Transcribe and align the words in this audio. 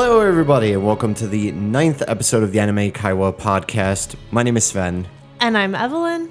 Hello, 0.00 0.20
everybody, 0.20 0.72
and 0.74 0.86
welcome 0.86 1.12
to 1.14 1.26
the 1.26 1.50
ninth 1.50 2.04
episode 2.06 2.44
of 2.44 2.52
the 2.52 2.60
Anime 2.60 2.92
Kaiwa 2.92 3.36
podcast. 3.36 4.14
My 4.30 4.44
name 4.44 4.56
is 4.56 4.64
Sven, 4.64 5.08
And 5.40 5.58
I'm 5.58 5.74
Evelyn. 5.74 6.30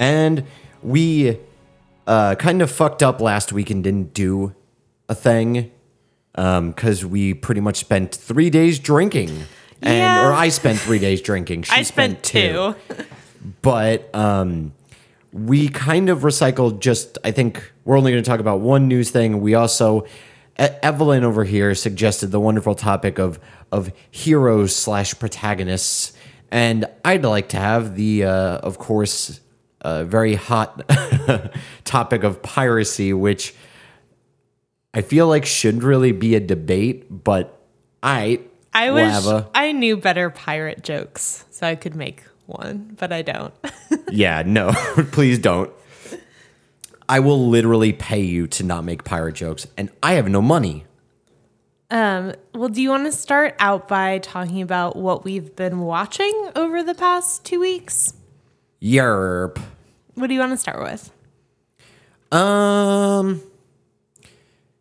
and 0.00 0.42
we 0.82 1.38
uh, 2.08 2.34
kind 2.34 2.60
of 2.60 2.72
fucked 2.72 3.04
up 3.04 3.20
last 3.20 3.52
week 3.52 3.70
and 3.70 3.84
didn't 3.84 4.14
do 4.14 4.52
a 5.08 5.14
thing 5.14 5.70
because 6.34 7.06
we 7.06 7.34
pretty 7.34 7.60
much 7.60 7.76
spent 7.76 8.12
three 8.12 8.50
days 8.50 8.80
drinking. 8.80 9.30
And, 9.80 9.96
Yeah. 9.98 10.28
or 10.28 10.32
I 10.32 10.48
spent 10.48 10.80
three 10.80 10.98
days 10.98 11.20
drinking. 11.22 11.62
She 11.62 11.76
I 11.76 11.82
spent 11.82 12.24
two. 12.24 12.74
but 13.62 14.12
um, 14.12 14.72
we 15.32 15.68
kind 15.68 16.08
of 16.08 16.22
recycled 16.22 16.80
just 16.80 17.16
i 17.22 17.30
think 17.30 17.70
we're 17.84 17.96
only 17.96 18.10
going 18.10 18.24
to 18.24 18.28
talk 18.28 18.40
about 18.40 18.58
one 18.60 18.88
news 18.88 19.10
thing 19.10 19.40
we 19.40 19.54
also 19.54 20.04
evelyn 20.58 21.24
over 21.24 21.44
here 21.44 21.74
suggested 21.74 22.28
the 22.28 22.40
wonderful 22.40 22.74
topic 22.74 23.18
of 23.18 23.38
of 23.70 23.92
heroes 24.10 24.74
slash 24.74 25.18
protagonists 25.18 26.12
and 26.50 26.84
i'd 27.04 27.24
like 27.24 27.48
to 27.50 27.56
have 27.56 27.94
the 27.94 28.24
uh, 28.24 28.58
of 28.58 28.78
course 28.78 29.40
uh, 29.82 30.04
very 30.04 30.34
hot 30.34 30.82
topic 31.84 32.24
of 32.24 32.42
piracy 32.42 33.12
which 33.12 33.54
i 34.94 35.00
feel 35.00 35.28
like 35.28 35.46
shouldn't 35.46 35.84
really 35.84 36.12
be 36.12 36.34
a 36.34 36.40
debate 36.40 37.06
but 37.22 37.60
i 38.02 38.40
I 38.74 38.90
wish 38.90 39.06
whatever. 39.12 39.48
I 39.54 39.72
knew 39.72 39.96
better 39.96 40.30
pirate 40.30 40.82
jokes 40.84 41.44
so 41.50 41.66
I 41.66 41.74
could 41.74 41.96
make 41.96 42.22
one, 42.46 42.94
but 42.98 43.12
I 43.12 43.22
don't. 43.22 43.54
Yeah, 44.10 44.42
no, 44.46 44.72
please 45.12 45.38
don't. 45.38 45.70
I 47.08 47.20
will 47.20 47.48
literally 47.48 47.92
pay 47.92 48.20
you 48.20 48.46
to 48.48 48.62
not 48.64 48.84
make 48.84 49.04
pirate 49.04 49.34
jokes, 49.34 49.66
and 49.76 49.90
I 50.02 50.14
have 50.14 50.28
no 50.28 50.42
money. 50.42 50.84
um, 51.90 52.34
well, 52.54 52.68
do 52.68 52.82
you 52.82 52.90
want 52.90 53.06
to 53.06 53.12
start 53.12 53.54
out 53.58 53.88
by 53.88 54.18
talking 54.18 54.60
about 54.60 54.96
what 54.96 55.24
we've 55.24 55.54
been 55.56 55.80
watching 55.80 56.50
over 56.54 56.82
the 56.82 56.94
past 56.94 57.44
two 57.44 57.60
weeks? 57.60 58.12
Yerp. 58.82 59.58
What 60.14 60.26
do 60.26 60.34
you 60.34 60.40
want 60.40 60.52
to 60.52 60.56
start 60.58 60.82
with? 60.82 61.10
Um. 62.30 63.42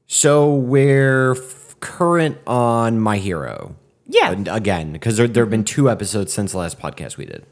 So 0.07 0.53
we're 0.55 1.31
f- 1.31 1.75
current 1.79 2.37
on 2.47 2.99
My 2.99 3.17
Hero. 3.17 3.75
Yeah. 4.07 4.31
And 4.31 4.47
again, 4.47 4.93
because 4.93 5.17
there, 5.17 5.27
there 5.27 5.43
have 5.43 5.51
been 5.51 5.63
two 5.65 5.89
episodes 5.89 6.31
since 6.33 6.53
the 6.53 6.57
last 6.59 6.79
podcast 6.79 7.17
we 7.17 7.25
did. 7.25 7.45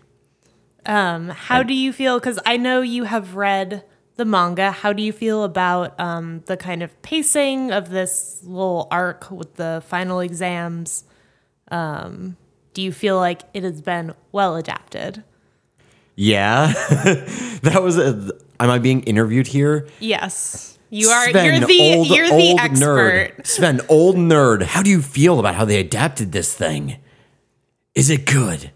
Um, 0.86 1.30
how 1.30 1.64
do 1.64 1.74
you 1.74 1.92
feel? 1.92 2.18
Because 2.20 2.40
I 2.46 2.58
know 2.58 2.82
you 2.82 3.04
have 3.06 3.36
read 3.36 3.84
the 4.16 4.26
manga. 4.26 4.72
How 4.72 4.94
do 4.94 5.04
you 5.04 5.12
feel 5.12 5.44
about 5.44 6.00
um, 6.00 6.44
the 6.46 6.58
kind 6.58 6.82
of 6.82 7.02
pacing 7.02 7.72
of 7.72 7.90
this 7.90 8.42
little 8.44 8.88
arc 8.92 9.30
with 9.32 9.56
the 9.56 9.84
final 9.86 10.20
exams? 10.20 11.04
Um, 11.70 12.38
do 12.74 12.82
you 12.82 12.92
feel 12.92 13.18
like 13.18 13.42
it 13.54 13.64
has 13.64 13.82
been 13.82 14.14
well 14.32 14.56
adapted? 14.56 15.24
Yeah, 16.16 16.68
that 17.64 17.80
was. 17.82 17.98
A, 17.98 18.32
am 18.60 18.70
I 18.70 18.80
being 18.80 19.04
interviewed 19.04 19.48
here? 19.48 19.88
Yes, 20.00 20.80
you 20.90 21.10
are. 21.10 21.30
Sven, 21.30 21.46
you're 21.46 21.68
the 21.68 21.96
old, 21.96 22.08
you're 22.08 22.30
the 22.30 22.58
expert. 22.58 23.34
Nerd. 23.38 23.46
Sven, 23.48 23.82
old 23.90 24.16
nerd. 24.16 24.64
How 24.64 24.82
do 24.82 24.90
you 24.90 25.02
feel 25.02 25.40
about 25.40 25.56
how 25.56 25.66
they 25.66 25.80
adapted 25.80 26.32
this 26.32 26.54
thing? 26.54 26.98
Is 27.96 28.10
it 28.10 28.26
good? 28.26 28.72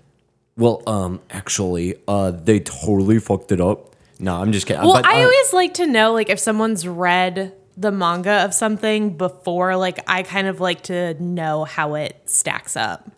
Well, 0.58 0.84
um, 0.88 1.22
actually, 1.30 1.96
uh, 2.06 2.32
they 2.32 2.60
totally 2.60 3.20
fucked 3.20 3.54
it 3.54 3.62
up. 3.62 3.89
No, 4.20 4.36
I'm 4.36 4.52
just 4.52 4.68
kidding. 4.68 4.84
Well, 4.84 4.94
But, 4.94 5.06
I 5.06 5.22
uh, 5.22 5.24
always 5.24 5.54
like 5.54 5.74
to 5.76 5.88
know 5.88 6.12
like 6.14 6.30
if 6.30 6.40
someone's 6.40 6.88
read 6.88 7.54
the 7.78 7.92
manga 7.92 8.44
of 8.44 8.54
something 8.54 9.16
before. 9.16 9.78
Like 9.78 10.00
I 10.08 10.24
kind 10.24 10.48
of 10.48 10.60
like 10.60 10.84
to 10.84 11.14
know 11.24 11.64
how 11.64 11.96
it 11.96 12.22
stacks 12.26 12.76
up. 12.76 13.10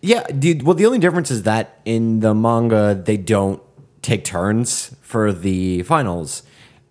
yeah, 0.00 0.26
dude. 0.26 0.62
Well, 0.62 0.74
the 0.74 0.86
only 0.86 0.98
difference 0.98 1.30
is 1.30 1.42
that 1.42 1.78
in 1.84 2.20
the 2.20 2.34
manga 2.34 2.94
they 2.94 3.18
don't 3.18 3.62
take 4.00 4.24
turns 4.24 4.94
for 5.02 5.32
the 5.32 5.82
finals, 5.82 6.42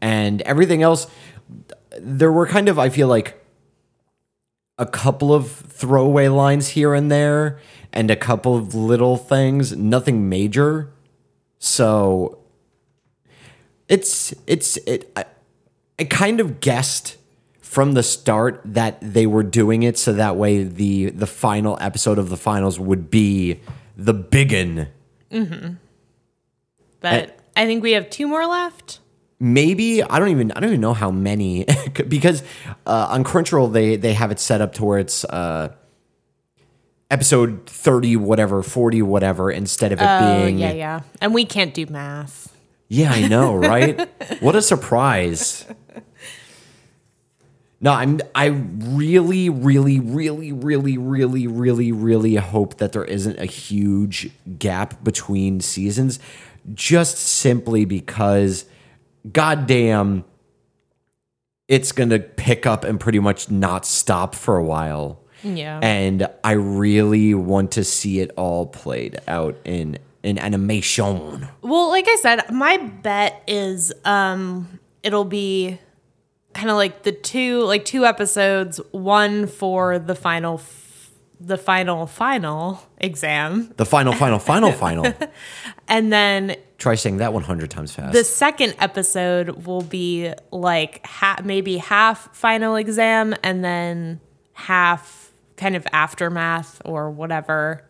and 0.02 0.42
everything 0.44 0.84
else. 0.84 1.08
There 2.00 2.32
were 2.32 2.48
kind 2.48 2.70
of, 2.70 2.80
I 2.80 2.90
feel 2.90 3.08
like, 3.08 3.40
a 4.80 4.86
couple 4.88 5.32
of 5.32 5.52
throwaway 5.52 6.28
lines 6.28 6.70
here 6.70 6.96
and 6.96 7.12
there, 7.12 7.60
and 7.92 8.10
a 8.10 8.16
couple 8.16 8.58
of 8.58 8.74
little 8.74 9.18
things. 9.18 9.76
Nothing 9.76 10.28
major. 10.28 10.92
So 11.60 12.40
it's 13.94 14.34
it's 14.48 14.78
it. 14.88 15.12
I, 15.16 15.26
I 16.00 16.06
kind 16.06 16.40
of 16.40 16.59
guessed 16.59 17.18
from 17.62 17.94
the 17.94 18.02
start 18.02 18.59
that 18.66 18.98
they 19.02 19.28
were 19.28 19.44
doing 19.44 19.84
it 19.84 19.98
so 20.00 20.14
that 20.14 20.36
way 20.36 20.64
the 20.64 21.12
the 21.12 21.28
final 21.28 21.78
episode 21.80 22.18
of 22.18 22.30
the 22.30 22.38
finals 22.38 22.80
would 22.80 23.12
be 23.12 23.59
the 23.96 24.14
biggin. 24.14 24.88
But 27.02 27.38
I 27.56 27.66
think 27.68 27.84
we 27.84 27.92
have 27.92 28.09
two 28.09 28.28
more 28.28 28.46
left. 28.48 29.00
Maybe 29.40 30.02
I 30.02 30.18
don't 30.18 30.30
even 30.30 30.52
I 30.54 30.60
don't 30.60 30.70
even 30.70 30.81
know 30.81 30.94
how 30.94 31.12
many 31.12 31.66
because 32.08 32.42
uh, 32.88 33.08
on 33.12 33.24
Crunchyroll 33.24 33.72
they 33.72 33.96
they 33.96 34.14
have 34.14 34.31
it 34.31 34.40
set 34.40 34.60
up 34.60 34.74
to 34.75 34.86
where 34.86 34.98
it's 34.98 35.24
uh, 35.25 35.74
episode 37.12 37.68
thirty 37.68 38.16
whatever 38.16 38.64
forty 38.64 39.04
whatever 39.04 39.52
instead 39.52 39.92
of 39.92 40.02
it 40.02 40.08
Oh 40.10 40.20
being 40.46 40.58
yeah, 40.58 40.72
yeah. 40.72 41.02
And 41.22 41.31
we 41.31 41.46
can't 41.46 41.75
do 41.75 41.86
math. 41.86 42.43
Yeah, 42.88 43.12
I 43.12 43.28
know, 43.28 43.56
right? 43.56 44.10
what 44.42 44.56
a 44.56 44.62
surprise. 44.62 45.66
No, 47.84 47.92
I'm 47.92 48.22
I 48.34 48.46
really, 48.46 49.50
really, 49.50 50.00
really, 50.00 50.54
really, 50.54 50.98
really, 50.98 51.48
really, 51.48 51.92
really 51.92 52.36
hope 52.36 52.78
that 52.78 52.94
there 52.94 53.04
isn't 53.04 53.38
a 53.40 53.46
huge 53.46 54.30
gap 54.58 55.04
between 55.04 55.60
seasons. 55.60 56.18
Just 56.74 57.18
simply 57.18 57.84
because 57.84 58.64
goddamn 59.30 60.24
it's 61.68 61.92
gonna 61.92 62.20
pick 62.20 62.66
up 62.66 62.86
and 62.86 63.00
pretty 63.00 63.20
much 63.20 63.52
not 63.52 63.86
stop 63.86 64.34
for 64.34 64.56
a 64.56 64.64
while. 64.64 65.20
Yeah. 65.44 65.80
And 65.82 66.30
I 66.44 66.54
really 66.54 67.34
want 67.34 67.72
to 67.72 67.84
see 67.84 68.22
it 68.22 68.32
all 68.38 68.66
played 68.66 69.20
out 69.28 69.58
in 69.66 69.98
in 70.24 70.40
animation. 70.40 71.48
Well, 71.62 71.90
like 71.90 72.06
I 72.08 72.16
said, 72.22 72.50
my 72.52 72.78
bet 72.78 73.44
is 73.48 73.92
um 74.06 74.80
it'll 75.04 75.26
be 75.26 75.78
kind 76.54 76.70
of 76.70 76.76
like 76.78 77.04
the 77.04 77.12
two 77.12 77.62
like 77.64 77.86
two 77.86 78.06
episodes, 78.06 78.80
one 78.92 79.48
for 79.48 80.00
the 80.00 80.16
final 80.16 80.56
f- 80.56 81.12
the 81.40 81.58
final 81.58 82.08
final 82.08 82.82
exam, 83.00 83.74
The 83.76 83.86
final, 83.86 84.14
final, 84.14 84.40
final, 84.40 84.72
final. 84.86 85.14
and 85.90 86.12
then 86.14 86.56
Try 86.78 86.96
saying 86.96 87.18
that 87.18 87.34
100 87.34 87.70
times 87.70 87.92
fast. 87.94 88.14
the 88.14 88.24
second 88.24 88.76
episode 88.80 89.66
will 89.66 89.82
be 89.82 90.32
like 90.52 91.06
ha- 91.06 91.40
maybe 91.44 91.78
half 91.78 92.34
final 92.36 92.76
exam 92.78 93.34
and 93.44 93.64
then 93.64 94.22
half 94.54 95.32
kind 95.58 95.76
of 95.76 95.86
aftermath 95.92 96.82
or 96.86 97.10
whatever 97.12 97.84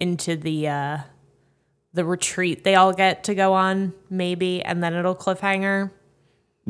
into 0.00 0.36
the 0.36 0.68
uh 0.68 0.98
the 1.98 2.04
retreat 2.04 2.64
they 2.64 2.74
all 2.76 2.92
get 2.94 3.24
to 3.24 3.34
go 3.34 3.52
on 3.52 3.92
maybe 4.08 4.62
and 4.62 4.82
then 4.82 4.94
it'll 4.94 5.14
cliffhanger 5.14 5.90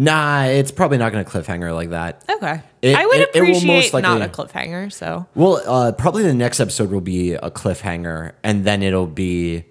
nah, 0.01 0.45
it's 0.45 0.71
probably 0.71 0.97
not 0.97 1.11
going 1.13 1.25
to 1.25 1.31
cliffhanger 1.31 1.75
like 1.75 1.91
that. 1.91 2.25
okay 2.31 2.63
It- 2.83 2.97
i 2.97 3.05
would 3.05 3.17
it- 3.21 3.31
it 3.35 3.41
will 3.43 3.49
most 3.49 3.89
appreciate 3.89 4.03
not 4.03 4.23
a 4.23 4.29
cliffhanger 4.29 4.93
so 4.93 5.27
Well, 5.35 5.61
uh, 5.67 5.93
probably 5.93 6.23
the 6.23 6.35
next 6.35 6.61
episode 6.61 6.91
will 6.91 7.01
be 7.01 7.33
a 7.35 7.51
cliffhanger, 7.51 8.33
and 8.45 8.65
then 8.65 8.83
it'll 8.83 9.07
be, 9.09 9.65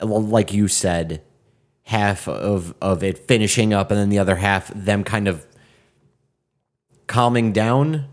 like 0.00 0.52
you 0.52 0.66
said, 0.68 1.22
half 1.82 2.28
of 2.28 2.74
of 2.80 3.02
it 3.02 3.18
finishing 3.26 3.74
up, 3.74 3.90
and 3.90 3.98
then 4.00 4.08
the 4.08 4.18
other 4.20 4.36
half 4.36 4.68
them 4.74 5.02
kind 5.04 5.26
of 5.28 5.44
calming 7.08 7.52
down. 7.52 8.06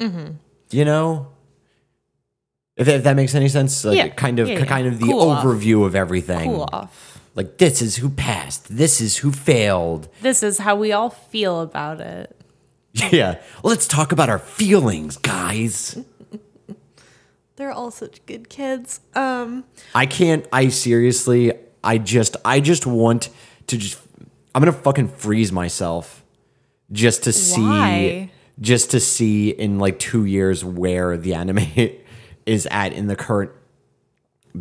Mm-hmm. 0.00 0.32
You 0.70 0.84
know, 0.84 1.28
if, 2.76 2.88
if 2.88 3.02
that 3.04 3.16
makes 3.16 3.34
any 3.34 3.48
sense, 3.48 3.84
like 3.84 3.96
Yeah. 3.96 4.08
kind 4.08 4.38
of 4.38 4.48
Yeah, 4.48 4.58
yeah. 4.60 4.64
kind 4.66 4.86
of 4.86 4.98
the 4.98 5.06
Cool 5.06 5.30
off. 5.30 5.44
overview 5.44 5.84
of 5.86 5.94
everything. 5.94 6.50
cool 6.50 6.68
off 6.72 7.20
Like 7.34 7.58
this 7.58 7.80
is 7.82 7.96
who 7.96 8.10
passed, 8.10 8.74
this 8.76 9.00
is 9.00 9.18
who 9.18 9.32
failed. 9.32 10.08
this 10.22 10.42
is 10.42 10.58
how 10.58 10.76
we 10.76 10.92
all 10.92 11.10
feel 11.10 11.60
about 11.60 12.00
it 12.00 12.36
Yeah, 13.12 13.40
let's 13.62 13.86
talk 13.86 14.12
about 14.12 14.28
our 14.28 14.38
feelings, 14.38 15.16
guys. 15.18 15.98
they're 17.56 17.72
all 17.72 17.90
such 17.90 18.24
good 18.26 18.48
kids 18.48 19.00
um 19.14 19.64
I 19.94 20.06
can't. 20.06 20.46
I 20.52 20.68
seriously. 20.68 21.52
I 21.82 21.98
just. 21.98 22.36
I 22.44 22.60
just 22.60 22.84
want 22.86 23.28
to 23.68 23.76
just. 23.78 23.98
I'm 24.54 24.60
gonna 24.62 24.72
fucking 24.72 25.08
freeze 25.08 25.52
myself, 25.52 26.24
just 26.92 27.24
to 27.24 27.32
see. 27.32 27.60
Why? 27.62 28.30
Just 28.60 28.90
to 28.92 29.00
see 29.00 29.50
in 29.50 29.78
like 29.78 29.98
two 29.98 30.24
years 30.24 30.64
where 30.64 31.16
the 31.16 31.34
anime 31.34 31.58
is 32.46 32.66
at 32.70 32.92
in 32.92 33.08
the 33.08 33.16
current 33.16 33.50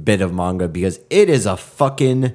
bit 0.03 0.21
of 0.21 0.33
manga 0.33 0.67
because 0.67 0.99
it 1.09 1.29
is 1.29 1.45
a 1.45 1.55
fucking 1.55 2.33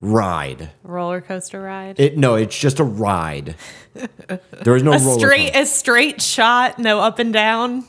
ride. 0.00 0.70
Roller 0.82 1.20
coaster 1.20 1.60
ride. 1.60 1.98
It 1.98 2.16
no, 2.16 2.34
it's 2.34 2.58
just 2.58 2.80
a 2.80 2.84
ride. 2.84 3.56
There 4.62 4.76
is 4.76 4.82
no 4.82 4.92
a 4.92 4.98
roller 4.98 5.18
straight 5.18 5.52
coaster. 5.52 5.62
a 5.62 5.66
straight 5.66 6.22
shot, 6.22 6.78
no 6.78 7.00
up 7.00 7.18
and 7.18 7.32
down. 7.32 7.84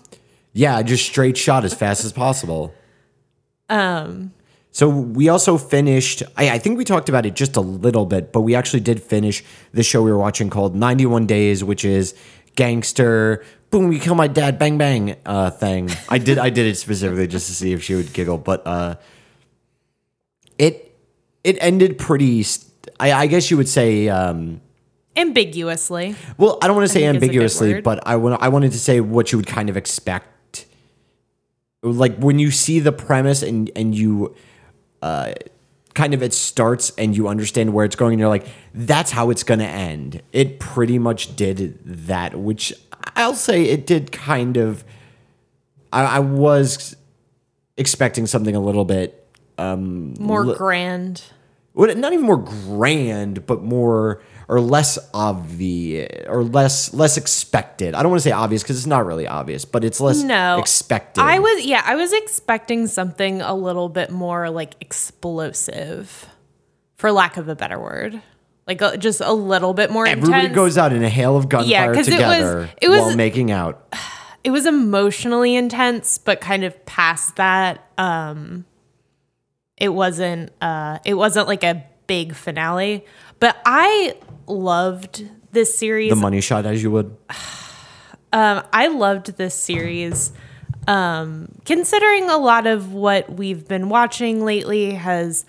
Yeah, 0.51 0.81
just 0.81 1.05
straight 1.05 1.37
shot 1.37 1.63
as 1.63 1.73
fast 1.73 2.03
as 2.03 2.11
possible. 2.11 2.73
Um. 3.69 4.33
So 4.71 4.89
we 4.89 5.29
also 5.29 5.57
finished. 5.59 6.23
I, 6.35 6.51
I 6.51 6.57
think 6.57 6.79
we 6.79 6.83
talked 6.83 7.07
about 7.07 7.27
it 7.27 7.35
just 7.35 7.55
a 7.55 7.61
little 7.61 8.07
bit, 8.07 8.33
but 8.33 8.41
we 8.41 8.55
actually 8.55 8.79
did 8.79 9.01
finish 9.01 9.43
the 9.71 9.83
show 9.83 10.01
we 10.01 10.11
were 10.11 10.17
watching 10.17 10.49
called 10.49 10.75
91 10.75 11.27
Days, 11.27 11.63
which 11.63 11.85
is 11.85 12.15
gangster. 12.55 13.43
Boom! 13.69 13.91
You 13.91 13.99
kill 13.99 14.15
my 14.15 14.27
dad. 14.27 14.59
Bang 14.59 14.77
bang. 14.77 15.15
Uh, 15.25 15.49
thing. 15.49 15.89
I 16.09 16.17
did. 16.17 16.37
I 16.37 16.49
did 16.49 16.67
it 16.67 16.75
specifically 16.75 17.27
just 17.27 17.47
to 17.47 17.53
see 17.53 17.73
if 17.73 17.83
she 17.83 17.95
would 17.95 18.13
giggle, 18.13 18.37
but 18.37 18.65
uh, 18.67 18.95
it 20.57 20.95
it 21.43 21.57
ended 21.59 21.97
pretty. 21.97 22.43
st- 22.43 22.69
I, 22.99 23.13
I 23.13 23.27
guess 23.27 23.49
you 23.49 23.57
would 23.57 23.69
say. 23.69 24.09
Um, 24.09 24.61
Ambiguously. 25.15 26.15
well, 26.39 26.57
I 26.61 26.67
don't 26.67 26.75
want 26.75 26.87
to 26.87 26.93
say 26.93 27.01
think 27.01 27.05
is 27.05 27.09
a 27.09 27.19
good 27.19 27.25
ambiguously, 27.25 27.81
but 27.81 28.07
I 28.07 28.15
want 28.15 28.41
I 28.41 28.49
wanted 28.49 28.71
to 28.71 28.79
say 28.79 28.99
what 28.99 29.31
you 29.31 29.37
would 29.37 29.47
kind 29.47 29.69
of 29.69 29.77
expect. 29.77 30.65
Like 31.83 32.17
when 32.17 32.39
you 32.39 32.49
see 32.49 32.79
the 32.79 32.91
premise 32.91 33.43
and 33.43 33.69
and 33.75 33.93
you 33.93 34.35
uh 35.03 35.33
kind 35.93 36.13
of 36.13 36.23
it 36.23 36.33
starts 36.33 36.91
and 36.97 37.15
you 37.15 37.27
understand 37.27 37.73
where 37.73 37.85
it's 37.85 37.95
going 37.95 38.13
and 38.13 38.19
you're 38.19 38.29
like 38.29 38.47
that's 38.73 39.11
how 39.11 39.29
it's 39.29 39.43
going 39.43 39.59
to 39.59 39.67
end. 39.67 40.21
It 40.31 40.59
pretty 40.59 40.97
much 40.99 41.35
did 41.35 41.79
that, 41.85 42.35
which 42.39 42.73
I'll 43.15 43.35
say 43.35 43.65
it 43.65 43.85
did 43.85 44.11
kind 44.11 44.57
of 44.57 44.83
I, 45.91 46.17
I 46.17 46.19
was 46.19 46.95
expecting 47.77 48.25
something 48.27 48.55
a 48.55 48.59
little 48.59 48.85
bit 48.85 49.19
um 49.57 50.13
More 50.19 50.55
grand. 50.55 51.23
well, 51.73 51.93
not 51.95 52.13
even 52.13 52.25
more 52.25 52.37
grand, 52.37 53.45
but 53.45 53.61
more 53.63 54.21
or 54.53 54.61
less 54.61 54.99
obvious 55.13 56.25
or 56.27 56.43
less 56.43 56.93
less 56.93 57.17
expected. 57.17 57.95
I 57.95 58.03
don't 58.03 58.11
want 58.11 58.21
to 58.21 58.29
say 58.29 58.31
obvious 58.31 58.61
because 58.61 58.77
it's 58.77 58.85
not 58.85 59.05
really 59.05 59.25
obvious, 59.27 59.65
but 59.65 59.83
it's 59.83 59.99
less 59.99 60.21
No. 60.21 60.59
expected. 60.59 61.21
I 61.21 61.39
was 61.39 61.65
yeah, 61.65 61.81
I 61.85 61.95
was 61.95 62.13
expecting 62.13 62.85
something 62.87 63.41
a 63.41 63.55
little 63.55 63.89
bit 63.89 64.11
more 64.11 64.49
like 64.49 64.75
explosive, 64.79 66.27
for 66.97 67.11
lack 67.11 67.37
of 67.37 67.47
a 67.49 67.55
better 67.55 67.79
word. 67.79 68.21
Like 68.67 68.81
a, 68.81 68.95
just 68.97 69.19
a 69.19 69.33
little 69.33 69.73
bit 69.73 69.91
more 69.91 70.05
Everybody 70.07 70.33
intense. 70.41 70.55
goes 70.55 70.77
out 70.77 70.93
in 70.93 71.03
a 71.03 71.09
hail 71.09 71.35
of 71.35 71.49
gunfire 71.49 71.69
Yeah, 71.69 71.87
'cause 71.93 72.07
it 72.07 72.11
was- 72.11 72.19
together 72.19 72.69
it 72.81 72.89
was- 72.89 73.01
while 73.01 73.15
making 73.15 73.51
out. 73.51 73.93
it 74.43 74.51
was 74.51 74.65
emotionally 74.65 75.55
intense, 75.55 76.17
but 76.17 76.39
kind 76.39 76.63
of 76.63 76.85
past 76.85 77.35
that, 77.37 77.83
um 77.97 78.65
it 79.77 79.89
wasn't 79.89 80.51
uh 80.61 80.99
it 81.03 81.15
wasn't 81.15 81.47
like 81.47 81.63
a 81.63 81.83
big 82.07 82.35
finale. 82.35 83.03
But 83.43 83.57
I 83.65 84.15
loved 84.47 85.27
this 85.51 85.77
series. 85.77 86.11
The 86.11 86.15
money 86.15 86.39
shot, 86.39 86.65
as 86.65 86.81
you 86.81 86.91
would. 86.91 87.17
Um, 88.31 88.63
I 88.73 88.87
loved 88.87 89.37
this 89.37 89.53
series. 89.53 90.31
Um, 90.87 91.49
considering 91.65 92.31
a 92.31 92.37
lot 92.37 92.65
of 92.65 92.91
what 92.91 93.31
we've 93.31 93.67
been 93.67 93.89
watching 93.89 94.43
lately 94.43 94.95
has 94.95 95.45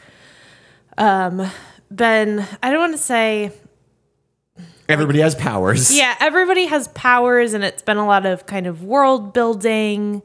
um, 0.99 1.50
been, 1.91 2.46
I 2.62 2.70
don't 2.70 2.81
want 2.81 2.93
to 2.93 2.99
say, 2.99 3.52
Everybody 4.87 5.20
has 5.20 5.35
powers. 5.35 5.91
yeah, 5.96 6.14
everybody 6.20 6.67
has 6.67 6.88
powers 6.88 7.55
and 7.55 7.64
it's 7.64 7.81
been 7.81 7.96
a 7.96 8.06
lot 8.06 8.26
of 8.26 8.44
kind 8.44 8.67
of 8.67 8.82
world 8.82 9.32
building. 9.32 10.20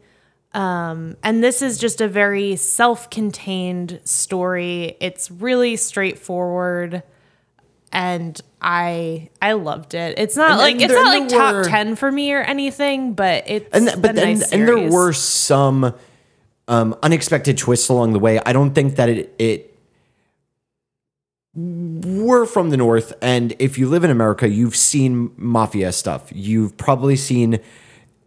Um, 0.53 1.15
and 1.23 1.41
this 1.41 1.61
is 1.61 1.77
just 1.77 2.01
a 2.01 2.09
very 2.09 2.57
self 2.57 3.09
contained 3.09 4.01
story. 4.03 4.97
It's 4.99 5.31
really 5.31 5.77
straightforward. 5.77 7.03
And 7.91 8.39
I 8.61 9.29
I 9.41 9.53
loved 9.53 9.93
it. 9.95 10.19
It's 10.19 10.35
not 10.35 10.51
And- 10.51 10.59
like 10.59 10.75
it's 10.81 10.93
not 10.93 11.07
like 11.19 11.27
top 11.29 11.55
were- 11.55 11.63
ten 11.63 11.95
for 11.95 12.11
me 12.11 12.31
or 12.33 12.41
anything, 12.41 13.13
but 13.13 13.43
it's 13.47 13.67
and 13.75 13.87
th- 13.87 14.01
but 14.01 14.11
a 14.11 14.13
then 14.13 14.39
nice 14.39 14.51
and 14.51 14.67
there 14.67 14.89
were 14.91 15.11
some 15.13 15.93
um, 16.67 16.95
unexpected 17.01 17.57
twists 17.57 17.89
along 17.89 18.13
the 18.13 18.19
way. 18.19 18.39
I 18.45 18.53
don't 18.53 18.75
think 18.75 18.95
that 18.97 19.09
it 19.09 19.33
it 19.39 19.65
we're 21.55 22.45
from 22.45 22.69
the 22.69 22.77
north, 22.77 23.11
and 23.21 23.55
if 23.59 23.77
you 23.79 23.89
live 23.89 24.03
in 24.03 24.11
America, 24.11 24.47
you've 24.47 24.75
seen 24.75 25.31
mafia 25.35 25.91
stuff. 25.91 26.29
You've 26.33 26.77
probably 26.77 27.15
seen 27.15 27.59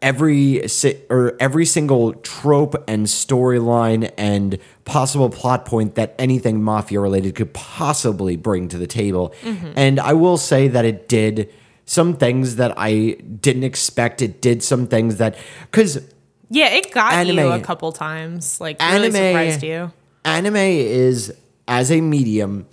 every 0.02 0.66
si- 0.68 0.98
or 1.08 1.34
every 1.40 1.64
single 1.64 2.12
trope 2.14 2.74
and 2.88 3.06
storyline 3.06 4.12
and 4.18 4.58
possible 4.84 5.30
plot 5.30 5.64
point 5.64 5.94
that 5.94 6.14
anything 6.18 6.62
mafia 6.62 7.00
related 7.00 7.34
could 7.34 7.54
possibly 7.54 8.36
bring 8.36 8.68
to 8.68 8.76
the 8.76 8.86
table. 8.86 9.32
Mm-hmm. 9.42 9.72
And 9.76 10.00
I 10.00 10.12
will 10.12 10.36
say 10.36 10.68
that 10.68 10.84
it 10.84 11.08
did 11.08 11.48
some 11.86 12.16
things 12.16 12.56
that 12.56 12.74
I 12.76 13.12
didn't 13.40 13.64
expect. 13.64 14.20
It 14.22 14.40
did 14.42 14.62
some 14.62 14.86
things 14.86 15.16
that 15.16 15.36
because 15.70 16.02
Yeah, 16.50 16.68
it 16.68 16.92
got 16.92 17.26
you 17.26 17.48
a 17.50 17.60
couple 17.60 17.92
times. 17.92 18.60
Like 18.60 18.80
really 18.80 19.06
Anime- 19.06 19.12
surprised 19.14 19.62
you. 19.62 19.92
anime 20.24 20.56
is 20.56 21.32
as 21.68 21.90
a 21.90 22.00
medium 22.00 22.66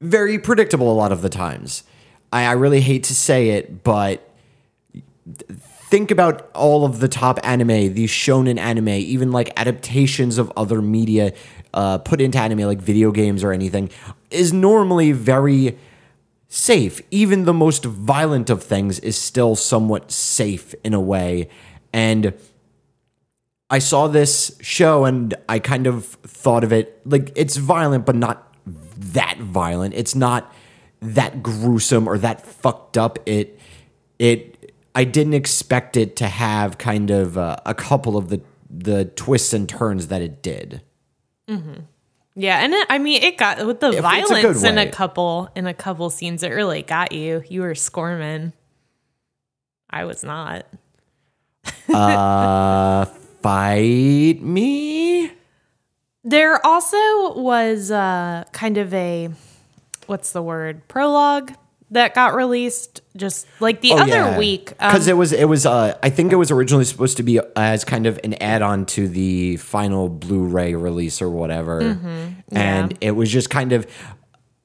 very 0.00 0.38
predictable 0.38 0.90
a 0.90 0.94
lot 0.94 1.12
of 1.12 1.20
the 1.20 1.28
times. 1.28 1.82
I, 2.32 2.44
I 2.46 2.52
really 2.52 2.80
hate 2.80 3.04
to 3.04 3.14
say 3.14 3.50
it, 3.50 3.84
but 3.84 4.26
think 5.90 6.12
about 6.12 6.48
all 6.54 6.84
of 6.84 7.00
the 7.00 7.08
top 7.08 7.40
anime, 7.42 7.94
these 7.94 8.10
shonen 8.10 8.58
anime, 8.58 8.88
even 8.88 9.32
like 9.32 9.52
adaptations 9.58 10.38
of 10.38 10.52
other 10.56 10.80
media 10.80 11.32
uh, 11.74 11.98
put 11.98 12.20
into 12.20 12.38
anime, 12.38 12.60
like 12.60 12.78
video 12.78 13.10
games 13.10 13.42
or 13.42 13.52
anything, 13.52 13.90
is 14.30 14.52
normally 14.52 15.10
very 15.10 15.76
safe. 16.46 17.02
Even 17.10 17.44
the 17.44 17.52
most 17.52 17.84
violent 17.84 18.50
of 18.50 18.62
things 18.62 19.00
is 19.00 19.18
still 19.18 19.56
somewhat 19.56 20.12
safe 20.12 20.74
in 20.84 20.94
a 20.94 21.00
way. 21.00 21.48
And 21.92 22.34
I 23.68 23.80
saw 23.80 24.06
this 24.06 24.56
show 24.60 25.04
and 25.04 25.34
I 25.48 25.58
kind 25.58 25.88
of 25.88 26.04
thought 26.06 26.62
of 26.62 26.72
it 26.72 27.00
like 27.04 27.32
it's 27.34 27.56
violent, 27.56 28.06
but 28.06 28.14
not 28.14 28.54
that 28.66 29.38
violent. 29.38 29.94
It's 29.94 30.14
not 30.14 30.54
that 31.00 31.42
gruesome 31.42 32.06
or 32.06 32.16
that 32.18 32.46
fucked 32.46 32.96
up. 32.96 33.18
It 33.26 33.58
it 34.20 34.49
I 34.94 35.04
didn't 35.04 35.34
expect 35.34 35.96
it 35.96 36.16
to 36.16 36.26
have 36.26 36.78
kind 36.78 37.10
of 37.10 37.38
uh, 37.38 37.56
a 37.64 37.74
couple 37.74 38.16
of 38.16 38.28
the 38.28 38.40
the 38.68 39.04
twists 39.04 39.52
and 39.52 39.68
turns 39.68 40.08
that 40.08 40.22
it 40.22 40.42
did. 40.42 40.82
Yeah, 42.36 42.64
and 42.64 42.72
it, 42.72 42.86
I 42.88 42.98
mean, 42.98 43.22
it 43.22 43.36
got 43.36 43.66
with 43.66 43.80
the 43.80 43.98
a 43.98 44.02
violence 44.02 44.62
in 44.62 44.78
a 44.78 44.90
couple 44.90 45.50
in 45.56 45.66
a 45.66 45.74
couple 45.74 46.08
scenes. 46.10 46.42
It 46.42 46.50
really 46.50 46.82
got 46.82 47.12
you. 47.12 47.42
You 47.48 47.62
were 47.62 47.74
squirming. 47.74 48.52
I 49.88 50.04
was 50.04 50.24
not. 50.24 50.66
Uh, 51.92 53.04
fight 53.42 54.38
me. 54.40 55.32
There 56.22 56.64
also 56.64 57.36
was 57.36 57.90
uh, 57.90 58.44
kind 58.52 58.78
of 58.78 58.94
a 58.94 59.30
what's 60.06 60.30
the 60.30 60.42
word 60.42 60.86
prologue 60.86 61.52
that 61.92 62.14
got 62.14 62.34
released 62.34 63.00
just 63.16 63.46
like 63.58 63.80
the 63.80 63.92
other 63.92 64.38
week. 64.38 64.72
Um, 64.78 64.90
because 64.92 65.08
it 65.08 65.16
was 65.16 65.32
it 65.32 65.46
was 65.48 65.66
uh, 65.66 65.96
I 66.02 66.10
think 66.10 66.32
it 66.32 66.36
was 66.36 66.50
originally 66.50 66.84
supposed 66.84 67.16
to 67.16 67.22
be 67.22 67.40
as 67.56 67.84
kind 67.84 68.06
of 68.06 68.18
an 68.24 68.34
add-on 68.34 68.86
to 68.86 69.08
the 69.08 69.56
final 69.56 70.08
Blu-ray 70.08 70.74
release 70.74 71.20
or 71.20 71.28
whatever, 71.30 71.80
Mm-hmm. 71.82 72.56
and 72.56 72.96
it 73.00 73.12
was 73.12 73.30
just 73.30 73.50
kind 73.50 73.72
of 73.72 73.86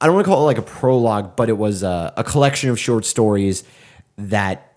I 0.00 0.06
don't 0.06 0.14
want 0.14 0.26
to 0.26 0.30
call 0.30 0.42
it 0.42 0.46
like 0.46 0.58
a 0.58 0.62
prologue, 0.62 1.36
but 1.36 1.48
it 1.48 1.56
was 1.56 1.82
a, 1.82 2.12
a 2.16 2.22
collection 2.24 2.70
of 2.70 2.78
short 2.78 3.04
stories 3.04 3.64
that 4.18 4.72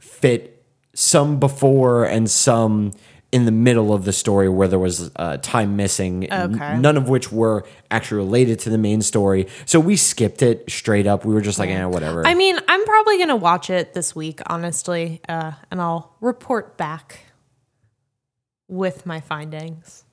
fit 0.00 0.64
some 0.94 1.38
before 1.38 2.04
and 2.04 2.30
some 2.30 2.92
in 3.36 3.44
the 3.44 3.52
middle 3.52 3.92
of 3.92 4.04
the 4.06 4.12
story 4.12 4.48
where 4.48 4.66
there 4.66 4.78
was 4.78 5.10
uh, 5.16 5.36
time 5.42 5.76
missing, 5.76 6.26
Okay. 6.32 6.78
none 6.78 6.96
of 6.96 7.08
which 7.08 7.30
were 7.30 7.64
actually 7.90 8.16
related 8.24 8.58
to 8.60 8.70
the 8.70 8.78
main 8.78 9.02
story. 9.02 9.46
So 9.66 9.78
we 9.78 9.94
skipped 9.96 10.40
it 10.40 10.64
straight 10.70 11.06
up. 11.06 11.24
We 11.26 11.34
were 11.34 11.42
just 11.42 11.58
like, 11.58 11.68
eh, 11.70 11.84
whatever. 11.84 12.26
I 12.26 12.34
mean, 12.34 12.58
I'm 12.66 12.84
probably 12.86 13.18
gonna 13.18 13.36
watch 13.36 13.68
it 13.68 13.92
this 13.92 14.16
week, 14.16 14.40
honestly, 14.46 15.20
uh, 15.28 15.52
and 15.70 15.80
I'll 15.82 16.16
report 16.20 16.78
back 16.78 17.26
with 18.68 19.04
my 19.04 19.20
findings. 19.20 20.04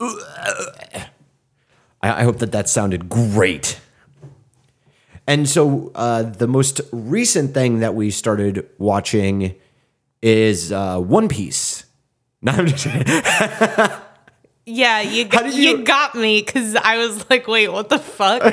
I, 0.00 1.06
I 2.02 2.22
hope 2.24 2.38
that 2.38 2.52
that 2.52 2.68
sounded 2.68 3.08
great. 3.08 3.80
And 5.26 5.48
so 5.48 5.92
uh, 5.94 6.22
the 6.22 6.46
most 6.46 6.80
recent 6.92 7.52
thing 7.54 7.80
that 7.80 7.94
we 7.94 8.10
started 8.10 8.66
watching 8.78 9.54
is 10.22 10.72
uh, 10.72 10.98
One 11.00 11.28
Piece. 11.28 11.67
No, 12.42 12.52
I'm 12.52 12.66
just 12.66 12.84
kidding. 12.84 13.22
Yeah, 14.70 15.00
you 15.00 15.24
got, 15.24 15.46
you, 15.54 15.78
you- 15.78 15.82
got 15.84 16.14
me 16.14 16.42
because 16.42 16.76
I 16.76 16.98
was 16.98 17.28
like, 17.30 17.48
wait, 17.48 17.68
what 17.72 17.88
the 17.88 17.98
fuck? 17.98 18.42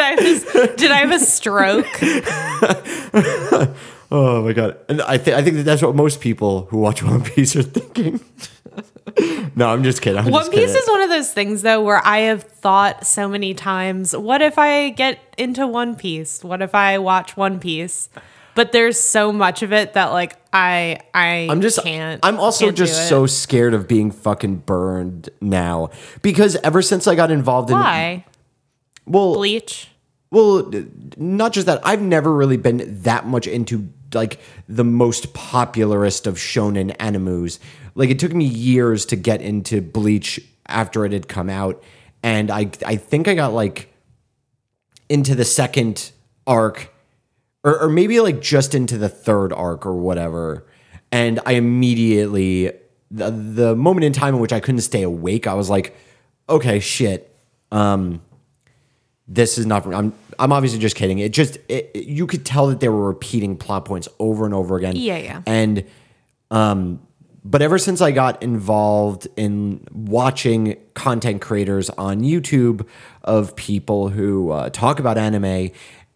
I 0.00 0.16
have 0.18 0.18
a, 0.54 0.76
did 0.76 0.90
I 0.90 0.96
have 1.00 1.12
a 1.12 1.18
stroke? 1.18 1.86
Oh 4.12 4.42
my 4.42 4.52
god! 4.52 4.76
And 4.88 5.00
I 5.02 5.18
think 5.18 5.36
I 5.36 5.42
think 5.42 5.54
that 5.58 5.62
that's 5.62 5.82
what 5.82 5.94
most 5.94 6.20
people 6.20 6.62
who 6.70 6.78
watch 6.78 7.00
One 7.00 7.22
Piece 7.22 7.54
are 7.54 7.62
thinking. 7.62 8.18
No, 9.54 9.68
I'm 9.68 9.84
just 9.84 10.02
kidding. 10.02 10.18
I'm 10.18 10.24
One 10.32 10.40
just 10.40 10.50
Piece 10.50 10.60
kidding. 10.70 10.82
is 10.82 10.88
one 10.88 11.02
of 11.02 11.10
those 11.10 11.32
things 11.32 11.62
though 11.62 11.80
where 11.80 12.04
I 12.04 12.18
have 12.22 12.42
thought 12.42 13.06
so 13.06 13.28
many 13.28 13.54
times, 13.54 14.16
what 14.16 14.42
if 14.42 14.58
I 14.58 14.90
get 14.90 15.20
into 15.38 15.64
One 15.64 15.94
Piece? 15.94 16.42
What 16.42 16.60
if 16.60 16.74
I 16.74 16.98
watch 16.98 17.36
One 17.36 17.60
Piece? 17.60 18.08
But 18.54 18.72
there's 18.72 18.98
so 18.98 19.32
much 19.32 19.62
of 19.62 19.72
it 19.72 19.94
that 19.94 20.06
like 20.12 20.36
I 20.52 21.00
I 21.14 21.48
I'm 21.50 21.60
just 21.60 21.82
can't. 21.82 22.20
I'm 22.24 22.38
also 22.38 22.66
can't 22.66 22.76
just 22.76 23.08
so 23.08 23.26
scared 23.26 23.74
of 23.74 23.86
being 23.86 24.10
fucking 24.10 24.56
burned 24.56 25.30
now 25.40 25.90
because 26.22 26.56
ever 26.56 26.82
since 26.82 27.06
I 27.06 27.14
got 27.14 27.30
involved 27.30 27.70
in 27.70 27.76
why 27.76 28.24
well 29.06 29.34
bleach. 29.34 29.88
well 30.30 30.70
not 31.16 31.52
just 31.52 31.66
that 31.66 31.80
I've 31.84 32.02
never 32.02 32.32
really 32.32 32.56
been 32.56 33.02
that 33.02 33.26
much 33.26 33.46
into 33.46 33.88
like 34.12 34.40
the 34.68 34.84
most 34.84 35.32
popularist 35.34 36.26
of 36.26 36.34
shonen 36.36 36.94
animus. 36.98 37.60
Like 37.94 38.10
it 38.10 38.18
took 38.18 38.32
me 38.32 38.44
years 38.44 39.06
to 39.06 39.16
get 39.16 39.40
into 39.40 39.80
Bleach 39.80 40.40
after 40.66 41.04
it 41.04 41.12
had 41.12 41.28
come 41.28 41.50
out 41.50 41.82
and 42.22 42.50
I 42.50 42.70
I 42.86 42.96
think 42.96 43.28
I 43.28 43.34
got 43.34 43.52
like 43.52 43.92
into 45.08 45.34
the 45.34 45.44
second 45.44 46.12
arc 46.46 46.92
or, 47.64 47.80
or 47.82 47.88
maybe 47.88 48.20
like 48.20 48.40
just 48.40 48.74
into 48.74 48.96
the 48.98 49.08
third 49.08 49.52
arc 49.52 49.84
or 49.86 49.94
whatever. 49.94 50.66
And 51.12 51.40
I 51.44 51.52
immediately, 51.52 52.72
the, 53.10 53.30
the 53.30 53.74
moment 53.76 54.04
in 54.04 54.12
time 54.12 54.34
in 54.34 54.40
which 54.40 54.52
I 54.52 54.60
couldn't 54.60 54.82
stay 54.82 55.02
awake, 55.02 55.46
I 55.46 55.54
was 55.54 55.68
like, 55.68 55.96
okay, 56.48 56.78
shit. 56.80 57.36
Um, 57.72 58.20
this 59.28 59.58
is 59.58 59.66
not. 59.66 59.86
I'm. 59.94 60.12
I'm 60.40 60.52
obviously 60.52 60.78
just 60.80 60.96
kidding. 60.96 61.18
It 61.20 61.32
just. 61.32 61.56
It, 61.68 61.90
it- 61.94 62.04
you 62.06 62.26
could 62.26 62.44
tell 62.44 62.66
that 62.68 62.80
they 62.80 62.88
were 62.88 63.06
repeating 63.06 63.56
plot 63.56 63.84
points 63.84 64.08
over 64.18 64.44
and 64.44 64.52
over 64.54 64.76
again. 64.76 64.96
Yeah, 64.96 65.18
yeah. 65.18 65.42
And, 65.46 65.84
um, 66.50 67.06
but 67.44 67.62
ever 67.62 67.78
since 67.78 68.00
I 68.00 68.10
got 68.10 68.42
involved 68.42 69.28
in 69.36 69.86
watching 69.92 70.76
content 70.94 71.40
creators 71.40 71.88
on 71.90 72.22
YouTube 72.22 72.86
of 73.22 73.54
people 73.54 74.08
who 74.08 74.50
uh, 74.50 74.70
talk 74.70 74.98
about 74.98 75.16
anime, 75.16 75.70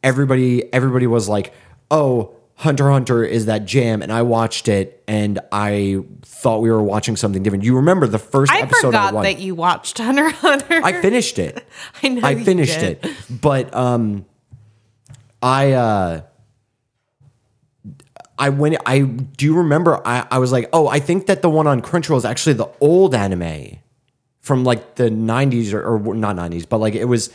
everybody 0.05 0.73
everybody 0.73 1.09
was 1.09 1.29
like, 1.29 1.53
"Oh, 1.91 2.35
Hunter 2.57 2.91
Hunter 2.91 3.25
is 3.25 3.47
that 3.47 3.65
jam," 3.65 4.03
and 4.03 4.13
I 4.13 4.23
watched 4.23 4.69
it 4.69 5.03
and 5.09 5.41
I 5.51 6.05
thought 6.23 6.61
we 6.61 6.71
were 6.71 6.83
watching 6.83 7.17
something 7.17 7.43
different. 7.43 7.65
You 7.65 7.77
remember 7.77 8.07
the 8.07 8.19
first 8.19 8.53
I 8.53 8.61
episode 8.61 8.89
forgot 8.89 9.13
I 9.13 9.17
watched? 9.17 9.25
that 9.25 9.43
you 9.43 9.55
watched 9.55 9.99
Hunter 9.99 10.31
Hunter. 10.31 10.81
I 10.85 11.01
finished 11.01 11.39
it. 11.39 11.67
I 12.03 12.09
know 12.09 12.21
I 12.23 12.45
finished 12.45 12.79
it. 12.83 13.05
But 13.29 13.75
um 13.75 14.27
I 15.43 15.73
uh 15.73 16.21
I 18.39 18.49
went 18.51 18.77
I 18.87 19.01
do 19.01 19.45
you 19.47 19.57
remember 19.57 20.01
I, 20.07 20.27
I 20.31 20.39
was 20.39 20.53
like, 20.53 20.69
oh, 20.73 20.89
I 20.89 21.01
think 21.01 21.27
that 21.27 21.43
the 21.43 21.51
one 21.51 21.67
on 21.67 21.81
Crunchyroll 21.81 22.17
is 22.17 22.25
actually 22.25 22.55
the 22.55 22.69
old 22.81 23.15
anime 23.15 23.79
from 24.41 24.65
like 24.65 24.97
the 24.97 25.05
90s 25.05 25.73
or, 25.73 25.97
or 25.97 26.15
not 26.15 26.37
90s, 26.37 26.69
but 26.69 26.79
like 26.79 26.95
it 26.95 27.07
was 27.07 27.31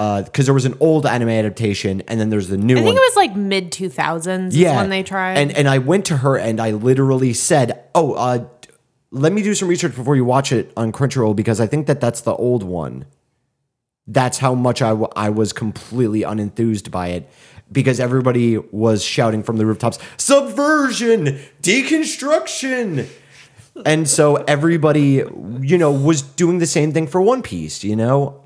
uh 0.00 0.22
because 0.22 0.46
there 0.46 0.54
was 0.54 0.64
an 0.64 0.76
old 0.80 1.04
anime 1.04 1.28
adaptation 1.28 2.00
and 2.08 2.18
then 2.18 2.30
there's 2.30 2.48
the 2.48 2.56
new 2.56 2.74
one. 2.74 2.82
I 2.82 2.86
one. 2.86 2.94
think 2.94 3.04
it 3.04 3.08
was 3.10 3.16
like 3.16 3.36
mid 3.36 3.70
two 3.70 3.90
thousands. 3.90 4.56
Yeah, 4.56 4.76
when 4.76 4.88
they 4.88 5.02
tried. 5.02 5.36
And 5.36 5.52
and 5.56 5.68
I 5.68 5.78
went 5.78 6.06
to 6.06 6.16
her 6.16 6.38
and 6.38 6.58
I 6.58 6.70
literally 6.70 7.34
said, 7.34 7.84
"Oh, 7.94 8.14
uh, 8.14 8.46
let 9.10 9.32
me 9.32 9.42
do 9.42 9.54
some 9.54 9.68
research 9.68 9.94
before 9.94 10.16
you 10.16 10.24
watch 10.24 10.52
it 10.52 10.72
on 10.76 10.90
Crunchyroll 10.90 11.36
because 11.36 11.60
I 11.60 11.66
think 11.66 11.86
that 11.86 12.00
that's 12.00 12.22
the 12.22 12.34
old 12.34 12.62
one." 12.62 13.04
That's 14.06 14.38
how 14.38 14.54
much 14.56 14.82
I, 14.82 14.88
w- 14.88 15.12
I 15.14 15.28
was 15.28 15.52
completely 15.52 16.22
unenthused 16.22 16.90
by 16.90 17.08
it 17.08 17.30
because 17.70 18.00
everybody 18.00 18.58
was 18.58 19.04
shouting 19.04 19.42
from 19.42 19.58
the 19.58 19.66
rooftops, 19.66 19.98
"Subversion, 20.16 21.38
deconstruction." 21.62 23.06
And 23.86 24.08
so 24.08 24.36
everybody, 24.48 25.22
you 25.60 25.78
know, 25.78 25.92
was 25.92 26.22
doing 26.22 26.58
the 26.58 26.66
same 26.66 26.92
thing 26.92 27.06
for 27.06 27.20
One 27.20 27.40
Piece, 27.42 27.84
you 27.84 27.94
know? 27.94 28.39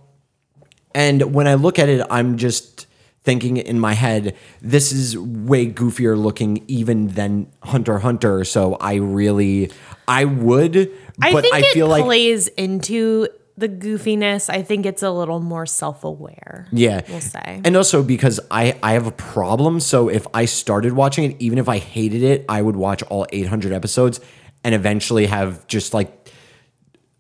And 0.95 1.35
when 1.35 1.47
I 1.47 1.55
look 1.55 1.79
at 1.79 1.89
it, 1.89 2.07
I'm 2.11 2.37
just 2.39 2.87
thinking 3.25 3.57
in 3.57 3.81
my 3.81 3.95
head, 3.95 4.37
this 4.61 4.93
is 4.93 5.19
way 5.19 5.67
goofier 5.67 6.17
looking 6.17 6.63
even 6.69 7.09
than 7.09 7.51
Hunter 7.63 7.99
Hunter. 7.99 8.45
So 8.45 8.75
I 8.75 8.95
really, 8.97 9.73
I 10.07 10.27
would, 10.27 10.77
I 11.23 11.33
but 11.33 11.43
think 11.43 11.55
I 11.55 11.61
it 11.61 11.73
feel 11.73 11.89
like, 11.89 12.05
plays 12.05 12.49
into 12.49 13.29
the 13.57 13.69
goofiness. 13.69 14.51
I 14.51 14.63
think 14.63 14.85
it's 14.85 15.03
a 15.03 15.11
little 15.11 15.41
more 15.41 15.65
self 15.65 16.05
aware. 16.05 16.69
yeah, 16.71 17.01
we'll 17.09 17.21
say. 17.21 17.61
and 17.65 17.77
also 17.77 18.03
because 18.03 18.41
I 18.51 18.79
I 18.83 18.93
have 18.93 19.07
a 19.07 19.13
problem. 19.13 19.81
So 19.81 20.09
if 20.09 20.27
I 20.35 20.45
started 20.45 20.93
watching 20.93 21.25
it, 21.31 21.37
even 21.39 21.59
if 21.59 21.69
I 21.69 21.79
hated 21.79 22.23
it, 22.23 22.45
I 22.49 22.61
would 22.61 22.77
watch 22.77 23.03
all 23.05 23.27
800 23.33 23.73
episodes 23.73 24.21
and 24.63 24.75
eventually 24.75 25.27
have 25.27 25.67
just 25.67 25.95
like. 25.95 26.24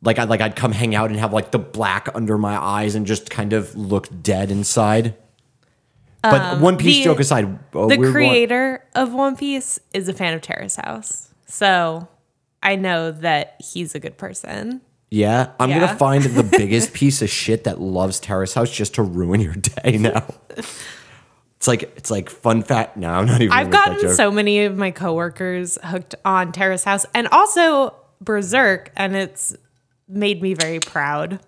Like 0.04 0.18
I 0.18 0.24
like 0.24 0.40
I'd 0.40 0.54
come 0.56 0.72
hang 0.72 0.94
out 0.94 1.10
and 1.10 1.18
have 1.18 1.32
like 1.32 1.50
the 1.50 1.58
black 1.58 2.08
under 2.14 2.36
my 2.38 2.56
eyes 2.62 2.94
and 2.94 3.06
just 3.06 3.30
kind 3.30 3.52
of 3.52 3.74
look 3.74 4.08
dead 4.22 4.50
inside. 4.50 5.14
But 6.22 6.60
One 6.60 6.76
Piece 6.78 6.96
Um, 6.96 7.00
the- 7.00 7.04
joke 7.04 7.20
aside, 7.20 7.58
uh, 7.74 7.86
the 7.86 7.98
creator 7.98 8.82
of 8.94 9.12
One 9.12 9.36
Piece 9.36 9.78
is 9.92 10.08
a 10.08 10.12
fan 10.14 10.32
of 10.34 10.40
Terrace 10.40 10.76
House, 10.76 11.28
so 11.46 12.08
I 12.62 12.76
know 12.76 13.10
that 13.10 13.56
he's 13.60 13.94
a 13.94 14.00
good 14.00 14.16
person. 14.16 14.80
Yeah, 15.10 15.50
I'm 15.60 15.68
Yeah. 15.70 15.80
gonna 15.80 15.96
find 15.96 16.24
the 16.24 16.42
biggest 16.58 16.92
piece 16.94 17.20
of 17.22 17.28
shit 17.30 17.64
that 17.64 17.78
loves 17.80 18.18
Terrace 18.20 18.54
House 18.54 18.70
just 18.70 18.94
to 18.94 19.02
ruin 19.02 19.40
your 19.40 19.54
day 19.54 19.98
now. 19.98 20.24
It's 20.56 21.68
like 21.68 21.82
it's 21.96 22.10
like 22.10 22.28
fun 22.30 22.62
fact. 22.62 22.96
No, 22.96 23.08
I'm 23.10 23.26
not 23.26 23.40
even. 23.40 23.52
I've 23.52 23.70
gotten 23.70 24.14
so 24.14 24.30
many 24.30 24.64
of 24.64 24.76
my 24.76 24.90
coworkers 24.90 25.78
hooked 25.84 26.14
on 26.24 26.52
Terrace 26.52 26.84
House 26.84 27.06
and 27.14 27.28
also 27.28 27.94
Berserk, 28.22 28.90
and 28.96 29.14
it's 29.14 29.54
made 30.08 30.42
me 30.42 30.54
very 30.54 30.80
proud. 30.80 31.40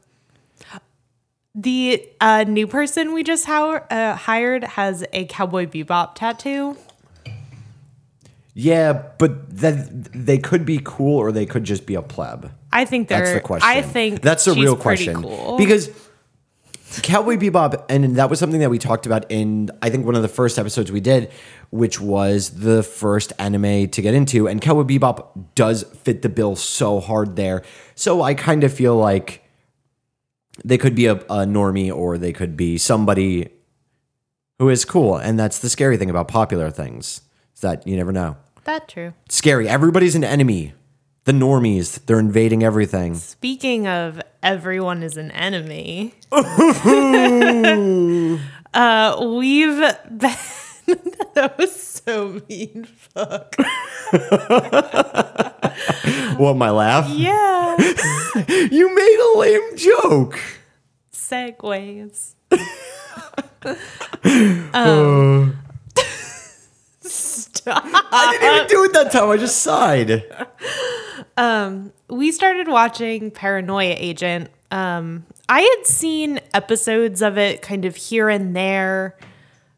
The 1.55 2.07
uh, 2.21 2.45
new 2.47 2.67
person 2.67 3.15
we 3.15 3.23
just 3.23 3.47
how, 3.47 3.77
uh, 3.77 4.15
hired 4.15 4.65
has 4.65 5.05
a 5.13 5.25
Cowboy 5.27 5.67
Bebop 5.67 6.15
tattoo. 6.15 6.77
Yeah, 8.59 9.03
but 9.19 9.59
that 9.59 10.13
they 10.13 10.39
could 10.39 10.65
be 10.65 10.81
cool 10.83 11.19
or 11.19 11.31
they 11.31 11.45
could 11.47 11.65
just 11.65 11.87
be 11.87 11.95
a 11.95 12.03
pleb. 12.03 12.51
I 12.73 12.85
think 12.85 13.09
they're. 13.09 13.21
That's 13.21 13.35
the 13.35 13.41
question. 13.41 13.69
I 13.69 13.83
think 13.83 14.23
that's 14.23 14.45
the 14.45 14.55
real 14.55 14.77
question 14.77 15.23
Cool. 15.23 15.57
because 15.59 15.91
Cowboy 17.03 17.37
Bebop, 17.37 17.85
and 17.89 18.17
that 18.17 18.31
was 18.31 18.39
something 18.39 18.61
that 18.61 18.71
we 18.71 18.79
talked 18.79 19.07
about 19.07 19.31
in 19.31 19.71
I 19.83 19.91
think 19.91 20.07
one 20.07 20.15
of 20.15 20.23
the 20.23 20.29
first 20.29 20.59
episodes 20.59 20.91
we 20.91 21.01
did, 21.01 21.31
which 21.71 22.01
was 22.01 22.61
the 22.61 22.83
first 22.83 23.33
anime 23.39 23.89
to 23.89 24.03
get 24.03 24.15
into, 24.15 24.49
and 24.49 24.61
Cowboy 24.61 24.85
Bebop 24.85 25.55
does 25.55 25.83
fit 25.83 26.23
the 26.23 26.29
bill 26.29 26.57
so 26.57 27.01
hard 27.01 27.37
there. 27.37 27.63
So 27.95 28.23
I 28.23 28.35
kind 28.35 28.65
of 28.65 28.73
feel 28.73 28.97
like 28.97 29.43
they 30.65 30.79
could 30.79 30.95
be 30.95 31.07
a, 31.07 31.15
a 31.15 31.45
normie 31.45 31.95
or 31.95 32.19
they 32.19 32.33
could 32.33 32.57
be 32.57 32.79
somebody 32.79 33.51
who 34.59 34.69
is 34.69 34.85
cool, 34.85 35.17
and 35.17 35.39
that's 35.39 35.59
the 35.59 35.69
scary 35.69 35.97
thing 35.97 36.11
about 36.11 36.29
popular 36.29 36.71
things 36.71 37.23
is 37.55 37.61
that 37.61 37.87
you 37.87 37.97
never 37.97 38.13
know. 38.13 38.37
That's 38.65 38.93
true. 38.93 39.13
It's 39.27 39.37
scary. 39.37 39.69
Everybody's 39.69 40.15
an 40.15 40.25
enemy. 40.25 40.75
The 41.25 41.33
normies, 41.33 42.05
they're 42.07 42.21
invading 42.21 42.63
everything. 42.63 43.17
Speaking 43.17 43.89
of 43.89 44.21
everyone 44.43 45.03
is 45.03 45.17
an 45.17 45.33
enemy, 45.33 46.15
uh, 48.73 49.35
we've 49.37 50.19
been. 50.19 50.37
that 51.35 51.59
was 51.59 51.75
so 51.75 52.41
mean. 52.49 52.85
Fuck. 52.85 53.57
What, 56.39 56.57
my 56.57 56.71
laugh? 56.71 57.09
Yeah. 57.11 57.77
You 58.71 58.95
made 58.95 59.33
a 59.35 59.39
lame 59.39 59.77
joke. 59.77 60.39
Segues. 61.13 62.35
um, 64.75 65.59
stop. 67.03 67.83
I 67.87 68.37
didn't 68.39 68.55
even 68.57 68.69
do 68.69 68.85
it 68.85 68.93
that 68.93 69.11
time. 69.11 69.31
I 69.31 69.37
just 69.39 69.63
sighed. 69.63 70.23
Um, 71.37 71.93
we 72.09 72.31
started 72.31 72.69
watching 72.69 73.31
Paranoia 73.31 73.95
Agent. 73.97 74.51
Um, 74.71 75.25
I 75.49 75.61
had 75.61 75.87
seen 75.87 76.41
episodes 76.53 77.23
of 77.23 77.39
it 77.39 77.63
kind 77.63 77.85
of 77.85 77.97
here 77.97 78.29
and 78.29 78.55
there 78.55 79.17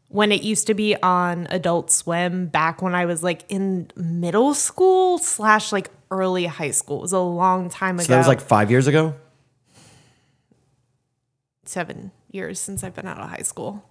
when 0.09 0.31
it 0.31 0.41
used 0.43 0.67
to 0.67 0.73
be 0.73 0.95
on 1.01 1.47
Adult 1.49 1.89
Swim 1.91 2.47
back 2.47 2.81
when 2.81 2.93
I 2.93 3.05
was 3.05 3.23
like 3.23 3.45
in 3.49 3.89
middle 3.95 4.53
school 4.53 5.17
slash 5.19 5.71
like 5.71 5.89
early 6.11 6.45
high 6.45 6.71
school. 6.71 6.97
It 6.97 7.03
was 7.03 7.13
a 7.13 7.19
long 7.19 7.69
time 7.69 7.95
ago. 7.95 8.03
So 8.05 8.13
that 8.13 8.17
was 8.17 8.27
like 8.27 8.41
five 8.41 8.69
years 8.69 8.87
ago? 8.87 9.15
seven 11.65 12.11
years 12.31 12.59
since 12.59 12.83
I've 12.83 12.95
been 12.95 13.07
out 13.07 13.19
of 13.19 13.29
high 13.29 13.43
school. 13.43 13.87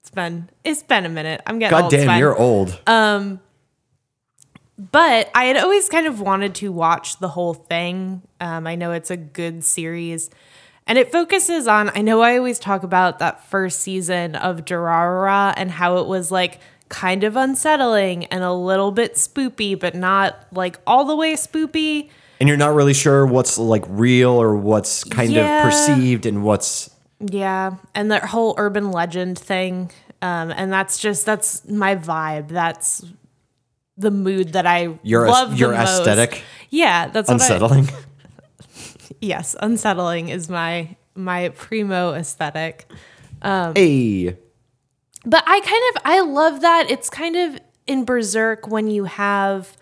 It's 0.00 0.10
been 0.10 0.50
it's 0.64 0.82
been 0.82 1.06
a 1.06 1.08
minute. 1.08 1.40
I'm 1.46 1.60
getting 1.60 1.70
God 1.70 1.84
old. 1.84 1.92
Damn, 1.92 2.18
you're 2.18 2.36
old. 2.36 2.80
Um 2.86 3.40
But 4.90 5.30
I 5.32 5.44
had 5.44 5.56
always 5.56 5.88
kind 5.88 6.08
of 6.08 6.20
wanted 6.20 6.56
to 6.56 6.72
watch 6.72 7.18
the 7.20 7.28
whole 7.28 7.54
thing. 7.54 8.22
Um, 8.40 8.66
I 8.66 8.74
know 8.74 8.90
it's 8.90 9.10
a 9.12 9.16
good 9.16 9.62
series. 9.62 10.30
And 10.86 10.98
it 10.98 11.12
focuses 11.12 11.66
on, 11.68 11.90
I 11.94 12.02
know 12.02 12.22
I 12.22 12.36
always 12.36 12.58
talk 12.58 12.82
about 12.82 13.18
that 13.20 13.44
first 13.48 13.80
season 13.80 14.34
of 14.34 14.64
Durarara 14.64 15.54
and 15.56 15.70
how 15.70 15.98
it 15.98 16.06
was 16.06 16.30
like 16.30 16.60
kind 16.88 17.24
of 17.24 17.36
unsettling 17.36 18.24
and 18.26 18.42
a 18.44 18.52
little 18.52 18.90
bit 18.90 19.14
spoopy, 19.14 19.78
but 19.78 19.94
not 19.94 20.46
like 20.52 20.78
all 20.86 21.04
the 21.04 21.16
way 21.16 21.34
spoopy. 21.34 22.10
and 22.40 22.48
you're 22.48 22.58
not 22.58 22.74
really 22.74 22.92
sure 22.94 23.24
what's 23.24 23.56
like 23.56 23.84
real 23.88 24.30
or 24.30 24.56
what's 24.56 25.04
kind 25.04 25.30
Yeah. 25.32 25.58
of 25.58 25.64
perceived 25.72 26.26
and 26.26 26.42
what's 26.42 26.90
Yeah, 27.20 27.74
and 27.94 28.10
that 28.10 28.24
whole 28.26 28.54
urban 28.58 28.90
legend 28.90 29.38
thing, 29.38 29.92
um, 30.20 30.50
and 30.50 30.72
that's 30.72 30.98
just 30.98 31.24
that's 31.24 31.66
my 31.68 31.94
vibe. 31.94 32.48
That's 32.48 33.04
the 33.96 34.10
mood 34.10 34.54
that 34.54 34.66
I 34.66 34.98
your 35.04 35.28
love. 35.28 35.56
your 35.56 35.70
the 35.70 35.76
most. 35.78 36.00
aesthetic 36.00 36.42
Yeah, 36.70 37.06
that's 37.06 37.28
what 37.28 37.40
I, 37.40 37.44
unsettling. 37.44 37.88
Yes, 39.22 39.56
unsettling 39.60 40.28
is 40.28 40.50
my 40.50 40.96
my 41.14 41.50
primo 41.50 42.12
aesthetic. 42.12 42.86
hey, 43.42 44.36
But 45.24 45.44
I 45.46 45.60
kind 45.60 45.82
of 45.96 46.02
I 46.04 46.20
love 46.20 46.60
that 46.60 46.90
it's 46.90 47.08
kind 47.08 47.36
of 47.36 47.58
in 47.86 48.04
Berserk 48.04 48.68
when 48.68 48.88
you 48.88 49.04
have 49.04 49.76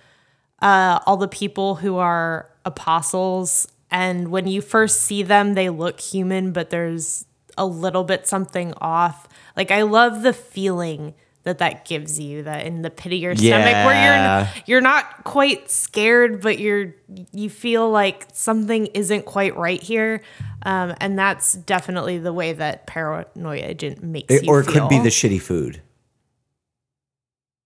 uh, 0.63 1.01
all 1.07 1.17
the 1.17 1.29
people 1.29 1.77
who 1.77 1.97
are 1.97 2.51
apostles, 2.65 3.67
and 3.91 4.29
when 4.29 4.47
you 4.47 4.61
first 4.61 5.03
see 5.03 5.23
them, 5.23 5.55
they 5.55 5.71
look 5.71 6.01
human, 6.01 6.53
but 6.53 6.71
there's 6.71 7.25
a 7.57 7.67
little 7.67 8.05
bit 8.05 8.27
something 8.27 8.73
off. 8.81 9.27
Like 9.57 9.71
I 9.71 9.83
love 9.83 10.23
the 10.23 10.33
feeling 10.33 11.15
that 11.45 11.59
that 11.59 11.85
gives 11.87 12.19
you 12.21 12.43
that 12.43 12.67
in 12.67 12.83
the 12.83 12.91
pit 12.91 13.13
of 13.13 13.19
your 13.19 13.35
stomach 13.35 13.73
where 13.87 14.45
you're 14.45 14.63
you're 14.67 14.81
not 14.83 15.25
quite 15.25 15.71
scared 15.71 16.41
but 16.43 16.59
you're 16.59 16.95
you 17.33 17.49
feel 17.49 17.91
like 17.91 18.27
something 18.33 18.87
isn't 18.89 19.25
quite 19.25 19.57
right 19.57 19.83
here 19.83 20.21
um, 20.65 20.95
and 21.01 21.19
that's 21.19 21.55
definitely 21.55 22.19
the 22.19 22.33
way 22.33 22.53
that 22.53 22.87
paranoia 22.87 23.63
agent 23.65 24.03
makes 24.03 24.33
It- 24.35 24.45
you 24.45 24.51
or 24.51 24.61
it 24.61 24.67
could 24.67 24.89
be 24.91 24.99
the 24.99 25.09
shitty 25.09 25.41
food. 25.41 25.81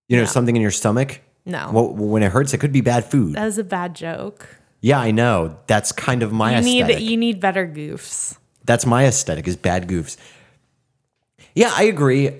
You 0.08 0.18
know, 0.18 0.22
No. 0.24 0.28
something 0.28 0.54
in 0.54 0.62
your 0.62 0.70
stomach. 0.70 1.20
no 1.46 1.70
Well, 1.72 1.88
when 1.94 2.22
it 2.22 2.30
hurts, 2.32 2.52
it 2.54 2.58
could 2.58 2.72
be 2.72 2.80
bad 2.82 3.04
food. 3.04 3.34
That 3.34 3.44
was 3.44 3.58
a 3.58 3.64
bad 3.64 3.94
joke. 3.94 4.46
Yeah, 4.80 5.00
I 5.00 5.10
know. 5.10 5.56
That's 5.66 5.92
kind 5.92 6.22
of 6.22 6.30
my 6.32 6.52
You 6.52 6.58
aesthetic. 6.58 6.98
need 6.98 7.10
you 7.10 7.16
need 7.16 7.40
better 7.40 7.66
goofs. 7.66 8.36
That's 8.64 8.86
my 8.86 9.06
aesthetic 9.06 9.48
is 9.48 9.56
bad 9.56 9.88
goofs. 9.88 10.16
Yeah, 11.54 11.72
I 11.74 11.84
agree. 11.84 12.30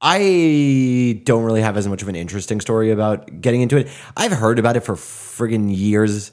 I 0.00 1.22
don't 1.24 1.44
really 1.44 1.62
have 1.62 1.76
as 1.76 1.88
much 1.88 2.02
of 2.02 2.08
an 2.08 2.16
interesting 2.16 2.60
story 2.60 2.90
about 2.90 3.40
getting 3.40 3.62
into 3.62 3.76
it. 3.78 3.88
I've 4.16 4.32
heard 4.32 4.58
about 4.58 4.76
it 4.76 4.80
for 4.80 4.94
friggin' 4.96 5.74
years 5.74 6.32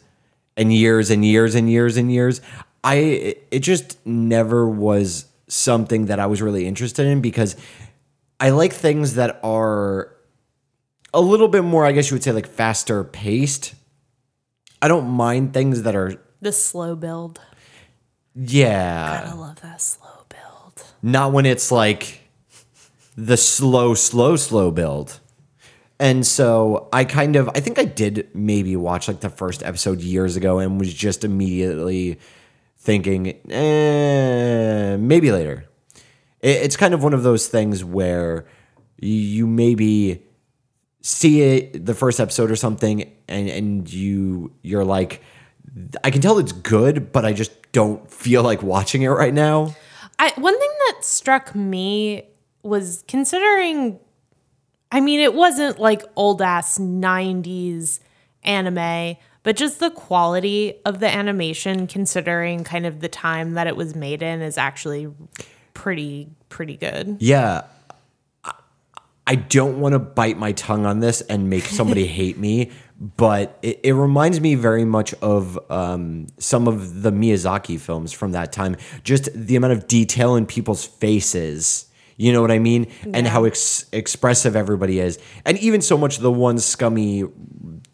and 0.57 0.73
years 0.73 1.09
and 1.09 1.23
years 1.23 1.55
and 1.55 1.69
years 1.69 1.95
and 1.97 2.11
years. 2.11 2.41
I 2.83 2.95
it 3.51 3.59
just 3.59 4.03
never 4.05 4.67
was 4.67 5.25
something 5.47 6.05
that 6.07 6.19
I 6.19 6.25
was 6.25 6.41
really 6.41 6.67
interested 6.67 7.05
in 7.05 7.21
because 7.21 7.55
I 8.39 8.49
like 8.49 8.73
things 8.73 9.15
that 9.15 9.39
are 9.43 10.11
a 11.13 11.21
little 11.21 11.47
bit 11.47 11.63
more, 11.63 11.85
I 11.85 11.91
guess 11.91 12.09
you 12.09 12.15
would 12.15 12.23
say, 12.23 12.31
like 12.31 12.47
faster 12.47 13.03
paced. 13.03 13.75
I 14.81 14.87
don't 14.87 15.07
mind 15.09 15.53
things 15.53 15.83
that 15.83 15.95
are, 15.95 16.15
The 16.41 16.51
slow 16.51 16.95
build. 16.95 17.39
yeah. 18.33 19.29
I 19.31 19.35
love 19.35 19.61
that 19.61 19.79
slow 19.81 20.25
build. 20.29 20.83
not 21.03 21.31
when 21.33 21.45
it's 21.45 21.71
like 21.71 22.20
the 23.21 23.37
slow, 23.37 23.93
slow, 23.93 24.35
slow 24.35 24.71
build. 24.71 25.19
And 25.99 26.25
so 26.25 26.89
I 26.91 27.05
kind 27.05 27.35
of, 27.35 27.49
I 27.53 27.59
think 27.59 27.77
I 27.77 27.85
did 27.85 28.27
maybe 28.33 28.75
watch 28.75 29.07
like 29.07 29.19
the 29.19 29.29
first 29.29 29.61
episode 29.61 30.01
years 30.01 30.35
ago 30.35 30.57
and 30.57 30.79
was 30.79 30.91
just 30.91 31.23
immediately 31.23 32.17
thinking, 32.79 33.39
eh, 33.51 34.97
maybe 34.97 35.31
later. 35.31 35.65
It, 36.39 36.63
it's 36.63 36.75
kind 36.75 36.95
of 36.95 37.03
one 37.03 37.13
of 37.13 37.21
those 37.21 37.47
things 37.47 37.83
where 37.83 38.47
you 38.97 39.45
maybe 39.45 40.25
see 41.03 41.41
it 41.41 41.85
the 41.85 41.93
first 41.93 42.19
episode 42.19 42.51
or 42.51 42.55
something 42.55 43.11
and 43.27 43.49
and 43.49 43.91
you 43.91 44.51
you're 44.61 44.85
like 44.85 45.23
I 46.03 46.11
can 46.11 46.21
tell 46.21 46.37
it's 46.37 46.51
good 46.51 47.11
but 47.11 47.25
I 47.25 47.33
just 47.33 47.71
don't 47.71 48.07
feel 48.11 48.43
like 48.43 48.61
watching 48.61 49.01
it 49.01 49.07
right 49.07 49.33
now. 49.33 49.75
I 50.19 50.31
one 50.37 50.59
thing 50.59 50.69
that 50.87 51.03
struck 51.03 51.55
me 51.55 52.30
was 52.63 53.03
considering 53.07 53.99
I 54.91 55.01
mean 55.01 55.19
it 55.19 55.33
wasn't 55.33 55.79
like 55.79 56.03
old 56.15 56.41
ass 56.41 56.77
90s 56.77 57.99
anime, 58.43 59.17
but 59.43 59.55
just 59.55 59.79
the 59.79 59.89
quality 59.91 60.75
of 60.85 60.99
the 60.99 61.07
animation 61.07 61.87
considering 61.87 62.63
kind 62.63 62.85
of 62.85 62.99
the 62.99 63.07
time 63.09 63.53
that 63.53 63.67
it 63.67 63.75
was 63.75 63.95
made 63.95 64.21
in 64.21 64.41
is 64.41 64.57
actually 64.57 65.07
pretty 65.73 66.29
pretty 66.49 66.77
good. 66.77 67.17
Yeah. 67.19 67.63
I- 69.27 69.35
don't 69.35 69.79
want 69.79 69.93
to 69.93 69.99
bite 69.99 70.37
my 70.37 70.51
tongue 70.51 70.85
on 70.85 70.99
this 70.99 71.21
and 71.21 71.49
make 71.49 71.63
somebody 71.63 72.05
hate 72.19 72.37
me, 72.37 72.69
but 72.99 73.57
it, 73.61 73.79
it 73.83 73.93
reminds 73.93 74.41
me 74.41 74.55
very 74.55 74.83
much 74.83 75.13
of 75.21 75.57
um, 75.71 76.27
some 76.37 76.67
of 76.67 77.01
the 77.01 77.11
Miyazaki 77.11 77.79
films 77.79 78.11
from 78.11 78.33
that 78.33 78.51
time. 78.51 78.75
Just 79.05 79.29
the 79.33 79.55
amount 79.55 79.71
of 79.73 79.87
detail 79.87 80.35
in 80.35 80.45
people's 80.45 80.83
faces. 80.85 81.85
You 82.21 82.31
know 82.31 82.41
what 82.41 82.51
I 82.51 82.59
mean? 82.59 82.85
And 83.15 83.25
how 83.25 83.45
ex- 83.45 83.85
expressive 83.91 84.55
everybody 84.55 84.99
is. 84.99 85.17
And 85.43 85.57
even 85.57 85.81
so 85.81 85.97
much 85.97 86.19
the 86.19 86.31
one 86.31 86.59
scummy 86.59 87.23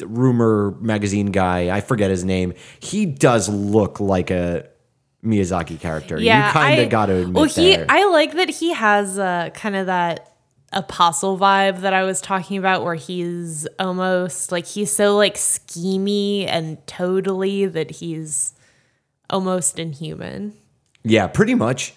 rumor 0.01 0.75
magazine 0.81 1.27
guy, 1.27 1.73
I 1.73 1.79
forget 1.79 2.09
his 2.09 2.25
name, 2.25 2.53
he 2.81 3.05
does 3.05 3.47
look 3.47 4.01
like 4.01 4.29
a 4.29 4.67
Miyazaki 5.23 5.79
character. 5.79 6.19
Yeah, 6.19 6.47
you 6.47 6.53
kind 6.53 6.81
of 6.81 6.89
got 6.89 7.05
to 7.05 7.15
admit 7.15 7.35
Well, 7.35 7.45
he 7.45 7.77
there. 7.77 7.85
I 7.87 8.09
like 8.09 8.33
that 8.33 8.49
he 8.49 8.73
has 8.73 9.17
uh, 9.17 9.51
kind 9.53 9.77
of 9.77 9.85
that 9.85 10.35
apostle 10.73 11.37
vibe 11.37 11.79
that 11.79 11.93
I 11.93 12.03
was 12.03 12.19
talking 12.19 12.57
about, 12.57 12.83
where 12.83 12.95
he's 12.95 13.65
almost 13.79 14.51
like 14.51 14.65
he's 14.65 14.91
so 14.91 15.15
like 15.15 15.35
schemy 15.35 16.45
and 16.47 16.85
totally 16.85 17.65
that 17.65 17.91
he's 17.91 18.53
almost 19.29 19.79
inhuman. 19.79 20.53
Yeah, 21.03 21.27
pretty 21.27 21.55
much. 21.55 21.93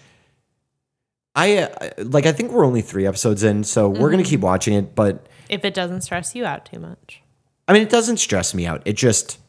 I 1.35 1.57
uh, 1.59 1.89
like. 1.99 2.25
I 2.25 2.31
think 2.31 2.51
we're 2.51 2.65
only 2.65 2.81
three 2.81 3.05
episodes 3.07 3.43
in, 3.43 3.63
so 3.63 3.87
we're 3.87 3.95
Mm-hmm. 3.95 4.11
gonna 4.11 4.23
keep 4.23 4.39
watching 4.41 4.73
it. 4.73 4.95
But 4.95 5.27
If 5.49 5.63
it 5.65 5.73
doesn't 5.73 6.01
stress 6.01 6.35
you 6.35 6.45
out 6.45 6.65
too 6.65 6.79
much, 6.79 7.21
I 7.67 7.73
mean, 7.73 7.81
it 7.83 7.89
doesn't 7.89 8.17
stress 8.17 8.53
me 8.53 8.65
out. 8.65 8.81
It 8.85 8.93
just 8.97 9.39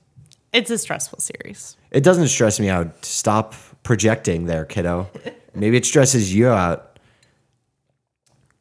it's 0.53 0.71
a 0.71 0.79
stressful 0.79 1.19
series. 1.19 1.77
it 1.91 2.05
doesn't 2.05 2.29
stress 2.29 2.61
me 2.61 2.69
out. 2.69 3.05
Stop 3.05 3.55
projecting 3.83 4.47
there, 4.47 4.65
kiddo. 4.65 5.09
Maybe 5.55 5.77
it 5.77 5.85
stresses 5.85 6.33
you 6.35 6.49
out. 6.49 6.99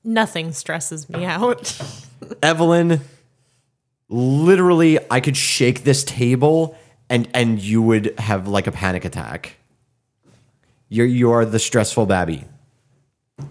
Nothing 0.03 0.51
stresses 0.51 1.07
me 1.09 1.25
out. 1.37 1.79
Evelyn, 2.41 3.01
literally, 4.09 4.97
I 5.11 5.19
could 5.19 5.37
shake 5.37 5.83
this 5.83 6.03
table 6.03 6.75
and 7.09 7.29
and 7.33 7.59
you 7.61 7.81
would 7.83 8.17
have 8.19 8.47
like 8.47 8.65
a 8.67 8.71
panic 8.71 9.05
attack. 9.05 9.57
You're 10.89 11.05
you 11.05 11.31
are 11.31 11.45
the 11.45 11.59
stressful 11.59 12.05
babby, 12.07 12.45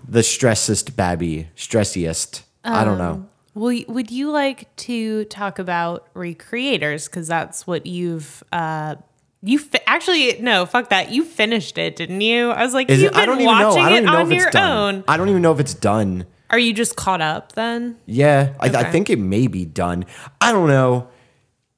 the 0.09 0.23
stressest 0.23 0.97
babby, 0.97 1.49
stressiest. 1.57 2.43
I 2.65 2.85
don't 2.85 2.99
know. 2.99 3.27
Well, 3.55 3.77
would 3.89 4.11
you 4.11 4.31
like 4.31 4.75
to 4.77 5.25
talk 5.27 5.59
about 5.59 6.13
recreators? 6.15 7.07
Because 7.07 7.27
that's 7.29 7.67
what 7.67 7.87
you've 7.87 8.43
uh, 8.53 8.97
you 9.43 9.59
fi- 9.59 9.81
actually 9.87 10.39
no, 10.41 10.67
fuck 10.67 10.91
that. 10.91 11.11
You 11.11 11.25
finished 11.25 11.79
it, 11.79 11.97
didn't 11.97 12.21
you? 12.21 12.51
I 12.51 12.63
was 12.65 12.75
like, 12.75 12.89
Is 12.91 13.03
you've 13.03 13.13
it? 13.13 13.17
I 13.17 13.21
been 13.21 13.27
don't 13.27 13.41
even 13.41 13.59
know. 13.59 13.69
watching 13.69 13.83
I 13.83 13.89
don't 13.89 13.93
it 13.99 14.03
even 14.03 14.13
know 14.13 14.19
on 14.19 14.27
if 14.27 14.33
it's 14.33 14.43
your 14.43 14.51
done. 14.51 14.95
own. 14.97 15.05
I 15.09 15.17
don't 15.17 15.29
even 15.29 15.43
know 15.43 15.53
if 15.53 15.61
it's 15.61 15.75
done. 15.75 16.27
Are 16.51 16.59
you 16.59 16.73
just 16.73 16.97
caught 16.97 17.21
up 17.21 17.53
then? 17.53 17.97
Yeah, 18.07 18.55
I, 18.61 18.67
I 18.67 18.85
think 18.91 19.09
it 19.09 19.19
may 19.19 19.47
be 19.47 19.65
done. 19.65 20.05
I 20.41 20.53
don't 20.53 20.69
know. 20.69 21.09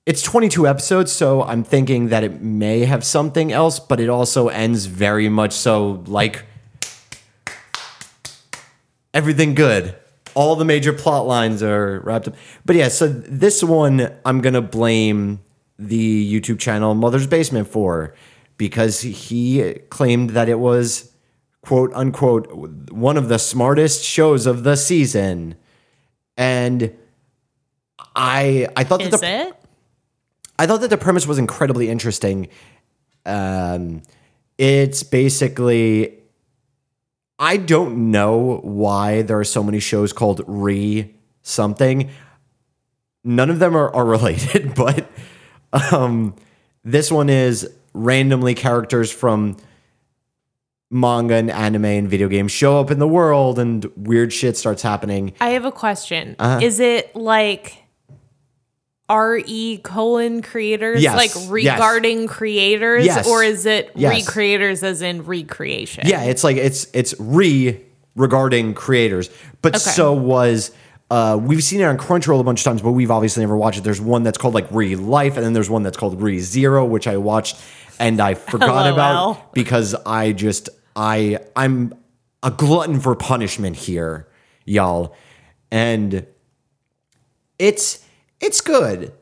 It's 0.06 0.22
22 0.22 0.66
episodes, 0.66 1.12
so 1.12 1.42
I'm 1.42 1.62
thinking 1.62 2.08
that 2.08 2.24
it 2.24 2.40
may 2.42 2.80
have 2.86 3.04
something 3.04 3.52
else, 3.52 3.78
but 3.78 4.00
it 4.00 4.08
also 4.08 4.48
ends 4.48 4.86
very 4.86 5.28
much 5.28 5.52
so 5.52 6.02
like 6.06 6.44
everything 9.14 9.54
good. 9.54 9.94
All 10.34 10.56
the 10.56 10.64
major 10.64 10.92
plot 10.92 11.26
lines 11.26 11.62
are 11.62 12.00
wrapped 12.00 12.28
up. 12.28 12.34
But 12.64 12.76
yeah, 12.76 12.88
so 12.88 13.08
this 13.08 13.62
one 13.62 14.10
I'm 14.24 14.40
going 14.40 14.54
to 14.54 14.62
blame 14.62 15.40
the 15.78 16.40
YouTube 16.40 16.58
channel 16.58 16.94
Mother's 16.94 17.26
Basement 17.26 17.68
for 17.68 18.14
because 18.56 19.00
he 19.00 19.74
claimed 19.90 20.30
that 20.30 20.48
it 20.48 20.58
was 20.58 21.12
quote 21.62 21.92
unquote 21.94 22.50
one 22.90 23.16
of 23.16 23.28
the 23.28 23.38
smartest 23.38 24.04
shows 24.04 24.46
of 24.46 24.64
the 24.64 24.76
season. 24.76 25.56
And 26.36 26.96
I 28.16 28.68
I 28.76 28.84
thought 28.84 29.00
that 29.00 29.12
Is 29.12 29.20
the 29.20 29.48
it? 29.48 29.54
I 30.58 30.66
thought 30.66 30.80
that 30.80 30.90
the 30.90 30.98
premise 30.98 31.26
was 31.26 31.38
incredibly 31.38 31.88
interesting. 31.88 32.48
Um, 33.26 34.02
it's 34.58 35.02
basically, 35.02 36.21
I 37.42 37.56
don't 37.56 38.12
know 38.12 38.60
why 38.62 39.22
there 39.22 39.36
are 39.40 39.44
so 39.44 39.64
many 39.64 39.80
shows 39.80 40.12
called 40.12 40.42
re 40.46 41.12
something. 41.42 42.08
None 43.24 43.50
of 43.50 43.58
them 43.58 43.76
are, 43.76 43.92
are 43.92 44.04
related, 44.16 44.76
but 44.76 45.10
um, 45.72 46.36
this 46.84 47.10
one 47.10 47.28
is 47.28 47.68
randomly 47.92 48.54
characters 48.54 49.10
from 49.10 49.56
manga 50.88 51.34
and 51.34 51.50
anime 51.50 51.86
and 51.86 52.08
video 52.08 52.28
games 52.28 52.52
show 52.52 52.78
up 52.78 52.92
in 52.92 53.00
the 53.00 53.08
world 53.08 53.58
and 53.58 53.86
weird 53.96 54.32
shit 54.32 54.56
starts 54.56 54.82
happening. 54.82 55.32
I 55.40 55.50
have 55.50 55.64
a 55.64 55.72
question. 55.72 56.36
Uh-huh. 56.38 56.60
Is 56.62 56.78
it 56.78 57.16
like 57.16 57.81
re 59.14 59.78
colon 59.82 60.42
creators 60.42 61.02
Yes, 61.02 61.16
like 61.16 61.34
yes. 61.34 61.48
regarding 61.48 62.26
creators 62.26 63.04
Yes. 63.04 63.26
or 63.28 63.42
is 63.42 63.66
it 63.66 63.90
Yes. 63.94 64.26
recreators 64.28 64.82
as 64.82 65.02
in 65.02 65.24
recreation 65.24 66.06
Yeah, 66.06 66.22
it's 66.24 66.42
like 66.44 66.56
it's 66.56 66.86
it's 66.92 67.14
re 67.18 67.80
regarding 68.16 68.74
creators, 68.74 69.30
but 69.62 69.74
Okay. 69.76 69.90
so 69.90 70.12
was. 70.12 70.70
Uh, 71.10 71.36
we've 71.36 71.62
seen 71.62 71.78
it 71.78 71.84
on 71.84 71.98
Crunchyroll 71.98 72.40
a 72.40 72.42
bunch 72.42 72.60
of 72.60 72.64
times, 72.64 72.80
but 72.80 72.92
we've 72.92 73.10
obviously 73.10 73.42
never 73.42 73.54
watched 73.54 73.76
it. 73.78 73.84
There's 73.84 74.00
one 74.00 74.22
that's 74.22 74.38
called 74.38 74.54
like 74.54 74.66
Re 74.70 74.96
Life, 74.96 75.36
and 75.36 75.44
then 75.44 75.52
there's 75.52 75.68
one 75.68 75.82
that's 75.82 75.98
called 75.98 76.22
Re 76.22 76.38
Zero, 76.40 76.86
which 76.86 77.06
I 77.06 77.18
watched 77.18 77.56
and 77.98 78.18
I 78.18 78.32
forgot 78.52 78.86
LOL. 78.86 78.92
about 78.94 79.52
because 79.52 79.94
I 80.06 80.32
just 80.32 80.70
I 80.96 81.38
I'm 81.54 81.92
a 82.42 82.50
glutton 82.50 82.98
for 82.98 83.14
punishment 83.14 83.76
here, 83.76 84.26
y'all, 84.64 85.14
and 85.70 86.26
it's 87.58 88.01
it's 88.42 88.60
good. 88.60 89.12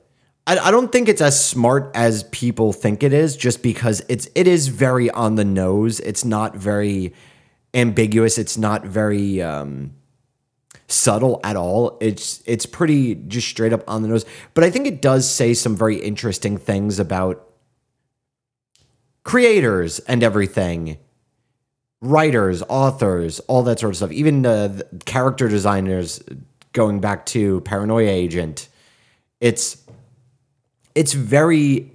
I, 0.46 0.58
I 0.58 0.70
don't 0.70 0.90
think 0.90 1.08
it's 1.08 1.20
as 1.20 1.42
smart 1.42 1.90
as 1.94 2.24
people 2.24 2.72
think 2.72 3.02
it 3.02 3.12
is, 3.12 3.36
just 3.36 3.62
because 3.62 4.02
it's 4.08 4.28
it 4.34 4.48
is 4.48 4.68
very 4.68 5.10
on 5.10 5.36
the 5.36 5.44
nose. 5.44 6.00
It's 6.00 6.24
not 6.24 6.56
very 6.56 7.14
ambiguous. 7.74 8.38
It's 8.38 8.58
not 8.58 8.84
very 8.84 9.40
um, 9.40 9.92
subtle 10.88 11.40
at 11.44 11.56
all. 11.56 11.98
It's 12.00 12.42
it's 12.46 12.66
pretty 12.66 13.14
just 13.14 13.48
straight 13.48 13.72
up 13.72 13.84
on 13.86 14.02
the 14.02 14.08
nose. 14.08 14.24
But 14.54 14.64
I 14.64 14.70
think 14.70 14.86
it 14.86 15.00
does 15.00 15.30
say 15.30 15.54
some 15.54 15.76
very 15.76 15.96
interesting 15.96 16.56
things 16.56 16.98
about 16.98 17.46
creators 19.22 19.98
and 20.00 20.22
everything 20.22 20.98
writers, 22.02 22.62
authors, 22.68 23.40
all 23.40 23.62
that 23.64 23.78
sort 23.78 23.90
of 23.90 23.96
stuff. 23.98 24.12
Even 24.12 24.42
the 24.42 24.86
character 25.04 25.48
designers, 25.48 26.22
going 26.72 26.98
back 26.98 27.26
to 27.26 27.60
Paranoia 27.60 28.08
Agent, 28.08 28.69
it's 29.40 29.82
it's 30.94 31.12
very 31.12 31.92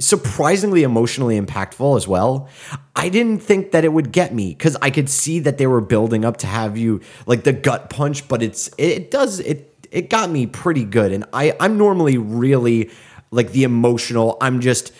surprisingly 0.00 0.82
emotionally 0.82 1.40
impactful 1.40 1.96
as 1.96 2.08
well. 2.08 2.48
I 2.96 3.08
didn't 3.08 3.38
think 3.38 3.70
that 3.70 3.84
it 3.84 3.92
would 3.92 4.12
get 4.12 4.34
me 4.34 4.50
because 4.50 4.76
I 4.82 4.90
could 4.90 5.08
see 5.08 5.38
that 5.40 5.58
they 5.58 5.66
were 5.66 5.80
building 5.80 6.24
up 6.24 6.38
to 6.38 6.46
have 6.46 6.76
you 6.76 7.00
like 7.26 7.44
the 7.44 7.52
gut 7.52 7.90
punch, 7.90 8.28
but 8.28 8.42
it's 8.42 8.70
it 8.78 9.10
does 9.10 9.40
it 9.40 9.86
it 9.90 10.10
got 10.10 10.30
me 10.30 10.46
pretty 10.46 10.84
good. 10.84 11.12
And 11.12 11.24
I 11.32 11.54
I'm 11.60 11.78
normally 11.78 12.18
really 12.18 12.90
like 13.30 13.52
the 13.52 13.64
emotional. 13.64 14.36
I'm 14.40 14.60
just 14.60 14.92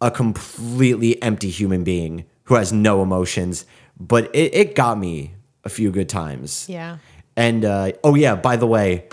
a 0.00 0.10
completely 0.10 1.20
empty 1.22 1.50
human 1.50 1.84
being 1.84 2.24
who 2.44 2.54
has 2.54 2.72
no 2.72 3.02
emotions, 3.02 3.66
but 3.98 4.34
it, 4.34 4.54
it 4.54 4.74
got 4.74 4.98
me 4.98 5.34
a 5.64 5.68
few 5.68 5.90
good 5.90 6.08
times. 6.08 6.66
yeah 6.68 6.98
And 7.36 7.64
uh, 7.64 7.92
oh 8.02 8.14
yeah, 8.14 8.34
by 8.36 8.56
the 8.56 8.66
way, 8.66 9.08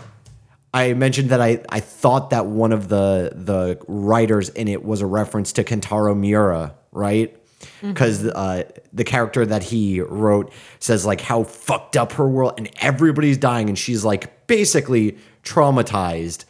I 0.75 0.93
mentioned 0.93 1.29
that 1.29 1.39
I, 1.41 1.61
I 1.69 1.79
thought 1.79 2.29
that 2.31 2.45
one 2.47 2.71
of 2.73 2.89
the 2.89 3.31
the 3.33 3.77
writers 3.87 4.49
in 4.49 4.67
it 4.67 4.83
was 4.83 5.01
a 5.01 5.05
reference 5.05 5.53
to 5.53 5.63
Kentaro 5.63 6.15
Miura, 6.17 6.75
right? 6.91 7.35
Because 7.81 8.25
uh, 8.25 8.63
the 8.93 9.03
character 9.03 9.45
that 9.45 9.63
he 9.63 10.01
wrote 10.01 10.51
says 10.79 11.05
like 11.05 11.21
how 11.21 11.43
fucked 11.43 11.95
up 11.97 12.11
her 12.13 12.27
world 12.27 12.53
and 12.57 12.69
everybody's 12.79 13.37
dying 13.37 13.69
and 13.69 13.77
she's 13.79 14.03
like 14.05 14.47
basically 14.47 15.17
traumatized. 15.43 16.45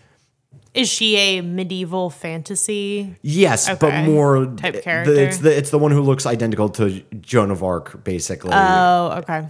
is 0.74 0.90
she 0.90 1.16
a 1.18 1.42
medieval 1.42 2.10
fantasy 2.10 3.16
Yes, 3.22 3.70
but 3.80 4.04
more 4.06 4.46
Type 4.58 4.74
the- 4.76 4.82
character. 4.82 5.14
it's 5.14 5.38
the 5.38 5.56
it's 5.58 5.70
the 5.70 5.80
one 5.80 5.92
who 5.92 6.02
looks 6.02 6.26
identical 6.26 6.70
to 6.70 7.02
Joan 7.22 7.52
of 7.52 7.64
Arc, 7.64 8.04
basically. 8.04 8.52
oh 8.54 9.20
okay 9.20 9.48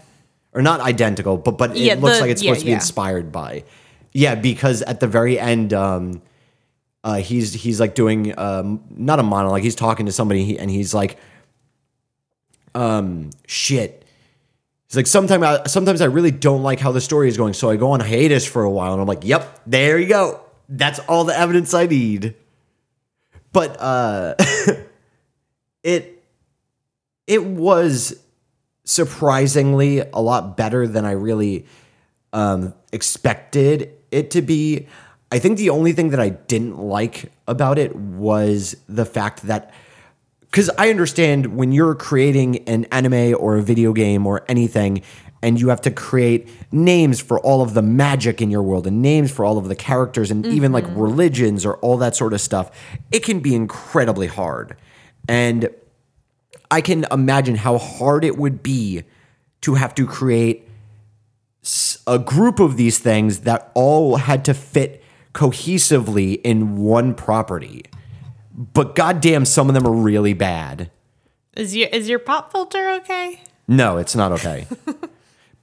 or 0.53 0.61
not 0.61 0.79
identical, 0.81 1.37
but 1.37 1.57
but 1.57 1.71
it 1.71 1.77
Yeah, 1.77 1.95
looks 1.95 2.15
the- 2.17 2.21
like 2.21 2.31
it's 2.31 2.43
yeah, 2.43 2.49
supposed 2.51 2.59
to 2.61 2.65
be 2.65 2.71
yeah. 2.71 2.77
inspired 2.77 3.31
by. 3.31 3.63
Yeah, 4.15 4.35
because 4.35 4.81
at 4.81 5.01
the 5.01 5.07
very 5.07 5.37
end, 5.37 5.73
um, 5.73 6.21
uh, 7.03 7.15
he's 7.15 7.51
he's 7.51 7.81
like 7.81 7.95
doing 7.95 8.33
um, 8.39 8.81
not 8.89 9.19
a 9.19 9.23
monologue. 9.23 9.61
He's 9.61 9.75
talking 9.75 10.05
to 10.05 10.11
somebody, 10.13 10.57
and 10.57 10.71
he's 10.71 10.93
like, 10.93 11.17
um, 12.73 13.31
shit. 13.45 14.05
He's 14.87 14.95
like, 14.95 15.07
sometimes 15.07 15.43
I, 15.43 15.63
sometimes 15.65 15.99
I 15.99 16.05
really 16.05 16.31
don't 16.31 16.63
like 16.63 16.79
how 16.79 16.93
the 16.93 17.01
story 17.01 17.27
is 17.27 17.35
going, 17.35 17.51
so 17.51 17.69
I 17.69 17.75
go 17.75 17.91
on 17.91 17.99
hiatus 17.99 18.47
for 18.47 18.63
a 18.63 18.69
while, 18.69 18.93
and 18.93 19.01
I'm 19.01 19.07
like, 19.07 19.25
yep, 19.25 19.59
there 19.67 19.99
you 19.99 20.07
go. 20.07 20.39
That's 20.69 20.99
all 20.99 21.25
the 21.25 21.37
evidence 21.37 21.73
I 21.73 21.85
need. 21.85 22.35
But 23.51 23.75
uh, 23.81 24.35
it 25.83 26.23
it 27.27 27.43
was 27.43 28.17
surprisingly 28.85 29.99
a 29.99 30.21
lot 30.21 30.55
better 30.55 30.87
than 30.87 31.03
I 31.03 31.11
really 31.11 31.65
um, 32.31 32.73
expected 32.93 33.91
it 34.15 34.31
to 34.31 34.41
be. 34.41 34.87
I 35.31 35.39
think 35.39 35.57
the 35.57 35.69
only 35.69 35.91
thing 35.91 36.09
that 36.11 36.19
I 36.19 36.29
didn't 36.29 36.77
like 36.77 37.31
about 37.47 37.77
it 37.77 37.95
was 37.95 38.75
the 38.87 39.05
fact 39.05 39.43
that 39.43 39.73
because 40.41 40.69
I 40.77 40.89
understand 40.89 41.57
when 41.57 41.73
you're 41.73 41.95
creating 41.95 42.59
an 42.69 42.85
anime 42.85 43.35
or 43.37 43.57
a 43.57 43.61
video 43.61 43.91
game 43.91 44.25
or 44.25 44.45
anything, 44.47 45.01
and 45.41 45.59
you 45.59 45.67
have 45.67 45.81
to 45.81 45.91
create 45.91 46.49
names 46.71 47.19
for 47.19 47.39
all 47.41 47.61
of 47.61 47.73
the 47.73 47.81
magic 47.81 48.41
in 48.41 48.49
your 48.49 48.63
world 48.63 48.87
and 48.87 49.01
names 49.01 49.31
for 49.31 49.43
all 49.43 49.57
of 49.57 49.67
the 49.67 49.75
characters 49.75 50.31
and 50.31 50.45
even 50.45 50.71
like 50.71 50.85
mm-hmm. 50.85 50.99
religions 50.99 51.65
or 51.65 51.75
all 51.77 51.97
that 51.97 52.15
sort 52.15 52.33
of 52.33 52.41
stuff, 52.41 52.71
it 53.11 53.19
can 53.19 53.41
be 53.41 53.53
incredibly 53.53 54.27
hard. 54.27 54.75
And 55.27 55.69
I 56.71 56.81
can 56.81 57.05
imagine 57.11 57.55
how 57.55 57.77
hard 57.77 58.23
it 58.23 58.37
would 58.37 58.63
be 58.63 59.03
to 59.61 59.75
have 59.75 59.93
to 59.95 60.07
create 60.07 60.64
a 62.07 62.19
group 62.19 62.59
of 62.59 62.77
these 62.77 62.99
things 62.99 63.39
that 63.41 63.71
all 63.73 64.17
had 64.17 64.45
to 64.45 64.53
fit 64.53 65.03
cohesively 65.33 66.39
in 66.43 66.77
one 66.77 67.13
property. 67.13 67.83
But 68.53 68.95
goddamn, 68.95 69.45
some 69.45 69.67
of 69.67 69.73
them 69.73 69.85
are 69.85 69.91
really 69.91 70.33
bad. 70.33 70.91
is 71.55 71.75
your 71.75 71.89
is 71.89 72.07
your 72.07 72.19
pop 72.19 72.51
filter 72.51 72.89
okay 72.91 73.41
No, 73.67 73.97
it's 73.97 74.15
not 74.15 74.31
okay. 74.33 74.67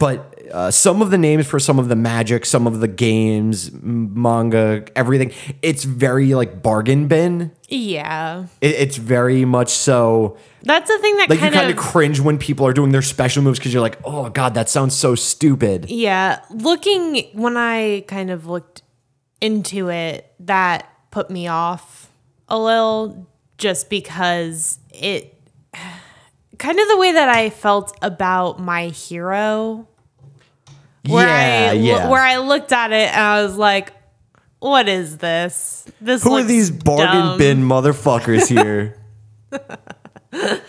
but 0.02 0.50
uh, 0.50 0.68
some 0.72 1.00
of 1.00 1.12
the 1.12 1.16
names 1.16 1.46
for 1.46 1.60
some 1.60 1.78
of 1.78 1.88
the 1.88 1.94
magic, 1.94 2.44
some 2.44 2.66
of 2.66 2.80
the 2.80 2.88
games, 2.88 3.70
manga, 3.72 4.84
everything, 4.96 5.32
it's 5.62 5.84
very 5.84 6.34
like 6.34 6.60
bargain 6.60 7.06
bin. 7.06 7.52
yeah 7.68 8.46
It, 8.60 8.74
it's 8.74 8.96
very 8.96 9.44
much 9.44 9.68
so. 9.68 10.36
that's 10.64 10.90
the 10.90 10.98
thing 10.98 11.16
that 11.18 11.30
Like 11.30 11.38
kind 11.38 11.54
you 11.54 11.60
kind 11.60 11.70
of 11.70 11.76
of 11.76 11.82
cringe 11.84 12.18
when 12.18 12.36
people 12.36 12.66
are 12.66 12.72
doing 12.72 12.90
their 12.90 13.00
special 13.00 13.44
moves 13.44 13.60
because 13.60 13.72
you're 13.72 13.80
like, 13.80 13.98
oh 14.04 14.28
god, 14.28 14.54
that 14.54 14.68
sounds 14.68 14.96
so 14.96 15.14
stupid. 15.14 15.88
Yeah, 15.88 16.40
looking 16.50 17.28
when 17.34 17.56
I 17.56 18.04
kind 18.08 18.32
of 18.32 18.46
looked 18.46 18.82
into 19.40 19.88
it, 19.88 20.34
that 20.40 20.84
put 21.12 21.30
me 21.30 21.46
off 21.46 22.10
a 22.48 22.58
little 22.58 23.28
just 23.56 23.88
because 23.88 24.80
it 24.92 25.40
kind 26.58 26.80
of 26.80 26.88
the 26.88 26.96
way 26.96 27.12
that 27.12 27.28
I 27.28 27.50
felt 27.50 27.96
about 28.02 28.58
my 28.58 28.88
hero. 28.88 29.86
Where 31.06 31.26
yeah, 31.26 31.70
I 31.70 31.72
yeah. 31.74 32.08
where 32.08 32.22
I 32.22 32.38
looked 32.38 32.72
at 32.72 32.92
it 32.92 33.10
and 33.10 33.20
I 33.20 33.42
was 33.42 33.56
like, 33.56 33.92
what 34.60 34.88
is 34.88 35.18
this? 35.18 35.84
This 36.00 36.22
Who 36.22 36.34
are 36.34 36.44
these 36.44 36.70
bargain 36.70 37.06
dumb. 37.06 37.38
bin 37.38 37.62
motherfuckers 37.62 38.46
here? 38.46 38.96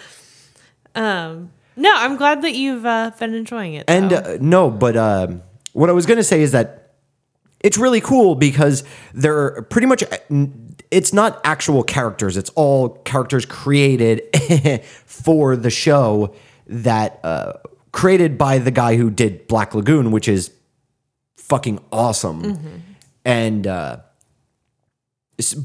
No, 1.75 1.91
I'm 1.95 2.17
glad 2.17 2.41
that 2.43 2.53
you've 2.53 2.85
uh, 2.85 3.11
been 3.19 3.33
enjoying 3.33 3.73
it. 3.73 3.85
And 3.87 4.13
uh, 4.13 4.37
no, 4.39 4.69
but 4.69 4.95
um, 4.95 5.41
what 5.73 5.89
I 5.89 5.93
was 5.93 6.05
going 6.05 6.17
to 6.17 6.23
say 6.23 6.41
is 6.41 6.51
that 6.51 6.93
it's 7.61 7.77
really 7.77 8.01
cool 8.01 8.35
because 8.35 8.83
they're 9.13 9.63
pretty 9.63 9.87
much 9.87 10.03
it's 10.91 11.13
not 11.13 11.41
actual 11.43 11.83
characters; 11.83 12.37
it's 12.37 12.51
all 12.51 12.89
characters 12.89 13.45
created 13.45 14.21
for 15.05 15.55
the 15.55 15.69
show 15.69 16.35
that 16.67 17.19
uh, 17.23 17.53
created 17.93 18.37
by 18.37 18.57
the 18.57 18.71
guy 18.71 18.97
who 18.97 19.09
did 19.09 19.47
Black 19.47 19.73
Lagoon, 19.73 20.11
which 20.11 20.27
is 20.27 20.51
fucking 21.37 21.79
awesome. 21.91 22.81
And 23.23 23.65
uh, 23.65 23.97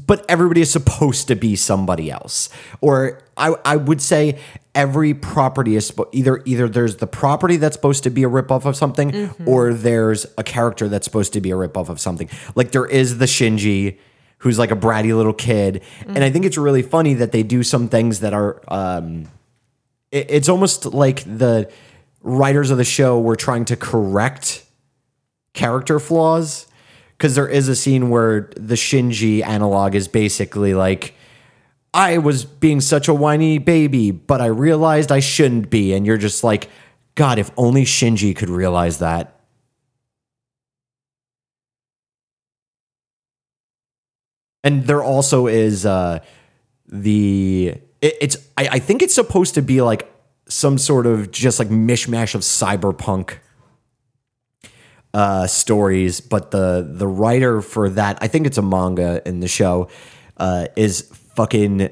but 0.07 0.25
everybody 0.27 0.61
is 0.61 0.71
supposed 0.71 1.27
to 1.27 1.35
be 1.35 1.55
somebody 1.55 2.09
else. 2.09 2.49
Or 2.81 3.21
i, 3.37 3.53
I 3.63 3.75
would 3.77 4.01
say 4.01 4.39
every 4.75 5.13
property 5.13 5.75
is 5.75 5.93
either 6.11 6.41
either 6.45 6.67
there's 6.67 6.97
the 6.97 7.07
property 7.07 7.55
that's 7.57 7.75
supposed 7.75 8.03
to 8.03 8.09
be 8.09 8.23
a 8.23 8.27
ripoff 8.29 8.65
of 8.65 8.75
something 8.75 9.29
or 9.45 9.73
there's 9.73 10.25
a 10.37 10.43
character 10.43 10.87
that's 10.89 11.05
supposed 11.05 11.33
to 11.33 11.41
be 11.41 11.51
a 11.51 11.55
ripoff 11.55 11.87
of 11.89 11.99
something. 11.99 12.29
Like 12.55 12.71
there 12.71 12.85
is 12.85 13.19
the 13.19 13.25
shinji 13.25 13.97
who's 14.39 14.57
like 14.57 14.71
a 14.71 14.75
bratty 14.75 15.15
little 15.15 15.33
kid. 15.33 15.81
And 16.05 16.23
i 16.23 16.29
think 16.29 16.45
it's 16.45 16.57
really 16.57 16.81
funny 16.81 17.13
that 17.15 17.31
they 17.31 17.43
do 17.43 17.61
some 17.63 17.87
things 17.89 18.19
that 18.21 18.33
are 18.33 18.61
um 18.67 19.27
it- 20.11 20.27
it's 20.29 20.49
almost 20.49 20.85
like 20.87 21.23
the 21.23 21.69
writers 22.21 22.71
of 22.71 22.77
the 22.77 22.83
show 22.83 23.19
were 23.19 23.35
trying 23.35 23.65
to 23.65 23.75
correct 23.75 24.65
character 25.53 25.99
flaws 25.99 26.67
because 27.17 27.35
there 27.35 27.47
is 27.47 27.67
a 27.67 27.75
scene 27.75 28.09
where 28.09 28.49
the 28.55 28.75
Shinji 28.75 29.45
analog 29.45 29.95
is 29.95 30.07
basically 30.07 30.73
like, 30.73 31.15
I 31.93 32.17
was 32.19 32.45
being 32.45 32.81
such 32.81 33.07
a 33.07 33.13
whiny 33.13 33.57
baby, 33.57 34.11
but 34.11 34.41
I 34.41 34.45
realized 34.45 35.11
I 35.11 35.19
shouldn't 35.19 35.69
be. 35.69 35.93
And 35.93 36.05
you're 36.05 36.17
just 36.17 36.43
like, 36.43 36.69
God, 37.15 37.39
if 37.39 37.51
only 37.57 37.83
Shinji 37.83 38.35
could 38.35 38.49
realize 38.49 38.99
that. 38.99 39.39
And 44.63 44.85
there 44.85 45.03
also 45.03 45.47
is 45.47 45.85
uh, 45.85 46.19
the 46.87 47.75
it, 48.01 48.17
it's 48.21 48.37
I, 48.57 48.67
I 48.73 48.79
think 48.79 49.01
it's 49.01 49.15
supposed 49.15 49.55
to 49.55 49.61
be 49.61 49.81
like 49.81 50.09
some 50.49 50.77
sort 50.77 51.05
of 51.05 51.31
just 51.31 51.59
like 51.59 51.69
mishmash 51.69 52.35
of 52.35 52.41
cyberpunk 52.41 53.35
uh, 55.13 55.47
stories, 55.47 56.21
but 56.21 56.51
the 56.51 56.87
the 56.89 57.07
writer 57.07 57.61
for 57.61 57.89
that 57.89 58.17
I 58.21 58.27
think 58.27 58.45
it's 58.45 58.57
a 58.57 58.61
manga 58.61 59.21
in 59.27 59.39
the 59.39 59.47
show 59.47 59.89
uh, 60.37 60.67
is 60.75 61.01
fucking 61.35 61.89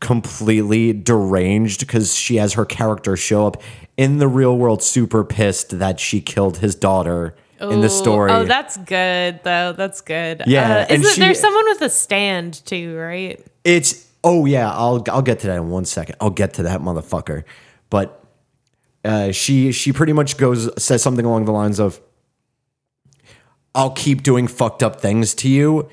completely 0.00 0.92
deranged 0.92 1.80
because 1.80 2.14
she 2.14 2.36
has 2.36 2.54
her 2.54 2.64
character 2.64 3.16
show 3.16 3.46
up 3.46 3.62
in 3.96 4.18
the 4.18 4.28
real 4.28 4.56
world 4.56 4.82
super 4.82 5.24
pissed 5.24 5.78
that 5.78 6.00
she 6.00 6.20
killed 6.20 6.58
his 6.58 6.74
daughter 6.74 7.34
in 7.60 7.80
the 7.82 7.90
story. 7.90 8.30
Oh, 8.32 8.44
that's 8.44 8.76
good 8.78 9.40
though. 9.42 9.72
That's 9.76 10.00
good. 10.00 10.42
Yeah, 10.46 10.86
uh, 10.88 10.96
she- 11.02 11.20
there's 11.20 11.38
someone 11.40 11.64
with 11.66 11.82
a 11.82 11.90
stand 11.90 12.64
too, 12.64 12.96
right? 12.96 13.44
It's 13.64 14.06
oh 14.24 14.46
yeah, 14.46 14.70
I'll 14.72 15.04
I'll 15.10 15.22
get 15.22 15.40
to 15.40 15.48
that 15.48 15.56
in 15.56 15.70
one 15.70 15.84
second. 15.84 16.16
I'll 16.20 16.30
get 16.30 16.54
to 16.54 16.62
that 16.62 16.80
motherfucker. 16.80 17.42
But 17.90 18.24
uh, 19.04 19.32
she 19.32 19.72
she 19.72 19.92
pretty 19.92 20.12
much 20.12 20.36
goes 20.36 20.70
says 20.82 21.02
something 21.02 21.24
along 21.24 21.44
the 21.44 21.52
lines 21.52 21.78
of, 21.78 22.00
"I'll 23.74 23.90
keep 23.90 24.22
doing 24.22 24.46
fucked 24.46 24.82
up 24.82 25.00
things 25.00 25.34
to 25.36 25.48
you, 25.48 25.88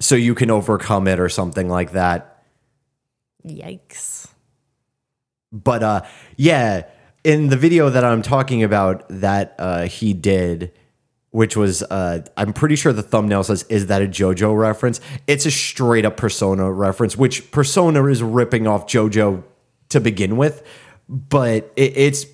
so 0.00 0.14
you 0.14 0.34
can 0.34 0.50
overcome 0.50 1.06
it," 1.08 1.18
or 1.20 1.28
something 1.28 1.68
like 1.68 1.92
that. 1.92 2.44
Yikes. 3.46 4.28
But 5.52 5.82
uh, 5.82 6.02
yeah, 6.36 6.84
in 7.24 7.48
the 7.48 7.56
video 7.56 7.90
that 7.90 8.04
I'm 8.04 8.22
talking 8.22 8.62
about 8.62 9.04
that 9.08 9.54
uh, 9.58 9.82
he 9.82 10.12
did, 10.14 10.72
which 11.30 11.56
was 11.56 11.82
uh, 11.82 12.24
I'm 12.36 12.52
pretty 12.52 12.76
sure 12.76 12.92
the 12.92 13.02
thumbnail 13.02 13.44
says, 13.44 13.64
"Is 13.68 13.86
that 13.86 14.02
a 14.02 14.06
JoJo 14.06 14.56
reference?" 14.56 15.00
It's 15.26 15.46
a 15.46 15.50
straight 15.50 16.04
up 16.04 16.16
Persona 16.16 16.70
reference, 16.72 17.16
which 17.16 17.50
Persona 17.50 18.04
is 18.06 18.22
ripping 18.22 18.66
off 18.66 18.86
JoJo 18.86 19.42
to 19.90 20.00
begin 20.00 20.36
with, 20.36 20.62
but 21.10 21.72
it, 21.76 21.96
it's 21.96 22.24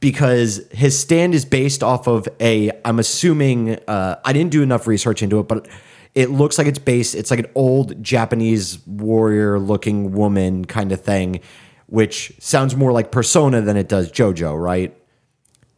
because 0.00 0.66
his 0.72 0.98
stand 0.98 1.34
is 1.34 1.44
based 1.44 1.82
off 1.84 2.06
of 2.08 2.28
a. 2.40 2.72
I'm 2.84 2.98
assuming 2.98 3.76
uh, 3.86 4.16
I 4.24 4.32
didn't 4.32 4.50
do 4.50 4.62
enough 4.62 4.86
research 4.86 5.22
into 5.22 5.38
it, 5.38 5.48
but. 5.48 5.68
It 6.14 6.28
looks 6.28 6.58
like 6.58 6.66
it's 6.66 6.78
based. 6.78 7.14
It's 7.14 7.30
like 7.30 7.40
an 7.40 7.50
old 7.54 8.02
Japanese 8.04 8.86
warrior-looking 8.86 10.12
woman 10.12 10.66
kind 10.66 10.92
of 10.92 11.00
thing, 11.00 11.40
which 11.86 12.34
sounds 12.38 12.76
more 12.76 12.92
like 12.92 13.10
Persona 13.10 13.62
than 13.62 13.78
it 13.78 13.88
does 13.88 14.12
JoJo, 14.12 14.62
right? 14.62 14.94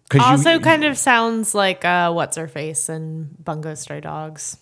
'Cause 0.08 0.20
you- 0.22 0.26
Also, 0.26 0.58
kind 0.58 0.82
of 0.82 0.98
sounds 0.98 1.54
like 1.54 1.84
uh, 1.84 2.10
what's 2.12 2.36
her 2.36 2.48
face 2.48 2.88
and 2.88 3.36
Bungo 3.44 3.74
Stray 3.76 4.00
Dogs. 4.00 4.56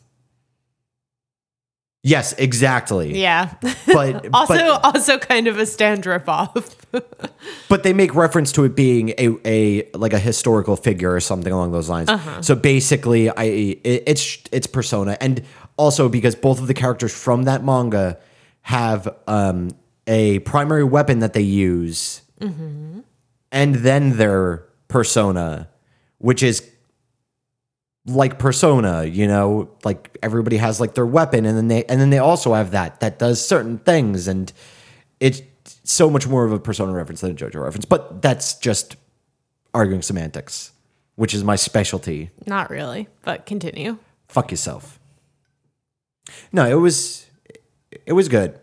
yes, 2.02 2.32
exactly. 2.34 3.18
Yeah. 3.18 3.54
But 3.86 4.28
also, 4.34 4.54
but, 4.54 4.84
also 4.84 5.18
kind 5.18 5.46
of 5.46 5.58
a 5.58 5.64
stand 5.66 6.04
rip 6.06 6.28
off. 6.28 6.76
but 7.68 7.82
they 7.82 7.92
make 7.92 8.14
reference 8.14 8.52
to 8.52 8.64
it 8.64 8.74
being 8.76 9.10
a, 9.18 9.36
a 9.44 9.90
like 9.96 10.12
a 10.12 10.18
historical 10.18 10.76
figure 10.76 11.14
or 11.14 11.20
something 11.20 11.52
along 11.52 11.72
those 11.72 11.88
lines. 11.88 12.08
So 12.42 12.54
basically, 12.54 13.30
I 13.30 13.44
it, 13.44 14.02
it's 14.06 14.38
it's 14.52 14.66
Persona, 14.66 15.16
and 15.20 15.42
also 15.76 16.08
because 16.08 16.34
both 16.34 16.60
of 16.60 16.66
the 16.66 16.74
characters 16.74 17.14
from 17.14 17.44
that 17.44 17.64
manga 17.64 18.18
have 18.62 19.08
um, 19.26 19.70
a 20.06 20.38
primary 20.40 20.84
weapon 20.84 21.20
that 21.20 21.32
they 21.32 21.42
use, 21.42 22.22
and 23.50 23.74
then 23.76 24.16
their 24.16 24.64
persona, 24.88 25.68
which 26.18 26.42
is 26.42 26.68
like 28.06 28.38
persona 28.38 29.04
you 29.04 29.26
know? 29.28 29.70
Like 29.84 30.18
everybody 30.22 30.56
has 30.56 30.80
like 30.80 30.94
their 30.94 31.06
weapon 31.06 31.46
and 31.46 31.56
then 31.56 31.68
they 31.68 31.84
and 31.84 32.00
then 32.00 32.10
they 32.10 32.18
also 32.18 32.52
have 32.54 32.72
that 32.72 33.00
that 33.00 33.18
does 33.18 33.44
certain 33.44 33.78
things. 33.78 34.28
And 34.28 34.52
it's 35.20 35.40
so 35.84 36.10
much 36.10 36.26
more 36.26 36.44
of 36.44 36.52
a 36.52 36.58
persona 36.58 36.92
reference 36.92 37.20
than 37.20 37.30
a 37.32 37.34
jojo 37.34 37.62
reference 37.62 37.84
but 37.84 38.22
that's 38.22 38.54
just 38.54 38.96
arguing 39.74 40.02
semantics 40.02 40.72
which 41.14 41.34
is 41.34 41.44
my 41.44 41.56
specialty. 41.56 42.30
Not 42.46 42.70
really, 42.70 43.06
but 43.22 43.44
continue. 43.44 43.98
fuck 44.28 44.50
yourself. 44.50 44.98
No 46.52 46.66
it 46.66 46.74
was 46.80 47.26
it 48.06 48.14
was 48.14 48.28
good. 48.28 48.58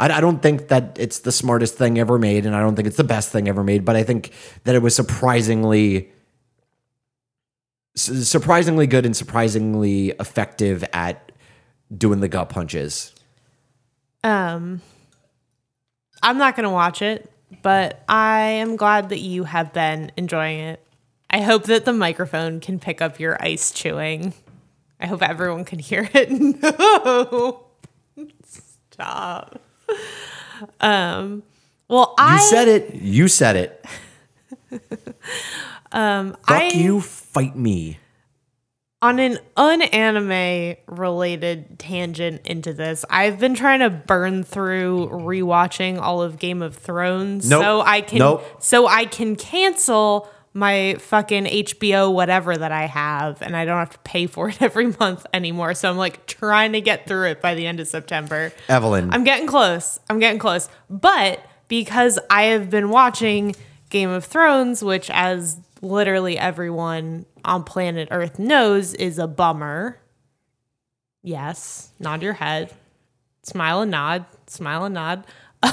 I, 0.00 0.10
I 0.10 0.20
don't 0.20 0.40
think 0.40 0.68
that 0.68 0.96
it's 0.98 1.20
the 1.20 1.32
smartest 1.32 1.74
thing 1.76 1.98
ever 1.98 2.18
made 2.18 2.46
and 2.46 2.56
i 2.56 2.60
don't 2.60 2.74
think 2.74 2.88
it's 2.88 2.96
the 2.96 3.04
best 3.04 3.30
thing 3.30 3.46
ever 3.46 3.62
made 3.62 3.84
but 3.84 3.94
i 3.94 4.02
think 4.02 4.32
that 4.64 4.74
it 4.74 4.80
was 4.80 4.96
surprisingly 4.96 6.10
su- 7.94 8.22
surprisingly 8.22 8.86
good 8.86 9.04
and 9.06 9.16
surprisingly 9.16 10.10
effective 10.18 10.84
at 10.92 11.32
doing 11.96 12.20
the 12.20 12.28
gut 12.28 12.48
punches. 12.48 13.14
Um, 14.24 14.80
I'm 16.22 16.38
not 16.38 16.56
going 16.56 16.64
to 16.64 16.70
watch 16.70 17.02
it, 17.02 17.30
but 17.62 18.02
I 18.08 18.40
am 18.40 18.76
glad 18.76 19.08
that 19.10 19.20
you 19.20 19.44
have 19.44 19.72
been 19.72 20.12
enjoying 20.16 20.60
it. 20.60 20.84
I 21.30 21.40
hope 21.40 21.64
that 21.64 21.84
the 21.84 21.92
microphone 21.92 22.60
can 22.60 22.78
pick 22.78 23.00
up 23.00 23.18
your 23.18 23.42
ice 23.42 23.72
chewing. 23.72 24.34
I 25.00 25.06
hope 25.06 25.22
everyone 25.22 25.64
can 25.64 25.78
hear 25.78 26.08
it. 26.14 26.30
No. 26.30 27.64
Stop. 28.90 29.60
Um, 30.80 31.42
well, 31.88 32.14
you 32.18 32.24
I 32.24 32.38
said 32.50 32.68
it 32.68 32.94
you 32.94 33.26
said 33.28 33.56
it 33.56 33.84
um 35.92 36.32
fuck 36.46 36.62
I- 36.62 36.70
you 36.74 37.00
fight 37.00 37.56
me 37.56 37.98
on 39.02 39.18
an 39.18 39.38
unanime 39.56 40.76
related 40.86 41.78
tangent 41.78 42.46
into 42.46 42.72
this, 42.72 43.04
I've 43.10 43.38
been 43.38 43.54
trying 43.54 43.80
to 43.80 43.90
burn 43.90 44.44
through 44.44 45.08
rewatching 45.10 46.00
all 46.00 46.22
of 46.22 46.38
Game 46.38 46.62
of 46.62 46.76
Thrones 46.76 47.48
Nope. 47.50 47.62
so 47.62 47.80
I 47.82 48.00
can 48.00 48.18
Nope. 48.20 48.62
so 48.62 48.86
I 48.86 49.04
can 49.04 49.36
cancel 49.36 50.28
my 50.54 50.96
fucking 51.00 51.46
HBO 51.46 52.12
whatever 52.12 52.56
that 52.56 52.72
I 52.72 52.84
have 52.86 53.40
and 53.42 53.56
I 53.56 53.64
don't 53.64 53.78
have 53.78 53.90
to 53.90 53.98
pay 54.00 54.26
for 54.26 54.50
it 54.50 54.60
every 54.62 54.94
month 55.00 55.26
anymore. 55.34 55.74
So 55.74 55.90
I'm 55.90 55.96
like 55.96 56.26
trying 56.26 56.72
to 56.72 56.80
get 56.80 57.06
through 57.06 57.30
it 57.30 57.40
by 57.40 57.54
the 57.54 57.66
end 57.66 57.80
of 57.80 57.88
September. 57.88 58.52
evelyn 58.68 59.10
I'm 59.12 59.24
getting 59.24 59.46
close. 59.46 59.98
I'm 60.08 60.18
getting 60.18 60.38
close. 60.38 60.68
But 60.88 61.44
because 61.68 62.18
I 62.30 62.44
have 62.44 62.68
been 62.70 62.90
watching 62.90 63.56
Game 63.88 64.10
of 64.10 64.24
Thrones, 64.24 64.82
which, 64.84 65.10
as 65.10 65.58
literally 65.82 66.38
everyone 66.38 67.26
on 67.44 67.64
planet 67.64 68.08
Earth 68.10 68.38
knows, 68.38 68.94
is 68.94 69.18
a 69.18 69.26
bummer. 69.26 69.98
Yes, 71.22 71.90
nod 72.00 72.22
your 72.22 72.32
head, 72.32 72.72
smile 73.42 73.82
and 73.82 73.90
nod, 73.90 74.24
smile 74.46 74.84
and 74.84 74.94
nod. 74.94 75.26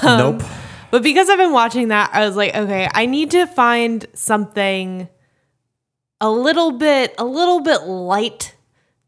Um, 0.04 0.18
nope 0.18 0.44
But 0.92 1.04
because 1.04 1.30
I've 1.30 1.38
been 1.38 1.54
watching 1.54 1.90
that, 1.90 2.10
I 2.14 2.26
was 2.26 2.36
like, 2.36 2.56
okay, 2.56 2.88
I 2.94 3.06
need 3.06 3.32
to 3.32 3.46
find 3.46 4.06
something 4.14 5.08
a 6.22 6.30
little 6.30 6.72
bit 6.72 7.14
a 7.18 7.26
little 7.26 7.62
bit 7.62 7.84
light 7.84 8.56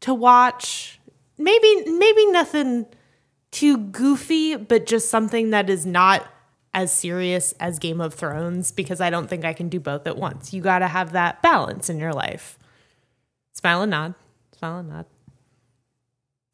to 0.00 0.14
watch. 0.14 1.00
Maybe 1.38 1.84
maybe 1.86 2.26
nothing 2.26 2.86
too 3.50 3.76
goofy, 3.76 4.56
but 4.56 4.86
just 4.86 5.10
something 5.10 5.50
that 5.50 5.68
is 5.68 5.84
not 5.84 6.26
as 6.74 6.92
serious 6.92 7.52
as 7.60 7.78
Game 7.78 8.00
of 8.00 8.14
Thrones 8.14 8.70
because 8.72 9.00
I 9.00 9.10
don't 9.10 9.28
think 9.28 9.44
I 9.44 9.52
can 9.52 9.68
do 9.68 9.78
both 9.78 10.06
at 10.06 10.16
once. 10.16 10.52
You 10.54 10.62
got 10.62 10.78
to 10.80 10.88
have 10.88 11.12
that 11.12 11.42
balance 11.42 11.90
in 11.90 11.98
your 11.98 12.12
life. 12.12 12.58
Smile 13.52 13.82
and 13.82 13.90
nod. 13.90 14.14
Smile 14.56 14.78
and 14.78 14.88
nod. 14.88 15.06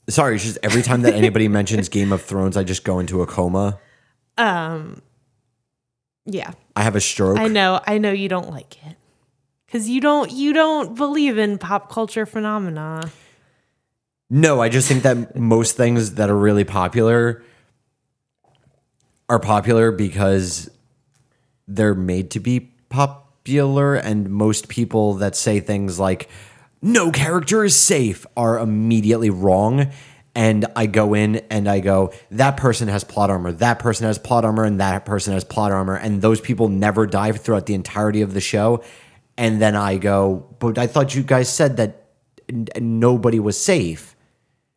sorry 0.08 0.36
it's 0.36 0.44
just 0.44 0.58
every 0.62 0.80
time 0.82 1.02
that 1.02 1.14
anybody 1.14 1.46
mentions 1.58 1.90
game 1.90 2.12
of 2.12 2.22
thrones 2.22 2.56
i 2.56 2.64
just 2.64 2.82
go 2.82 2.98
into 2.98 3.20
a 3.20 3.26
coma 3.26 3.78
Um 4.38 5.02
yeah. 6.24 6.52
i 6.74 6.82
have 6.82 6.96
a 6.96 7.00
stroke 7.00 7.38
I 7.38 7.48
know, 7.48 7.80
I 7.86 7.98
know 7.98 8.10
you 8.12 8.28
don't 8.28 8.48
like 8.50 8.82
it. 8.86 8.96
Cuz 9.70 9.86
you 9.88 10.00
don't 10.00 10.30
you 10.32 10.54
don't 10.54 10.96
believe 10.96 11.36
in 11.36 11.58
pop 11.58 11.90
culture 11.92 12.24
phenomena. 12.24 13.10
No, 14.30 14.60
I 14.62 14.68
just 14.70 14.88
think 14.88 15.02
that 15.04 15.36
most 15.36 15.76
things 15.76 16.14
that 16.14 16.30
are 16.30 16.36
really 16.36 16.64
popular 16.64 17.42
are 19.28 19.38
popular 19.38 19.92
because 19.92 20.70
they're 21.66 21.94
made 21.94 22.30
to 22.32 22.40
be 22.40 22.72
popular, 22.88 23.94
and 23.94 24.30
most 24.30 24.68
people 24.68 25.14
that 25.14 25.36
say 25.36 25.60
things 25.60 25.98
like 25.98 26.28
"no 26.80 27.10
character 27.10 27.64
is 27.64 27.76
safe" 27.76 28.26
are 28.36 28.58
immediately 28.58 29.30
wrong. 29.30 29.90
And 30.34 30.66
I 30.76 30.86
go 30.86 31.14
in 31.14 31.36
and 31.50 31.68
I 31.68 31.80
go, 31.80 32.12
that 32.30 32.56
person 32.56 32.86
has 32.86 33.02
plot 33.02 33.28
armor, 33.28 33.50
that 33.50 33.80
person 33.80 34.06
has 34.06 34.18
plot 34.18 34.44
armor, 34.44 34.62
and 34.62 34.78
that 34.78 35.04
person 35.04 35.32
has 35.32 35.42
plot 35.42 35.72
armor, 35.72 35.96
and 35.96 36.22
those 36.22 36.40
people 36.40 36.68
never 36.68 37.06
die 37.08 37.32
throughout 37.32 37.66
the 37.66 37.74
entirety 37.74 38.20
of 38.20 38.34
the 38.34 38.40
show. 38.40 38.84
And 39.36 39.60
then 39.60 39.74
I 39.74 39.96
go, 39.96 40.46
but 40.60 40.78
I 40.78 40.86
thought 40.86 41.12
you 41.14 41.24
guys 41.24 41.52
said 41.52 41.78
that 41.78 42.04
n- 42.48 42.68
nobody 42.76 43.40
was 43.40 43.58
safe 43.58 44.14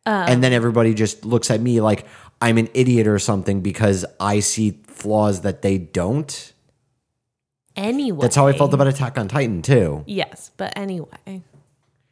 uh. 0.04 0.26
and 0.28 0.42
then 0.42 0.52
everybody 0.52 0.94
just 0.94 1.24
looks 1.24 1.50
at 1.50 1.60
me 1.60 1.80
like 1.80 2.06
I'm 2.42 2.58
an 2.58 2.68
idiot 2.74 3.06
or 3.06 3.20
something 3.20 3.60
because 3.60 4.04
I 4.18 4.40
see 4.40 4.80
flaws 4.88 5.42
that 5.42 5.62
they 5.62 5.78
don't. 5.78 6.52
Anyway. 7.76 8.20
That's 8.20 8.34
how 8.34 8.48
I 8.48 8.52
felt 8.52 8.74
about 8.74 8.88
Attack 8.88 9.16
on 9.16 9.28
Titan 9.28 9.62
too. 9.62 10.02
Yes, 10.06 10.50
but 10.56 10.76
anyway. 10.76 11.42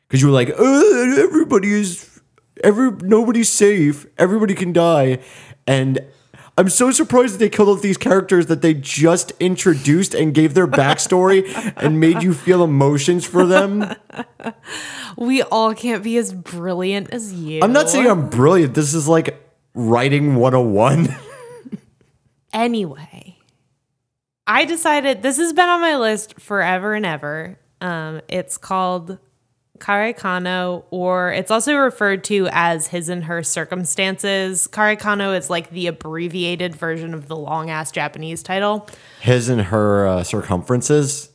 Because 0.06 0.22
you 0.22 0.28
were 0.28 0.32
like, 0.32 0.50
"Uh, 0.50 1.20
everybody 1.20 1.72
is 1.72 2.20
every 2.62 2.92
nobody's 3.02 3.48
safe. 3.48 4.06
Everybody 4.18 4.54
can 4.54 4.72
die, 4.72 5.18
and 5.66 5.98
I'm 6.56 6.68
so 6.68 6.92
surprised 6.92 7.34
that 7.34 7.38
they 7.38 7.48
killed 7.48 7.68
off 7.68 7.82
these 7.82 7.96
characters 7.96 8.46
that 8.46 8.62
they 8.62 8.74
just 8.74 9.32
introduced 9.40 10.14
and 10.14 10.32
gave 10.32 10.54
their 10.54 10.68
backstory 10.68 11.42
and 11.76 11.98
made 11.98 12.22
you 12.22 12.34
feel 12.34 12.62
emotions 12.62 13.26
for 13.26 13.46
them. 13.46 13.94
We 15.16 15.42
all 15.42 15.74
can't 15.74 16.04
be 16.04 16.16
as 16.18 16.32
brilliant 16.32 17.10
as 17.10 17.32
you. 17.32 17.60
I'm 17.62 17.72
not 17.72 17.90
saying 17.90 18.06
I'm 18.06 18.30
brilliant. 18.30 18.74
This 18.74 18.94
is 18.94 19.08
like 19.08 19.49
writing 19.74 20.36
101. 20.36 21.14
Anyway, 22.52 23.38
I 24.46 24.64
decided 24.64 25.22
this 25.22 25.36
has 25.38 25.52
been 25.52 25.68
on 25.68 25.80
my 25.80 25.96
list 25.96 26.40
forever 26.40 26.94
and 26.94 27.06
ever. 27.06 27.58
Um, 27.80 28.20
it's 28.28 28.58
called 28.58 29.18
Karekano, 29.78 30.84
or 30.90 31.32
it's 31.32 31.50
also 31.50 31.76
referred 31.76 32.24
to 32.24 32.48
as 32.50 32.88
His 32.88 33.08
and 33.08 33.24
Her 33.24 33.42
Circumstances. 33.42 34.66
Karekano 34.66 35.36
is 35.38 35.48
like 35.48 35.70
the 35.70 35.86
abbreviated 35.86 36.74
version 36.74 37.14
of 37.14 37.28
the 37.28 37.36
long 37.36 37.70
ass 37.70 37.92
Japanese 37.92 38.42
title. 38.42 38.88
His 39.20 39.48
and 39.48 39.62
her 39.62 40.06
uh, 40.06 40.24
circumferences. 40.24 41.28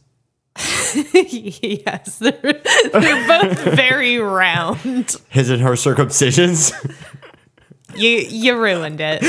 yes, 1.13 2.19
they're, 2.19 2.62
they're 2.93 3.28
both 3.28 3.60
very 3.76 4.19
round. 4.19 5.15
His 5.30 5.50
and 5.50 5.62
her 5.62 5.74
circumcisions. 5.74 6.74
You 7.95 8.10
you 8.10 8.58
ruined 8.60 8.99
it. 9.01 9.21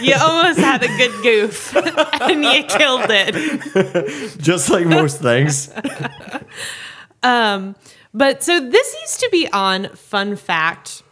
you 0.00 0.14
almost 0.20 0.58
had 0.58 0.82
a 0.82 0.88
good 0.88 1.22
goof, 1.22 1.74
and 2.22 2.44
you 2.44 2.64
killed 2.64 3.06
it. 3.10 4.38
just 4.38 4.70
like 4.70 4.86
most 4.86 5.20
things. 5.20 5.70
um, 7.22 7.74
But 8.12 8.42
so 8.42 8.60
this 8.60 8.96
used 9.02 9.20
to 9.20 9.28
be 9.30 9.48
on 9.52 9.88
Fun 9.94 10.36
Fact. 10.36 11.02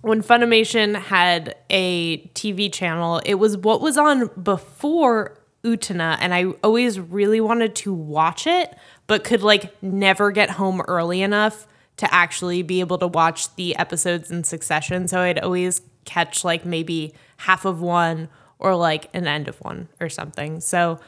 When 0.00 0.22
Funimation 0.22 0.96
had 0.96 1.54
a 1.70 2.18
TV 2.34 2.70
channel, 2.70 3.22
it 3.24 3.34
was 3.34 3.56
what 3.56 3.80
was 3.80 3.96
on 3.96 4.28
before 4.42 5.38
Utena, 5.64 6.18
and 6.20 6.34
I 6.34 6.44
always 6.62 7.00
really 7.00 7.40
wanted 7.40 7.74
to 7.76 7.94
watch 7.94 8.46
it, 8.46 8.76
but 9.06 9.24
could 9.24 9.42
like 9.42 9.82
never 9.82 10.30
get 10.30 10.50
home 10.50 10.82
early 10.82 11.22
enough 11.22 11.66
to 11.96 12.12
actually 12.12 12.62
be 12.62 12.80
able 12.80 12.98
to 12.98 13.06
watch 13.06 13.54
the 13.56 13.76
episodes 13.76 14.30
in 14.30 14.44
succession. 14.44 15.06
So 15.08 15.20
I'd 15.20 15.38
always 15.38 15.80
catch 16.04 16.44
like 16.44 16.64
maybe 16.64 17.14
half 17.38 17.64
of 17.64 17.80
one 17.80 18.28
or 18.58 18.74
like 18.74 19.08
an 19.14 19.26
end 19.26 19.48
of 19.48 19.56
one 19.60 19.88
or 20.00 20.08
something. 20.08 20.60
So 20.60 20.98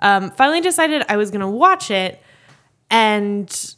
um, 0.00 0.30
finally 0.32 0.60
decided 0.60 1.04
I 1.08 1.16
was 1.16 1.30
gonna 1.30 1.50
watch 1.50 1.90
it, 1.90 2.22
and 2.90 3.74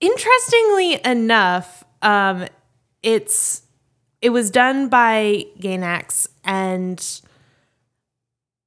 interestingly 0.00 1.00
enough, 1.04 1.84
um, 2.02 2.46
it's 3.02 3.62
it 4.22 4.30
was 4.30 4.50
done 4.50 4.88
by 4.88 5.44
Gainax 5.60 6.28
and 6.44 7.20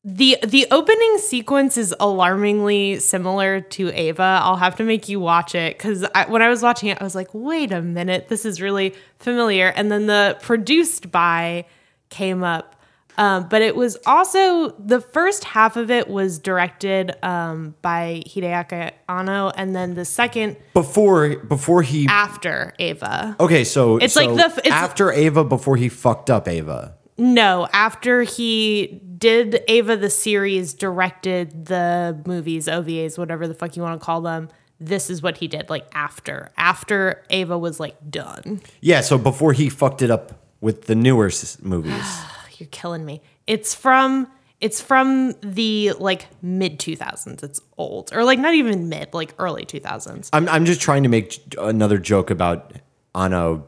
the 0.06 0.38
the 0.48 0.66
opening 0.72 1.18
sequence 1.18 1.78
is 1.78 1.94
alarmingly 2.00 3.00
similar 3.00 3.60
to 3.62 3.92
Eva. 3.92 4.40
I'll 4.44 4.56
have 4.56 4.78
to 4.78 4.84
make 4.84 5.10
you 5.10 5.20
watch 5.20 5.54
it 5.56 5.78
because 5.78 6.06
when 6.30 6.42
I 6.42 6.48
was 6.50 6.64
watching 6.64 6.90
it, 6.90 6.98
I 7.02 7.04
was 7.04 7.16
like, 7.16 7.30
"Wait 7.34 7.72
a 7.74 7.82
minute, 7.82 8.30
this 8.30 8.46
is 8.46 8.62
really 8.62 8.96
familiar." 9.20 9.68
And 9.76 9.92
then 9.92 10.08
the 10.08 10.38
produced 10.42 11.12
by 11.12 11.66
came 12.10 12.44
up, 12.46 12.78
um, 13.18 13.50
but 13.50 13.62
it 13.62 13.76
was 13.76 13.98
also 14.06 14.70
the 14.80 15.02
first 15.02 15.44
half 15.44 15.76
of 15.76 15.92
it 15.92 16.08
was 16.08 16.40
directed 16.40 17.14
um, 17.22 17.76
by 17.82 18.24
Hideaki 18.26 18.92
Anno, 19.10 19.50
and 19.50 19.76
then 19.76 19.96
the 19.96 20.06
second 20.06 20.56
Before 20.74 21.36
before 21.36 21.82
he 21.82 22.08
after 22.08 22.74
Eva. 22.80 23.36
Okay, 23.38 23.66
so 23.66 23.98
It's 23.98 24.14
so 24.14 24.26
like 24.26 24.30
the- 24.56 24.60
it's- 24.62 24.72
after 24.74 25.12
Eva 25.12 25.44
before 25.44 25.76
he 25.76 25.90
fucked 25.90 26.30
up 26.30 26.48
Eva. 26.48 26.96
No, 27.18 27.68
after 27.74 28.22
he 28.22 29.02
did 29.20 29.64
Eva 29.68 29.98
the 29.98 30.10
series, 30.10 30.74
directed 30.74 31.66
the 31.66 32.20
movies, 32.26 32.68
OVAs, 32.68 33.18
whatever 33.18 33.48
the 33.48 33.54
fuck 33.54 33.76
you 33.76 33.84
want 33.84 34.00
to 34.00 34.04
call 34.04 34.22
them. 34.22 34.50
This 34.80 35.10
is 35.10 35.22
what 35.22 35.38
he 35.38 35.48
did, 35.48 35.70
like 35.70 35.86
after. 35.94 36.52
After 36.58 37.22
Eva 37.30 37.58
was 37.58 37.80
like 37.80 37.98
done. 38.10 38.62
Yeah, 38.80 39.02
so 39.02 39.18
before 39.18 39.52
he 39.52 39.70
fucked 39.70 40.02
it 40.02 40.10
up 40.10 40.42
with 40.62 40.84
the 40.84 40.96
newer 40.96 41.28
s- 41.28 41.62
movies. 41.62 42.02
You're 42.58 42.70
killing 42.72 43.06
me. 43.06 43.22
It's 43.46 43.76
from 43.76 44.28
it's 44.62 44.82
from 44.82 45.34
the 45.42 45.94
like 46.00 46.28
mid 46.42 46.80
2000s. 46.80 47.44
It's 47.44 47.60
old. 47.78 48.12
Or 48.14 48.24
like 48.24 48.40
not 48.40 48.54
even 48.54 48.88
mid, 48.88 49.14
like 49.14 49.34
early 49.38 49.66
2000s. 49.66 50.30
I'm 50.32 50.48
I'm 50.48 50.64
just 50.64 50.80
trying 50.80 51.04
to 51.04 51.10
make 51.10 51.42
another 51.58 51.98
joke 51.98 52.30
about 52.30 52.74
Anno 53.14 53.68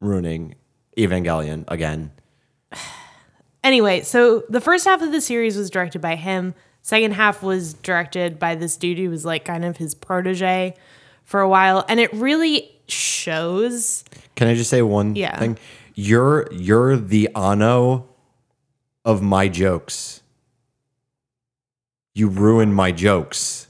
ruining 0.00 0.56
Evangelion 0.98 1.64
again. 1.68 2.10
Anyway, 3.64 4.00
so 4.02 4.44
the 4.48 4.60
first 4.60 4.84
half 4.84 5.02
of 5.02 5.12
the 5.12 5.20
series 5.20 5.56
was 5.56 5.70
directed 5.70 6.00
by 6.00 6.16
him. 6.16 6.54
Second 6.82 7.12
half 7.12 7.42
was 7.42 7.74
directed 7.74 8.38
by 8.38 8.54
this 8.56 8.76
dude 8.76 8.98
who 8.98 9.08
was 9.08 9.24
like 9.24 9.44
kind 9.44 9.64
of 9.64 9.76
his 9.76 9.94
protege 9.94 10.74
for 11.24 11.40
a 11.40 11.48
while, 11.48 11.84
and 11.88 12.00
it 12.00 12.12
really 12.12 12.70
shows. 12.88 14.04
Can 14.34 14.48
I 14.48 14.54
just 14.54 14.68
say 14.70 14.82
one 14.82 15.14
Yeah. 15.14 15.38
thing? 15.38 15.58
You're 15.94 16.48
you're 16.52 16.96
the 16.96 17.28
Anno 17.36 18.08
of 19.04 19.22
my 19.22 19.46
jokes. 19.48 20.22
You 22.14 22.28
ruin 22.28 22.72
my 22.72 22.90
jokes. 22.92 23.68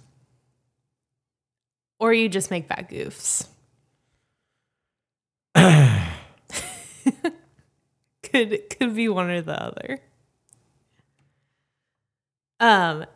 Or 1.98 2.12
you 2.12 2.28
just 2.28 2.50
make 2.50 2.66
bad 2.66 2.88
goofs. 2.88 3.46
could 8.32 8.70
could 8.70 8.94
be 8.94 9.08
one 9.08 9.30
or 9.30 9.40
the 9.42 9.62
other. 9.62 10.00
Um 12.60 13.06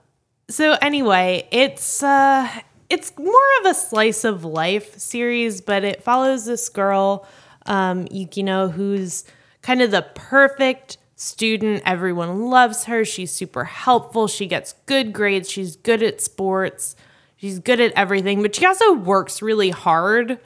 so 0.48 0.76
anyway, 0.80 1.48
it's 1.50 2.02
uh 2.02 2.48
it's 2.88 3.12
more 3.18 3.34
of 3.60 3.66
a 3.66 3.74
slice 3.74 4.24
of 4.24 4.44
life 4.44 4.98
series, 4.98 5.60
but 5.60 5.84
it 5.84 6.02
follows 6.02 6.44
this 6.46 6.68
girl, 6.68 7.26
um, 7.66 8.04
Yukino, 8.06 8.70
who's 8.70 9.24
kind 9.62 9.82
of 9.82 9.90
the 9.90 10.02
perfect 10.14 10.98
student. 11.16 11.82
Everyone 11.84 12.42
loves 12.48 12.84
her. 12.84 13.04
She's 13.04 13.32
super 13.32 13.64
helpful. 13.64 14.28
She 14.28 14.46
gets 14.46 14.74
good 14.86 15.12
grades. 15.12 15.50
She's 15.50 15.74
good 15.76 16.02
at 16.02 16.20
sports. 16.20 16.94
She's 17.36 17.58
good 17.58 17.80
at 17.80 17.92
everything, 17.92 18.40
but 18.40 18.54
she 18.54 18.64
also 18.64 18.92
works 18.92 19.42
really 19.42 19.70
hard 19.70 20.38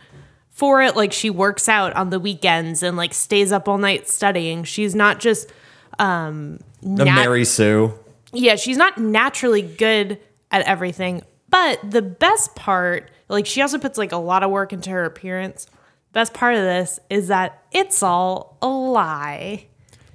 for 0.60 0.80
it. 0.82 0.94
Like 0.94 1.12
she 1.12 1.28
works 1.30 1.68
out 1.68 1.92
on 1.94 2.10
the 2.10 2.20
weekends 2.20 2.84
and 2.84 2.96
like 2.96 3.12
stays 3.14 3.50
up 3.50 3.66
all 3.68 3.78
night 3.78 4.08
studying. 4.08 4.62
She's 4.62 4.94
not 4.94 5.18
just 5.18 5.50
um 5.98 6.60
The 6.82 7.04
nat- 7.04 7.14
Mary 7.16 7.44
Sue. 7.44 7.92
yeah, 8.32 8.54
she's 8.54 8.76
not 8.76 8.96
naturally 8.98 9.62
good 9.62 10.20
at 10.52 10.62
everything. 10.66 11.22
But 11.48 11.80
the 11.90 12.02
best 12.02 12.54
part, 12.54 13.10
like 13.28 13.44
she 13.46 13.60
also 13.60 13.78
puts 13.78 13.98
like 13.98 14.12
a 14.12 14.16
lot 14.18 14.42
of 14.44 14.50
work 14.50 14.72
into 14.72 14.90
her 14.90 15.04
appearance. 15.04 15.66
Best 16.12 16.32
part 16.34 16.54
of 16.54 16.60
this 16.62 17.00
is 17.08 17.28
that 17.28 17.62
it's 17.72 18.02
all 18.02 18.56
a 18.62 18.68
lie. 18.68 19.66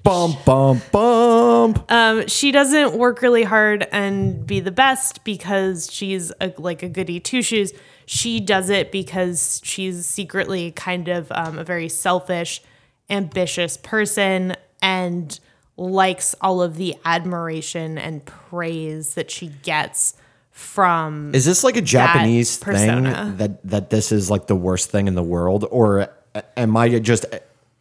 Bum 0.04 0.36
bum 0.46 0.82
bum. 0.92 1.84
Um, 1.90 2.28
she 2.28 2.52
doesn't 2.52 2.94
work 2.94 3.22
really 3.24 3.44
hard 3.44 3.88
and 3.92 4.46
be 4.46 4.60
the 4.60 4.72
best 4.72 5.24
because 5.24 5.92
she's 5.92 6.32
a, 6.40 6.54
like 6.58 6.84
a 6.84 6.90
goody 6.90 7.20
two 7.20 7.42
shoes. 7.42 7.74
She 8.06 8.40
does 8.40 8.70
it 8.70 8.92
because 8.92 9.62
she's 9.64 10.06
secretly 10.06 10.72
kind 10.72 11.08
of 11.08 11.32
um, 11.32 11.58
a 11.58 11.64
very 11.64 11.90
selfish, 11.90 12.62
ambitious 13.10 13.78
person 13.78 14.56
and 14.82 15.40
likes 15.78 16.36
all 16.42 16.62
of 16.62 16.78
the 16.78 16.96
admiration 17.04 17.98
and 17.98 18.24
praise 18.26 19.16
that 19.16 19.30
she 19.30 19.48
gets 19.64 20.16
from 20.52 21.36
Is 21.36 21.44
this 21.44 21.64
like 21.66 21.76
a 21.76 21.82
Japanese 21.82 22.58
thing 22.58 22.74
persona. 22.74 23.34
that 23.38 23.62
that 23.68 23.90
this 23.90 24.14
is 24.14 24.30
like 24.32 24.48
the 24.48 24.56
worst 24.56 24.90
thing 24.90 25.08
in 25.08 25.16
the 25.16 25.24
world, 25.24 25.66
or 25.70 26.10
am 26.56 26.78
I 26.78 27.00
just, 27.00 27.26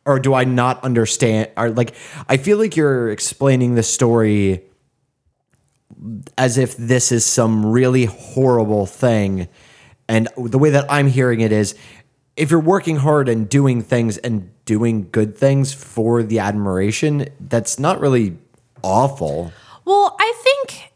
or 0.04 0.18
do 0.18 0.34
I 0.34 0.44
not 0.44 0.82
understand? 0.82 1.50
Or 1.56 1.70
like, 1.70 1.94
I 2.28 2.36
feel 2.36 2.58
like 2.58 2.76
you're 2.76 3.10
explaining 3.10 3.76
the 3.76 3.82
story 3.82 4.64
as 6.36 6.58
if 6.58 6.76
this 6.76 7.12
is 7.12 7.24
some 7.24 7.64
really 7.64 8.06
horrible 8.06 8.86
thing, 8.86 9.48
and 10.08 10.28
the 10.36 10.58
way 10.58 10.70
that 10.70 10.86
I'm 10.90 11.06
hearing 11.08 11.40
it 11.40 11.52
is, 11.52 11.74
if 12.36 12.50
you're 12.50 12.60
working 12.60 12.96
hard 12.96 13.28
and 13.28 13.48
doing 13.48 13.80
things 13.82 14.18
and 14.18 14.50
doing 14.64 15.08
good 15.12 15.36
things 15.36 15.72
for 15.72 16.22
the 16.22 16.38
admiration, 16.40 17.28
that's 17.40 17.78
not 17.78 18.00
really 18.00 18.36
awful. 18.82 19.52
Well, 19.84 20.16
I 20.18 20.32
think 20.42 20.92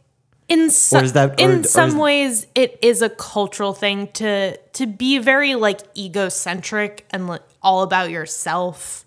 in 0.49 0.71
some 0.71 1.05
is 1.05 1.13
that- 1.13 1.33
or- 1.33 1.35
in 1.45 1.61
or 1.61 1.63
some 1.65 1.91
is- 1.91 1.95
ways 1.97 2.47
it 2.55 2.79
is 2.83 3.03
a 3.03 3.09
cultural 3.09 3.73
thing 3.75 4.09
to 4.15 4.57
to 4.75 4.87
be 4.87 5.19
very 5.19 5.55
like 5.55 5.81
egocentric 5.97 7.07
and 7.11 7.27
like, 7.29 7.43
all 7.63 7.83
about 7.83 8.11
yourself. 8.11 9.05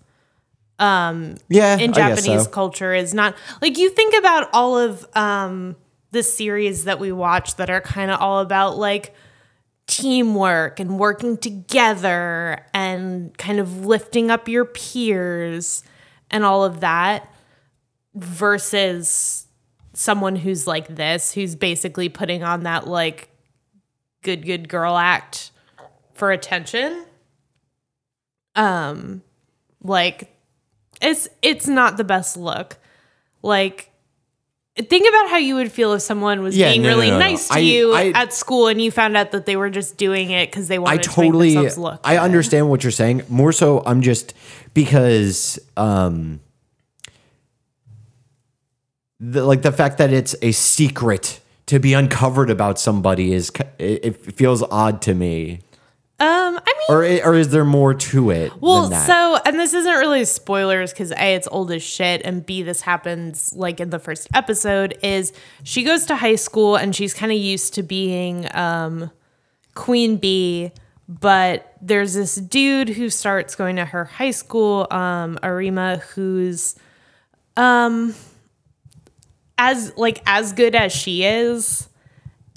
Um, 0.78 1.36
Yeah, 1.48 1.76
in 1.78 1.92
Japanese 1.92 2.44
so. 2.44 2.50
culture 2.50 2.92
is 2.94 3.14
not 3.14 3.34
like 3.60 3.78
you 3.78 3.90
think 3.90 4.14
about 4.18 4.48
all 4.52 4.78
of 4.78 5.06
um 5.14 5.76
the 6.12 6.22
series 6.22 6.84
that 6.84 6.98
we 6.98 7.12
watch 7.12 7.56
that 7.56 7.70
are 7.70 7.80
kind 7.80 8.10
of 8.10 8.20
all 8.20 8.40
about 8.40 8.76
like 8.78 9.14
teamwork 9.86 10.80
and 10.80 10.98
working 10.98 11.36
together 11.36 12.64
and 12.72 13.36
kind 13.36 13.58
of 13.58 13.84
lifting 13.84 14.30
up 14.30 14.48
your 14.48 14.64
peers 14.64 15.82
and 16.30 16.44
all 16.44 16.64
of 16.64 16.80
that 16.80 17.32
versus 18.14 19.46
someone 19.92 20.36
who's 20.36 20.66
like 20.66 20.96
this 20.96 21.32
who's 21.32 21.54
basically 21.54 22.08
putting 22.08 22.42
on 22.42 22.62
that 22.62 22.86
like 22.86 23.28
good 24.22 24.44
good 24.46 24.68
girl 24.68 24.96
act 24.96 25.50
for 26.14 26.30
attention. 26.30 27.04
Um 28.54 29.22
like 29.82 30.34
it's 31.00 31.28
it's 31.42 31.66
not 31.66 31.96
the 31.96 32.04
best 32.04 32.36
look. 32.36 32.78
Like 33.42 33.91
think 34.76 35.06
about 35.08 35.28
how 35.28 35.36
you 35.36 35.54
would 35.56 35.70
feel 35.70 35.92
if 35.92 36.02
someone 36.02 36.42
was 36.42 36.56
Yeah, 36.56 36.70
being 36.70 36.82
no, 36.82 36.90
no, 36.90 36.94
really 36.96 37.10
no, 37.10 37.18
no. 37.18 37.26
nice 37.28 37.48
to 37.48 37.54
I- 37.54 37.58
you 37.58 37.92
I- 37.94 38.12
at 38.14 38.32
school 38.32 38.68
and 38.68 38.80
you 38.80 38.90
found 38.90 39.16
out 39.16 39.32
that 39.32 39.44
they 39.46 39.56
were 39.56 39.68
just 39.70 39.96
doing 39.98 40.30
it 40.30 40.50
because 40.50 40.68
they 40.68 40.76
I 40.76 40.78
wanted 40.78 41.02
totally 41.02 41.50
to 41.50 41.54
make 41.56 41.64
themselves 41.64 41.78
look 41.78 42.00
I 42.04 42.14
good. 42.14 42.22
understand 42.22 42.70
what 42.70 42.82
you're 42.82 42.90
saying. 42.90 43.22
More 43.28 43.52
so 43.52 43.82
I'm 43.84 44.00
just 44.02 44.32
because 44.74 45.58
um 45.76 46.40
the, 49.20 49.44
like 49.44 49.62
the 49.62 49.72
fact 49.72 49.98
that 49.98 50.12
it's 50.12 50.34
a 50.42 50.52
secret 50.52 51.40
to 51.66 51.78
be 51.78 51.92
uncovered 51.94 52.50
about 52.50 52.78
somebody 52.78 53.32
is 53.32 53.50
ki- 53.50 53.64
it, 53.78 54.04
it 54.04 54.34
feels 54.36 54.62
odd 54.64 55.00
to 55.02 55.14
me. 55.14 55.60
Um 56.22 56.56
i 56.56 56.74
mean 56.88 57.22
Or 57.22 57.30
or 57.30 57.34
is 57.34 57.48
there 57.50 57.64
more 57.64 57.94
to 57.94 58.30
it 58.30 58.52
Well, 58.60 58.82
than 58.82 58.90
that? 58.90 59.06
so 59.06 59.38
and 59.44 59.58
this 59.58 59.74
isn't 59.74 59.92
really 59.94 60.24
spoilers 60.24 60.92
because 60.92 61.10
a 61.12 61.34
it's 61.34 61.48
old 61.50 61.70
as 61.72 61.82
shit, 61.82 62.22
and 62.24 62.44
b 62.46 62.62
this 62.62 62.80
happens 62.82 63.52
like 63.54 63.80
in 63.80 63.90
the 63.90 63.98
first 63.98 64.28
episode. 64.34 64.96
Is 65.02 65.32
she 65.64 65.82
goes 65.82 66.06
to 66.06 66.16
high 66.16 66.36
school 66.36 66.76
and 66.76 66.94
she's 66.94 67.12
kind 67.14 67.32
of 67.32 67.38
used 67.38 67.74
to 67.74 67.82
being 67.82 68.46
um, 68.54 69.10
queen 69.74 70.16
bee, 70.16 70.70
but 71.08 71.74
there's 71.80 72.14
this 72.14 72.36
dude 72.36 72.88
who 72.90 73.10
starts 73.10 73.54
going 73.56 73.76
to 73.76 73.84
her 73.84 74.04
high 74.04 74.30
school, 74.30 74.86
um, 74.90 75.38
Arima, 75.42 75.96
who's 76.14 76.76
um 77.56 78.14
as 79.58 79.92
like 79.96 80.22
as 80.26 80.52
good 80.52 80.74
as 80.74 80.92
she 80.92 81.24
is 81.24 81.88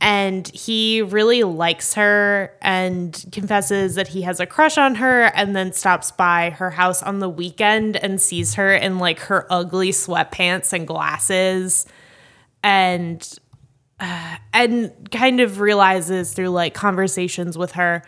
and 0.06 0.48
he 0.50 1.02
really 1.02 1.42
likes 1.42 1.96
her 1.96 2.56
and 2.62 3.26
confesses 3.32 3.96
that 3.96 4.10
he 4.10 4.22
has 4.22 4.40
a 4.40 4.46
crush 4.46 4.78
on 4.78 4.94
her 4.94 5.24
and 5.34 5.56
then 5.56 5.74
stops 5.74 6.12
by 6.12 6.52
her 6.52 6.70
house 6.70 7.02
on 7.02 7.18
the 7.18 7.28
weekend 7.28 7.98
and 7.98 8.22
sees 8.22 8.54
her 8.54 8.72
in 8.76 9.00
like 9.00 9.18
her 9.22 9.48
ugly 9.50 9.90
sweatpants 9.90 10.74
and 10.74 10.88
glasses 10.88 11.88
and 12.64 13.40
uh, 14.00 14.36
and 14.54 15.10
kind 15.10 15.40
of 15.40 15.60
realizes 15.60 16.34
through 16.34 16.50
like 16.50 16.76
conversations 16.76 17.58
with 17.58 17.72
her 17.72 18.04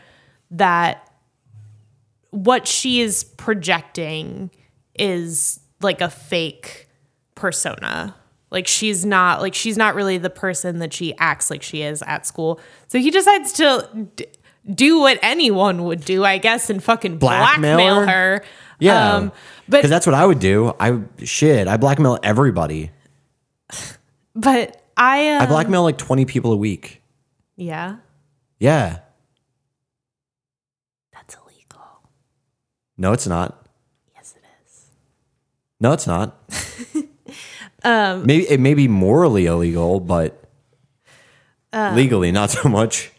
that 0.52 1.12
what 2.30 2.68
she 2.68 3.02
is 3.02 3.24
projecting 3.24 4.52
is 4.94 5.62
like 5.82 6.02
a 6.02 6.12
fake 6.12 6.90
persona. 7.34 8.16
Like 8.50 8.68
she's 8.68 9.04
not 9.06 9.42
like 9.42 9.54
she's 9.54 9.78
not 9.78 9.94
really 9.96 10.18
the 10.18 10.30
person 10.30 10.80
that 10.80 10.94
she 10.94 11.14
acts 11.18 11.50
like 11.50 11.62
she 11.62 11.82
is 11.82 12.02
at 12.04 12.26
school. 12.26 12.60
So 12.88 12.98
he 13.00 13.12
decides 13.12 13.52
to 13.54 14.08
d- 14.16 14.26
do 14.74 15.00
what 15.00 15.20
anyone 15.22 15.84
would 15.84 16.06
do, 16.06 16.24
I 16.24 16.38
guess, 16.38 16.70
and 16.70 16.82
fucking 16.84 17.18
Blackmail 17.18 17.78
blackmail, 17.78 18.08
her? 18.08 18.44
yeah. 18.80 19.16
Um, 19.16 19.32
but 19.68 19.82
Cuz 19.82 19.90
that's 19.90 20.06
what 20.06 20.14
I 20.16 20.26
would 20.26 20.40
do. 20.40 20.74
I 20.80 21.00
shit, 21.24 21.68
I 21.68 21.76
blackmail 21.78 22.20
everybody. 22.24 22.92
but 24.36 24.82
I 24.96 25.30
um, 25.36 25.42
I 25.42 25.46
blackmail 25.46 25.84
like 25.84 25.98
20 25.98 26.24
people 26.26 26.54
a 26.54 26.58
week. 26.58 27.02
yeah, 27.58 27.98
Yeah. 28.60 29.00
that's 31.14 31.36
illegal. 31.36 31.82
No, 32.98 33.12
it's 33.14 33.28
not. 33.28 33.68
Yes, 34.16 34.34
it 34.38 34.44
is. 34.66 34.86
No, 35.82 35.92
it's 35.92 36.08
not. 36.08 36.38
Um, 37.88 38.26
maybe 38.26 38.50
it 38.50 38.60
may 38.60 38.74
be 38.74 38.88
morally 38.90 39.46
illegal, 39.46 40.00
but 40.02 40.44
Uh, 41.72 41.94
legally 41.96 42.32
not 42.32 42.50
so 42.52 42.68
much. 42.68 43.12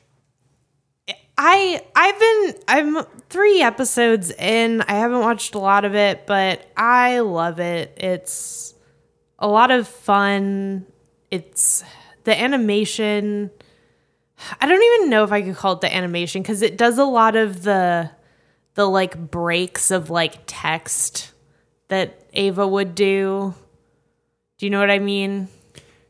I 1.39 1.81
I've 1.95 2.19
been 2.21 2.63
I'm 2.69 3.05
three 3.31 3.63
episodes 3.63 4.31
in. 4.33 4.83
I 4.83 4.93
haven't 4.93 5.21
watched 5.21 5.55
a 5.55 5.59
lot 5.59 5.85
of 5.85 5.95
it, 5.95 6.27
but 6.27 6.67
I 6.77 7.21
love 7.21 7.61
it. 7.61 7.95
It's 7.97 8.75
a 9.39 9.47
lot 9.47 9.71
of 9.71 9.87
fun. 9.87 10.85
It's 11.31 11.85
the 12.25 12.39
animation. 12.39 13.51
I 14.61 14.67
don't 14.67 14.83
even 14.83 15.11
know 15.11 15.25
if 15.25 15.33
I 15.33 15.43
could 15.43 15.57
call 15.57 15.75
it 15.75 15.81
the 15.81 15.95
animation 15.95 16.43
because 16.43 16.61
it 16.61 16.77
does 16.77 16.99
a 16.99 17.05
lot 17.05 17.37
of 17.37 17.63
the 17.63 18.11
the 18.75 18.87
like 18.87 19.17
breaks 19.31 19.91
of 19.91 20.11
like 20.11 20.41
text 20.47 21.33
that 21.89 22.21
Eva 22.33 22.67
would 22.67 22.95
do. 22.95 23.55
Do 24.59 24.67
you 24.67 24.71
know 24.71 24.81
what 24.81 24.91
I 24.91 24.99
mean? 24.99 25.49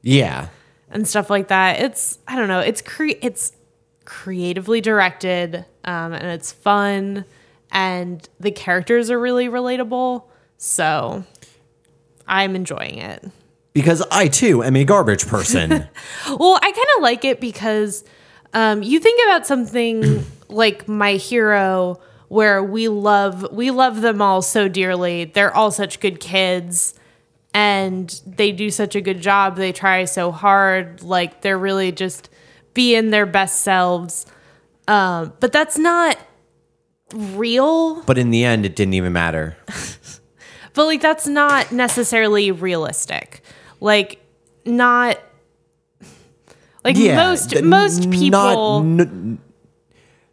Yeah. 0.02 0.48
and 0.90 1.06
stuff 1.06 1.28
like 1.30 1.48
that. 1.48 1.80
It's 1.80 2.18
I 2.26 2.36
don't 2.36 2.48
know. 2.48 2.60
It's 2.60 2.80
cre- 2.82 3.18
it's 3.20 3.52
creatively 4.04 4.80
directed 4.80 5.64
um, 5.84 6.12
and 6.14 6.24
it's 6.24 6.50
fun 6.52 7.24
and 7.70 8.26
the 8.40 8.50
characters 8.50 9.10
are 9.10 9.18
really 9.20 9.48
relatable. 9.48 10.24
So 10.56 11.24
I'm 12.26 12.56
enjoying 12.56 12.98
it. 12.98 13.24
Because 13.74 14.02
I 14.10 14.28
too 14.28 14.62
am 14.64 14.76
a 14.76 14.84
garbage 14.84 15.26
person. 15.26 15.86
Well, 16.26 16.56
I 16.56 16.72
kind 16.72 16.86
of 16.96 17.02
like 17.02 17.24
it 17.24 17.40
because 17.40 18.04
um, 18.54 18.82
you 18.82 18.98
think 19.00 19.20
about 19.28 19.46
something 19.46 20.24
like 20.48 20.88
My 20.88 21.12
Hero, 21.14 22.00
where 22.28 22.62
we 22.62 22.88
love 22.88 23.46
we 23.52 23.70
love 23.70 24.00
them 24.00 24.20
all 24.22 24.40
so 24.42 24.68
dearly. 24.68 25.24
They're 25.26 25.54
all 25.54 25.70
such 25.70 26.00
good 26.00 26.18
kids, 26.20 26.94
and 27.54 28.20
they 28.26 28.52
do 28.52 28.70
such 28.70 28.94
a 28.94 29.00
good 29.00 29.20
job. 29.20 29.56
They 29.56 29.72
try 29.72 30.04
so 30.04 30.30
hard. 30.30 31.02
Like 31.02 31.40
they're 31.42 31.58
really 31.58 31.92
just 31.92 32.28
being 32.74 33.10
their 33.10 33.26
best 33.26 33.62
selves. 33.62 34.26
Um, 34.86 35.32
but 35.40 35.52
that's 35.52 35.76
not 35.78 36.18
real. 37.14 38.02
but 38.02 38.18
in 38.18 38.30
the 38.30 38.44
end, 38.44 38.64
it 38.66 38.76
didn't 38.76 38.94
even 38.94 39.12
matter. 39.12 39.56
But 40.74 40.84
like 40.84 41.00
that's 41.00 41.26
not 41.26 41.72
necessarily 41.72 42.52
realistic. 42.52 43.42
Like 43.80 44.24
not 44.64 45.18
like 46.84 46.96
Yeah. 46.96 47.16
most 47.16 47.60
most 47.64 48.04
not- 48.06 48.14
people 48.14 48.80
n- 48.82 49.38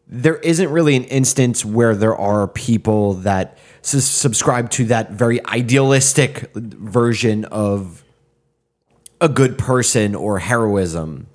there 0.08 0.36
isn't 0.36 0.70
really 0.70 0.96
an 0.96 1.06
instance 1.06 1.66
where 1.66 1.96
there 1.96 2.16
are 2.16 2.48
people 2.48 3.14
that 3.16 3.58
subscribe 3.86 4.70
to 4.72 4.86
that 4.86 5.12
very 5.12 5.46
idealistic 5.46 6.52
version 6.54 7.46
of 7.46 8.04
a 9.22 9.30
good 9.30 9.58
person 9.58 10.16
or 10.16 10.40
heroism. 10.40 11.28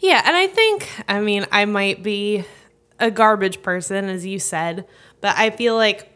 Yeah, 0.00 0.22
and 0.24 0.36
I 0.36 0.46
think 0.48 0.88
I 1.08 1.20
mean 1.20 1.46
I 1.52 1.64
might 1.64 2.02
be 2.02 2.44
a 2.98 3.10
garbage 3.10 3.62
person 3.62 4.06
as 4.06 4.26
you 4.26 4.38
said, 4.38 4.86
but 5.20 5.36
I 5.36 5.50
feel 5.50 5.76
like 5.76 6.10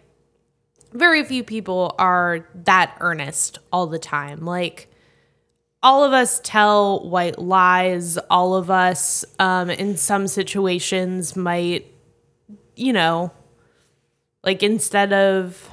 very 0.92 1.24
few 1.24 1.44
people 1.44 1.94
are 1.98 2.48
that 2.64 2.96
earnest 3.00 3.58
all 3.72 3.86
the 3.86 3.98
time. 3.98 4.44
Like 4.44 4.88
all 5.82 6.04
of 6.04 6.12
us 6.12 6.40
tell 6.42 7.08
white 7.08 7.38
lies. 7.38 8.18
All 8.30 8.54
of 8.54 8.70
us, 8.70 9.24
um, 9.38 9.70
in 9.70 9.96
some 9.96 10.26
situations, 10.26 11.36
might, 11.36 11.86
you 12.74 12.92
know, 12.92 13.32
like 14.48 14.62
instead 14.62 15.12
of 15.12 15.68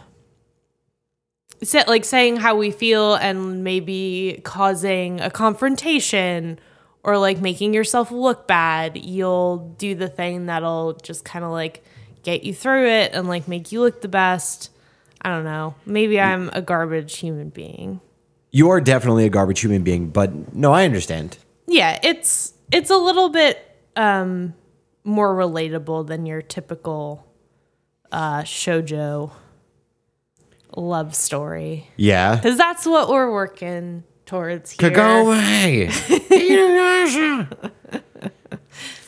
like 1.88 2.04
saying 2.04 2.36
how 2.36 2.58
we 2.58 2.72
feel 2.72 3.16
and 3.16 3.64
maybe 3.64 4.42
causing 4.44 5.22
a 5.22 5.30
confrontation 5.30 6.60
or 7.02 7.18
like 7.18 7.40
making 7.40 7.74
yourself 7.74 8.12
look 8.12 8.50
bad, 8.50 8.98
you'll 8.98 9.74
do 9.78 9.96
the 9.96 10.10
thing 10.10 10.48
that'll 10.48 10.92
just 10.96 11.24
kind 11.24 11.46
of 11.46 11.52
like 11.52 11.86
get 12.24 12.44
you 12.44 12.54
through 12.54 12.86
it 12.86 13.14
and 13.14 13.30
like 13.30 13.48
make 13.48 13.72
you 13.72 13.80
look 13.80 14.02
the 14.02 14.10
best. 14.10 14.72
I 15.22 15.30
don't 15.30 15.46
know. 15.46 15.76
Maybe 15.86 16.20
I'm 16.20 16.50
a 16.52 16.62
garbage 16.62 17.16
human 17.16 17.52
being. 17.52 18.02
You 18.52 18.72
are 18.72 18.82
definitely 18.82 19.24
a 19.24 19.30
garbage 19.30 19.62
human 19.62 19.84
being, 19.84 20.10
but 20.10 20.54
no, 20.54 20.74
I 20.74 20.84
understand. 20.84 21.38
Yeah, 21.66 21.98
it's 22.04 22.54
it's 22.74 22.90
a 22.90 22.98
little 22.98 23.30
bit 23.30 23.58
um 23.96 24.54
more 25.06 25.34
relatable 25.34 26.08
than 26.08 26.26
your 26.26 26.42
typical 26.42 27.26
uh 28.12 28.42
shojo 28.42 29.32
love 30.76 31.16
story. 31.16 31.90
Yeah. 31.96 32.40
Cuz 32.42 32.58
that's 32.58 32.86
what 32.86 33.10
we're 33.10 33.32
working 33.32 34.04
towards 34.26 34.72
here. 34.72 34.90
To 34.90 34.96
go 34.96 35.28
away. 35.28 35.90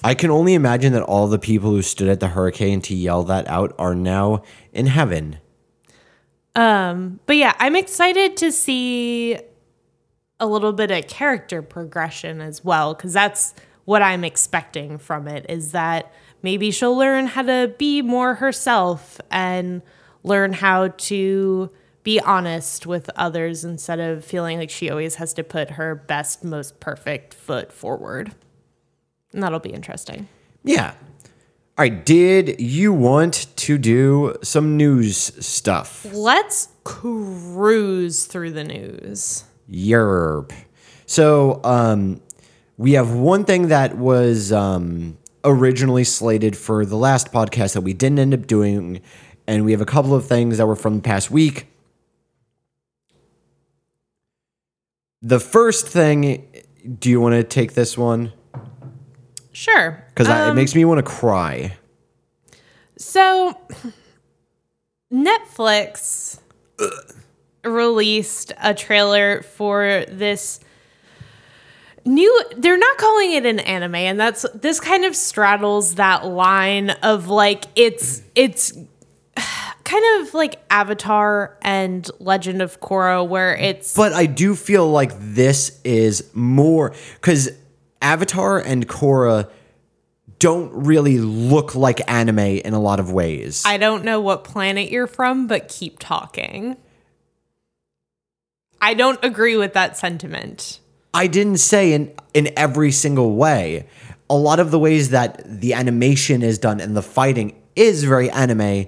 I 0.03 0.13
can 0.13 0.29
only 0.29 0.53
imagine 0.53 0.93
that 0.93 1.03
all 1.03 1.27
the 1.27 1.39
people 1.39 1.71
who 1.71 1.81
stood 1.81 2.07
at 2.07 2.19
the 2.19 2.29
hurricane 2.29 2.81
to 2.81 2.95
yell 2.95 3.23
that 3.23 3.47
out 3.47 3.73
are 3.77 3.95
now 3.95 4.43
in 4.71 4.87
heaven. 4.87 5.39
Um, 6.55 7.19
but 7.25 7.35
yeah, 7.35 7.53
I'm 7.59 7.75
excited 7.75 8.37
to 8.37 8.51
see 8.51 9.37
a 10.39 10.47
little 10.47 10.71
bit 10.73 10.91
of 10.91 11.07
character 11.07 11.61
progression 11.61 12.41
as 12.41 12.63
well 12.63 12.93
cuz 12.95 13.13
that's 13.13 13.53
what 13.85 14.01
I'm 14.01 14.23
expecting 14.23 14.97
from 14.97 15.27
it 15.27 15.45
is 15.49 15.71
that 15.71 16.11
maybe 16.41 16.71
she'll 16.71 16.95
learn 16.95 17.27
how 17.27 17.43
to 17.43 17.73
be 17.77 18.01
more 18.01 18.35
herself 18.35 19.19
and 19.31 19.81
learn 20.23 20.53
how 20.53 20.89
to 20.89 21.69
be 22.03 22.19
honest 22.21 22.85
with 22.85 23.09
others 23.15 23.65
instead 23.65 23.99
of 23.99 24.23
feeling 24.23 24.57
like 24.57 24.69
she 24.69 24.89
always 24.89 25.15
has 25.15 25.33
to 25.33 25.43
put 25.43 25.71
her 25.71 25.93
best, 25.93 26.43
most 26.43 26.79
perfect 26.79 27.33
foot 27.33 27.71
forward. 27.71 28.33
And 29.33 29.43
that'll 29.43 29.59
be 29.59 29.73
interesting. 29.73 30.27
Yeah. 30.63 30.93
All 31.77 31.83
right. 31.83 32.05
Did 32.05 32.61
you 32.61 32.93
want 32.93 33.47
to 33.57 33.77
do 33.77 34.35
some 34.41 34.77
news 34.77 35.17
stuff? 35.45 36.05
Let's 36.11 36.69
cruise 36.83 38.25
through 38.25 38.51
the 38.51 38.63
news. 38.63 39.43
Yerp. 39.69 40.53
So, 41.05 41.59
um, 41.63 42.21
we 42.77 42.93
have 42.93 43.11
one 43.11 43.43
thing 43.43 43.67
that 43.67 43.97
was 43.97 44.51
um, 44.51 45.17
originally 45.47 46.03
slated 46.03 46.57
for 46.57 46.85
the 46.85 46.97
last 46.97 47.31
podcast 47.31 47.73
that 47.73 47.81
we 47.81 47.93
didn't 47.93 48.19
end 48.19 48.33
up 48.33 48.45
doing, 48.47 49.01
and 49.47 49.65
we 49.65 49.71
have 49.71 49.81
a 49.81 49.85
couple 49.85 50.13
of 50.13 50.25
things 50.27 50.57
that 50.57 50.67
were 50.67 50.75
from 50.75 50.97
the 50.97 51.01
past 51.01 51.31
week. 51.31 51.67
The 55.21 55.39
first 55.39 55.87
thing, 55.87 56.47
do 56.99 57.09
you 57.09 57.19
want 57.19 57.33
to 57.33 57.43
take 57.43 57.73
this 57.73 57.97
one? 57.97 58.33
Sure. 59.51 60.03
Because 60.09 60.27
it 60.27 60.33
um, 60.33 60.55
makes 60.55 60.75
me 60.75 60.85
want 60.85 60.99
to 60.99 61.11
cry. 61.11 61.75
So, 62.97 63.57
Netflix 65.11 66.39
released 67.63 68.53
a 68.61 68.73
trailer 68.73 69.41
for 69.41 70.05
this 70.09 70.59
new 72.07 72.43
they're 72.57 72.77
not 72.77 72.97
calling 72.97 73.33
it 73.33 73.45
an 73.45 73.59
anime 73.59 73.95
and 73.95 74.19
that's 74.19 74.45
this 74.53 74.79
kind 74.79 75.05
of 75.05 75.15
straddles 75.15 75.95
that 75.95 76.25
line 76.25 76.89
of 77.03 77.27
like 77.27 77.65
it's 77.75 78.21
it's 78.33 78.73
kind 79.87 80.21
of 80.21 80.33
like 80.33 80.59
Avatar 80.69 81.57
and 81.61 82.09
Legend 82.19 82.61
of 82.61 82.79
Korra 82.81 83.25
where 83.25 83.55
it's 83.55 83.95
But 83.95 84.11
I 84.13 84.25
do 84.25 84.53
feel 84.55 84.89
like 84.89 85.13
this 85.17 85.79
is 85.85 86.29
more 86.33 86.93
because 87.15 87.49
Avatar 88.01 88.59
and 88.59 88.87
Korra 88.87 89.49
don't 90.39 90.71
really 90.73 91.19
look 91.19 91.73
like 91.73 92.01
anime 92.11 92.39
in 92.39 92.73
a 92.73 92.79
lot 92.79 92.99
of 92.99 93.11
ways. 93.11 93.63
I 93.65 93.77
don't 93.77 94.03
know 94.03 94.19
what 94.19 94.43
planet 94.43 94.91
you're 94.91 95.07
from 95.07 95.47
but 95.47 95.69
keep 95.69 95.99
talking. 95.99 96.75
I 98.81 98.93
don't 98.93 99.23
agree 99.23 99.55
with 99.55 99.73
that 99.73 99.97
sentiment. 99.97 100.79
I 101.17 101.25
didn't 101.25 101.57
say 101.57 101.93
in 101.93 102.13
in 102.33 102.49
every 102.55 102.91
single 102.91 103.33
way. 103.35 103.87
A 104.29 104.35
lot 104.35 104.59
of 104.59 104.71
the 104.71 104.77
ways 104.77 105.09
that 105.09 105.41
the 105.61 105.73
animation 105.73 106.43
is 106.43 106.59
done 106.59 106.79
and 106.79 106.95
the 106.95 107.01
fighting 107.01 107.55
is 107.75 108.03
very 108.03 108.29
anime, 108.29 108.85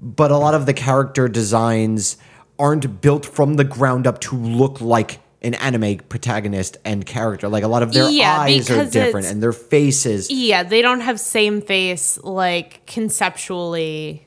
but 0.00 0.30
a 0.30 0.38
lot 0.38 0.54
of 0.54 0.66
the 0.66 0.72
character 0.74 1.28
designs 1.28 2.16
aren't 2.58 3.00
built 3.00 3.24
from 3.24 3.54
the 3.54 3.64
ground 3.64 4.06
up 4.06 4.20
to 4.22 4.34
look 4.34 4.80
like 4.80 5.20
an 5.42 5.54
anime 5.54 5.98
protagonist 6.08 6.78
and 6.84 7.06
character. 7.06 7.48
Like 7.48 7.62
a 7.62 7.68
lot 7.68 7.82
of 7.84 7.92
their 7.92 8.10
Yeah, 8.10 8.40
eyes 8.40 8.70
are 8.70 8.84
different 8.86 9.26
and 9.26 9.40
their 9.40 9.52
faces. 9.52 10.30
Yeah, 10.30 10.64
they 10.64 10.82
don't 10.82 11.02
have 11.02 11.20
same 11.20 11.60
face 11.60 12.18
like 12.24 12.84
conceptually 12.86 14.26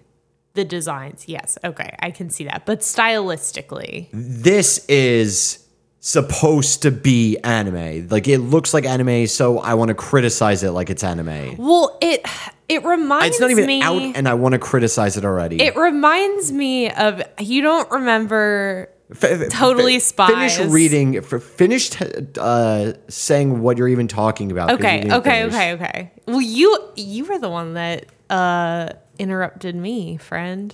the 0.54 0.64
designs. 0.64 1.26
Yes, 1.28 1.58
okay, 1.66 1.96
I 2.00 2.12
can 2.12 2.30
see 2.30 2.46
that. 2.46 2.66
But 2.66 2.80
stylistically, 2.80 4.08
This 4.14 4.86
is 4.88 5.61
supposed 6.04 6.82
to 6.82 6.92
be 6.92 7.38
anime. 7.44 8.08
Like 8.10 8.28
it 8.28 8.40
looks 8.40 8.74
like 8.74 8.86
anime, 8.86 9.28
so 9.28 9.60
I 9.60 9.76
want 9.76 9.90
to 9.90 9.96
criticize 9.96 10.64
it 10.64 10.72
like 10.72 10.90
it's 10.90 11.04
anime. 11.04 11.56
well, 11.58 11.98
it 12.02 12.26
it 12.68 12.84
reminds 12.84 13.28
It's 13.28 13.40
not 13.40 13.52
even 13.52 13.66
me 13.68 13.82
out 13.82 14.02
and 14.02 14.28
I 14.28 14.34
want 14.34 14.54
to 14.54 14.60
criticize 14.60 15.16
it 15.16 15.24
already. 15.24 15.62
it 15.62 15.76
reminds 15.76 16.52
me 16.52 16.90
of 16.90 17.22
you 17.40 17.62
don't 17.62 17.90
remember 17.92 18.90
F- 19.12 19.50
Totally 19.50 19.98
f- 19.98 20.02
Spies. 20.04 20.56
Finish 20.58 20.72
reading. 20.72 21.18
F- 21.18 21.44
finish 21.44 21.92
uh, 22.40 22.94
saying 23.10 23.62
what 23.62 23.78
you're 23.78 23.90
even 23.90 24.08
talking 24.08 24.52
about. 24.54 24.72
Okay, 24.72 25.00
okay, 25.12 25.42
finish. 25.42 25.54
okay, 25.54 25.74
okay. 25.74 26.12
Well, 26.28 26.42
you 26.42 26.78
you 26.96 27.26
were 27.26 27.38
the 27.38 27.50
one 27.50 27.74
that 27.74 28.06
uh 28.30 28.90
interrupted 29.20 29.76
me, 29.76 30.16
friend. 30.18 30.74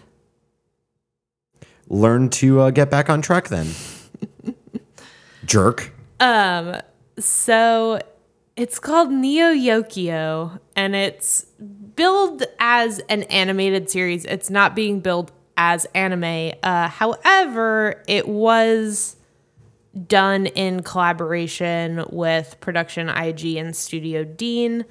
Learn 1.90 2.30
to 2.30 2.60
uh, 2.62 2.70
get 2.70 2.90
back 2.92 3.10
on 3.10 3.22
track 3.22 3.48
then. 3.50 3.68
Jerk. 5.48 5.92
Um, 6.20 6.76
So 7.20 8.00
it's 8.56 8.80
called 8.80 9.12
Neo 9.12 9.54
Yokio 9.54 10.60
and 10.76 10.96
it's 10.96 11.46
billed 11.96 12.44
as 12.60 13.00
an 13.10 13.24
animated 13.24 13.90
series. 13.90 14.26
It's 14.26 14.50
not 14.50 14.76
being 14.76 15.00
billed 15.00 15.32
as 15.58 15.86
anime. 15.96 16.54
Uh, 16.62 16.88
however, 16.88 18.04
it 18.08 18.28
was 18.28 19.16
done 20.08 20.46
in 20.46 20.84
collaboration 20.84 22.06
with 22.12 22.58
Production 22.60 23.10
IG 23.10 23.56
and 23.56 23.76
Studio 23.76 24.24
Deen. 24.24 24.86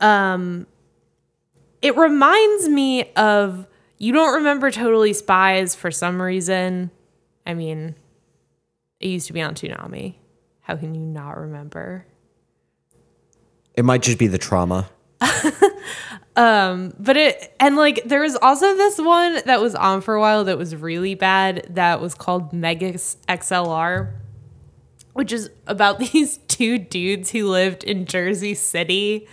Um, 0.00 0.66
it 1.80 1.96
reminds 1.96 2.68
me 2.68 3.10
of 3.14 3.66
you 3.96 4.12
don't 4.12 4.34
remember 4.34 4.70
Totally 4.70 5.14
Spies 5.14 5.74
for 5.74 5.90
some 5.90 6.20
reason. 6.20 6.90
I 7.46 7.54
mean, 7.54 7.94
it 9.02 9.08
used 9.08 9.26
to 9.26 9.32
be 9.32 9.42
on 9.42 9.54
Toonami. 9.54 10.14
How 10.60 10.76
can 10.76 10.94
you 10.94 11.00
not 11.02 11.36
remember? 11.36 12.06
It 13.74 13.84
might 13.84 14.02
just 14.02 14.18
be 14.18 14.28
the 14.28 14.38
trauma. 14.38 14.88
But 17.02 17.16
it 17.16 17.56
and 17.58 17.76
like 17.76 18.04
there 18.04 18.20
was 18.20 18.36
also 18.36 18.76
this 18.76 18.98
one 18.98 19.40
that 19.44 19.60
was 19.60 19.74
on 19.74 20.00
for 20.00 20.14
a 20.14 20.20
while 20.20 20.44
that 20.44 20.56
was 20.56 20.74
really 20.76 21.14
bad 21.14 21.66
that 21.70 22.00
was 22.00 22.14
called 22.14 22.52
Megas 22.52 23.16
XLR, 23.28 24.14
which 25.14 25.32
is 25.32 25.50
about 25.66 25.98
these 26.12 26.38
two 26.48 26.78
dudes 26.78 27.30
who 27.30 27.48
lived 27.48 27.82
in 27.82 28.06
Jersey 28.06 28.54
City 28.54 29.26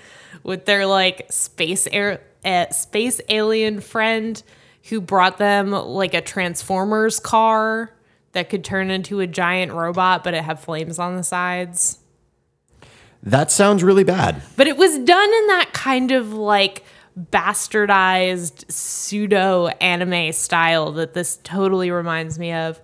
with 0.43 0.65
their 0.65 0.86
like 0.86 1.32
space 1.32 1.88
air 1.91 2.22
uh, 2.43 2.70
space 2.72 3.22
alien 3.30 3.82
friend 3.82 4.41
who 4.89 4.99
brought 4.99 5.38
them 5.38 5.72
like 5.72 6.13
a 6.15 6.22
Transformers 6.22 7.20
car 7.20 7.93
that 8.39 8.49
could 8.49 8.63
turn 8.63 8.89
into 8.89 9.19
a 9.19 9.27
giant 9.27 9.73
robot, 9.73 10.23
but 10.23 10.33
it 10.33 10.45
had 10.45 10.61
flames 10.61 10.97
on 10.97 11.17
the 11.17 11.23
sides. 11.23 11.99
That 13.21 13.51
sounds 13.51 13.83
really 13.83 14.05
bad. 14.05 14.41
But 14.55 14.67
it 14.67 14.77
was 14.77 14.97
done 14.97 15.29
in 15.29 15.47
that 15.47 15.71
kind 15.73 16.11
of 16.11 16.31
like 16.31 16.85
bastardized 17.19 18.71
pseudo 18.71 19.67
anime 19.67 20.31
style 20.31 20.93
that 20.93 21.13
this 21.13 21.37
totally 21.43 21.91
reminds 21.91 22.39
me 22.39 22.53
of. 22.53 22.79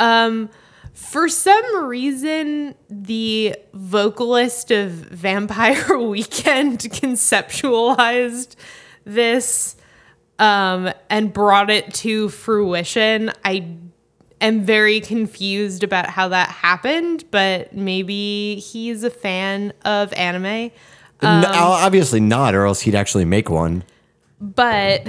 Um, 0.00 0.50
for 0.94 1.28
some 1.28 1.84
reason, 1.84 2.74
the 2.90 3.54
vocalist 3.72 4.72
of 4.72 4.90
Vampire 4.90 5.96
Weekend 6.08 6.80
conceptualized 6.80 8.56
this 9.04 9.76
um, 10.40 10.92
and 11.08 11.32
brought 11.32 11.70
it 11.70 11.94
to 11.94 12.30
fruition. 12.30 13.30
I 13.44 13.76
am 14.40 14.64
very 14.64 15.00
confused 15.00 15.82
about 15.82 16.06
how 16.06 16.28
that 16.28 16.48
happened, 16.48 17.24
but 17.30 17.72
maybe 17.72 18.56
he's 18.56 19.04
a 19.04 19.10
fan 19.10 19.72
of 19.84 20.12
anime. 20.14 20.70
Um, 21.20 21.44
obviously 21.46 22.20
not, 22.20 22.54
or 22.54 22.64
else 22.64 22.80
he'd 22.80 22.94
actually 22.94 23.24
make 23.24 23.50
one. 23.50 23.82
But 24.40 25.06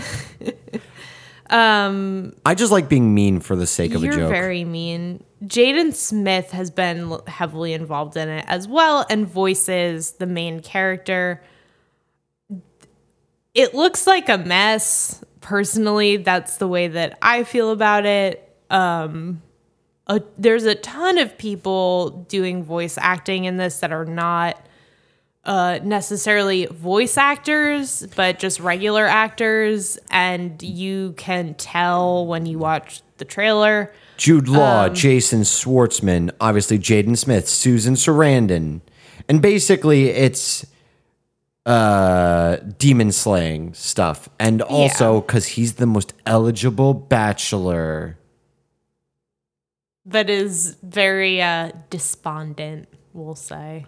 um, 1.50 2.34
I 2.46 2.56
just 2.56 2.72
like 2.72 2.90
being 2.90 3.14
mean 3.14 3.40
for 3.40 3.56
the 3.56 3.68
sake 3.68 3.94
of 3.94 4.02
a 4.02 4.06
you're 4.06 4.16
joke. 4.16 4.30
very 4.30 4.66
mean. 4.66 5.24
Jaden 5.44 5.94
Smith 5.94 6.52
has 6.52 6.70
been 6.72 7.18
heavily 7.28 7.74
involved 7.74 8.18
in 8.18 8.28
it 8.28 8.46
as 8.48 8.68
well 8.68 9.06
and 9.10 9.28
voices 9.28 10.14
the 10.14 10.26
main 10.26 10.62
character. 10.62 11.42
It 13.54 13.74
looks 13.74 14.06
like 14.06 14.30
a 14.30 14.38
mess. 14.38 15.24
Personally, 15.42 16.18
that's 16.18 16.58
the 16.58 16.68
way 16.68 16.90
that 16.90 17.18
I 17.22 17.44
feel 17.44 17.72
about 17.72 18.06
it. 18.06 18.49
Um, 18.70 19.42
a, 20.08 20.22
there's 20.38 20.66
a 20.66 20.76
ton 20.76 21.18
of 21.18 21.38
people 21.38 22.26
doing 22.30 22.64
voice 22.64 22.98
acting 23.00 23.46
in 23.46 23.58
this 23.58 23.80
that 23.80 23.92
are 23.92 24.06
not 24.06 24.62
uh, 25.46 25.80
necessarily 25.84 26.66
voice 26.68 27.18
actors, 27.18 28.06
but 28.16 28.40
just 28.40 28.60
regular 28.60 29.06
actors, 29.06 29.98
and 30.12 30.62
you 30.62 31.14
can 31.18 31.54
tell 31.56 32.26
when 32.28 32.46
you 32.46 32.60
watch 32.60 33.02
the 33.18 33.26
trailer. 33.26 33.92
Jude 34.18 34.48
Law, 34.48 34.86
Um, 34.86 34.94
Jason 34.94 35.42
Schwartzman, 35.42 36.32
obviously 36.42 36.78
Jaden 36.78 37.18
Smith, 37.18 37.48
Susan 37.48 37.96
Sarandon. 37.96 38.82
And 39.28 39.42
basically 39.42 40.10
it's 40.10 40.66
uh 41.66 42.58
demon 42.78 43.12
slaying 43.12 43.74
stuff. 43.74 44.28
And 44.40 44.62
also 44.62 45.22
cuz 45.22 45.46
he's 45.48 45.74
the 45.74 45.86
most 45.86 46.14
eligible 46.26 46.94
bachelor. 46.94 48.18
But 50.10 50.30
is 50.30 50.76
very 50.82 51.42
uh, 51.42 51.72
despondent, 51.90 52.88
we'll 53.14 53.36
say. 53.36 53.86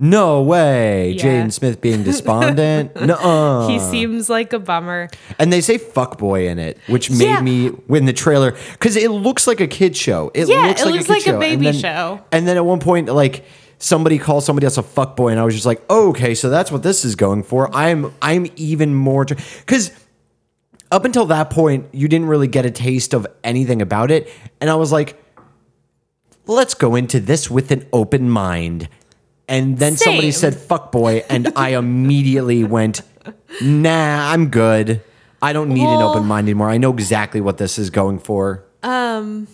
No 0.00 0.42
way. 0.42 1.10
Yeah. 1.12 1.24
Jaden 1.24 1.52
Smith 1.52 1.80
being 1.80 2.04
despondent. 2.04 2.94
no. 3.00 3.66
he 3.70 3.78
seems 3.80 4.30
like 4.30 4.52
a 4.52 4.58
bummer. 4.60 5.08
And 5.40 5.52
they 5.52 5.60
say 5.60 5.76
fuckboy 5.78 6.46
in 6.48 6.58
it, 6.60 6.78
which 6.86 7.10
made 7.10 7.20
Yeah. 7.24 7.40
me 7.40 7.70
win 7.88 8.04
the 8.04 8.12
trailer 8.12 8.56
because 8.72 8.96
it 8.96 9.10
looks 9.10 9.46
like 9.48 9.60
a 9.60 9.66
kid 9.66 9.96
show. 9.96 10.30
It 10.34 10.48
Yeah, 10.48 10.66
looks 10.66 10.82
it 10.82 10.86
like 10.86 10.94
looks 10.94 11.04
a 11.04 11.08
kid 11.08 11.12
like 11.14 11.22
a 11.22 11.30
show. 11.30 11.38
baby 11.40 11.66
and 11.66 11.74
then, 11.74 11.82
show. 11.82 12.20
And 12.30 12.46
then 12.46 12.56
at 12.56 12.64
one 12.64 12.78
point, 12.78 13.08
like 13.08 13.44
somebody 13.78 14.18
calls 14.18 14.44
somebody 14.44 14.66
else 14.66 14.78
a 14.78 14.82
fuckboy, 14.84 15.32
and 15.32 15.40
I 15.40 15.44
was 15.44 15.54
just 15.54 15.66
like, 15.66 15.82
oh, 15.90 16.10
okay, 16.10 16.34
so 16.34 16.48
that's 16.48 16.70
what 16.70 16.82
this 16.84 17.04
is 17.04 17.16
going 17.16 17.42
for. 17.42 17.68
I'm 17.74 18.12
I'm 18.22 18.46
even 18.56 18.94
more 18.94 19.24
because 19.24 19.90
up 20.92 21.04
until 21.04 21.26
that 21.26 21.50
point, 21.50 21.86
you 21.92 22.06
didn't 22.08 22.28
really 22.28 22.46
get 22.48 22.64
a 22.66 22.70
taste 22.70 23.14
of 23.14 23.26
anything 23.44 23.82
about 23.82 24.10
it, 24.12 24.28
and 24.60 24.70
I 24.70 24.76
was 24.76 24.92
like, 24.92 25.20
let's 26.48 26.74
go 26.74 26.96
into 26.96 27.20
this 27.20 27.50
with 27.50 27.70
an 27.70 27.86
open 27.92 28.28
mind. 28.28 28.88
And 29.46 29.78
then 29.78 29.96
somebody 29.96 30.32
said 30.32 30.56
fuck 30.56 30.92
boy, 30.92 31.24
and 31.30 31.52
I 31.56 31.70
immediately 31.78 32.64
went, 32.64 33.02
nah, 33.62 34.32
I'm 34.32 34.48
good. 34.48 35.02
I 35.40 35.52
don't 35.52 35.68
need 35.68 35.86
an 35.86 36.02
open 36.02 36.24
mind 36.24 36.46
anymore. 36.46 36.68
I 36.68 36.78
know 36.78 36.92
exactly 36.92 37.40
what 37.40 37.58
this 37.58 37.78
is 37.78 37.90
going 37.90 38.18
for. 38.18 38.64
Um, 38.82 39.46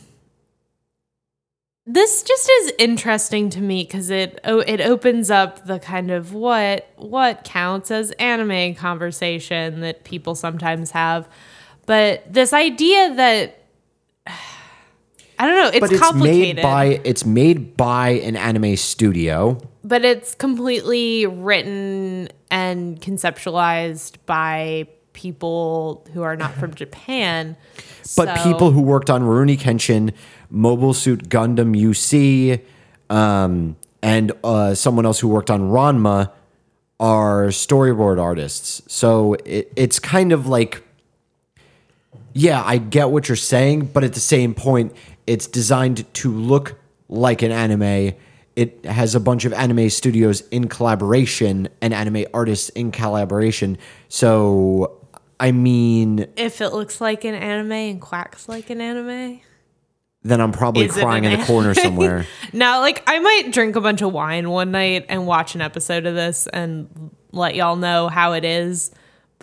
this 1.86 2.22
just 2.22 2.51
is 2.51 2.72
interesting 2.78 3.51
to 3.51 3.61
me 3.61 3.84
because 3.84 4.09
it 4.09 4.40
oh, 4.45 4.61
it 4.61 4.80
opens 4.80 5.30
up 5.30 5.66
the 5.66 5.78
kind 5.78 6.11
of 6.11 6.32
what 6.32 6.88
what 6.97 7.45
counts 7.45 7.90
as 7.90 8.11
anime 8.12 8.74
conversation 8.74 9.80
that 9.80 10.05
people 10.05 10.34
sometimes 10.34 10.92
have, 10.92 11.28
but 11.84 12.32
this 12.32 12.55
idea 12.55 13.14
that 13.14 13.63
I 15.39 15.47
don't 15.47 15.57
know, 15.57 15.68
it's 15.68 15.80
But 15.80 15.93
it's 15.93 16.01
complicated, 16.01 16.57
made 16.57 16.62
by 16.62 17.01
it's 17.05 17.24
made 17.26 17.76
by 17.76 18.11
an 18.11 18.37
anime 18.37 18.76
studio. 18.76 19.59
but 19.82 20.05
it's 20.05 20.35
completely 20.35 21.26
written 21.26 22.28
and 22.51 23.01
conceptualized 23.01 24.16
by 24.26 24.87
people 25.12 26.07
who 26.12 26.22
are 26.22 26.37
not 26.37 26.53
from 26.55 26.74
Japan. 26.74 27.57
But 28.16 28.37
So- 28.39 28.45
people 28.45 28.70
who 28.72 28.80
worked 28.80 29.11
on 29.11 29.22
Rurouni 29.22 29.59
Kenshin, 29.59 30.12
Mobile 30.51 30.95
Suit 30.95 31.28
Gundam 31.28 31.74
UC, 31.76 32.61
um, 33.11 33.76
and 34.03 34.32
uh, 34.43 34.74
someone 34.74 35.05
else 35.07 35.20
who 35.20 35.28
worked 35.28 35.51
on 35.51 35.62
Ranma 35.70 36.30
are 37.01 37.47
storyboard 37.49 38.20
artists. 38.20 38.82
So 38.87 39.35
it, 39.45 39.72
it's 39.76 39.99
kind 39.99 40.32
of 40.32 40.47
like, 40.47 40.82
yeah, 42.32 42.62
I 42.64 42.78
get 42.78 43.11
what 43.11 43.28
you're 43.28 43.37
saying, 43.37 43.87
but 43.93 44.05
at 44.05 44.14
the 44.14 44.20
same 44.20 44.55
point, 44.55 44.93
it's 45.26 45.46
designed 45.46 46.12
to 46.14 46.32
look 46.32 46.78
like 47.08 47.42
an 47.42 47.52
anime. 47.52 48.14
It 48.56 48.84
has 48.84 49.14
a 49.14 49.20
bunch 49.20 49.44
of 49.44 49.52
anime 49.52 49.90
studios 49.90 50.42
in 50.48 50.68
collaboration 50.68 51.68
and 51.80 51.92
anime 51.92 52.26
artists 52.32 52.68
in 52.70 52.92
collaboration. 52.92 53.78
So, 54.08 54.98
I 55.40 55.52
mean, 55.52 56.26
if 56.36 56.60
it 56.60 56.70
looks 56.70 57.00
like 57.00 57.24
an 57.24 57.34
anime 57.34 57.72
and 57.72 58.00
quacks 58.00 58.48
like 58.48 58.70
an 58.70 58.80
anime. 58.80 59.40
then 60.22 60.40
I'm 60.40 60.52
probably 60.52 60.86
Is 60.86 60.92
crying 60.92 61.24
in 61.24 61.38
the 61.38 61.44
corner 61.44 61.74
somewhere. 61.74 62.26
Now, 62.52 62.80
like 62.80 63.02
I 63.08 63.18
might 63.18 63.50
drink 63.50 63.74
a 63.74 63.80
bunch 63.80 64.00
of 64.00 64.12
wine 64.12 64.48
one 64.48 64.70
night 64.70 65.06
and 65.08 65.26
watch 65.26 65.56
an 65.56 65.60
episode 65.60 66.06
of 66.06 66.14
this 66.14 66.46
and 66.46 67.10
let 67.32 67.56
y'all 67.56 67.74
know 67.76 68.08
how 68.08 68.32
it 68.32 68.44
is, 68.44 68.92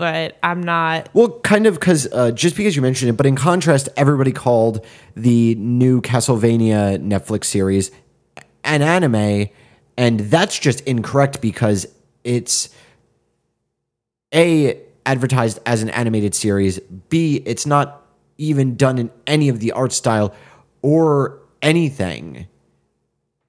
but 0.01 0.39
I'm 0.41 0.63
not. 0.63 1.09
Well, 1.13 1.39
kind 1.41 1.67
of 1.67 1.75
because 1.75 2.11
uh, 2.11 2.31
just 2.31 2.57
because 2.57 2.75
you 2.75 2.81
mentioned 2.81 3.11
it, 3.11 3.13
but 3.13 3.27
in 3.27 3.35
contrast, 3.35 3.87
everybody 3.95 4.31
called 4.31 4.83
the 5.15 5.53
new 5.53 6.01
Castlevania 6.01 6.97
Netflix 6.97 7.45
series 7.45 7.91
an 8.63 8.81
anime, 8.81 9.49
and 9.97 10.19
that's 10.21 10.57
just 10.57 10.81
incorrect 10.81 11.39
because 11.39 11.85
it's 12.23 12.69
a 14.33 14.81
advertised 15.05 15.59
as 15.67 15.83
an 15.83 15.91
animated 15.91 16.33
series. 16.33 16.79
B, 17.09 17.43
it's 17.45 17.67
not 17.67 18.03
even 18.39 18.75
done 18.75 18.97
in 18.97 19.11
any 19.27 19.49
of 19.49 19.59
the 19.59 19.71
art 19.71 19.93
style 19.93 20.33
or 20.81 21.39
anything 21.61 22.47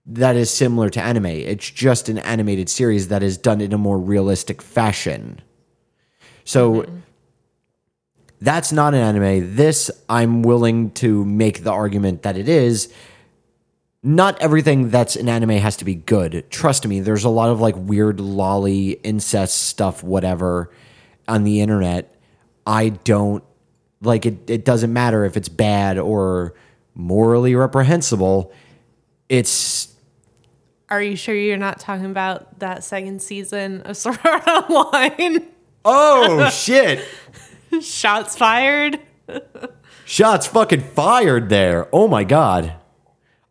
that 0.05 0.37
is 0.37 0.51
similar 0.51 0.91
to 0.91 1.01
anime. 1.01 1.25
It's 1.25 1.71
just 1.71 2.11
an 2.11 2.19
animated 2.19 2.69
series 2.69 3.09
that 3.09 3.23
is 3.23 3.39
done 3.39 3.63
in 3.63 3.73
a 3.73 3.79
more 3.79 3.99
realistic 3.99 4.61
fashion. 4.61 5.41
So 6.45 6.83
mm-hmm. 6.83 6.97
that's 8.41 8.73
not 8.73 8.95
an 8.95 9.01
anime. 9.01 9.57
This, 9.57 9.91
I'm 10.09 10.43
willing 10.43 10.91
to 10.93 11.25
make 11.25 11.65
the 11.65 11.73
argument 11.73 12.23
that 12.23 12.37
it 12.37 12.49
is. 12.49 12.93
Not 14.03 14.41
everything 14.41 14.91
that's 14.91 15.15
an 15.15 15.29
anime 15.29 15.51
has 15.51 15.77
to 15.77 15.85
be 15.85 15.95
good. 15.95 16.51
Trust 16.51 16.87
me, 16.87 17.01
there's 17.01 17.25
a 17.25 17.29
lot 17.29 17.51
of 17.51 17.61
like 17.61 17.77
weird 17.77 18.19
loli 18.19 18.99
incest 19.05 19.63
stuff, 19.63 20.03
whatever, 20.03 20.71
on 21.29 21.45
the 21.45 21.61
internet. 21.61 22.15
I 22.67 22.91
don't 22.91 23.45
like 24.01 24.27
it. 24.27 24.51
It 24.51 24.65
doesn't 24.65 24.93
matter 24.93 25.25
if 25.25 25.37
it's 25.37 25.49
bad 25.49 25.99
or 25.99 26.55
morally 26.95 27.55
reprehensible. 27.55 28.53
It's 29.29 29.95
Are 30.91 31.03
you 31.03 31.17
sure 31.17 31.35
you're 31.35 31.57
not 31.57 31.79
talking 31.79 32.07
about 32.07 32.59
that 32.59 32.85
second 32.85 33.23
season 33.23 33.83
of 33.83 33.97
Sword 33.97 34.19
Art 34.25 34.47
Online? 34.47 35.47
Oh 35.85 36.49
shit. 36.51 37.05
Shots 37.81 38.37
fired. 38.37 39.01
Shots 40.05 40.47
fucking 40.47 40.81
fired 40.81 41.49
there. 41.49 41.89
Oh 41.93 42.09
my 42.09 42.25
god. 42.25 42.75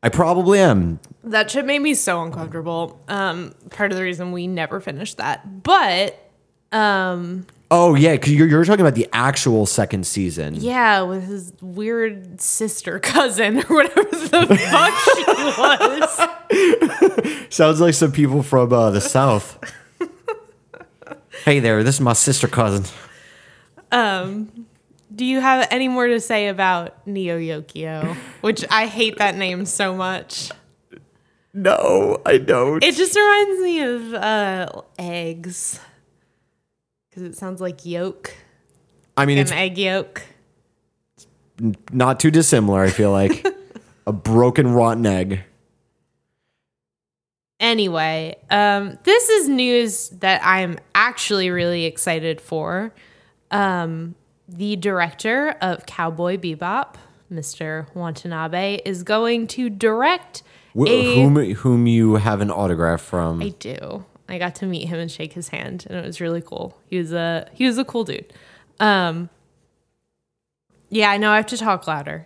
I 0.04 0.10
probably 0.10 0.60
am. 0.60 1.00
That 1.24 1.52
shit 1.52 1.66
made 1.66 1.80
me 1.80 1.94
so 1.94 2.24
uncomfortable. 2.24 3.00
Um, 3.08 3.54
part 3.70 3.92
of 3.92 3.98
the 3.98 4.04
reason 4.04 4.32
we 4.32 4.48
never 4.48 4.80
finished 4.80 5.18
that, 5.18 5.64
but 5.64 6.18
um, 6.72 7.46
Oh 7.74 7.96
yeah, 7.96 8.12
because 8.14 8.34
you're, 8.34 8.48
you're 8.48 8.66
talking 8.66 8.82
about 8.82 8.96
the 8.96 9.08
actual 9.14 9.66
second 9.66 10.06
season. 10.06 10.56
yeah, 10.56 11.04
with 11.04 11.26
his 11.26 11.54
weird 11.62 12.42
sister 12.42 13.00
cousin 13.00 13.60
or 13.60 13.76
whatever 13.76 14.04
the 14.04 14.58
fuck 14.72 14.94
she 15.16 15.24
was. 17.40 17.48
Sounds 17.56 17.80
like 17.80 17.94
some 17.94 18.12
people 18.12 18.44
from 18.44 18.74
uh, 18.74 18.92
the 18.92 19.00
south. 19.00 19.58
Hey 21.46 21.60
there, 21.60 21.84
this 21.84 21.96
is 21.96 22.02
my 22.02 22.14
sister 22.14 22.48
cousin. 22.48 22.84
Do 25.14 25.26
you 25.26 25.42
have 25.42 25.68
any 25.72 25.88
more 25.90 26.08
to 26.08 26.20
say 26.22 26.48
about 26.48 27.06
Neo 27.06 27.38
Yokio? 27.38 28.16
Which 28.42 28.64
I 28.72 28.86
hate 28.88 29.18
that 29.18 29.36
name 29.36 29.66
so 29.66 29.94
much. 29.96 30.52
No, 31.54 32.22
I 32.26 32.38
don't. 32.38 32.82
It 32.82 32.96
just 32.96 33.16
reminds 33.16 33.62
me 33.62 33.82
of 33.82 34.14
uh, 34.14 34.82
eggs. 34.98 35.80
Because 37.10 37.24
it 37.24 37.36
sounds 37.36 37.60
like 37.60 37.86
yolk, 37.86 38.34
I 39.18 39.26
mean, 39.26 39.38
an 39.38 39.42
it's 39.42 39.52
egg 39.52 39.78
yolk. 39.78 40.22
not 41.92 42.22
too 42.22 42.32
dissimilar. 42.32 42.82
I 42.82 42.90
feel 42.90 43.12
like 43.12 43.46
a 44.08 44.14
broken 44.14 44.72
rotten 44.72 45.06
egg. 45.06 45.42
Anyway, 47.62 48.36
um, 48.50 48.98
this 49.04 49.30
is 49.30 49.48
news 49.48 50.10
that 50.10 50.42
I'm 50.44 50.80
actually 50.96 51.52
really 51.52 51.86
excited 51.86 52.42
for. 52.42 52.92
Um, 53.52 54.16
the 54.50 54.76
director 54.76 55.52
of 55.62 55.86
Cowboy 55.86 56.38
Bebop, 56.38 56.96
Mr. 57.32 57.86
Watanabe, 57.96 58.82
is 58.84 59.04
going 59.04 59.46
to 59.48 59.70
direct 59.70 60.42
Wh- 60.76 60.88
a. 60.88 61.16
whom 61.16 61.36
whom 61.54 61.86
you 61.86 62.16
have 62.16 62.42
an 62.42 62.50
autograph 62.50 63.02
from? 63.02 63.44
I 63.44 63.50
do. 63.50 64.06
I 64.28 64.40
got 64.40 64.56
to 64.56 64.66
meet 64.66 64.88
him 64.88 64.98
and 65.00 65.12
shake 65.12 65.34
his 65.34 65.50
hand, 65.50 65.86
and 65.88 66.00
it 66.00 66.06
was 66.06 66.20
really 66.20 66.42
cool. 66.42 66.78
He 66.90 66.98
was 66.98 67.14
a 67.14 67.48
he 67.54 67.68
was 67.68 67.78
a 67.78 67.86
cool 67.86 68.06
dude. 68.06 68.34
Um, 68.80 69.30
yeah, 70.90 71.12
I 71.12 71.18
know 71.18 71.32
I 71.32 71.36
have 71.36 71.46
to 71.48 71.58
talk 71.58 71.86
louder, 71.86 72.26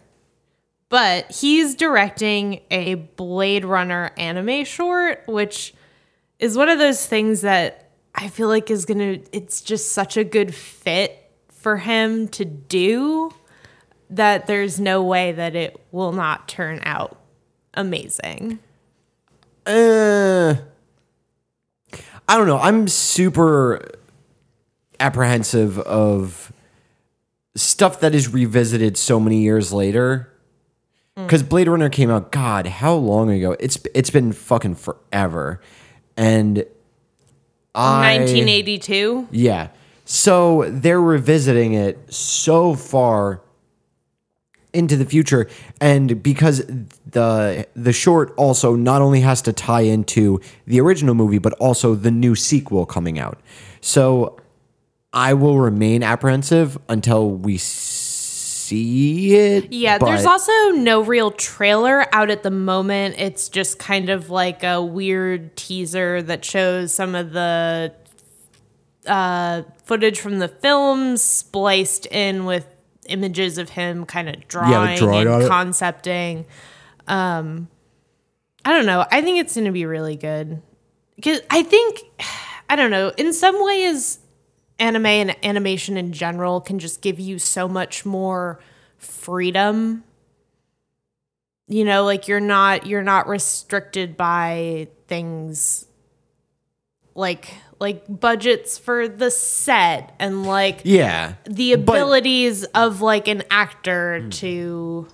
but 0.96 1.30
he's 1.30 1.76
directing 1.76 2.62
a 2.72 2.96
Blade 2.96 3.66
Runner 3.66 4.12
anime 4.18 4.64
short, 4.64 5.26
which 5.28 5.74
is 6.40 6.56
one 6.56 6.70
of 6.70 6.80
those 6.80 7.06
things 7.06 7.42
that 7.42 7.90
I 8.16 8.30
feel 8.30 8.48
like 8.48 8.72
is 8.72 8.86
gonna. 8.86 9.18
It's 9.34 9.60
just 9.60 9.92
such 9.92 10.16
a 10.16 10.24
good 10.24 10.56
fit 10.56 11.30
for 11.50 11.76
him 11.76 12.30
to 12.30 12.46
do 12.46 13.34
that 14.10 14.48
there's 14.48 14.80
no 14.80 15.04
way 15.04 15.34
that 15.34 15.54
it 15.54 15.78
will 15.92 16.14
not 16.14 16.48
turn 16.48 16.80
out 16.86 17.20
amazing. 17.74 18.60
Uh, 19.66 20.56
I 22.26 22.38
don't 22.38 22.48
know. 22.48 22.60
I'm 22.60 22.88
super 22.88 23.86
apprehensive 25.02 25.78
of 25.78 26.54
stuff 27.58 28.00
that 28.00 28.16
is 28.16 28.32
revisited 28.32 28.96
so 28.96 29.20
many 29.20 29.42
years 29.42 29.74
later. 29.74 30.32
Mm. 31.18 31.26
Because 31.26 31.44
Blade 31.44 31.68
Runner 31.68 31.90
came 31.90 32.10
out, 32.10 32.32
God, 32.32 32.68
how 32.68 32.94
long 32.94 33.30
ago? 33.32 33.56
It's 33.60 33.80
it's 33.94 34.10
been 34.10 34.34
fucking 34.34 34.76
forever, 34.76 35.62
and 36.18 36.66
I 37.74 38.18
1982. 38.18 39.30
yeah. 39.32 39.70
So 40.08 40.70
they're 40.70 41.02
revisiting 41.02 41.74
it 41.74 42.14
so 42.14 42.76
far 42.76 43.42
into 44.72 44.98
the 44.98 45.06
future 45.06 45.48
and 45.80 46.22
because 46.22 46.64
the 47.10 47.66
the 47.76 47.94
short 47.94 48.34
also 48.36 48.76
not 48.76 49.02
only 49.02 49.22
has 49.22 49.42
to 49.42 49.54
tie 49.54 49.82
into 49.82 50.40
the 50.68 50.82
original 50.82 51.16
movie 51.16 51.38
but 51.38 51.54
also 51.54 51.96
the 51.96 52.12
new 52.12 52.36
sequel 52.36 52.86
coming 52.86 53.18
out 53.18 53.40
so 53.80 54.38
i 55.14 55.34
will 55.34 55.60
remain 55.60 56.04
apprehensive 56.04 56.78
until 56.90 57.32
we 57.32 57.58
see 57.58 58.05
it 58.72 59.72
Yeah, 59.72 59.98
there's 59.98 60.26
also 60.26 60.52
no 60.72 61.02
real 61.02 61.32
trailer 61.32 62.06
out 62.14 62.30
at 62.30 62.44
the 62.44 62.52
moment. 62.52 63.16
It's 63.18 63.50
just 63.50 63.80
kind 63.80 64.10
of 64.10 64.30
like 64.30 64.64
a 64.64 64.82
weird 64.84 65.56
teaser 65.56 66.22
that 66.24 66.44
shows 66.44 66.94
some 66.94 67.16
of 67.16 67.32
the 67.32 67.94
uh, 69.06 69.64
footage 69.84 70.20
from 70.20 70.40
the 70.40 70.48
film 70.48 71.18
spliced 71.18 72.06
in 72.08 72.46
with 72.46 72.68
images 73.08 73.58
of 73.58 73.70
him 73.70 74.06
kind 74.06 74.30
of 74.30 74.48
drawing 74.48 74.98
drawing 74.98 75.28
and 75.28 75.48
concepting. 75.48 76.46
Um, 77.08 77.68
I 78.64 78.72
don't 78.72 78.86
know. 78.86 79.06
I 79.12 79.22
think 79.22 79.40
it's 79.40 79.54
going 79.54 79.66
to 79.66 79.72
be 79.72 79.86
really 79.86 80.16
good 80.16 80.62
because 81.16 81.42
I 81.50 81.64
think, 81.64 82.04
I 82.70 82.76
don't 82.76 82.92
know, 82.92 83.10
in 83.18 83.32
some 83.32 83.64
ways, 83.64 84.20
anime 84.80 85.06
and 85.06 85.36
animation 85.46 85.98
in 85.98 86.12
general 86.12 86.62
can 86.62 86.80
just 86.80 87.02
give 87.02 87.20
you 87.20 87.40
so 87.40 87.68
much 87.68 88.06
more 88.06 88.60
freedom. 88.98 90.04
You 91.68 91.84
know 91.84 92.04
like 92.04 92.28
you're 92.28 92.40
not 92.40 92.86
you're 92.86 93.02
not 93.04 93.28
restricted 93.28 94.16
by 94.16 94.88
things 95.08 95.86
like 97.16 97.52
like 97.80 98.04
budgets 98.08 98.78
for 98.78 99.08
the 99.08 99.32
set 99.32 100.14
and 100.20 100.46
like 100.46 100.82
yeah 100.84 101.36
the 101.46 101.76
but- 101.76 101.96
abilities 101.96 102.66
of 102.66 103.02
like 103.02 103.28
an 103.28 103.42
actor 103.50 104.28
to 104.30 105.08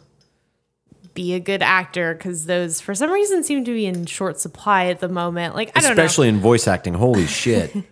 be 1.13 1.33
a 1.33 1.39
good 1.39 1.61
actor 1.61 2.13
because 2.13 2.45
those 2.45 2.79
for 2.81 2.95
some 2.95 3.11
reason 3.11 3.43
seem 3.43 3.63
to 3.65 3.71
be 3.73 3.85
in 3.85 4.05
short 4.05 4.39
supply 4.39 4.85
at 4.85 4.99
the 4.99 5.09
moment. 5.09 5.55
Like 5.55 5.71
i 5.75 5.81
don't 5.81 5.95
know. 5.95 6.03
Especially 6.03 6.27
in 6.27 6.39
voice 6.39 6.67
acting. 6.67 6.93
Holy 6.93 7.27
shit 7.27 7.75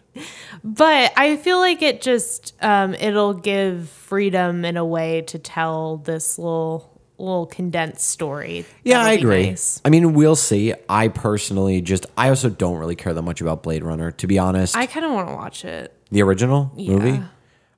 but 0.63 1.11
I 1.17 1.37
feel 1.37 1.59
like 1.59 1.81
it 1.81 2.01
just 2.01 2.53
um, 2.61 2.93
it'll 2.95 3.33
give 3.33 3.89
freedom 3.89 4.65
in 4.65 4.77
a 4.77 4.85
way 4.85 5.21
to 5.23 5.39
tell 5.39 5.97
this 5.97 6.37
little 6.37 7.01
little 7.17 7.45
condensed 7.47 8.07
story. 8.07 8.65
Yeah, 8.83 8.99
That'll 8.99 9.09
I 9.11 9.13
agree. 9.15 9.49
nice. 9.49 9.81
I 9.83 9.89
mean, 9.89 10.13
we'll 10.13 10.37
see. 10.37 10.73
I 10.87 11.09
personally 11.09 11.81
just, 11.81 12.05
I 12.17 12.29
also 12.29 12.49
don't 12.49 12.77
really 12.77 12.95
care 12.95 13.13
that 13.13 13.21
much 13.23 13.41
about 13.41 13.61
Blade 13.61 13.83
Runner, 13.83 14.11
to 14.11 14.25
be 14.27 14.39
honest. 14.39 14.73
I 14.77 14.85
kind 14.85 15.05
of 15.05 15.11
want 15.11 15.27
to 15.27 15.35
watch 15.35 15.65
it. 15.65 15.93
the 16.11 16.21
original 16.21 16.71
movie? 16.77 17.21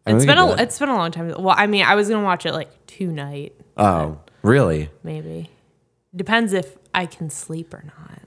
I 0.06 0.12
It's 0.14 0.26
been 0.26 0.38
a 0.38 0.52
it's 0.62 0.78
been 0.78 0.90
a 0.90 0.96
long 0.96 1.10
time. 1.12 1.30
Well, 1.30 1.56
I 1.58 1.66
mean, 1.68 1.84
I 1.86 1.96
was 1.96 2.08
gonna 2.10 2.24
watch 2.24 2.46
it 2.46 2.54
like 2.54 2.70
tonight, 2.86 3.54
Oh, 3.78 4.20
really? 4.44 4.90
maybe. 5.04 5.50
Depends 6.16 6.54
if 6.54 6.78
I 6.94 7.06
can 7.08 7.30
sleep 7.32 7.74
or 7.74 7.84
not. 7.84 8.20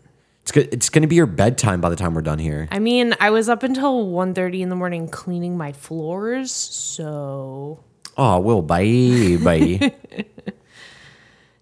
It's 0.45 0.53
good. 0.53 0.69
It's 0.75 0.91
going 0.91 1.01
to 1.01 1.09
be 1.09 1.17
your 1.17 1.25
bedtime 1.25 1.81
by 1.81 1.89
the 1.89 1.97
time 1.97 2.13
we're 2.13 2.21
done 2.21 2.39
here. 2.39 2.69
I 2.71 2.79
mean, 2.79 3.15
I 3.19 3.31
was 3.31 3.49
up 3.49 3.63
until 3.63 4.07
1.30 4.09 4.61
in 4.61 4.69
the 4.69 4.77
morning 4.77 5.09
cleaning 5.09 5.57
my 5.57 5.73
floors, 5.73 6.53
so 6.53 7.83
Oh, 8.19 8.41
Will, 8.41 8.61
bye, 8.61 9.39
bye. 9.43 9.95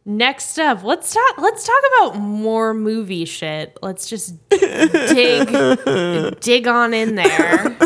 Next 0.05 0.59
up, 0.59 0.83
let's 0.83 1.15
talk. 1.15 1.39
Let's 1.39 1.65
talk 1.65 1.83
about 1.97 2.19
more 2.21 2.75
movie 2.75 3.25
shit. 3.25 3.79
Let's 3.83 4.09
just 4.09 4.35
dig 4.49 5.47
dig 6.41 6.67
on 6.67 6.93
in 6.93 7.15
there. 7.15 7.77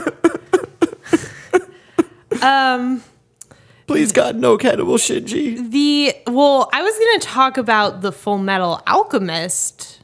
Um 2.43 3.03
Please 3.87 4.13
God, 4.13 4.37
no 4.37 4.57
cannibal 4.57 4.95
Shinji. 4.95 5.71
The 5.71 6.15
well, 6.27 6.71
I 6.73 6.83
was 6.83 6.99
going 6.99 7.21
to 7.21 7.27
talk 7.27 7.57
about 7.59 8.01
the 8.01 8.11
Full 8.13 8.39
Metal 8.39 8.81
Alchemist 8.87 9.96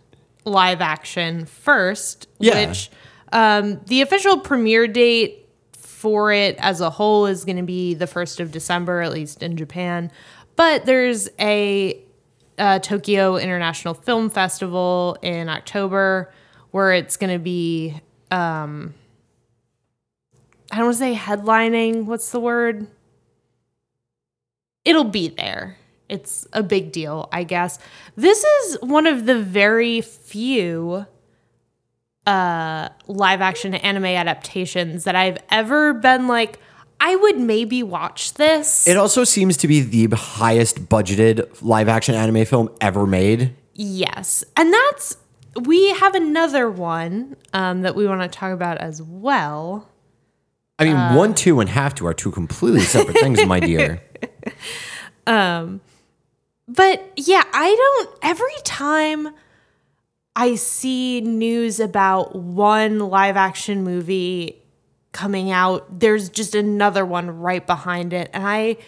live 0.45 0.80
action 0.80 1.47
first, 1.47 2.28
Yeah. 2.38 2.66
which 2.68 2.90
um, 3.32 3.80
the 3.86 4.03
official 4.03 4.38
premiere 4.38 4.86
date 4.88 5.49
for 5.72 6.32
it 6.32 6.57
as 6.59 6.80
a 6.80 6.90
whole 6.90 7.26
is 7.26 7.45
going 7.45 7.57
to 7.57 7.62
be 7.62 7.95
the 7.95 8.07
first 8.07 8.40
of 8.40 8.51
December, 8.51 9.01
at 9.03 9.12
least 9.12 9.43
in 9.43 9.57
Japan. 9.57 10.11
But 10.57 10.84
there's 10.84 11.28
a, 11.38 11.99
uh 12.59 12.78
Tokyo 12.80 13.36
International 13.36 13.95
Film 13.95 14.28
Festival 14.28 15.16
in 15.22 15.49
October 15.49 16.32
where 16.72 16.93
it's 16.93 17.16
going 17.16 17.32
to 17.32 17.38
be. 17.38 17.99
Um, 18.30 18.93
I 20.70 20.76
don't 20.76 20.86
want 20.86 20.95
to 20.97 20.99
say 20.99 21.14
headlining. 21.14 22.05
What's 22.07 22.30
the 22.30 22.40
word? 22.40 22.86
it'll 24.84 25.05
be 25.05 25.28
there. 25.28 25.76
It's 26.13 26.47
a 26.53 26.63
big 26.63 26.93
deal, 26.93 27.29
I 27.33 27.43
guess. 27.45 27.79
This 28.17 28.45
is 28.45 28.77
one 28.83 29.07
of 29.07 29.27
the 29.27 29.39
very 29.41 30.01
few 30.03 31.07
uh 32.27 32.89
live 33.09 33.41
action 33.41 33.75
anime 33.75 34.05
adaptations 34.05 35.03
that 35.05 35.17
I've 35.17 35.39
ever 35.51 35.93
been 35.93 36.29
like 36.29 36.61
I 37.01 37.17
would 37.17 37.41
maybe 37.41 37.83
watch 37.83 38.35
this. 38.35 38.87
It 38.87 38.97
also 38.97 39.25
seems 39.25 39.57
to 39.57 39.67
be 39.67 39.81
the 39.81 40.15
highest 40.15 40.89
budgeted 40.89 41.61
live 41.61 41.89
action 41.89 42.15
anime 42.15 42.45
film 42.45 42.69
ever 42.81 43.07
made. 43.07 43.57
yes. 43.75 44.45
And 44.57 44.73
that's 44.73 45.17
we 45.63 45.91
have 45.95 46.15
another 46.15 46.71
one 46.71 47.37
um, 47.53 47.83
that 47.83 47.95
we 47.97 48.07
want 48.07 48.23
to 48.23 48.29
talk 48.29 48.53
about 48.53 48.79
as 48.79 49.03
well. 49.03 49.89
I 50.79 50.85
mean, 50.85 50.97
Uh. 50.97 51.15
one, 51.15 51.35
two, 51.35 51.59
and 51.61 51.69
half 51.69 51.95
two 51.97 52.07
are 52.07 52.15
two 52.15 52.31
completely 52.31 52.81
separate 52.81 53.19
things, 53.19 53.45
my 53.47 53.59
dear. 53.61 54.01
But 56.75 57.12
yeah, 57.16 57.43
I 57.53 57.75
don't 57.77 58.18
every 58.23 58.55
time 58.64 59.29
I 60.35 60.55
see 60.55 61.20
news 61.20 61.81
about 61.81 62.35
one 62.35 62.99
live 62.99 63.37
action 63.37 63.85
movie 63.85 64.62
coming 65.12 65.51
out, 65.51 66.01
there's 66.01 66.31
just 66.31 66.55
another 66.55 67.05
one 67.05 67.41
right 67.41 67.66
behind 67.66 68.14
it. 68.14 68.31
And 68.33 68.47
I 68.47 68.79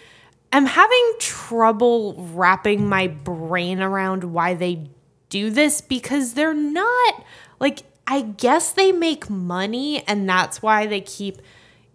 am 0.51 0.64
having 0.64 1.12
trouble 1.18 2.14
wrapping 2.32 2.89
my 2.89 3.09
brain 3.09 3.82
around 3.82 4.24
why 4.24 4.55
they 4.55 4.89
do 5.28 5.51
this 5.51 5.82
because 5.82 6.32
they're 6.32 6.55
not 6.55 7.24
like 7.61 7.82
I 8.07 8.22
guess 8.22 8.72
they 8.72 8.93
make 8.93 9.28
money 9.28 10.03
and 10.07 10.26
that's 10.26 10.62
why 10.62 10.87
they 10.87 11.03
keep 11.03 11.43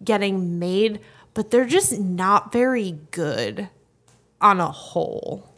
getting 0.04 0.60
made, 0.60 1.00
but 1.34 1.50
they're 1.50 1.66
just 1.66 1.98
not 1.98 2.52
very 2.52 3.00
good 3.10 3.70
on 4.40 4.60
a 4.60 4.72
whole. 4.72 5.49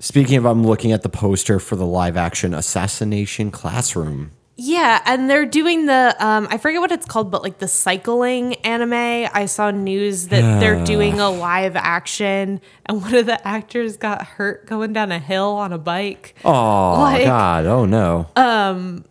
Speaking 0.00 0.36
of, 0.38 0.46
I'm 0.46 0.66
looking 0.66 0.92
at 0.92 1.02
the 1.02 1.08
poster 1.08 1.60
for 1.60 1.76
the 1.76 1.86
live 1.86 2.16
action 2.16 2.54
Assassination 2.54 3.50
Classroom. 3.50 4.32
Yeah, 4.56 5.00
and 5.06 5.30
they're 5.30 5.46
doing 5.46 5.86
the 5.86 6.14
um 6.18 6.46
I 6.50 6.58
forget 6.58 6.80
what 6.82 6.92
it's 6.92 7.06
called, 7.06 7.30
but 7.30 7.42
like 7.42 7.58
the 7.58 7.68
cycling 7.68 8.56
anime. 8.56 8.92
I 9.32 9.46
saw 9.46 9.70
news 9.70 10.28
that 10.28 10.60
they're 10.60 10.84
doing 10.84 11.18
a 11.18 11.30
live 11.30 11.76
action 11.76 12.60
and 12.84 13.00
one 13.00 13.14
of 13.14 13.24
the 13.24 13.46
actors 13.48 13.96
got 13.96 14.22
hurt 14.22 14.66
going 14.66 14.92
down 14.92 15.12
a 15.12 15.18
hill 15.18 15.52
on 15.52 15.72
a 15.72 15.78
bike. 15.78 16.34
Oh, 16.44 17.00
Like- 17.00 17.24
God. 17.24 17.64
Oh, 17.64 17.86
no. 17.86 18.28
Um, 18.36 19.04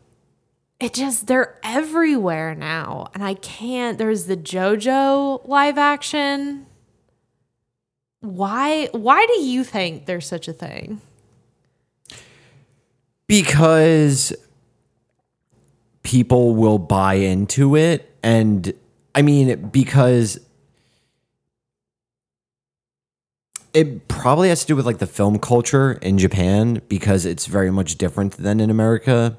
It 0.80 0.94
just 0.94 1.26
they're 1.26 1.58
everywhere 1.64 2.54
now. 2.54 3.08
And 3.16 3.24
I 3.24 3.34
can't 3.34 3.98
there's 3.98 4.26
the 4.26 4.38
JoJo 4.38 5.48
live 5.48 5.78
action. 5.80 6.68
Why 8.22 8.88
why 8.92 9.26
do 9.26 9.42
you 9.42 9.64
think 9.64 10.06
there's 10.06 10.28
such 10.28 10.48
a 10.48 10.54
thing? 10.54 11.02
because 13.30 14.34
people 16.02 16.56
will 16.56 16.80
buy 16.80 17.14
into 17.14 17.76
it 17.76 18.14
and 18.24 18.74
i 19.14 19.22
mean 19.22 19.68
because 19.68 20.40
it 23.74 24.08
probably 24.08 24.50
has 24.50 24.62
to 24.62 24.68
do 24.68 24.76
with 24.76 24.86
like 24.88 24.98
the 24.98 25.06
film 25.06 25.38
culture 25.38 25.94
in 26.02 26.18
japan 26.18 26.82
because 26.90 27.24
it's 27.24 27.46
very 27.46 27.70
much 27.70 27.98
different 27.98 28.34
than 28.38 28.60
in 28.60 28.72
america 28.72 29.38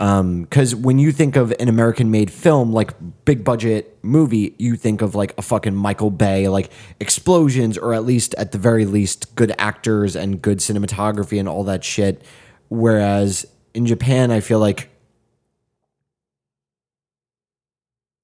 Um, 0.00 0.42
because 0.42 0.76
when 0.76 1.00
you 1.00 1.10
think 1.10 1.34
of 1.34 1.52
an 1.58 1.68
american 1.68 2.12
made 2.12 2.30
film 2.30 2.72
like 2.72 2.92
big 3.24 3.42
budget 3.42 3.98
movie 4.02 4.54
you 4.56 4.76
think 4.76 5.02
of 5.02 5.16
like 5.16 5.36
a 5.36 5.42
fucking 5.42 5.74
michael 5.74 6.12
bay 6.12 6.46
like 6.46 6.70
explosions 7.00 7.76
or 7.76 7.94
at 7.94 8.04
least 8.04 8.32
at 8.36 8.52
the 8.52 8.58
very 8.58 8.84
least 8.84 9.34
good 9.34 9.52
actors 9.58 10.14
and 10.14 10.40
good 10.40 10.58
cinematography 10.58 11.40
and 11.40 11.48
all 11.48 11.64
that 11.64 11.82
shit. 11.82 12.22
Whereas 12.68 13.44
in 13.74 13.86
japan 13.86 14.30
i 14.30 14.38
feel 14.38 14.60
like 14.60 14.90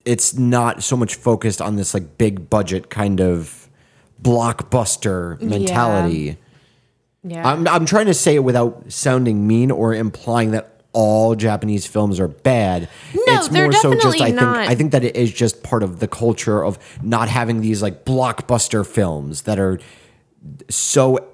it's 0.05 0.35
not 0.35 0.83
so 0.83 0.97
much 0.97 1.15
focused 1.15 1.61
on 1.61 1.77
this 1.77 1.95
like 1.95 2.19
big 2.19 2.49
budget 2.51 2.91
kind 2.91 3.21
of 3.21 3.69
blockbuster 4.23 5.41
mentality. 5.41 6.37
Yeah. 7.23 7.49
I'm, 7.49 7.67
I'm 7.67 7.87
trying 7.87 8.07
to 8.07 8.15
say 8.15 8.35
it 8.35 8.45
without 8.45 8.93
sounding 8.93 9.47
mean 9.47 9.71
or 9.71 9.95
implying 9.95 10.51
that 10.51 10.74
all 10.95 11.35
Japanese 11.35 11.87
films 11.87 12.19
are 12.19 12.29
bad. 12.29 12.89
No, 13.27 13.47
they're 13.49 13.69
definitely 13.69 14.23
I 14.23 14.31
not. 14.31 14.57
think 14.57 14.71
I 14.71 14.75
think 14.75 14.93
that 14.93 15.05
it 15.05 15.17
is 15.17 15.33
just 15.33 15.63
part 15.63 15.83
of 15.83 16.01
the 16.01 16.09
culture 16.09 16.65
of 16.65 16.79
not 17.03 17.29
having 17.29 17.61
these 17.61 17.83
like 17.83 18.05
blockbuster 18.05 18.87
films 18.87 19.43
that 19.43 19.59
are 19.59 19.79
so 20.71 21.29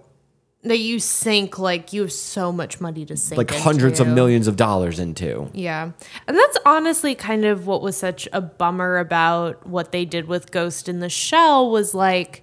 that 0.62 0.78
you 0.78 1.00
sink 1.00 1.58
like 1.58 1.92
you 1.92 2.02
have 2.02 2.12
so 2.12 2.52
much 2.52 2.80
money 2.80 3.06
to 3.06 3.16
sink 3.16 3.38
like 3.38 3.50
hundreds 3.50 3.98
of 3.98 4.06
millions 4.06 4.46
of 4.46 4.56
dollars 4.56 4.98
into. 4.98 5.50
Yeah. 5.54 5.92
And 6.26 6.36
that's 6.36 6.58
honestly 6.66 7.14
kind 7.14 7.44
of 7.44 7.66
what 7.66 7.80
was 7.80 7.96
such 7.96 8.28
a 8.32 8.40
bummer 8.40 8.98
about 8.98 9.66
what 9.66 9.92
they 9.92 10.04
did 10.04 10.26
with 10.26 10.50
Ghost 10.50 10.88
in 10.88 11.00
the 11.00 11.08
Shell 11.08 11.70
was 11.70 11.94
like 11.94 12.42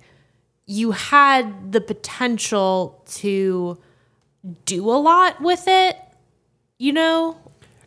you 0.66 0.92
had 0.92 1.72
the 1.72 1.82
potential 1.82 3.04
to 3.08 3.78
do 4.66 4.90
a 4.90 4.98
lot 4.98 5.42
with 5.42 5.64
it, 5.68 5.98
you 6.78 6.94
know? 6.94 7.38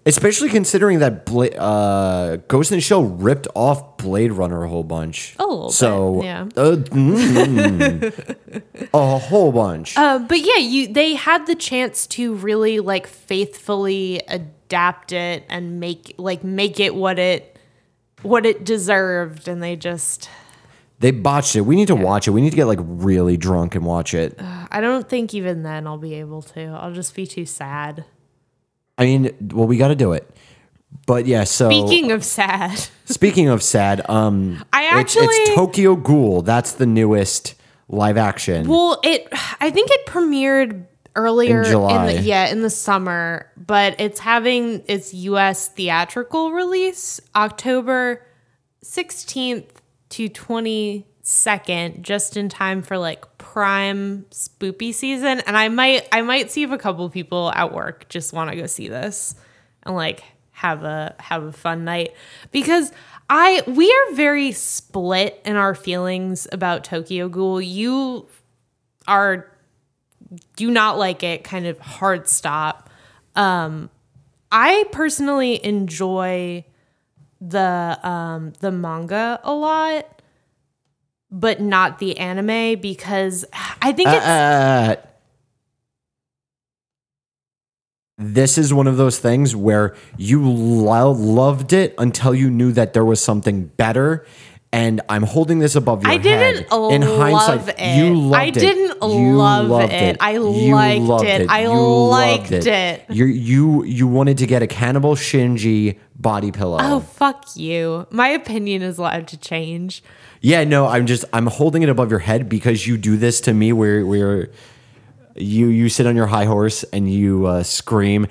Especially 0.07 0.49
considering 0.49 1.01
that 1.01 1.27
Bla- 1.27 1.49
uh, 1.49 2.37
Ghost 2.49 2.73
in 2.73 2.79
the 2.79 2.81
Shell 2.81 3.05
ripped 3.05 3.47
off 3.55 3.99
Blade 3.99 4.33
Runner 4.33 4.65
a 4.65 4.69
whole 4.69 4.83
bunch. 4.83 5.37
A 5.39 5.43
little 5.45 5.69
bit, 5.69 5.75
so, 5.75 6.23
yeah. 6.23 6.43
uh, 6.57 6.77
mm, 6.77 8.89
a 8.95 9.19
whole 9.19 9.53
bunch. 9.53 9.97
Uh, 9.99 10.19
but 10.21 10.41
yeah, 10.41 10.57
you 10.57 10.91
they 10.93 11.15
had 11.15 11.47
the 11.47 11.55
chance 11.55 12.07
to 12.09 12.35
really 12.35 12.81
like 12.81 13.07
faithfully 13.07 14.23
adapt 14.27 15.13
it 15.13 15.45
and 15.51 15.81
make 15.81 16.15
like 16.17 16.43
make 16.43 16.81
it 16.81 16.95
what 16.95 17.19
it 17.19 17.59
what 18.23 18.47
it 18.47 18.65
deserved 18.65 19.49
and 19.49 19.63
they 19.63 19.77
just 19.77 20.31
they 21.01 21.11
botched 21.11 21.57
it. 21.57 21.63
We 21.63 21.77
need 21.77 21.89
to 21.89 21.95
watch 21.95 22.27
it. 22.27 22.31
We 22.31 22.41
need 22.41 22.51
to 22.51 22.57
get 22.57 22.67
like 22.67 22.79
really 22.83 23.37
drunk 23.37 23.75
and 23.75 23.85
watch 23.85 24.15
it. 24.15 24.39
I 24.71 24.81
don't 24.81 25.09
think 25.09 25.35
even 25.35 25.63
then 25.63 25.87
I'll 25.87 25.99
be 25.99 26.15
able 26.15 26.43
to. 26.43 26.65
I'll 26.67 26.93
just 26.93 27.15
be 27.15 27.27
too 27.27 27.47
sad. 27.47 28.05
I 29.01 29.05
mean, 29.05 29.31
well, 29.53 29.67
we 29.67 29.79
got 29.79 29.89
to 29.89 29.97
do 29.97 30.13
it. 30.13 30.29
But 31.07 31.27
yeah, 31.27 31.45
so 31.45 31.71
Speaking 31.71 32.13
of 32.13 32.23
sad, 32.23 32.79
speaking 33.07 33.49
of 33.49 33.63
sad, 33.63 34.09
um, 34.09 34.63
I 34.73 35.01
it's, 35.01 35.17
it's 35.17 35.27
actually- 35.27 35.55
Tokyo 35.57 35.97
Ghoul. 35.97 36.43
That's 36.43 36.73
the 36.73 36.87
newest 36.87 37.55
live 37.89 38.17
action. 38.17 38.69
well, 38.69 39.01
it 39.03 39.27
I 39.61 39.71
think 39.71 39.91
it 39.91 40.07
premiered 40.07 40.85
earlier 41.17 41.63
In 41.63 41.71
July. 41.71 42.15
the 42.15 42.21
yeah, 42.23 42.47
in 42.49 42.63
the 42.63 42.71
summer, 42.71 43.51
but 43.57 43.99
it's 44.01 44.21
having 44.21 44.83
its 44.87 45.13
US 45.15 45.69
theatrical 45.69 46.53
release 46.53 47.21
October 47.35 48.25
16th 48.85 49.67
to 50.11 50.29
22nd 51.31 52.03
just 52.03 52.37
in 52.37 52.49
time 52.49 52.83
for 52.83 52.99
like 52.99 53.39
prime 53.39 54.27
spoopy 54.31 54.93
season 54.93 55.41
and 55.41 55.57
I 55.57 55.69
might 55.69 56.09
I 56.13 56.23
might 56.23 56.51
see 56.51 56.63
if 56.63 56.71
a 56.71 56.79
couple 56.79 57.09
people 57.09 57.53
at 57.55 57.73
work 57.73 58.09
just 58.09 58.33
want 58.33 58.51
to 58.51 58.57
go 58.57 58.67
see 58.67 58.89
this 58.89 59.35
and 59.85 59.95
like 59.95 60.25
have 60.53 60.83
a 60.83 61.15
have 61.19 61.45
a 61.45 61.53
fun 61.53 61.85
night 61.85 62.15
because 62.51 62.93
I 63.29 63.63
we 63.67 63.91
are 63.91 64.15
very 64.15 64.53
split 64.53 65.41
in 65.45 65.57
our 65.57 65.75
feelings 65.75 66.49
about 66.51 66.85
Tokyo 66.85 67.29
Ghoul. 67.29 67.61
You 67.61 68.27
are 69.07 69.51
do 70.57 70.71
not 70.71 70.99
like 70.99 71.23
it, 71.23 71.45
kind 71.45 71.67
of 71.67 71.79
hard 71.79 72.29
stop. 72.29 72.91
Um, 73.37 73.89
I 74.53 74.85
personally 74.93 75.65
enjoy 75.65 76.65
the 77.41 77.99
um, 78.03 78.53
the 78.61 78.71
manga 78.71 79.41
a 79.45 79.53
lot, 79.53 80.20
but 81.31 81.61
not 81.61 81.99
the 81.99 82.19
anime 82.19 82.81
because 82.81 83.45
I 83.83 83.93
think 83.93 84.09
it's 84.09 84.27
Uh, 84.27 84.97
this 88.19 88.59
is 88.59 88.73
one 88.75 88.87
of 88.87 88.99
those 88.99 89.19
things 89.19 89.57
where 89.57 89.95
you 90.19 90.47
lo- 90.47 91.13
loved 91.13 91.73
it 91.73 91.95
until 91.97 92.35
you 92.35 92.51
knew 92.51 92.71
that 92.73 92.93
there 92.93 93.05
was 93.05 93.23
something 93.23 93.65
better. 93.67 94.27
And 94.73 95.01
I'm 95.09 95.25
holding 95.25 95.59
this 95.59 95.75
above 95.75 96.05
your 96.05 96.13
head. 96.13 96.21
I 96.21 96.23
didn't 96.23 96.71
head. 96.71 96.93
In 96.93 97.01
love 97.03 97.19
hindsight, 97.19 97.75
it. 97.77 97.97
you 97.99 98.15
loved 98.15 98.35
I 98.37 98.51
didn't 98.51 99.03
You 99.03 99.37
love 99.37 99.67
loved 99.69 99.93
it. 99.93 100.17
I 100.21 100.31
You 100.35 100.73
liked 100.73 101.05
loved 101.05 101.25
it. 101.25 101.51
I 101.51 101.63
You 101.63 102.07
liked 102.07 102.53
it. 102.53 103.05
You 103.11 103.25
you 103.27 103.83
you 103.85 104.07
wanted 104.07 104.39
to 104.39 104.47
get 104.47 104.63
a 104.63 104.69
Cannibal 104.69 105.17
Shinji 105.17 105.99
body 106.15 106.53
pillow. 106.53 106.79
oh 106.81 107.01
fuck 107.01 107.57
you. 107.57 108.07
My 108.11 108.29
opinion 108.29 108.83
is 108.83 108.99
allowed 108.99 109.27
to 109.29 109.37
change. 109.37 110.05
Yeah, 110.41 110.63
no, 110.63 110.87
I'm 110.87 111.07
just 111.07 111.25
I'm 111.33 111.49
holding 111.49 111.83
it 111.83 111.89
above 111.89 112.09
your 112.11 112.21
head 112.21 112.49
because 112.49 112.87
you 112.87 112.97
do 112.97 113.17
this 113.17 113.41
to 113.43 113.53
me 113.53 113.73
where 113.73 114.07
where 114.07 114.51
you 115.35 115.67
you 115.67 115.89
sit 115.89 116.07
on 116.07 116.15
your 116.15 116.27
high 116.29 116.45
horse 116.45 116.85
and 116.93 117.11
you 117.13 117.47
uh, 117.47 117.63
scream, 117.65 118.27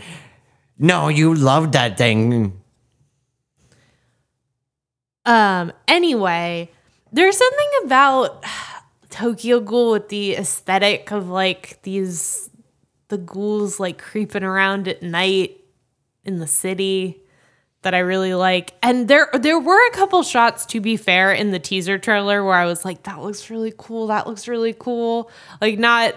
"No, 0.78 1.10
you 1.10 1.36
loved 1.36 1.74
that 1.74 1.98
thing." 1.98 2.54
Um, 5.30 5.72
anyway, 5.88 6.72
there's 7.12 7.38
something 7.38 7.70
about 7.86 8.44
Tokyo 9.12 9.60
Ghoul 9.60 9.92
with 9.92 10.10
the 10.10 10.34
aesthetic 10.36 11.12
of 11.12 11.30
like 11.30 11.80
these 11.84 12.50
the 13.10 13.20
ghouls 13.20 13.80
like 13.80 14.00
creeping 14.00 14.44
around 14.44 14.88
at 14.88 15.04
night 15.04 15.58
in 16.26 16.40
the 16.40 16.48
city 16.48 17.22
that 17.84 17.94
I 17.94 18.00
really 18.00 18.34
like. 18.34 18.74
And 18.82 19.08
there 19.08 19.30
there 19.34 19.60
were 19.60 19.88
a 19.88 19.92
couple 19.92 20.24
shots 20.24 20.66
to 20.68 20.82
be 20.82 20.98
fair 20.98 21.32
in 21.32 21.52
the 21.52 21.60
teaser 21.60 22.00
trailer 22.00 22.44
where 22.44 22.56
I 22.56 22.66
was 22.66 22.84
like 22.84 23.04
that 23.04 23.22
looks 23.22 23.52
really 23.52 23.74
cool. 23.78 24.08
That 24.08 24.26
looks 24.26 24.48
really 24.48 24.74
cool. 24.74 25.30
Like 25.62 25.78
not 25.78 26.16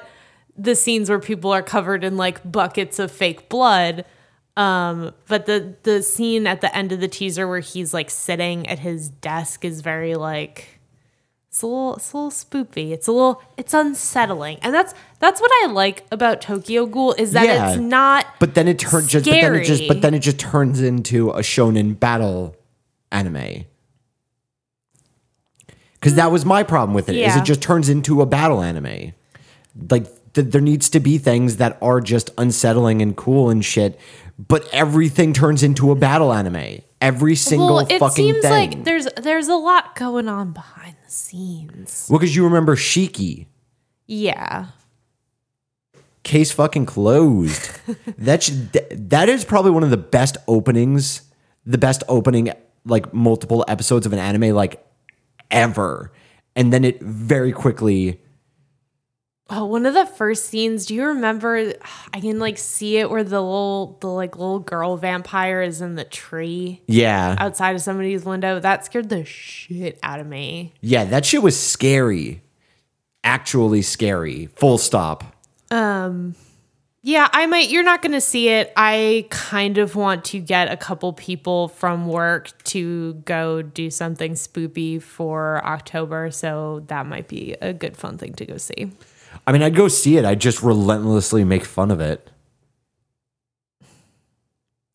the 0.56 0.74
scenes 0.74 1.10
where 1.10 1.18
people 1.18 1.52
are 1.52 1.62
covered 1.62 2.02
in 2.02 2.16
like 2.16 2.50
buckets 2.50 2.98
of 2.98 3.12
fake 3.12 3.50
blood. 3.50 4.06
Um, 4.56 5.12
but 5.28 5.46
the 5.46 5.76
the 5.82 6.02
scene 6.02 6.46
at 6.46 6.60
the 6.60 6.74
end 6.76 6.92
of 6.92 7.00
the 7.00 7.08
teaser 7.08 7.48
where 7.48 7.60
he's 7.60 7.94
like 7.94 8.10
sitting 8.10 8.66
at 8.68 8.78
his 8.80 9.08
desk 9.08 9.64
is 9.64 9.80
very 9.80 10.14
like 10.14 10.78
it's 11.48 11.62
a 11.62 11.66
little 11.66 11.96
it's 11.96 12.12
a 12.12 12.16
little 12.18 12.30
spoopy. 12.30 12.90
It's 12.92 13.06
a 13.06 13.12
little 13.12 13.42
it's 13.56 13.72
unsettling. 13.72 14.58
And 14.60 14.74
that's 14.74 14.92
that's 15.20 15.40
what 15.40 15.50
I 15.62 15.66
like 15.72 16.04
about 16.12 16.42
Tokyo 16.42 16.84
Ghoul 16.84 17.14
is 17.14 17.32
that 17.32 17.46
Yeah. 17.46 17.70
it's 17.70 17.78
not 17.80 18.26
But 18.40 18.54
then 18.54 18.68
it 18.68 18.78
turns 18.78 19.06
just 19.06 19.24
but 19.24 19.32
then 19.32 19.54
it 19.54 19.64
just 19.64 19.88
but 19.88 20.02
then 20.02 20.12
it 20.14 20.18
just 20.20 20.38
turns 20.38 20.82
into 20.82 21.30
a 21.30 21.40
shonen 21.40 21.98
battle 21.98 22.54
anime. 23.10 23.64
Cuz 26.00 26.14
that 26.16 26.30
was 26.32 26.44
my 26.44 26.62
problem 26.62 26.94
with 26.94 27.08
it. 27.08 27.14
Is 27.14 27.20
Yeah. 27.20 27.38
it 27.38 27.44
just 27.44 27.62
turns 27.62 27.88
into 27.88 28.20
a 28.20 28.26
battle 28.26 28.60
anime. 28.62 29.12
Like 29.90 30.06
th- 30.34 30.48
there 30.48 30.60
needs 30.60 30.88
to 30.90 31.00
be 31.00 31.18
things 31.18 31.56
that 31.58 31.78
are 31.80 32.00
just 32.00 32.30
unsettling 32.38 33.00
and 33.02 33.16
cool 33.16 33.50
and 33.50 33.64
shit, 33.64 33.98
but 34.38 34.68
everything 34.72 35.32
turns 35.32 35.62
into 35.62 35.90
a 35.90 35.94
battle 35.94 36.32
anime. 36.32 36.80
Every 37.00 37.34
single 37.34 37.74
well, 37.74 37.78
it 37.80 37.98
fucking 37.98 38.14
seems 38.14 38.42
thing. 38.42 38.70
like 38.70 38.84
there's 38.84 39.08
there's 39.16 39.48
a 39.48 39.56
lot 39.56 39.96
going 39.96 40.28
on 40.28 40.52
behind 40.52 40.96
the 41.04 41.10
scenes. 41.10 42.06
Well, 42.08 42.18
because 42.18 42.34
you 42.34 42.44
remember 42.44 42.76
Shiki. 42.76 43.46
Yeah. 44.06 44.66
Case 46.22 46.52
fucking 46.52 46.86
closed. 46.86 47.70
that 48.18 48.44
should, 48.44 48.72
that 48.72 49.28
is 49.28 49.44
probably 49.44 49.72
one 49.72 49.82
of 49.82 49.90
the 49.90 49.96
best 49.96 50.36
openings, 50.46 51.22
the 51.66 51.78
best 51.78 52.04
opening 52.08 52.52
like 52.84 53.12
multiple 53.12 53.64
episodes 53.66 54.06
of 54.06 54.12
an 54.12 54.18
anime 54.18 54.54
like 54.54 54.84
ever. 55.50 56.12
And 56.54 56.72
then 56.72 56.84
it 56.84 57.00
very 57.02 57.52
quickly 57.52 58.20
Oh, 59.54 59.66
one 59.66 59.84
of 59.84 59.92
the 59.92 60.06
first 60.06 60.46
scenes, 60.46 60.86
do 60.86 60.94
you 60.94 61.04
remember 61.04 61.74
I 62.14 62.20
can 62.20 62.38
like 62.38 62.56
see 62.56 62.96
it 62.96 63.10
where 63.10 63.22
the 63.22 63.38
little 63.38 63.98
the 64.00 64.06
like 64.06 64.38
little 64.38 64.60
girl 64.60 64.96
vampire 64.96 65.60
is 65.60 65.82
in 65.82 65.94
the 65.94 66.04
tree 66.04 66.80
yeah. 66.86 67.36
outside 67.38 67.74
of 67.74 67.82
somebody's 67.82 68.24
window? 68.24 68.58
That 68.60 68.86
scared 68.86 69.10
the 69.10 69.26
shit 69.26 69.98
out 70.02 70.20
of 70.20 70.26
me. 70.26 70.72
Yeah, 70.80 71.04
that 71.04 71.26
shit 71.26 71.42
was 71.42 71.60
scary. 71.60 72.40
Actually 73.24 73.82
scary. 73.82 74.46
Full 74.56 74.78
stop. 74.78 75.36
Um. 75.70 76.34
Yeah, 77.02 77.28
I 77.32 77.46
might. 77.46 77.68
You're 77.68 77.82
not 77.82 78.00
going 78.00 78.12
to 78.12 78.20
see 78.20 78.48
it. 78.48 78.72
I 78.76 79.26
kind 79.28 79.76
of 79.76 79.96
want 79.96 80.24
to 80.26 80.38
get 80.38 80.70
a 80.70 80.76
couple 80.76 81.12
people 81.12 81.66
from 81.66 82.06
work 82.06 82.56
to 82.64 83.14
go 83.24 83.60
do 83.60 83.90
something 83.90 84.34
spoopy 84.34 85.02
for 85.02 85.60
October. 85.66 86.30
So 86.30 86.84
that 86.86 87.06
might 87.06 87.26
be 87.26 87.56
a 87.60 87.72
good 87.72 87.96
fun 87.96 88.18
thing 88.18 88.34
to 88.34 88.46
go 88.46 88.56
see. 88.56 88.92
I 89.46 89.52
mean, 89.52 89.62
I'd 89.62 89.74
go 89.74 89.88
see 89.88 90.16
it. 90.16 90.24
I'd 90.24 90.40
just 90.40 90.62
relentlessly 90.62 91.44
make 91.44 91.64
fun 91.64 91.90
of 91.90 92.00
it. 92.00 92.30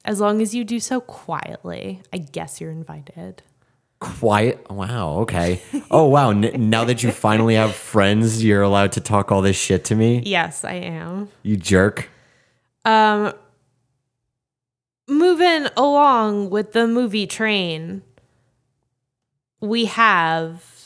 As 0.06 0.20
long 0.22 0.42
as 0.42 0.56
you 0.56 0.64
do 0.64 0.80
so 0.80 1.02
quietly, 1.02 2.02
I 2.14 2.18
guess 2.18 2.62
you're 2.62 2.72
invited. 2.72 3.44
Quiet. 4.00 4.70
Wow. 4.70 5.18
Okay. 5.20 5.62
Oh, 5.92 6.06
wow. 6.06 6.30
N- 6.30 6.70
now 6.70 6.86
that 6.86 7.04
you 7.04 7.12
finally 7.12 7.56
have 7.56 7.76
friends, 7.76 8.44
you're 8.44 8.62
allowed 8.62 8.94
to 8.94 9.02
talk 9.02 9.32
all 9.32 9.42
this 9.42 9.58
shit 9.58 9.84
to 9.86 9.96
me. 9.96 10.22
Yes, 10.26 10.64
I 10.64 10.74
am. 10.74 11.30
You 11.44 11.58
jerk. 11.58 12.10
Um, 12.86 13.34
moving 15.10 15.68
along 15.76 16.52
with 16.52 16.72
the 16.74 16.88
movie 16.88 17.28
train, 17.28 18.04
we 19.60 19.86
have 19.86 20.77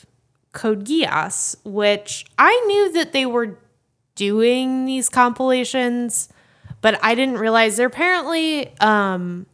Code 0.52 0.84
Geass, 0.86 1.56
which 1.64 2.26
I 2.38 2.62
knew 2.66 2.92
that 2.92 3.12
they 3.12 3.26
were 3.26 3.58
doing 4.14 4.84
these 4.84 5.08
compilations, 5.08 6.28
but 6.80 6.98
I 7.02 7.14
didn't 7.14 7.38
realize 7.38 7.76
they're 7.76 7.86
apparently 7.86 8.76
um 8.78 9.46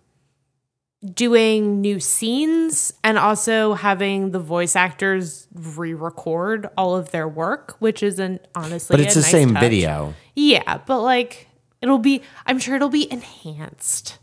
doing 1.15 1.81
new 1.81 2.01
scenes 2.01 2.93
and 3.05 3.17
also 3.19 3.75
having 3.75 4.33
the 4.33 4.41
voice 4.41 4.75
actors 4.75 5.47
re-record 5.55 6.69
all 6.77 6.97
of 6.97 7.13
their 7.13 7.29
work, 7.29 7.77
which 7.79 8.03
isn't 8.03 8.45
honestly. 8.57 8.95
But 8.95 9.01
it's 9.01 9.15
a 9.15 9.21
the 9.21 9.23
nice 9.23 9.31
same 9.31 9.55
touch. 9.55 9.61
video. 9.61 10.15
Yeah, 10.35 10.79
but 10.87 11.01
like 11.03 11.47
it'll 11.81 11.99
be. 11.99 12.23
I'm 12.47 12.59
sure 12.59 12.75
it'll 12.75 12.89
be 12.89 13.11
enhanced. 13.13 14.19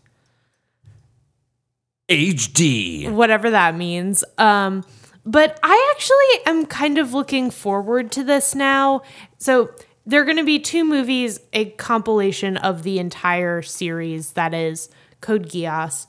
HD. 2.10 3.10
whatever 3.12 3.50
that 3.50 3.76
means. 3.76 4.24
Um, 4.38 4.84
but 5.26 5.60
I 5.64 5.94
actually 5.96 6.52
am 6.54 6.66
kind 6.68 6.98
of 6.98 7.14
looking 7.14 7.50
forward 7.50 8.12
to 8.14 8.24
this 8.24 8.54
now. 8.54 9.02
So 9.38 9.72
there 10.06 10.22
are 10.22 10.26
going 10.26 10.38
to 10.38 10.44
be 10.44 10.60
two 10.60 10.86
movies, 10.86 11.40
a 11.52 11.66
compilation 11.72 12.58
of 12.58 12.84
the 12.84 13.00
entire 13.00 13.64
series 13.64 14.34
that 14.34 14.54
is 14.54 14.90
Code 15.22 15.50
Geass. 15.50 16.06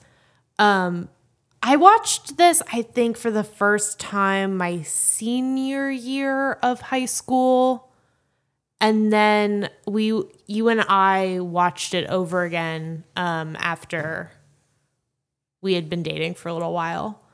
Um, 0.59 1.09
I 1.63 1.77
watched 1.77 2.37
this, 2.37 2.63
I 2.73 2.83
think, 2.83 3.17
for 3.17 3.31
the 3.31 3.43
first 3.43 3.99
time 3.99 4.57
my 4.57 4.83
senior 4.83 5.91
year 5.91 6.53
of 6.63 6.81
high 6.81 7.07
school. 7.07 7.91
And 8.81 9.11
then 9.11 9.71
we, 9.87 10.23
you 10.47 10.69
and 10.69 10.83
I 10.83 11.41
watched 11.41 11.95
it 11.95 12.07
over 12.11 12.45
again 12.45 13.05
um, 13.17 13.57
after 13.59 14.31
we 15.63 15.73
had 15.73 15.89
been 15.89 16.03
dating 16.03 16.35
for 16.35 16.51
a 16.51 16.53
little 16.53 16.75
while. 16.75 17.26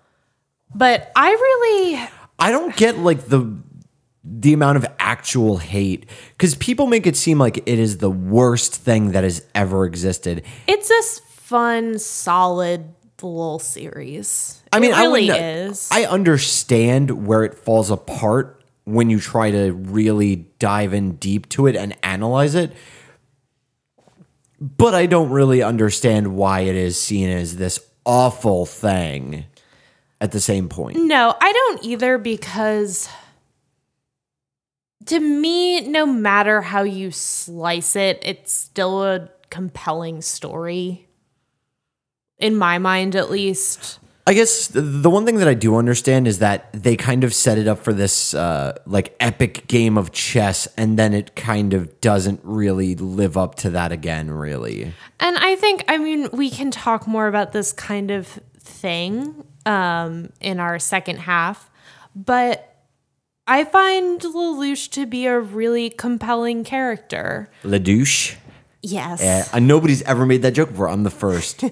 But 0.74 1.12
I 1.14 1.30
really 1.30 2.08
I 2.38 2.50
don't 2.50 2.74
get 2.76 2.98
like 2.98 3.26
the 3.26 3.58
the 4.24 4.52
amount 4.52 4.76
of 4.76 4.86
actual 4.98 5.58
hate 5.58 6.08
because 6.30 6.54
people 6.54 6.86
make 6.86 7.06
it 7.06 7.16
seem 7.16 7.38
like 7.38 7.58
it 7.58 7.78
is 7.78 7.98
the 7.98 8.10
worst 8.10 8.74
thing 8.74 9.12
that 9.12 9.24
has 9.24 9.44
ever 9.54 9.84
existed. 9.84 10.44
it's 10.66 10.88
this 10.88 11.18
fun, 11.18 11.98
solid 11.98 12.94
little 13.20 13.58
series. 13.58 14.62
I 14.72 14.80
mean, 14.80 14.92
it 14.92 14.96
really 14.96 15.30
I 15.30 15.36
is. 15.36 15.88
I 15.92 16.04
understand 16.04 17.26
where 17.26 17.44
it 17.44 17.54
falls 17.54 17.90
apart 17.90 18.64
when 18.84 19.10
you 19.10 19.20
try 19.20 19.50
to 19.50 19.72
really 19.72 20.48
dive 20.58 20.92
in 20.92 21.16
deep 21.16 21.48
to 21.50 21.66
it 21.66 21.76
and 21.76 21.96
analyze 22.02 22.54
it. 22.54 22.72
But 24.60 24.94
I 24.94 25.06
don't 25.06 25.30
really 25.30 25.62
understand 25.62 26.34
why 26.34 26.60
it 26.60 26.74
is 26.74 27.00
seen 27.00 27.28
as 27.28 27.56
this 27.56 27.80
awful 28.04 28.66
thing 28.66 29.44
at 30.22 30.30
the 30.30 30.40
same 30.40 30.68
point. 30.68 30.96
no, 30.96 31.34
I 31.40 31.52
don't 31.52 31.84
either 31.84 32.16
because 32.16 33.08
to 35.06 35.18
me, 35.18 35.80
no 35.80 36.06
matter 36.06 36.62
how 36.62 36.82
you 36.82 37.10
slice 37.10 37.96
it, 37.96 38.20
it's 38.22 38.52
still 38.52 39.02
a 39.02 39.28
compelling 39.50 40.22
story. 40.22 41.08
In 42.38 42.56
my 42.56 42.78
mind, 42.78 43.16
at 43.16 43.30
least. 43.30 43.98
I 44.26 44.34
guess 44.34 44.68
the 44.68 45.10
one 45.10 45.26
thing 45.26 45.38
that 45.38 45.48
I 45.48 45.54
do 45.54 45.74
understand 45.76 46.28
is 46.28 46.38
that 46.38 46.72
they 46.72 46.96
kind 46.96 47.24
of 47.24 47.34
set 47.34 47.58
it 47.58 47.66
up 47.66 47.78
for 47.78 47.92
this 47.92 48.34
uh, 48.34 48.78
like 48.86 49.16
epic 49.18 49.66
game 49.66 49.98
of 49.98 50.12
chess, 50.12 50.68
and 50.76 50.96
then 50.96 51.12
it 51.12 51.34
kind 51.34 51.74
of 51.74 52.00
doesn't 52.00 52.40
really 52.44 52.94
live 52.94 53.36
up 53.36 53.56
to 53.56 53.70
that 53.70 53.90
again, 53.90 54.30
really. 54.30 54.92
And 55.18 55.36
I 55.38 55.56
think, 55.56 55.84
I 55.88 55.98
mean, 55.98 56.28
we 56.32 56.50
can 56.50 56.70
talk 56.70 57.08
more 57.08 57.26
about 57.26 57.52
this 57.52 57.72
kind 57.72 58.12
of 58.12 58.40
thing 58.60 59.44
um, 59.66 60.32
in 60.40 60.60
our 60.60 60.78
second 60.78 61.18
half, 61.18 61.70
but 62.14 62.72
I 63.46 63.64
find 63.64 64.20
Lelouch 64.20 64.90
to 64.92 65.06
be 65.06 65.26
a 65.26 65.38
really 65.38 65.90
compelling 65.90 66.64
character. 66.64 67.50
La 67.64 67.78
douche. 67.78 68.36
Yes. 68.82 69.22
Uh, 69.22 69.56
and 69.56 69.68
nobody's 69.68 70.02
ever 70.02 70.26
made 70.26 70.42
that 70.42 70.52
joke 70.52 70.70
before. 70.70 70.88
I'm 70.88 71.02
the 71.02 71.10
first. 71.10 71.64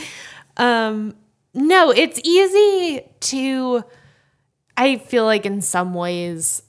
um, 0.56 1.14
No, 1.54 1.90
it's 1.90 2.20
easy 2.24 3.02
to, 3.20 3.84
I 4.76 4.98
feel 4.98 5.24
like 5.24 5.46
in 5.46 5.60
some 5.60 5.94
ways, 5.94 6.62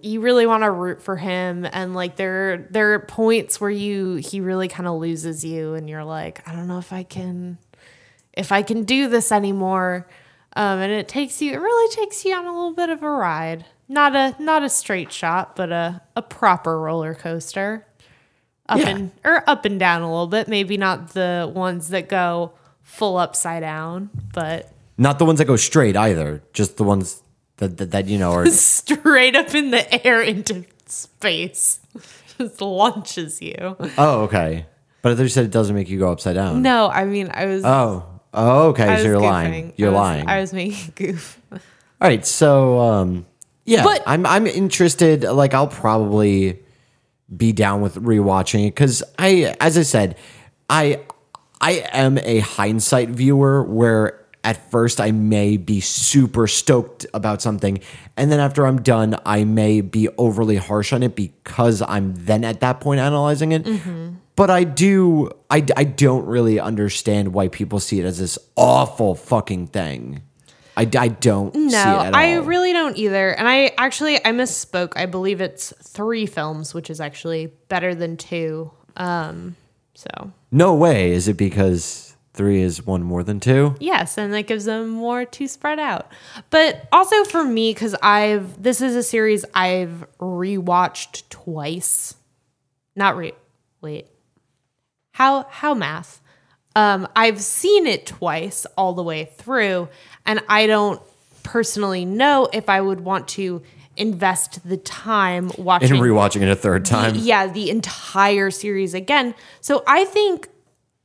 you 0.00 0.20
really 0.20 0.46
want 0.46 0.62
to 0.62 0.70
root 0.70 1.02
for 1.02 1.16
him 1.16 1.66
and 1.70 1.94
like 1.94 2.16
there 2.16 2.66
there 2.70 2.94
are 2.94 2.98
points 2.98 3.60
where 3.60 3.70
you 3.70 4.14
he 4.14 4.40
really 4.40 4.68
kind 4.68 4.88
of 4.88 4.98
loses 4.98 5.44
you 5.44 5.74
and 5.74 5.86
you're 5.90 6.02
like 6.02 6.40
i 6.48 6.54
don't 6.54 6.66
know 6.66 6.78
if 6.78 6.94
i 6.94 7.02
can 7.02 7.58
if 8.36 8.52
i 8.52 8.62
can 8.62 8.84
do 8.84 9.08
this 9.08 9.32
anymore 9.32 10.06
um, 10.54 10.78
and 10.78 10.92
it 10.92 11.08
takes 11.08 11.42
you 11.42 11.52
it 11.52 11.56
really 11.60 11.94
takes 11.94 12.24
you 12.24 12.34
on 12.34 12.44
a 12.46 12.52
little 12.52 12.74
bit 12.74 12.88
of 12.90 13.02
a 13.02 13.10
ride 13.10 13.64
not 13.88 14.14
a 14.16 14.34
not 14.42 14.62
a 14.62 14.68
straight 14.68 15.10
shot 15.12 15.56
but 15.56 15.70
a, 15.72 16.00
a 16.14 16.22
proper 16.22 16.78
roller 16.80 17.14
coaster 17.14 17.86
up 18.68 18.78
Yeah. 18.78 18.88
and 18.88 19.10
or 19.24 19.48
up 19.48 19.64
and 19.64 19.78
down 19.78 20.02
a 20.02 20.10
little 20.10 20.26
bit 20.26 20.48
maybe 20.48 20.76
not 20.76 21.10
the 21.14 21.50
ones 21.54 21.88
that 21.90 22.08
go 22.08 22.52
full 22.82 23.16
upside 23.16 23.62
down 23.62 24.10
but 24.32 24.72
Not 24.98 25.18
the 25.18 25.24
ones 25.26 25.38
that 25.40 25.44
go 25.46 25.56
straight 25.56 25.96
either. 25.96 26.42
Just 26.52 26.76
the 26.78 26.84
ones 26.84 27.22
that 27.58 27.76
that, 27.78 27.90
that 27.90 28.06
you 28.06 28.18
know 28.18 28.32
are. 28.32 28.46
straight 28.50 29.36
up 29.36 29.54
in 29.54 29.70
the 29.70 30.06
air 30.06 30.22
into 30.22 30.64
space 30.86 31.80
just 32.38 32.60
launches 32.60 33.40
you 33.42 33.76
oh, 33.98 34.22
okay. 34.22 34.66
But 35.02 35.12
I 35.12 35.14
thought 35.16 35.22
you 35.22 35.28
said 35.28 35.44
it 35.44 35.50
doesn't 35.52 35.74
make 35.76 35.88
you 35.88 35.98
go 35.98 36.10
upside 36.10 36.34
down. 36.34 36.62
no 36.62 36.88
i 36.88 37.04
mean 37.04 37.30
i 37.34 37.46
was 37.46 37.62
Oh. 37.64 38.15
Oh, 38.36 38.68
okay. 38.68 38.84
I 38.88 38.96
so 38.98 39.02
you're 39.04 39.16
goofing. 39.16 39.22
lying. 39.22 39.72
You're 39.76 39.88
I 39.88 39.92
was- 39.92 39.98
lying. 39.98 40.28
I 40.28 40.40
was 40.40 40.52
making 40.52 40.92
goof. 40.94 41.40
All 41.52 41.58
right, 42.00 42.24
so 42.26 42.78
um, 42.80 43.26
yeah, 43.64 43.82
But- 43.82 44.02
I'm 44.06 44.26
I'm 44.26 44.46
interested. 44.46 45.22
Like, 45.24 45.54
I'll 45.54 45.66
probably 45.68 46.58
be 47.34 47.52
down 47.52 47.80
with 47.80 47.96
rewatching 47.96 48.66
it 48.68 48.74
because 48.74 49.02
I, 49.18 49.56
as 49.60 49.76
I 49.78 49.82
said, 49.82 50.16
I 50.70 51.00
I 51.60 51.84
am 51.92 52.18
a 52.18 52.40
hindsight 52.40 53.08
viewer 53.08 53.62
where 53.64 54.20
at 54.44 54.70
first 54.70 55.00
I 55.00 55.10
may 55.10 55.56
be 55.56 55.80
super 55.80 56.46
stoked 56.46 57.06
about 57.14 57.40
something, 57.42 57.80
and 58.16 58.30
then 58.30 58.38
after 58.38 58.66
I'm 58.66 58.80
done, 58.82 59.16
I 59.24 59.42
may 59.44 59.80
be 59.80 60.08
overly 60.18 60.56
harsh 60.56 60.92
on 60.92 61.02
it 61.02 61.16
because 61.16 61.80
I'm 61.82 62.14
then 62.14 62.44
at 62.44 62.60
that 62.60 62.80
point 62.80 63.00
analyzing 63.00 63.50
it. 63.52 63.66
But 64.36 64.50
I 64.50 64.64
do, 64.64 65.30
I, 65.50 65.64
I 65.76 65.84
don't 65.84 66.26
really 66.26 66.60
understand 66.60 67.32
why 67.32 67.48
people 67.48 67.80
see 67.80 67.98
it 68.00 68.04
as 68.04 68.18
this 68.18 68.38
awful 68.54 69.14
fucking 69.14 69.68
thing. 69.68 70.22
I, 70.76 70.82
I 70.98 71.08
don't 71.08 71.54
see 71.54 71.60
it 71.68 71.72
No, 71.72 71.78
at 72.00 72.12
all. 72.12 72.14
I 72.14 72.34
really 72.34 72.74
don't 72.74 72.98
either. 72.98 73.30
And 73.30 73.48
I 73.48 73.72
actually 73.78 74.16
I 74.24 74.32
misspoke. 74.32 74.92
I 74.94 75.06
believe 75.06 75.40
it's 75.40 75.72
three 75.82 76.26
films, 76.26 76.74
which 76.74 76.90
is 76.90 77.00
actually 77.00 77.46
better 77.68 77.94
than 77.94 78.18
two. 78.18 78.70
Um, 78.94 79.56
so 79.94 80.32
No 80.52 80.74
way. 80.74 81.12
Is 81.12 81.28
it 81.28 81.38
because 81.38 82.14
three 82.34 82.60
is 82.60 82.84
one 82.84 83.02
more 83.02 83.22
than 83.22 83.40
two? 83.40 83.74
yes, 83.80 84.18
and 84.18 84.34
that 84.34 84.42
gives 84.46 84.66
them 84.66 84.90
more 84.90 85.24
to 85.24 85.48
spread 85.48 85.78
out. 85.78 86.12
But 86.50 86.86
also 86.92 87.24
for 87.24 87.42
me, 87.42 87.72
because 87.72 87.94
I've 88.02 88.62
this 88.62 88.82
is 88.82 88.96
a 88.96 89.02
series 89.02 89.46
I've 89.54 90.04
rewatched 90.20 91.30
twice. 91.30 92.14
Not 92.94 93.16
re 93.16 93.32
wait. 93.80 94.08
How 95.16 95.46
how 95.50 95.72
math? 95.74 96.20
Um, 96.74 97.08
I've 97.16 97.40
seen 97.40 97.86
it 97.86 98.04
twice 98.06 98.66
all 98.76 98.92
the 98.92 99.02
way 99.02 99.30
through, 99.38 99.88
and 100.26 100.40
I 100.48 100.66
don't 100.66 101.00
personally 101.42 102.04
know 102.04 102.48
if 102.52 102.68
I 102.68 102.80
would 102.82 103.00
want 103.00 103.28
to 103.28 103.62
invest 103.96 104.68
the 104.68 104.76
time 104.76 105.50
watching 105.56 105.92
And 105.92 106.00
rewatching 106.00 106.42
it 106.42 106.50
a 106.50 106.54
third 106.54 106.84
time. 106.84 107.14
yeah 107.14 107.46
the 107.46 107.70
entire 107.70 108.50
series 108.50 108.92
again 108.92 109.34
so 109.62 109.82
i 109.86 110.04
think 110.04 110.48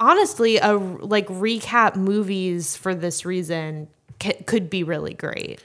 honestly 0.01 0.57
a 0.57 0.73
like 0.73 1.25
recap 1.27 1.95
movies 1.95 2.75
for 2.75 2.93
this 2.93 3.23
reason 3.25 3.87
c- 4.21 4.33
could 4.45 4.69
be 4.69 4.83
really 4.83 5.13
great 5.13 5.61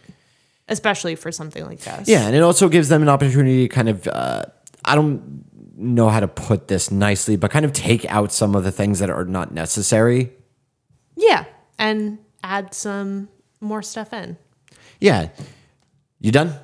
especially 0.69 1.17
for 1.17 1.33
something 1.33 1.65
like 1.67 1.81
this 1.81 2.09
Yeah, 2.09 2.27
and 2.29 2.37
it 2.37 2.43
also 2.43 2.69
gives 2.69 2.89
them 2.89 3.03
an 3.03 3.09
opportunity 3.09 3.67
to 3.67 3.75
kind 3.75 3.89
of, 3.89 4.07
uh, 4.07 4.45
I 4.85 4.95
don't 4.95 5.45
know 5.77 6.09
how 6.09 6.21
to 6.21 6.29
put 6.29 6.69
this 6.69 6.91
nicely, 6.91 7.37
but 7.37 7.51
kind 7.51 7.65
of 7.65 7.73
take 7.73 8.05
out 8.07 8.33
some 8.33 8.55
of 8.55 8.65
the 8.65 8.73
things 8.73 8.99
that 8.99 9.11
are 9.11 9.25
not 9.25 9.53
necessary. 9.53 10.33
yeah 11.17 11.45
and 11.79 12.19
add 12.43 12.73
some 12.73 13.29
more 13.61 13.83
stuff 13.83 14.13
in 14.13 14.37
Yeah. 15.01 15.29
You 16.21 16.33
done? 16.33 16.55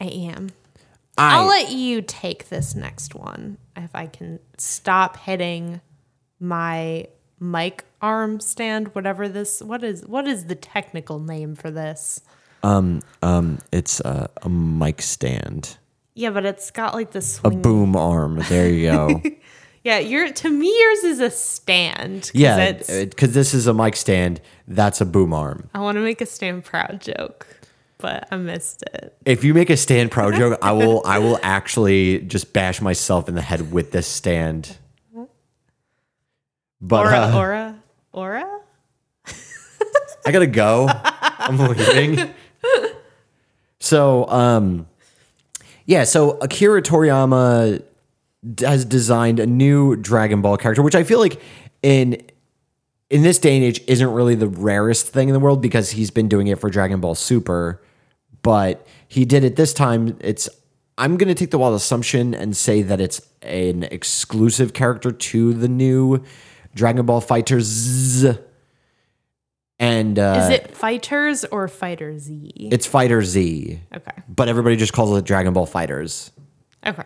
i 0.00 0.04
am 0.06 0.50
I, 1.16 1.36
i'll 1.36 1.46
let 1.46 1.70
you 1.70 2.02
take 2.02 2.48
this 2.48 2.74
next 2.74 3.14
one 3.14 3.58
if 3.76 3.94
i 3.94 4.06
can 4.06 4.40
stop 4.58 5.16
hitting 5.18 5.80
my 6.40 7.06
mic 7.38 7.84
arm 8.02 8.40
stand 8.40 8.88
whatever 8.94 9.28
this 9.28 9.60
what 9.62 9.84
is 9.84 10.04
what 10.06 10.26
is 10.26 10.46
the 10.46 10.54
technical 10.56 11.18
name 11.20 11.54
for 11.54 11.70
this 11.70 12.20
um, 12.64 13.02
um 13.22 13.58
it's 13.70 14.00
uh, 14.00 14.26
a 14.42 14.48
mic 14.48 15.00
stand, 15.02 15.76
Yeah, 16.14 16.30
but 16.30 16.44
it's 16.44 16.70
got 16.70 16.94
like 16.94 17.10
the 17.10 17.40
a 17.44 17.50
boom 17.50 17.96
arm. 17.96 18.40
There 18.48 18.68
you 18.68 18.90
go. 18.90 19.22
Yeah, 19.84 19.98
your 19.98 20.32
to 20.32 20.48
me 20.48 20.74
yours 20.80 21.04
is 21.04 21.20
a 21.20 21.28
stand. 21.30 22.22
'cause 22.22 22.30
yeah, 22.32 22.80
because 23.04 23.34
this 23.34 23.52
is 23.52 23.66
a 23.66 23.74
mic 23.74 23.96
stand. 23.96 24.40
That's 24.66 25.02
a 25.02 25.04
boom 25.04 25.34
arm. 25.34 25.68
I 25.74 25.80
want 25.80 25.96
to 25.96 26.00
make 26.00 26.22
a 26.22 26.26
stand 26.26 26.64
proud 26.64 27.02
joke, 27.02 27.46
but 27.98 28.26
I 28.30 28.36
missed 28.36 28.82
it. 28.94 29.14
If 29.26 29.44
you 29.44 29.52
make 29.52 29.68
a 29.68 29.76
stand 29.76 30.10
proud 30.10 30.36
joke, 30.38 30.58
I 30.62 30.72
will. 30.72 31.02
I 31.04 31.18
will 31.18 31.38
actually 31.42 32.20
just 32.20 32.54
bash 32.54 32.80
myself 32.80 33.28
in 33.28 33.34
the 33.34 33.42
head 33.42 33.72
with 33.72 33.92
this 33.92 34.06
stand. 34.06 34.78
But 36.80 37.04
Aura, 37.06 37.18
uh, 37.18 37.36
aura, 37.36 37.82
aura. 38.12 38.60
I 40.24 40.32
gotta 40.32 40.46
go. 40.46 40.88
I'm 40.88 41.58
leaving. 41.68 42.30
So, 43.80 44.26
um, 44.28 44.86
yeah. 45.86 46.04
So 46.04 46.38
Akira 46.38 46.82
Toriyama 46.82 47.82
has 48.60 48.84
designed 48.84 49.40
a 49.40 49.46
new 49.46 49.96
Dragon 49.96 50.42
Ball 50.42 50.56
character, 50.56 50.82
which 50.82 50.94
I 50.94 51.04
feel 51.04 51.18
like 51.18 51.40
in 51.82 52.22
in 53.10 53.22
this 53.22 53.38
day 53.38 53.54
and 53.56 53.64
age 53.64 53.80
isn't 53.86 54.10
really 54.12 54.34
the 54.34 54.48
rarest 54.48 55.08
thing 55.08 55.28
in 55.28 55.34
the 55.34 55.40
world 55.40 55.62
because 55.62 55.90
he's 55.90 56.10
been 56.10 56.28
doing 56.28 56.48
it 56.48 56.58
for 56.58 56.70
Dragon 56.70 57.00
Ball 57.00 57.14
Super, 57.14 57.82
but 58.42 58.86
he 59.08 59.24
did 59.24 59.44
it 59.44 59.56
this 59.56 59.72
time. 59.72 60.16
It's 60.20 60.48
I'm 60.98 61.16
gonna 61.16 61.34
take 61.34 61.50
the 61.50 61.58
wild 61.58 61.74
assumption 61.74 62.34
and 62.34 62.56
say 62.56 62.82
that 62.82 63.00
it's 63.00 63.20
an 63.42 63.84
exclusive 63.84 64.72
character 64.72 65.10
to 65.10 65.54
the 65.54 65.68
new 65.68 66.22
Dragon 66.74 67.06
Ball 67.06 67.20
Fighters. 67.20 68.26
And 69.84 70.18
uh, 70.18 70.40
Is 70.44 70.50
it 70.50 70.70
Fighters 70.76 71.44
or 71.44 71.68
Fighter 71.68 72.18
Z? 72.18 72.52
it's 72.72 72.86
Fighter 72.86 73.22
Z, 73.22 73.80
Okay. 73.94 74.12
but 74.28 74.48
everybody 74.48 74.76
just 74.76 74.92
calls 74.92 75.16
it 75.18 75.24
Dragon 75.24 75.52
Ball 75.52 75.66
Fighters. 75.66 76.30
Okay. 76.86 77.02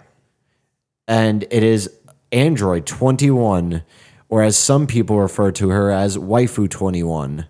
and 1.07 1.45
it 1.51 1.63
is 1.63 1.91
Android 2.33 2.85
21, 2.87 3.83
or 4.29 4.43
as 4.43 4.57
some 4.57 4.87
people 4.87 5.19
refer 5.19 5.51
to 5.53 5.71
her 5.71 5.91
as 5.91 6.17
Waifu 6.17 6.69
21. 6.69 7.47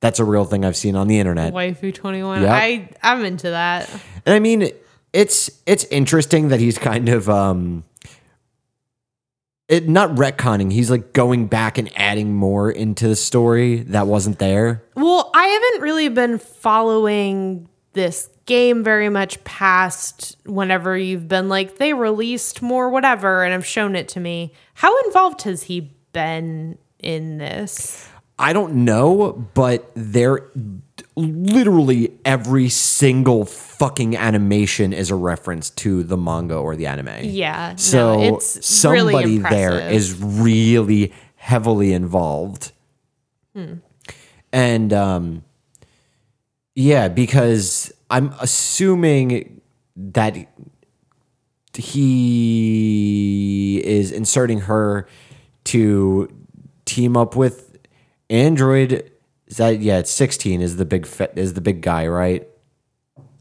That's 0.00 0.18
a 0.18 0.24
real 0.24 0.44
thing 0.44 0.64
I've 0.64 0.76
seen 0.76 0.96
on 0.96 1.06
the 1.06 1.18
internet. 1.18 1.52
Waifu 1.54 1.94
21. 1.94 2.42
Yep. 2.42 2.50
I 2.50 2.88
I'm 3.02 3.24
into 3.24 3.50
that. 3.50 3.88
And 4.26 4.34
I 4.34 4.38
mean, 4.40 4.68
it's 5.12 5.50
it's 5.66 5.84
interesting 5.84 6.48
that 6.48 6.58
he's 6.60 6.76
kind 6.78 7.08
of 7.08 7.28
um 7.30 7.84
it 9.68 9.88
not 9.88 10.10
retconning, 10.10 10.72
he's 10.72 10.90
like 10.90 11.12
going 11.12 11.46
back 11.46 11.78
and 11.78 11.90
adding 11.96 12.34
more 12.34 12.70
into 12.70 13.08
the 13.08 13.16
story 13.16 13.82
that 13.84 14.06
wasn't 14.06 14.38
there. 14.38 14.84
Well, 14.94 15.30
I 15.34 15.46
haven't 15.46 15.82
really 15.82 16.08
been 16.08 16.38
following 16.38 17.68
this 17.92 18.28
game 18.46 18.82
very 18.82 19.08
much 19.08 19.42
past 19.44 20.36
whenever 20.44 20.96
you've 20.96 21.28
been 21.28 21.48
like 21.48 21.78
they 21.78 21.92
released 21.92 22.60
more 22.62 22.90
whatever 22.90 23.44
and 23.44 23.52
have 23.52 23.64
shown 23.66 23.94
it 23.94 24.08
to 24.08 24.20
me. 24.20 24.52
How 24.74 24.98
involved 25.04 25.42
has 25.42 25.64
he 25.64 25.94
been 26.12 26.78
in 26.98 27.38
this? 27.38 28.08
I 28.38 28.52
don't 28.52 28.84
know, 28.84 29.32
but 29.54 29.90
there 29.94 30.50
literally 31.14 32.18
every 32.24 32.68
single 32.68 33.44
fucking 33.44 34.16
animation 34.16 34.92
is 34.92 35.10
a 35.10 35.14
reference 35.14 35.70
to 35.70 36.02
the 36.02 36.16
manga 36.16 36.56
or 36.56 36.76
the 36.76 36.86
anime. 36.86 37.24
Yeah. 37.24 37.76
So 37.76 38.16
no, 38.16 38.36
it's 38.36 38.66
somebody 38.66 39.12
really 39.12 39.38
there 39.38 39.90
is 39.90 40.20
really 40.20 41.12
heavily 41.36 41.92
involved. 41.92 42.72
And 44.52 44.92
um 44.92 45.44
yeah, 46.74 47.08
because 47.08 47.92
I'm 48.10 48.34
assuming 48.40 49.60
that 49.96 50.36
he 51.74 53.82
is 53.84 54.10
inserting 54.10 54.60
her 54.60 55.06
to 55.64 56.28
team 56.84 57.16
up 57.16 57.36
with 57.36 57.76
Android. 58.30 59.11
Is 59.52 59.58
that 59.58 59.80
yeah, 59.80 59.98
it's 59.98 60.10
16 60.10 60.62
is 60.62 60.76
the 60.78 60.86
big 60.86 61.04
fe- 61.04 61.28
is 61.36 61.52
the 61.52 61.60
big 61.60 61.82
guy, 61.82 62.06
right? 62.06 62.48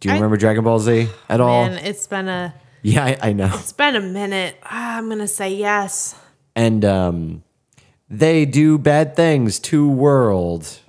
Do 0.02 0.10
you 0.10 0.12
I- 0.12 0.16
remember 0.18 0.36
Dragon 0.36 0.62
Ball 0.66 0.78
Z 0.78 1.08
at 1.30 1.40
all? 1.40 1.64
Man, 1.70 1.78
it's 1.86 2.06
been 2.06 2.28
a 2.28 2.54
Yeah, 2.82 3.06
I, 3.06 3.18
I 3.30 3.32
know. 3.32 3.50
it's 3.54 3.72
been 3.72 3.96
a 3.96 4.02
minute. 4.02 4.58
Ah, 4.62 4.98
I'm 4.98 5.08
gonna 5.08 5.26
say 5.26 5.54
yes. 5.56 6.14
and 6.54 6.84
um, 6.84 7.44
they 8.10 8.44
do 8.46 8.78
bad 8.78 9.16
things 9.16 9.58
to 9.60 9.90
world. 9.90 10.80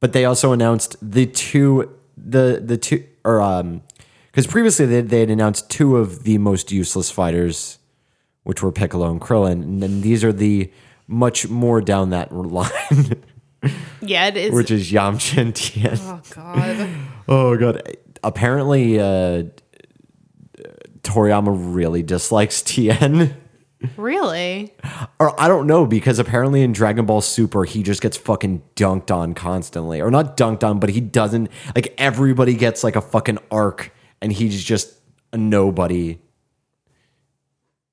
But 0.00 0.12
they 0.12 0.24
also 0.24 0.50
announced 0.50 0.96
the 1.00 1.26
two 1.26 1.88
the 2.16 2.60
the 2.64 2.76
two 2.76 3.04
or 3.24 3.40
um 3.40 3.82
because 4.32 4.48
previously 4.48 4.86
they 4.86 5.02
they 5.02 5.20
had 5.20 5.30
announced 5.30 5.70
two 5.70 5.98
of 5.98 6.24
the 6.24 6.38
most 6.38 6.72
useless 6.72 7.12
fighters, 7.12 7.78
which 8.42 8.60
were 8.60 8.72
Piccolo 8.72 9.08
and 9.08 9.20
Krillin, 9.20 9.62
and 9.62 9.80
then 9.80 10.00
these 10.00 10.24
are 10.24 10.32
the 10.32 10.72
much 11.06 11.48
more 11.48 11.80
down 11.80 12.10
that 12.10 12.32
line, 12.34 13.22
Yeah, 14.00 14.26
it 14.26 14.36
is. 14.36 14.52
which 14.52 14.70
is 14.70 14.90
Yamcha 14.90 15.38
and 15.40 15.54
Tien. 15.54 15.96
oh 16.00 16.20
god. 16.34 16.88
Oh 17.28 17.56
god! 17.56 17.96
Apparently, 18.24 18.98
uh, 18.98 19.44
Toriyama 21.02 21.74
really 21.74 22.02
dislikes 22.02 22.62
Tien. 22.62 23.34
really? 23.96 24.72
Or 25.18 25.40
I 25.40 25.48
don't 25.48 25.66
know 25.66 25.86
because 25.86 26.18
apparently 26.18 26.62
in 26.62 26.72
Dragon 26.72 27.04
Ball 27.06 27.20
Super 27.20 27.64
he 27.64 27.82
just 27.82 28.00
gets 28.00 28.16
fucking 28.16 28.62
dunked 28.76 29.10
on 29.14 29.34
constantly, 29.34 30.00
or 30.00 30.10
not 30.10 30.36
dunked 30.36 30.62
on, 30.64 30.78
but 30.78 30.90
he 30.90 31.00
doesn't 31.00 31.50
like 31.74 31.94
everybody 31.98 32.54
gets 32.54 32.84
like 32.84 32.96
a 32.96 33.00
fucking 33.00 33.38
arc, 33.50 33.92
and 34.20 34.32
he's 34.32 34.62
just 34.62 34.94
a 35.32 35.36
nobody, 35.36 36.18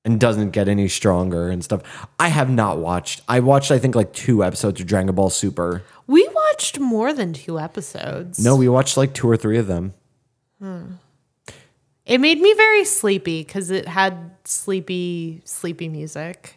and 0.05 0.19
doesn't 0.19 0.51
get 0.51 0.67
any 0.67 0.87
stronger 0.87 1.49
and 1.49 1.63
stuff. 1.63 2.07
I 2.19 2.29
have 2.29 2.49
not 2.49 2.77
watched. 2.77 3.21
I 3.27 3.39
watched 3.39 3.71
I 3.71 3.79
think 3.79 3.95
like 3.95 4.13
two 4.13 4.43
episodes 4.43 4.79
of 4.81 4.87
Dragon 4.87 5.13
Ball 5.13 5.29
Super. 5.29 5.83
We 6.07 6.27
watched 6.33 6.79
more 6.79 7.13
than 7.13 7.33
two 7.33 7.59
episodes. 7.59 8.43
No, 8.43 8.55
we 8.55 8.67
watched 8.67 8.97
like 8.97 9.13
two 9.13 9.29
or 9.29 9.37
three 9.37 9.57
of 9.57 9.67
them. 9.67 9.93
It 12.05 12.19
made 12.19 12.41
me 12.41 12.53
very 12.55 12.85
sleepy 12.85 13.43
because 13.43 13.69
it 13.69 13.87
had 13.87 14.31
sleepy, 14.43 15.41
sleepy 15.45 15.87
music. 15.87 16.55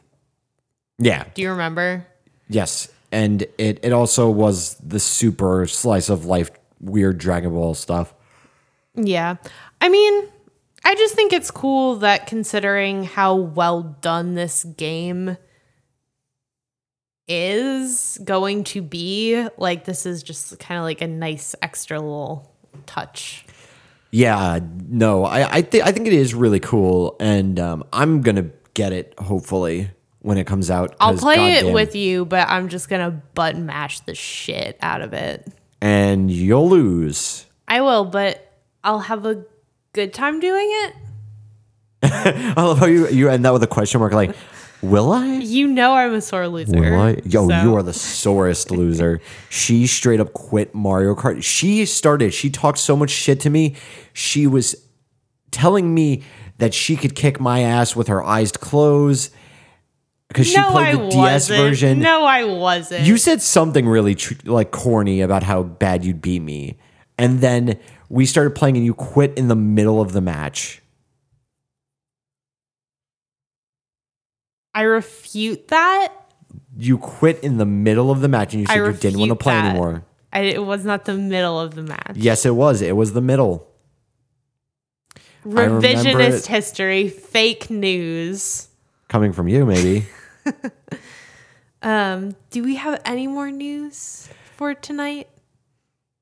Yeah. 0.99 1.25
Do 1.35 1.43
you 1.43 1.51
remember? 1.51 2.07
Yes, 2.49 2.89
and 3.11 3.43
it 3.59 3.79
it 3.83 3.93
also 3.93 4.31
was 4.31 4.77
the 4.77 4.99
super 4.99 5.67
slice 5.67 6.09
of 6.09 6.25
life 6.25 6.51
weird 6.81 7.19
Dragon 7.19 7.51
Ball 7.53 7.75
stuff. 7.75 8.15
Yeah. 8.95 9.37
I 9.81 9.89
mean, 9.89 10.29
I 10.85 10.95
just 10.95 11.15
think 11.15 11.33
it's 11.33 11.51
cool 11.51 11.97
that 11.97 12.27
considering 12.27 13.05
how 13.05 13.35
well 13.37 13.83
done 13.83 14.35
this 14.35 14.65
game 14.65 15.37
is 17.29 18.19
going 18.25 18.65
to 18.65 18.83
be, 18.83 19.47
like, 19.57 19.85
this 19.85 20.07
is 20.07 20.23
just 20.23 20.59
kind 20.59 20.79
of 20.79 20.85
like 20.85 21.01
a 21.01 21.07
nice 21.07 21.55
extra 21.63 21.99
little 22.01 22.53
touch. 22.87 23.47
Yeah, 24.11 24.59
no, 24.89 25.25
I 25.25 25.51
I 25.51 25.63
think 25.63 25.87
I 25.87 25.93
think 25.93 26.07
it 26.07 26.13
is 26.13 26.35
really 26.35 26.61
cool, 26.61 27.17
and 27.19 27.59
um, 27.59 27.83
I'm 27.95 28.21
gonna 28.21 28.51
get 28.75 28.93
it 28.93 29.15
hopefully 29.19 29.89
when 30.21 30.37
it 30.37 30.47
comes 30.47 30.71
out. 30.71 30.95
I'll 31.01 31.17
play 31.17 31.55
it 31.55 31.73
with 31.73 31.95
you, 31.97 32.27
but 32.27 32.47
I'm 32.49 32.69
just 32.69 32.89
going 32.91 33.01
to 33.05 33.11
button 33.35 33.67
mash 33.67 34.01
the 34.01 34.15
shit 34.15 34.77
out 34.81 35.01
of 35.01 35.13
it. 35.15 35.49
and 35.81 36.31
you'll 36.31 36.69
lose. 36.69 37.47
I 37.67 37.81
will, 37.81 38.05
but 38.05 38.53
I'll 38.85 39.01
have 39.01 39.25
a 39.27 39.45
good 39.93 40.13
time 40.13 40.41
doing 40.41 40.69
it. 40.85 40.95
I 42.03 42.63
love 42.63 42.79
how 42.79 42.87
you 42.87 43.09
you 43.09 43.29
end 43.29 43.45
that 43.45 43.53
with 43.53 43.63
a 43.63 43.69
question 43.69 44.01
mark. 44.01 44.13
Like, 44.13 44.35
will 44.83 45.13
I? 45.13 45.37
You 45.37 45.69
know 45.69 45.95
I'm 45.95 46.15
a 46.15 46.21
sore 46.21 46.49
loser. 46.49 46.79
Will 46.79 47.01
I? 47.01 47.21
Yo, 47.25 47.49
so- 47.49 47.63
you 47.63 47.77
are 47.77 47.83
the 47.83 47.93
sorest 47.93 48.71
loser. 48.71 49.21
She 49.49 49.87
straight 49.87 50.21
up 50.21 50.33
quit 50.33 50.75
Mario 50.75 51.15
Kart. 51.15 51.43
She 51.43 51.87
started, 51.87 52.35
she 52.35 52.51
talked 52.51 52.79
so 52.79 52.97
much 52.97 53.11
shit 53.11 53.41
to 53.41 53.51
me. 53.51 53.77
She 54.13 54.47
was 54.47 54.75
telling 55.51 55.95
me 55.95 56.25
that 56.59 56.75
she 56.75 56.97
could 56.97 57.15
kick 57.15 57.39
my 57.41 57.61
ass 57.61 57.95
with 57.95 58.09
her 58.09 58.23
eyes 58.23 58.53
closed 58.53 59.33
because 60.29 60.47
she 60.49 60.57
no, 60.57 60.71
played 60.71 60.87
I 60.89 60.93
the 60.97 61.09
DS 61.09 61.15
wasn't. 61.51 61.59
version. 61.61 61.99
No, 62.01 62.25
I 62.25 62.45
wasn't. 62.45 63.05
You 63.07 63.17
said 63.17 63.43
something 63.43 63.87
really 63.87 64.15
tr- 64.15 64.35
like 64.45 64.71
corny 64.71 65.21
about 65.21 65.43
how 65.43 65.63
bad 65.63 66.05
you'd 66.05 66.23
beat 66.23 66.41
me. 66.41 66.79
And 67.19 67.41
then 67.41 67.79
we 68.13 68.27
started 68.27 68.55
playing 68.55 68.77
and 68.77 68.85
you 68.85 68.93
quit 68.93 69.39
in 69.39 69.49
the 69.49 69.57
middle 69.57 69.99
of 69.99 70.13
the 70.13 70.21
match. 70.21 70.83
I 74.75 74.83
refute 74.83 75.69
that. 75.69 76.13
You 76.77 76.99
quit 76.99 77.43
in 77.43 77.57
the 77.57 77.65
middle 77.65 78.11
of 78.11 78.21
the 78.21 78.29
match 78.29 78.53
and 78.53 78.61
you 78.61 78.67
said 78.67 78.77
you 78.77 78.93
didn't 78.93 79.19
want 79.19 79.31
to 79.31 79.37
play 79.37 79.55
that. 79.55 79.71
anymore. 79.71 80.05
I, 80.31 80.41
it 80.41 80.63
was 80.63 80.85
not 80.85 81.07
the 81.07 81.15
middle 81.15 81.59
of 81.59 81.75
the 81.75 81.83
match. 81.83 82.13
Yes, 82.17 82.45
it 82.45 82.55
was. 82.55 82.83
It 82.83 82.97
was 82.97 83.15
the 83.15 83.23
middle. 83.23 83.67
Revisionist 85.47 86.47
history, 86.47 87.09
fake 87.09 87.71
news. 87.71 88.69
Coming 89.09 89.33
from 89.33 89.49
you, 89.49 89.65
maybe. 89.65 90.07
Um, 91.85 92.37
do 92.51 92.63
we 92.63 92.77
have 92.77 93.03
any 93.05 93.27
more 93.27 93.51
news 93.51 94.29
for 94.55 94.73
tonight? 94.73 95.29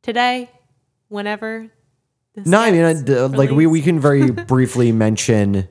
Today? 0.02 0.50
Whenever? 1.08 1.70
No, 2.36 2.60
I 2.60 2.70
mean, 2.70 2.84
I, 2.84 2.92
like 3.26 3.50
we, 3.50 3.66
we 3.66 3.82
can 3.82 3.98
very 4.00 4.30
briefly 4.30 4.92
mention 4.92 5.68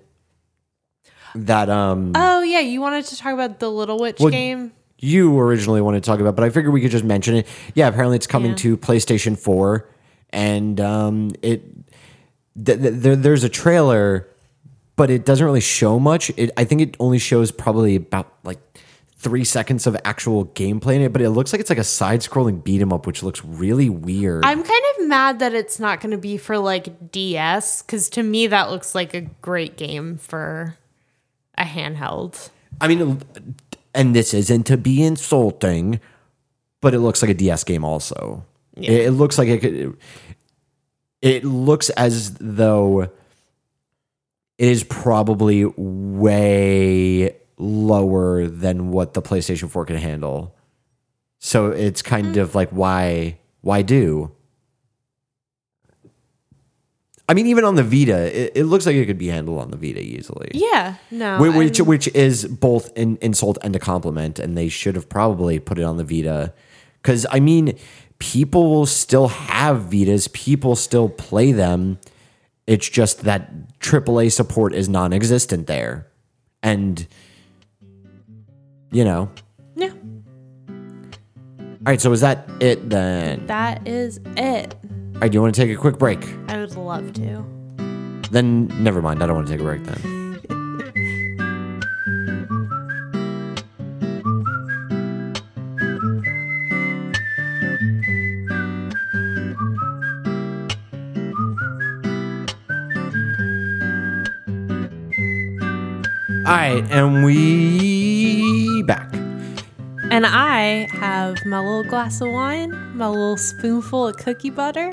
that 1.35 1.69
um 1.69 2.11
Oh 2.15 2.41
yeah, 2.41 2.59
you 2.59 2.81
wanted 2.81 3.05
to 3.05 3.17
talk 3.17 3.33
about 3.33 3.59
the 3.59 3.69
Little 3.69 3.99
Witch 3.99 4.19
Well, 4.19 4.29
game. 4.31 4.71
you 4.97 5.37
originally 5.39 5.81
wanted 5.81 6.03
to 6.03 6.07
talk 6.09 6.19
about, 6.19 6.35
but 6.35 6.43
I 6.43 6.49
figured 6.49 6.73
we 6.73 6.81
could 6.81 6.91
just 6.91 7.03
mention 7.05 7.35
it. 7.35 7.47
Yeah, 7.75 7.87
apparently 7.87 8.15
it's 8.17 8.27
coming 8.27 8.51
Yeah. 8.51 8.57
to 8.57 8.77
PlayStation 8.77 9.37
4 9.37 9.87
and 10.31 10.79
um 10.81 11.31
it 11.41 11.63
th- 12.63 12.79
th- 12.79 12.93
there, 12.95 13.15
there's 13.15 13.43
a 13.43 13.49
trailer 13.49 14.27
but 14.95 15.09
it 15.09 15.25
doesn't 15.25 15.45
really 15.45 15.61
show 15.61 15.97
much. 15.97 16.29
It 16.35 16.51
I 16.57 16.65
think 16.65 16.81
it 16.81 16.97
only 16.99 17.19
shows 17.19 17.51
probably 17.51 17.95
about 17.95 18.33
like 18.43 18.59
three 19.19 19.43
seconds 19.43 19.85
of 19.85 19.97
actual 20.05 20.45
gameplay 20.45 20.95
in 20.95 21.01
it, 21.01 21.11
but 21.11 21.21
it 21.21 21.29
looks 21.31 21.51
like 21.51 21.59
it's 21.59 21.69
like 21.69 21.79
a 21.79 21.83
side-scrolling 21.83 22.63
beat 22.63 22.81
'em 22.81 22.93
up, 22.93 23.05
which 23.05 23.21
looks 23.21 23.43
really 23.43 23.89
weird. 23.89 24.45
I'm 24.45 24.63
kind 24.63 24.83
of 24.97 25.07
mad 25.07 25.39
that 25.39 25.53
it's 25.53 25.79
not 25.79 25.99
going 25.99 26.11
to 26.11 26.17
be 26.17 26.37
for 26.37 26.57
like 26.57 27.11
DS 27.11 27.81
because 27.81 28.09
to 28.11 28.23
me 28.23 28.47
that 28.47 28.71
looks 28.71 28.95
like 28.95 29.13
a 29.13 29.21
great 29.21 29.75
game 29.75 30.17
for 30.17 30.77
a 31.57 31.63
handheld. 31.63 32.49
I 32.79 32.87
mean, 32.87 33.21
and 33.93 34.15
this 34.15 34.33
isn't 34.33 34.63
to 34.67 34.77
be 34.77 35.03
insulting, 35.03 35.99
but 36.79 36.93
it 36.93 36.99
looks 36.99 37.21
like 37.21 37.29
a 37.29 37.33
DS 37.33 37.65
game 37.65 37.83
also. 37.83 38.45
Yeah. 38.75 38.91
It, 38.91 39.07
it 39.07 39.11
looks 39.11 39.37
like 39.37 39.49
it 39.49 39.59
could. 39.59 39.97
It 41.21 41.43
looks 41.43 41.89
as 41.91 42.35
though 42.35 43.01
it 43.01 44.67
is 44.67 44.85
probably 44.85 45.65
way 45.65 47.35
lower 47.59 48.47
than 48.47 48.89
what 48.91 49.13
the 49.13 49.21
PlayStation 49.21 49.69
4 49.69 49.85
can 49.85 49.97
handle. 49.97 50.55
So 51.39 51.67
it's 51.67 52.01
kind 52.01 52.37
of 52.37 52.55
like 52.55 52.69
why 52.69 53.37
why 53.61 53.81
do? 53.83 54.31
I 57.27 57.35
mean, 57.35 57.45
even 57.45 57.63
on 57.63 57.75
the 57.75 57.83
Vita, 57.83 58.17
it, 58.35 58.53
it 58.55 58.63
looks 58.63 58.87
like 58.87 58.95
it 58.95 59.05
could 59.05 59.19
be 59.19 59.27
handled 59.27 59.59
on 59.59 59.69
the 59.69 59.77
Vita 59.77 59.99
easily. 60.01 60.49
Yeah, 60.53 60.95
no. 61.11 61.37
Whi- 61.37 61.55
which 61.55 61.79
I'm- 61.79 61.87
which 61.87 62.07
is 62.15 62.45
both 62.45 62.95
an 62.97 63.17
insult 63.21 63.59
and 63.61 63.75
a 63.75 63.79
compliment, 63.79 64.39
and 64.39 64.57
they 64.57 64.67
should 64.67 64.95
have 64.95 65.07
probably 65.09 65.59
put 65.59 65.77
it 65.77 65.83
on 65.83 65.97
the 65.97 66.03
Vita, 66.03 66.53
because 67.01 67.27
I 67.29 67.39
mean, 67.39 67.77
people 68.17 68.71
will 68.71 68.87
still 68.87 69.27
have 69.27 69.83
Vitas, 69.91 70.31
people 70.33 70.75
still 70.75 71.07
play 71.07 71.51
them. 71.51 71.99
It's 72.65 72.89
just 72.89 73.21
that 73.25 73.51
AAA 73.79 74.31
support 74.31 74.73
is 74.73 74.89
non-existent 74.89 75.67
there, 75.67 76.07
and 76.63 77.05
you 78.91 79.03
know. 79.03 79.29
yeah, 79.75 79.91
All 80.69 81.85
right, 81.85 82.01
so 82.01 82.11
is 82.11 82.21
that 82.21 82.49
it 82.59 82.89
then? 82.89 83.45
that 83.47 83.87
is 83.87 84.19
it. 84.37 84.75
All 85.15 85.21
right, 85.21 85.31
do 85.31 85.35
you 85.37 85.41
want 85.41 85.55
to 85.55 85.61
take 85.61 85.71
a 85.75 85.79
quick 85.79 85.97
break? 85.97 86.19
I 86.47 86.57
would 86.57 86.75
love 86.75 87.13
to. 87.13 87.45
Then 88.31 88.67
never 88.83 89.01
mind. 89.01 89.23
I 89.23 89.27
don't 89.27 89.35
want 89.35 89.47
to 89.47 89.53
take 89.53 89.61
a 89.61 89.63
break 89.63 89.83
then. 89.83 90.39
All 106.45 106.55
right, 106.55 106.83
and 106.89 107.23
we 107.25 107.98
back. 108.83 109.13
And 110.11 110.25
I 110.25 110.87
have 110.93 111.45
my 111.45 111.59
little 111.59 111.83
glass 111.83 112.19
of 112.21 112.31
wine, 112.31 112.71
my 112.97 113.07
little 113.07 113.37
spoonful 113.37 114.07
of 114.07 114.17
cookie 114.17 114.49
butter. 114.49 114.91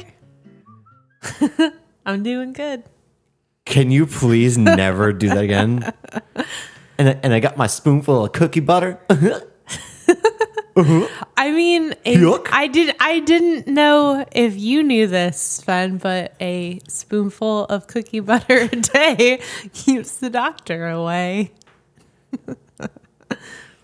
I'm 2.06 2.22
doing 2.22 2.52
good. 2.52 2.84
Can 3.64 3.90
you 3.90 4.06
please 4.06 4.56
never 4.58 5.12
do 5.12 5.28
that 5.28 5.44
again? 5.44 5.92
And 6.98 7.10
I, 7.10 7.20
and 7.22 7.34
I 7.34 7.40
got 7.40 7.56
my 7.58 7.66
spoonful 7.66 8.24
of 8.24 8.32
cookie 8.32 8.60
butter. 8.60 8.98
uh-huh. 9.10 11.08
I 11.36 11.50
mean, 11.50 11.94
a, 12.06 12.38
I 12.50 12.68
did. 12.68 12.96
I 13.00 13.20
didn't 13.20 13.66
know 13.66 14.24
if 14.32 14.56
you 14.56 14.82
knew 14.82 15.06
this, 15.06 15.38
Sven, 15.38 15.98
but 15.98 16.34
a 16.40 16.80
spoonful 16.88 17.64
of 17.66 17.86
cookie 17.86 18.20
butter 18.20 18.68
a 18.72 18.76
day 18.76 19.42
keeps 19.74 20.16
the 20.16 20.30
doctor 20.30 20.88
away. 20.88 21.52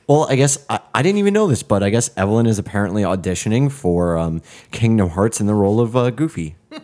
Well, 0.09 0.27
I 0.29 0.37
guess 0.37 0.59
I, 0.69 0.81
I 0.95 1.03
didn't 1.03 1.19
even 1.19 1.33
know 1.35 1.47
this, 1.47 1.63
but 1.63 1.83
I 1.83 1.91
guess 1.91 2.11
Evelyn 2.17 2.47
is 2.47 2.59
apparently 2.59 3.03
auditioning 3.03 3.71
for 3.71 4.19
um, 4.19 4.43
Kingdom 4.71 5.11
Hearts 5.11 5.41
in 5.41 5.47
the 5.47 5.55
role 5.55 5.81
of 5.81 5.97
uh, 5.97 6.11
Goofy. 6.11 6.57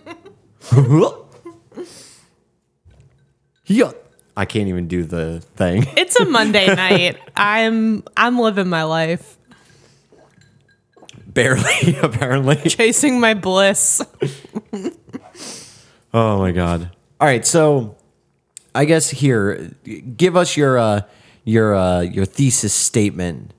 yeah. 3.66 3.92
I 4.36 4.44
can't 4.44 4.68
even 4.68 4.86
do 4.86 5.02
the 5.04 5.40
thing. 5.56 5.84
It's 5.96 6.14
a 6.18 6.24
Monday 6.24 6.66
night. 6.74 7.18
I'm 7.36 8.04
I'm 8.16 8.38
living 8.38 8.68
my 8.68 8.84
life, 8.84 9.36
Barely, 11.26 11.96
apparently. 12.02 12.56
chasing 12.56 13.18
my 13.20 13.34
bliss. 13.34 14.00
Oh 16.14 16.38
my 16.38 16.52
god. 16.52 16.90
All 17.20 17.26
right, 17.26 17.44
so 17.44 17.96
I 18.74 18.84
guess 18.84 19.10
here, 19.10 19.72
give 20.16 20.36
us 20.36 20.56
your 20.56 20.78
uh, 20.78 21.00
your 21.48 21.74
uh, 21.74 22.00
your 22.00 22.26
thesis 22.26 22.72
statement 22.72 23.54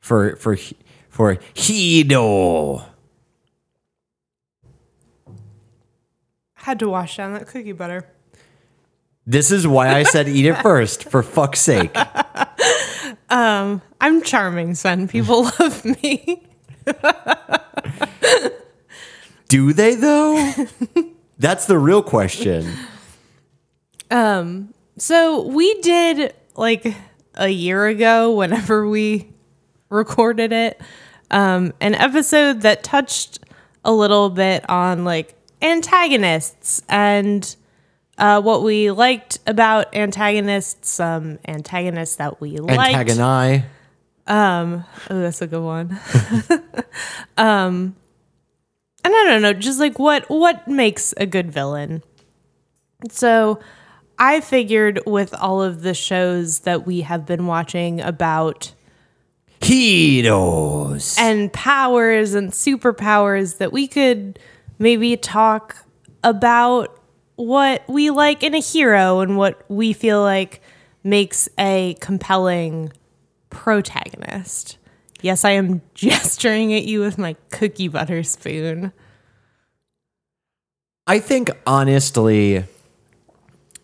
for 0.00 0.36
for 0.36 0.56
for 1.08 1.36
Hido. 1.54 2.84
Had 6.54 6.78
to 6.78 6.88
wash 6.88 7.16
down 7.16 7.34
that 7.34 7.46
cookie 7.46 7.72
butter. 7.72 8.06
This 9.26 9.50
is 9.50 9.66
why 9.66 9.94
I 9.94 10.04
said 10.04 10.28
eat 10.28 10.46
it 10.46 10.54
first, 10.62 11.04
for 11.04 11.22
fuck's 11.22 11.60
sake. 11.60 11.96
Um, 13.28 13.80
I'm 13.98 14.22
charming, 14.22 14.74
son. 14.74 15.08
People 15.08 15.44
love 15.58 15.84
me. 15.86 16.42
Do 19.48 19.72
they 19.72 19.94
though? 19.94 20.52
That's 21.38 21.64
the 21.64 21.78
real 21.78 22.02
question. 22.02 22.70
Um, 24.10 24.74
so 24.98 25.46
we 25.46 25.80
did 25.80 26.34
like 26.54 26.86
a 27.34 27.48
year 27.48 27.86
ago, 27.86 28.32
whenever 28.32 28.88
we 28.88 29.28
recorded 29.88 30.52
it, 30.52 30.80
um, 31.30 31.72
an 31.80 31.94
episode 31.94 32.62
that 32.62 32.82
touched 32.82 33.40
a 33.84 33.92
little 33.92 34.30
bit 34.30 34.68
on 34.68 35.04
like 35.04 35.34
antagonists 35.60 36.82
and 36.88 37.56
uh, 38.18 38.40
what 38.40 38.62
we 38.62 38.90
liked 38.90 39.38
about 39.46 39.94
antagonists, 39.94 40.90
some 40.90 41.38
antagonists 41.46 42.16
that 42.16 42.40
we 42.40 42.58
liked. 42.58 42.94
Antagoni. 42.94 43.64
Oh, 44.28 44.84
that's 45.08 45.42
a 45.42 45.46
good 45.46 45.62
one. 45.62 45.98
um, 47.36 47.96
and 49.04 49.14
I 49.14 49.24
don't 49.24 49.42
know, 49.42 49.52
just 49.52 49.80
like 49.80 49.98
what 49.98 50.30
what 50.30 50.68
makes 50.68 51.12
a 51.16 51.26
good 51.26 51.50
villain. 51.50 52.02
So, 53.10 53.58
I 54.22 54.40
figured 54.40 55.00
with 55.04 55.34
all 55.34 55.60
of 55.60 55.82
the 55.82 55.94
shows 55.94 56.60
that 56.60 56.86
we 56.86 57.00
have 57.00 57.26
been 57.26 57.48
watching 57.48 58.00
about 58.00 58.72
heroes 59.60 61.16
and 61.18 61.52
powers 61.52 62.32
and 62.32 62.52
superpowers 62.52 63.58
that 63.58 63.72
we 63.72 63.88
could 63.88 64.38
maybe 64.78 65.16
talk 65.16 65.76
about 66.22 67.00
what 67.34 67.82
we 67.88 68.10
like 68.10 68.44
in 68.44 68.54
a 68.54 68.60
hero 68.60 69.18
and 69.18 69.36
what 69.36 69.68
we 69.68 69.92
feel 69.92 70.22
like 70.22 70.62
makes 71.02 71.48
a 71.58 71.96
compelling 72.00 72.92
protagonist. 73.50 74.78
Yes, 75.20 75.44
I 75.44 75.50
am 75.50 75.82
gesturing 75.94 76.72
at 76.74 76.84
you 76.84 77.00
with 77.00 77.18
my 77.18 77.34
cookie 77.50 77.88
butter 77.88 78.22
spoon. 78.22 78.92
I 81.08 81.18
think 81.18 81.50
honestly, 81.66 82.62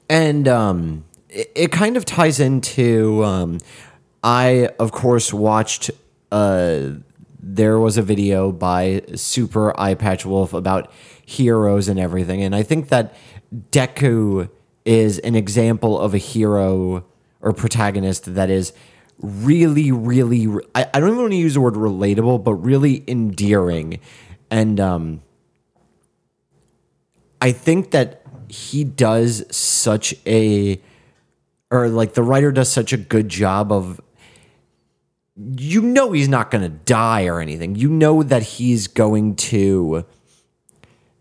and 0.09 0.49
um, 0.49 1.05
it, 1.29 1.51
it 1.55 1.73
kind 1.73 1.97
of 1.97 2.05
ties 2.05 2.41
into. 2.41 3.25
Um, 3.25 3.59
I 4.23 4.71
of 4.79 4.93
course 4.93 5.33
watched. 5.33 5.91
Uh, 6.31 6.91
there 7.41 7.79
was 7.79 7.97
a 7.97 8.03
video 8.03 8.53
by 8.53 9.03
Super 9.15 9.73
Eyepatch 9.73 10.25
Wolf 10.25 10.53
about 10.53 10.93
heroes 11.25 11.89
and 11.89 11.99
everything, 11.99 12.43
and 12.43 12.55
I 12.55 12.63
think 12.63 12.89
that 12.89 13.15
Deku 13.71 14.51
is 14.85 15.19
an 15.21 15.35
example 15.35 15.99
of 15.99 16.15
a 16.15 16.19
hero 16.19 17.05
or 17.41 17.53
protagonist 17.53 18.35
that 18.35 18.51
is 18.51 18.73
really, 19.21 19.93
really. 19.93 20.47
I, 20.75 20.87
I 20.93 21.01
don't 21.01 21.11
even 21.11 21.21
want 21.21 21.33
to 21.33 21.37
use 21.37 21.55
the 21.55 21.61
word 21.61 21.75
relatable, 21.75 22.43
but 22.43 22.55
really 22.55 23.05
endearing, 23.07 24.01
and 24.51 24.81
um, 24.81 25.23
I 27.41 27.53
think 27.53 27.93
that 27.93 28.18
he 28.49 28.85
does 28.85 29.45
such 29.55 30.15
a 30.27 30.81
or 31.71 31.89
like 31.89 32.15
the 32.15 32.23
writer 32.23 32.51
does 32.51 32.71
such 32.71 32.93
a 32.93 32.97
good 32.97 33.29
job 33.29 33.71
of 33.73 34.01
you 35.57 35.83
know 35.83 36.13
he's 36.13 36.29
not 36.29 36.51
going 36.51 36.63
to 36.63 36.69
die 36.69 37.27
or 37.27 37.41
anything. 37.41 37.77
You 37.77 37.89
know 37.89 38.23
that 38.23 38.43
he's 38.43 38.89
going 38.89 39.37
to 39.37 40.05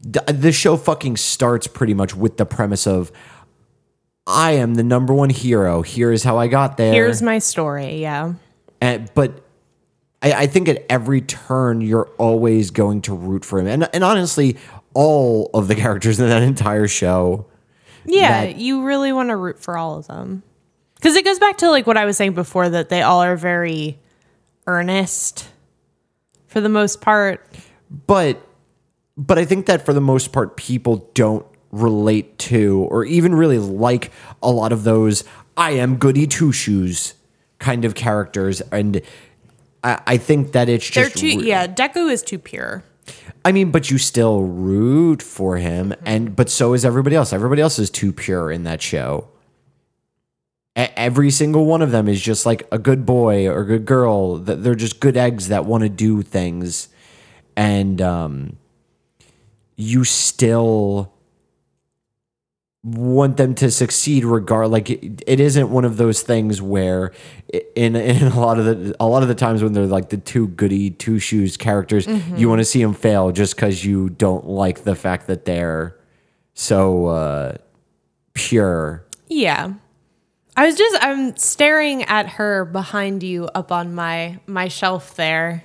the, 0.01 0.51
show 0.51 0.77
fucking 0.77 1.17
starts 1.17 1.67
pretty 1.67 1.93
much 1.93 2.15
with 2.15 2.37
the 2.37 2.45
premise 2.45 2.87
of 2.87 3.11
I 4.25 4.51
am 4.53 4.75
the 4.75 4.83
number 4.83 5.13
one 5.13 5.29
hero. 5.29 5.81
Here 5.81 6.11
is 6.11 6.23
how 6.23 6.37
I 6.37 6.47
got 6.47 6.77
there. 6.77 6.93
Here's 6.93 7.21
my 7.21 7.39
story, 7.39 8.01
yeah. 8.01 8.33
And, 8.81 9.09
but 9.13 9.43
I, 10.21 10.33
I 10.33 10.47
think 10.47 10.67
at 10.67 10.85
every 10.89 11.21
turn 11.21 11.81
you're 11.81 12.09
always 12.17 12.71
going 12.71 13.01
to 13.03 13.13
root 13.13 13.45
for 13.45 13.59
him. 13.59 13.67
And 13.67 13.89
and 13.93 14.03
honestly, 14.03 14.57
all 14.93 15.49
of 15.53 15.67
the 15.67 15.75
characters 15.83 16.19
in 16.19 16.29
that 16.29 16.41
entire 16.43 16.87
show. 16.87 17.45
Yeah, 18.05 18.45
that- 18.45 18.55
you 18.57 18.83
really 18.83 19.11
want 19.11 19.29
to 19.29 19.35
root 19.35 19.59
for 19.59 19.77
all 19.77 19.97
of 19.97 20.07
them. 20.07 20.43
Because 20.95 21.15
it 21.15 21.23
goes 21.25 21.37
back 21.39 21.57
to 21.59 21.69
like 21.69 21.85
what 21.85 21.97
I 21.97 22.05
was 22.05 22.17
saying 22.17 22.33
before 22.33 22.69
that 22.69 22.89
they 22.89 23.01
all 23.03 23.21
are 23.21 23.35
very 23.35 23.99
earnest 24.65 25.47
for 26.47 26.59
the 26.61 26.69
most 26.69 27.01
part. 27.01 27.45
but 28.07 28.41
but 29.19 29.37
I 29.39 29.45
think 29.45 29.65
that 29.67 29.83
for 29.85 29.93
the 29.93 30.01
most 30.01 30.31
part 30.31 30.57
people 30.57 31.09
don't 31.13 31.45
relate 31.71 32.37
to 32.39 32.87
or 32.91 33.03
even 33.05 33.33
really 33.35 33.57
like 33.59 34.11
a 34.43 34.51
lot 34.51 34.71
of 34.71 34.83
those 34.83 35.23
I 35.55 35.71
am 35.71 35.97
goody 35.97 36.25
two 36.27 36.51
shoes 36.51 37.13
kind 37.59 37.83
of 37.85 37.93
characters 37.95 38.61
and 38.71 39.01
I, 39.83 40.01
I 40.07 40.17
think 40.17 40.51
that 40.53 40.69
it's 40.69 40.89
They're 40.89 41.05
just 41.05 41.17
too 41.17 41.39
re- 41.39 41.47
yeah, 41.47 41.67
Deku 41.67 42.11
is 42.11 42.23
too 42.23 42.39
pure. 42.39 42.83
I 43.45 43.51
mean, 43.51 43.71
but 43.71 43.89
you 43.89 43.97
still 43.97 44.41
root 44.41 45.21
for 45.21 45.57
him, 45.57 45.93
and 46.05 46.35
but 46.35 46.49
so 46.49 46.73
is 46.73 46.83
everybody 46.83 47.15
else. 47.15 47.31
Everybody 47.31 47.61
else 47.61 47.79
is 47.79 47.89
too 47.89 48.11
pure 48.11 48.51
in 48.51 48.63
that 48.63 48.81
show. 48.81 49.29
E- 50.77 50.87
every 50.95 51.31
single 51.31 51.65
one 51.65 51.81
of 51.81 51.91
them 51.91 52.07
is 52.07 52.21
just 52.21 52.45
like 52.45 52.67
a 52.71 52.77
good 52.77 53.05
boy 53.05 53.47
or 53.47 53.61
a 53.61 53.65
good 53.65 53.85
girl. 53.85 54.37
That 54.37 54.63
they're 54.63 54.75
just 54.75 54.99
good 54.99 55.15
eggs 55.15 55.47
that 55.47 55.65
want 55.65 55.83
to 55.83 55.89
do 55.89 56.21
things, 56.21 56.89
and 57.55 58.01
um, 58.01 58.57
you 59.77 60.03
still 60.03 61.13
want 62.95 63.37
them 63.37 63.53
to 63.55 63.69
succeed 63.71 64.23
regard 64.23 64.69
like 64.69 64.89
it, 64.89 65.23
it 65.27 65.39
isn't 65.39 65.69
one 65.69 65.83
of 65.83 65.97
those 65.97 66.21
things 66.21 66.61
where 66.61 67.11
in 67.75 67.95
in 67.95 68.23
a 68.31 68.39
lot 68.39 68.59
of 68.59 68.65
the 68.65 68.95
a 68.99 69.05
lot 69.07 69.23
of 69.23 69.27
the 69.27 69.35
times 69.35 69.61
when 69.63 69.73
they're 69.73 69.85
like 69.87 70.09
the 70.09 70.17
two 70.17 70.47
goody 70.49 70.91
two 70.91 71.19
shoes 71.19 71.57
characters 71.57 72.07
you 72.35 72.47
want 72.47 72.59
to 72.59 72.65
see 72.65 72.81
them 72.81 72.93
fail 72.93 73.31
just 73.31 73.57
cuz 73.57 73.83
you 73.83 74.09
don't 74.09 74.45
like 74.47 74.83
the 74.83 74.95
fact 74.95 75.27
that 75.27 75.45
they're 75.45 75.95
so 76.53 77.07
uh 77.07 77.57
pure 78.33 79.03
Yeah. 79.27 79.73
I 80.55 80.65
was 80.65 80.75
just 80.75 80.97
I'm 81.03 81.35
staring 81.37 82.03
at 82.03 82.27
her 82.29 82.65
behind 82.65 83.21
you 83.21 83.45
up 83.53 83.71
on 83.71 83.93
my 83.93 84.39
my 84.47 84.67
shelf 84.69 85.15
there. 85.15 85.63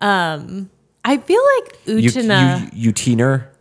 Um 0.00 0.70
I 1.04 1.16
feel 1.16 1.40
like 1.56 1.78
you, 1.86 2.10
Utena 2.10 2.70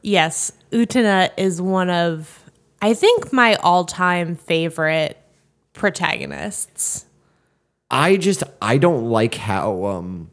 Yes, 0.04 0.52
Utena 0.72 1.30
is 1.38 1.62
one 1.62 1.90
of 1.90 2.38
I 2.82 2.94
think 2.94 3.32
my 3.32 3.56
all-time 3.56 4.36
favorite 4.36 5.18
protagonists. 5.74 7.06
I 7.90 8.18
just 8.18 8.44
I 8.62 8.78
don't 8.78 9.10
like 9.10 9.36
how 9.36 9.86
um 9.86 10.30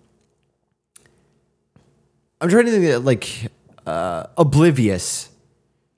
I'm 2.41 2.49
trying 2.49 2.67
to 2.67 2.71
think 2.71 2.85
of, 2.87 3.05
like 3.05 3.51
uh 3.87 4.27
oblivious 4.37 5.29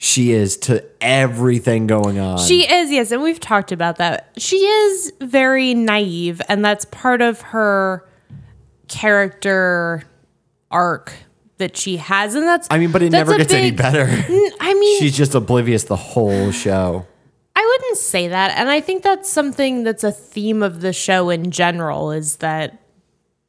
she 0.03 0.33
is 0.33 0.57
to 0.57 0.83
everything 1.03 1.87
going 1.87 2.19
on. 2.19 2.39
She 2.39 2.63
is, 2.63 2.91
yes, 2.91 3.13
and 3.13 3.23
we've 3.23 3.39
talked 3.39 3.71
about 3.71 3.99
that. 3.99 4.31
She 4.39 4.57
is 4.57 5.13
very 5.21 5.75
naive, 5.75 6.41
and 6.49 6.65
that's 6.65 6.87
part 6.87 7.21
of 7.21 7.43
her 7.43 8.09
character 8.89 10.05
arc 10.71 11.13
that 11.61 11.77
she 11.77 11.97
has, 11.99 12.35
and 12.35 12.45
that's 12.45 12.67
I 12.71 12.79
mean, 12.79 12.91
but 12.91 13.03
it 13.03 13.11
never 13.11 13.37
gets 13.37 13.53
any 13.53 13.71
better. 13.71 14.07
I 14.61 14.75
mean, 14.75 14.99
She's 14.99 15.17
just 15.17 15.35
oblivious 15.35 15.85
the 15.85 15.97
whole 15.97 16.51
show. 16.51 17.07
I 17.55 17.65
wouldn't 17.65 17.99
say 17.99 18.29
that. 18.29 18.57
And 18.57 18.69
I 18.69 18.81
think 18.81 19.03
that's 19.03 19.31
something 19.31 19.85
that's 19.85 20.03
a 20.03 20.13
theme 20.13 20.63
of 20.63 20.81
the 20.81 20.93
show 20.93 21.31
in 21.31 21.51
general 21.51 22.11
is 22.11 22.37
that 22.37 22.81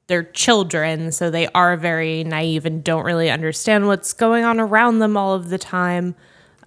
they're 0.08 0.24
children, 0.24 1.12
so 1.12 1.30
they 1.30 1.48
are 1.50 1.78
very 1.78 2.24
naive 2.24 2.66
and 2.66 2.84
don't 2.84 3.06
really 3.06 3.30
understand 3.30 3.88
what's 3.88 4.14
going 4.14 4.44
on 4.44 4.60
around 4.60 5.00
them 5.00 5.16
all 5.16 5.34
of 5.34 5.50
the 5.50 5.58
time. 5.58 6.16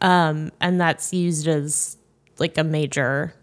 Um, 0.01 0.51
and 0.61 0.81
that's 0.81 1.13
used 1.13 1.47
as 1.47 1.97
like 2.39 2.57
a 2.59 2.65
major 2.65 3.35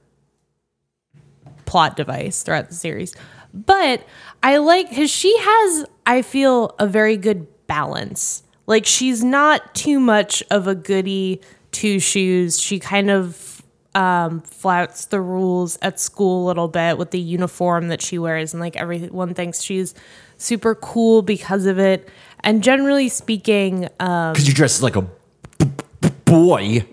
plot 1.65 1.95
device 1.95 2.43
throughout 2.43 2.69
the 2.69 2.75
series. 2.75 3.15
But 3.53 4.05
I 4.41 4.57
like 4.57 4.89
because 4.89 5.11
she 5.11 5.35
has, 5.37 5.85
I 6.05 6.21
feel, 6.21 6.75
a 6.79 6.87
very 6.87 7.17
good 7.17 7.47
balance. 7.71 8.43
Like 8.67 8.85
she's 8.85 9.23
not 9.23 9.73
too 9.73 9.99
much 9.99 10.43
of 10.51 10.67
a 10.67 10.75
goody 10.75 11.39
two 11.71 11.99
shoes. 11.99 12.59
She 12.59 12.79
kind 12.79 13.09
of 13.09 13.61
um, 13.95 14.41
flouts 14.41 15.05
the 15.05 15.21
rules 15.21 15.77
at 15.81 15.99
school 15.99 16.45
a 16.45 16.47
little 16.47 16.67
bit 16.67 16.97
with 16.97 17.11
the 17.11 17.19
uniform 17.19 17.87
that 17.87 18.01
she 18.01 18.17
wears, 18.19 18.53
and 18.53 18.59
like 18.61 18.75
everyone 18.75 19.33
thinks 19.33 19.61
she's 19.61 19.93
super 20.37 20.75
cool 20.75 21.21
because 21.21 21.65
of 21.65 21.79
it. 21.79 22.09
And 22.43 22.61
generally 22.63 23.07
speaking, 23.09 23.87
um, 23.99 24.33
Because 24.33 24.47
you 24.47 24.53
dress 24.53 24.81
like 24.81 24.95
a 24.97 25.03
b- 25.03 25.71
b- 26.01 26.09
boy. 26.25 26.85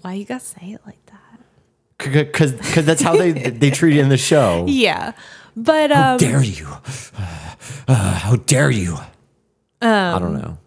why 0.00 0.14
you 0.14 0.24
gotta 0.24 0.40
say 0.44 0.72
it 0.72 0.80
like 0.86 1.04
that? 1.06 2.26
Because 2.26 2.52
because 2.52 2.84
that's 2.86 3.02
how 3.02 3.16
they 3.16 3.32
they 3.62 3.70
treat 3.70 3.96
it 3.96 4.00
in 4.00 4.08
the 4.08 4.16
show. 4.16 4.64
Yeah, 4.68 5.12
but 5.56 5.90
um, 5.92 5.98
how 5.98 6.16
Dare 6.18 6.42
you? 6.42 6.68
Uh, 7.88 8.14
how 8.14 8.36
dare 8.36 8.70
you? 8.70 8.96
I 9.82 10.18
don't 10.18 10.34
know. 10.34 10.58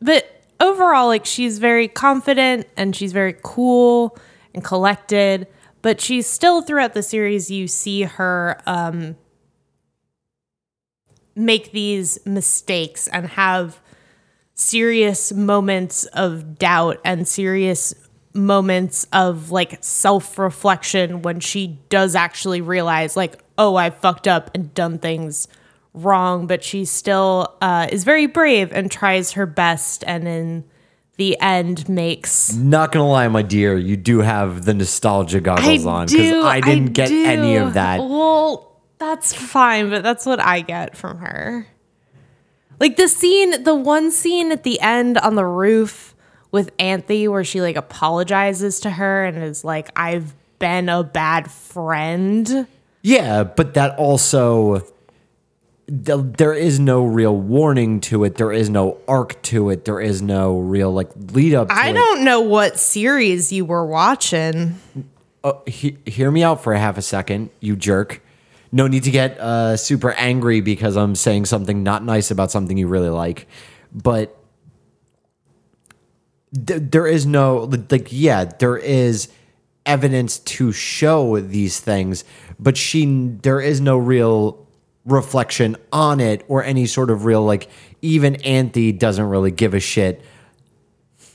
but 0.00 0.30
overall 0.60 1.06
like 1.08 1.24
she's 1.26 1.58
very 1.58 1.88
confident 1.88 2.66
and 2.76 2.94
she's 2.94 3.12
very 3.12 3.34
cool 3.42 4.16
and 4.54 4.62
collected 4.62 5.46
but 5.82 6.00
she's 6.00 6.26
still 6.26 6.62
throughout 6.62 6.94
the 6.94 7.02
series 7.02 7.50
you 7.50 7.66
see 7.66 8.02
her 8.02 8.60
um 8.66 9.16
make 11.34 11.72
these 11.72 12.18
mistakes 12.24 13.08
and 13.08 13.26
have 13.30 13.80
serious 14.54 15.32
moments 15.32 16.04
of 16.06 16.58
doubt 16.58 17.00
and 17.04 17.26
serious 17.26 17.92
moments 18.34 19.06
of 19.12 19.50
like 19.50 19.78
self-reflection 19.82 21.22
when 21.22 21.40
she 21.40 21.78
does 21.88 22.14
actually 22.14 22.60
realize 22.60 23.16
like 23.16 23.42
oh 23.58 23.74
i 23.76 23.90
fucked 23.90 24.28
up 24.28 24.50
and 24.54 24.72
done 24.74 24.98
things 24.98 25.48
wrong 25.94 26.46
but 26.46 26.62
she 26.62 26.84
still 26.84 27.56
uh, 27.62 27.86
is 27.90 28.04
very 28.04 28.26
brave 28.26 28.72
and 28.72 28.90
tries 28.90 29.32
her 29.32 29.46
best 29.46 30.04
and 30.06 30.28
in 30.28 30.64
the 31.16 31.38
end 31.40 31.88
makes 31.88 32.52
Not 32.54 32.92
gonna 32.92 33.08
lie, 33.08 33.28
my 33.28 33.42
dear, 33.42 33.76
you 33.78 33.96
do 33.96 34.20
have 34.20 34.64
the 34.64 34.74
nostalgia 34.74 35.40
goggles 35.40 35.86
on 35.86 36.06
because 36.06 36.44
I 36.44 36.60
didn't 36.60 36.92
get 36.92 37.10
any 37.10 37.56
of 37.56 37.74
that. 37.74 38.00
Well, 38.00 38.80
that's 38.98 39.32
fine, 39.32 39.90
but 39.90 40.02
that's 40.02 40.26
what 40.26 40.40
I 40.40 40.60
get 40.60 40.96
from 40.96 41.18
her. 41.18 41.68
Like 42.80 42.96
the 42.96 43.08
scene, 43.08 43.62
the 43.62 43.74
one 43.74 44.10
scene 44.10 44.50
at 44.50 44.64
the 44.64 44.80
end 44.80 45.18
on 45.18 45.36
the 45.36 45.46
roof 45.46 46.14
with 46.50 46.72
Anthy 46.78 47.28
where 47.28 47.44
she 47.44 47.60
like 47.60 47.76
apologizes 47.76 48.80
to 48.80 48.90
her 48.90 49.24
and 49.24 49.38
is 49.38 49.64
like, 49.64 49.90
I've 49.96 50.34
been 50.58 50.88
a 50.88 51.04
bad 51.04 51.50
friend. 51.50 52.66
Yeah, 53.02 53.44
but 53.44 53.74
that 53.74 53.96
also 53.98 54.84
there 55.86 56.54
is 56.54 56.78
no 56.80 57.04
real 57.04 57.36
warning 57.36 58.00
to 58.00 58.24
it. 58.24 58.36
There 58.36 58.52
is 58.52 58.70
no 58.70 58.98
arc 59.06 59.40
to 59.42 59.70
it. 59.70 59.84
There 59.84 60.00
is 60.00 60.22
no 60.22 60.58
real 60.58 60.92
like 60.92 61.10
lead 61.14 61.54
up. 61.54 61.68
To 61.68 61.74
I 61.74 61.88
it. 61.88 61.92
don't 61.92 62.24
know 62.24 62.40
what 62.40 62.78
series 62.78 63.52
you 63.52 63.64
were 63.64 63.84
watching. 63.86 64.76
Oh, 65.42 65.62
he- 65.66 65.98
hear 66.06 66.30
me 66.30 66.42
out 66.42 66.62
for 66.62 66.72
a 66.72 66.78
half 66.78 66.96
a 66.96 67.02
second, 67.02 67.50
you 67.60 67.76
jerk. 67.76 68.22
No 68.72 68.86
need 68.86 69.04
to 69.04 69.10
get 69.10 69.38
uh, 69.38 69.76
super 69.76 70.12
angry 70.12 70.60
because 70.60 70.96
I'm 70.96 71.14
saying 71.14 71.44
something 71.44 71.82
not 71.82 72.02
nice 72.02 72.30
about 72.30 72.50
something 72.50 72.76
you 72.76 72.88
really 72.88 73.10
like, 73.10 73.46
but 73.92 74.36
th- 76.66 76.80
there 76.90 77.06
is 77.06 77.26
no 77.26 77.70
like. 77.90 78.08
Yeah, 78.10 78.44
there 78.46 78.76
is 78.76 79.28
evidence 79.86 80.38
to 80.38 80.72
show 80.72 81.38
these 81.40 81.78
things, 81.78 82.24
but 82.58 82.76
she 82.76 83.04
there 83.42 83.60
is 83.60 83.80
no 83.80 83.96
real 83.98 84.63
reflection 85.04 85.76
on 85.92 86.20
it 86.20 86.44
or 86.48 86.64
any 86.64 86.86
sort 86.86 87.10
of 87.10 87.24
real 87.24 87.42
like. 87.42 87.68
Even 88.02 88.36
Anthy 88.36 88.92
doesn't 88.92 89.24
really 89.24 89.50
give 89.50 89.74
a 89.74 89.80
shit. 89.80 90.22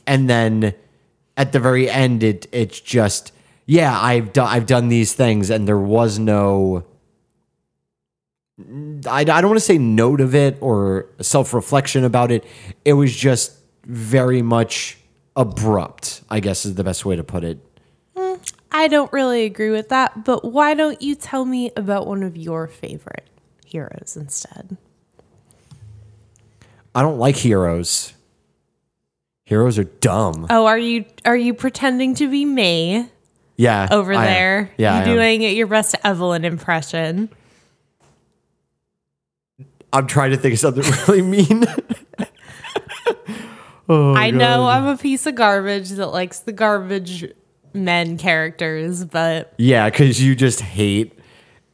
And 0.06 0.30
then 0.30 0.74
at 1.40 1.54
the 1.54 1.60
very 1.60 1.90
end 1.90 2.22
it 2.22 2.48
it's 2.52 2.82
just 2.82 3.32
yeah 3.66 3.98
i've 4.02 4.34
done 4.34 4.48
i've 4.48 4.66
done 4.66 4.90
these 4.90 5.14
things 5.14 5.50
and 5.50 5.66
there 5.68 5.80
was 5.80 6.20
no 6.20 6.84
i, 9.08 9.22
I 9.22 9.24
don't 9.24 9.46
want 9.46 9.56
to 9.56 9.66
say 9.66 9.78
note 9.78 10.20
of 10.20 10.36
it 10.36 10.58
or 10.60 11.08
self-reflection 11.22 12.04
about 12.04 12.30
it. 12.30 12.44
It 12.84 12.92
was 12.92 13.16
just 13.16 13.58
very 13.86 14.42
much 14.42 14.98
abrupt 15.38 16.22
i 16.30 16.42
guess 16.42 16.66
is 16.66 16.76
the 16.76 16.84
best 16.84 17.06
way 17.06 17.16
to 17.16 17.24
put 17.24 17.46
it. 17.46 17.58
Hmm, 18.18 18.36
I 18.70 18.90
don't 18.90 19.12
really 19.14 19.46
agree 19.46 19.70
with 19.70 19.88
that, 19.90 20.26
but 20.26 20.44
why 20.44 20.74
don't 20.74 21.02
you 21.02 21.16
tell 21.16 21.46
me 21.46 21.72
about 21.78 22.06
one 22.06 22.22
of 22.22 22.36
your 22.36 22.68
favorite 22.68 23.26
heroes 23.70 24.18
instead? 24.20 24.78
i 26.96 27.02
don't 27.02 27.20
like 27.20 27.36
heroes 27.36 28.14
heroes 29.46 29.78
are 29.78 29.84
dumb 29.84 30.48
Oh, 30.50 30.66
are 30.66 30.78
you 30.78 31.06
are 31.26 31.38
you 31.38 31.54
pretending 31.54 32.16
to 32.16 32.30
be 32.30 32.46
May 32.46 33.08
yeah 33.58 33.88
over 33.92 34.14
I 34.14 34.18
am. 34.18 34.24
there? 34.26 34.72
yeah 34.78 34.96
I 34.96 35.06
You're 35.06 35.16
doing 35.16 35.42
your 35.44 35.68
best 35.68 35.96
Evelyn 36.04 36.46
impression. 36.46 37.30
i'm 39.94 40.08
trying 40.08 40.32
to 40.32 40.38
think 40.38 40.54
of 40.54 40.60
something 40.60 40.84
really 41.08 41.22
mean 41.22 41.66
Oh, 43.92 44.14
I 44.14 44.30
know 44.30 44.68
I'm 44.68 44.86
a 44.86 44.96
piece 44.98 45.26
of 45.26 45.34
garbage 45.34 45.90
that 45.90 46.08
likes 46.08 46.42
the 46.42 46.52
garbage 46.52 47.26
men 47.74 48.20
characters, 48.20 49.04
but 49.04 49.52
Yeah, 49.58 49.90
because 49.90 50.22
you 50.22 50.36
just 50.36 50.62
hate 50.62 51.19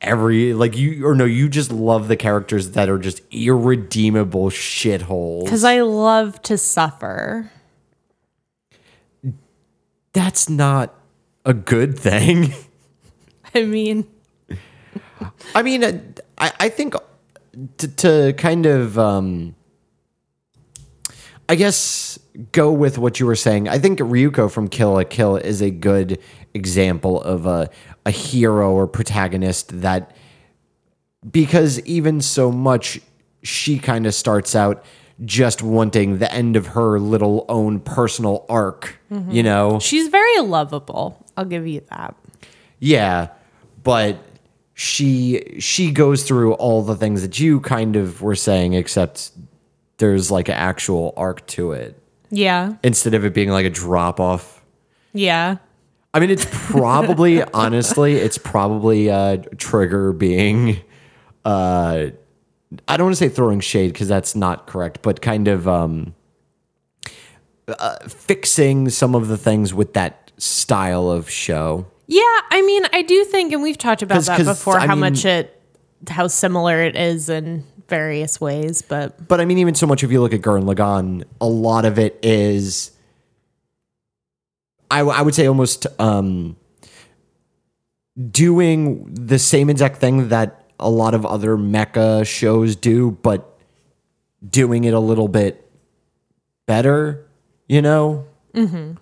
every 0.01 0.53
like 0.53 0.77
you 0.77 1.05
or 1.05 1.15
no, 1.15 1.25
you 1.25 1.49
just 1.49 1.71
love 1.71 2.07
the 2.07 2.17
characters 2.17 2.71
that 2.71 2.89
are 2.89 2.97
just 2.99 3.21
irredeemable 3.31 4.49
shitholes. 4.49 5.43
Because 5.43 5.63
I 5.63 5.81
love 5.81 6.41
to 6.43 6.57
suffer. 6.57 7.51
That's 10.13 10.49
not 10.49 10.93
a 11.43 11.53
good 11.53 11.97
thing. 11.97 12.53
I 13.55 13.63
mean, 13.63 14.07
I 15.53 15.61
mean, 15.61 15.83
uh, 15.83 15.99
I, 16.37 16.51
I 16.59 16.69
think 16.69 16.95
to, 17.77 17.87
to 17.87 18.33
kind 18.33 18.65
of, 18.65 18.99
um, 18.99 19.55
I 21.47 21.55
guess, 21.55 22.19
go 22.51 22.71
with 22.71 22.97
what 22.97 23.19
you 23.19 23.25
were 23.25 23.35
saying. 23.35 23.69
I 23.69 23.79
think 23.79 23.99
Ryuko 23.99 24.51
from 24.51 24.67
Kill 24.67 24.93
la 24.93 25.03
Kill 25.03 25.37
is 25.37 25.61
a 25.61 25.69
good 25.69 26.19
example 26.55 27.21
of 27.21 27.45
a, 27.45 27.69
a 28.05 28.11
hero 28.11 28.71
or 28.71 28.87
protagonist 28.87 29.81
that, 29.81 30.15
because 31.29 31.79
even 31.81 32.21
so 32.21 32.51
much, 32.51 32.99
she 33.43 33.77
kind 33.77 34.07
of 34.07 34.15
starts 34.15 34.55
out 34.55 34.83
just 35.23 35.61
wanting 35.61 36.17
the 36.17 36.33
end 36.33 36.55
of 36.55 36.67
her 36.67 36.99
little 36.99 37.45
own 37.47 37.79
personal 37.79 38.45
arc, 38.49 38.97
you 39.09 39.17
mm-hmm. 39.17 39.41
know? 39.41 39.79
she's 39.79 40.07
very 40.09 40.39
lovable. 40.39 41.23
I'll 41.37 41.45
give 41.45 41.67
you 41.67 41.81
that. 41.89 42.15
Yeah, 42.79 43.29
but 43.83 44.17
she 44.73 45.55
she 45.59 45.91
goes 45.91 46.23
through 46.23 46.53
all 46.53 46.81
the 46.83 46.95
things 46.95 47.21
that 47.21 47.39
you 47.39 47.61
kind 47.61 47.95
of 47.95 48.21
were 48.21 48.35
saying, 48.35 48.73
except 48.73 49.31
there's 49.97 50.29
like 50.29 50.49
an 50.49 50.55
actual 50.55 51.13
arc 51.15 51.45
to 51.47 51.71
it 51.71 51.97
Yeah. 52.29 52.73
instead 52.83 53.13
of 53.13 53.23
it 53.23 53.33
being 53.33 53.49
like 53.49 53.65
a 53.65 53.69
drop 53.69 54.19
off. 54.19 54.61
Yeah. 55.13 55.57
I 56.15 56.19
mean, 56.21 56.29
it's 56.29 56.47
probably 56.49 57.43
honestly, 57.53 58.13
it's 58.15 58.37
probably 58.37 59.09
uh, 59.11 59.37
Trigger 59.57 60.13
being. 60.13 60.79
Uh, 61.43 62.07
I 62.87 62.97
don't 62.97 63.07
want 63.07 63.15
to 63.17 63.19
say 63.19 63.27
throwing 63.29 63.59
shade 63.59 63.91
because 63.91 64.07
that's 64.07 64.33
not 64.33 64.65
correct, 64.65 65.01
but 65.01 65.21
kind 65.21 65.47
of 65.49 65.67
um, 65.67 66.15
uh, 67.67 67.97
fixing 68.07 68.89
some 68.89 69.13
of 69.13 69.27
the 69.27 69.37
things 69.37 69.73
with 69.73 69.93
that 69.93 70.31
style 70.37 71.09
of 71.09 71.29
show. 71.29 71.85
Yeah, 72.07 72.21
I 72.49 72.61
mean, 72.61 72.83
I 72.93 73.01
do 73.01 73.25
think, 73.25 73.51
and 73.51 73.61
we've 73.61 73.77
talked 73.77 74.01
about 74.01 74.15
'Cause- 74.15 74.27
that 74.27 74.37
'cause, 74.37 74.47
before, 74.47 74.77
I 74.79 74.87
how 74.87 74.95
mean- 74.95 74.99
much 75.01 75.25
it, 75.25 75.59
how 76.07 76.27
similar 76.27 76.81
it 76.83 76.95
is 76.95 77.29
in 77.29 77.63
various 77.89 78.39
ways. 78.39 78.81
But 78.81 79.27
But 79.27 79.41
I 79.41 79.45
mean, 79.45 79.57
even 79.57 79.75
so 79.75 79.85
much 79.87 80.03
if 80.03 80.11
you 80.11 80.21
look 80.21 80.33
at 80.33 80.41
Gurren 80.41 80.63
Lagann, 80.63 81.23
a 81.41 81.47
lot 81.47 81.83
of 81.85 81.99
it 81.99 82.17
is, 82.23 82.91
I, 84.89 84.99
I 84.99 85.21
would 85.21 85.35
say 85.35 85.47
almost 85.47 85.87
um, 85.99 86.55
doing 88.31 89.13
the 89.13 89.39
same 89.39 89.69
exact 89.69 89.97
thing 89.97 90.29
that 90.29 90.71
a 90.79 90.89
lot 90.89 91.13
of 91.13 91.25
other 91.25 91.57
mecha 91.57 92.25
shows 92.25 92.75
do, 92.75 93.11
but 93.11 93.59
doing 94.47 94.83
it 94.83 94.93
a 94.93 94.99
little 94.99 95.27
bit 95.27 95.69
better, 96.65 97.27
you 97.67 97.81
know? 97.81 98.25
Mm-hmm. 98.53 98.93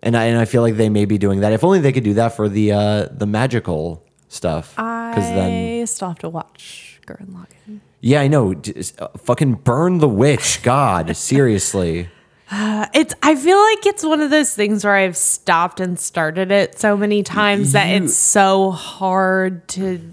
And 0.00 0.16
I, 0.16 0.24
and 0.24 0.38
I 0.38 0.44
feel 0.44 0.62
like 0.62 0.76
they 0.76 0.90
may 0.90 1.06
be 1.06 1.16
doing 1.18 1.40
that. 1.40 1.52
If 1.52 1.64
only 1.64 1.80
they 1.80 1.92
could 1.92 2.04
do 2.04 2.14
that 2.14 2.36
for 2.36 2.48
the 2.48 2.72
uh, 2.72 3.08
the 3.10 3.26
magical 3.26 4.04
stuff. 4.28 4.74
I 4.76 5.14
then 5.16 5.86
still 5.86 6.08
have 6.08 6.18
to 6.18 6.28
watch 6.28 7.00
Gurren 7.06 7.28
Lagann. 7.28 7.80
Yeah, 8.00 8.20
I 8.20 8.28
know. 8.28 8.52
Just, 8.52 9.00
uh, 9.00 9.08
fucking 9.16 9.54
burn 9.54 9.98
the 9.98 10.08
witch, 10.08 10.62
God, 10.62 11.16
seriously. 11.16 12.10
Uh, 12.50 12.86
it's. 12.94 13.14
I 13.22 13.34
feel 13.36 13.58
like 13.58 13.86
it's 13.86 14.04
one 14.04 14.20
of 14.20 14.30
those 14.30 14.54
things 14.54 14.84
where 14.84 14.94
I've 14.94 15.16
stopped 15.16 15.80
and 15.80 15.98
started 15.98 16.50
it 16.50 16.78
so 16.78 16.96
many 16.96 17.22
times 17.22 17.72
that 17.72 17.86
it's 17.88 18.14
so 18.14 18.70
hard 18.70 19.66
to 19.68 20.12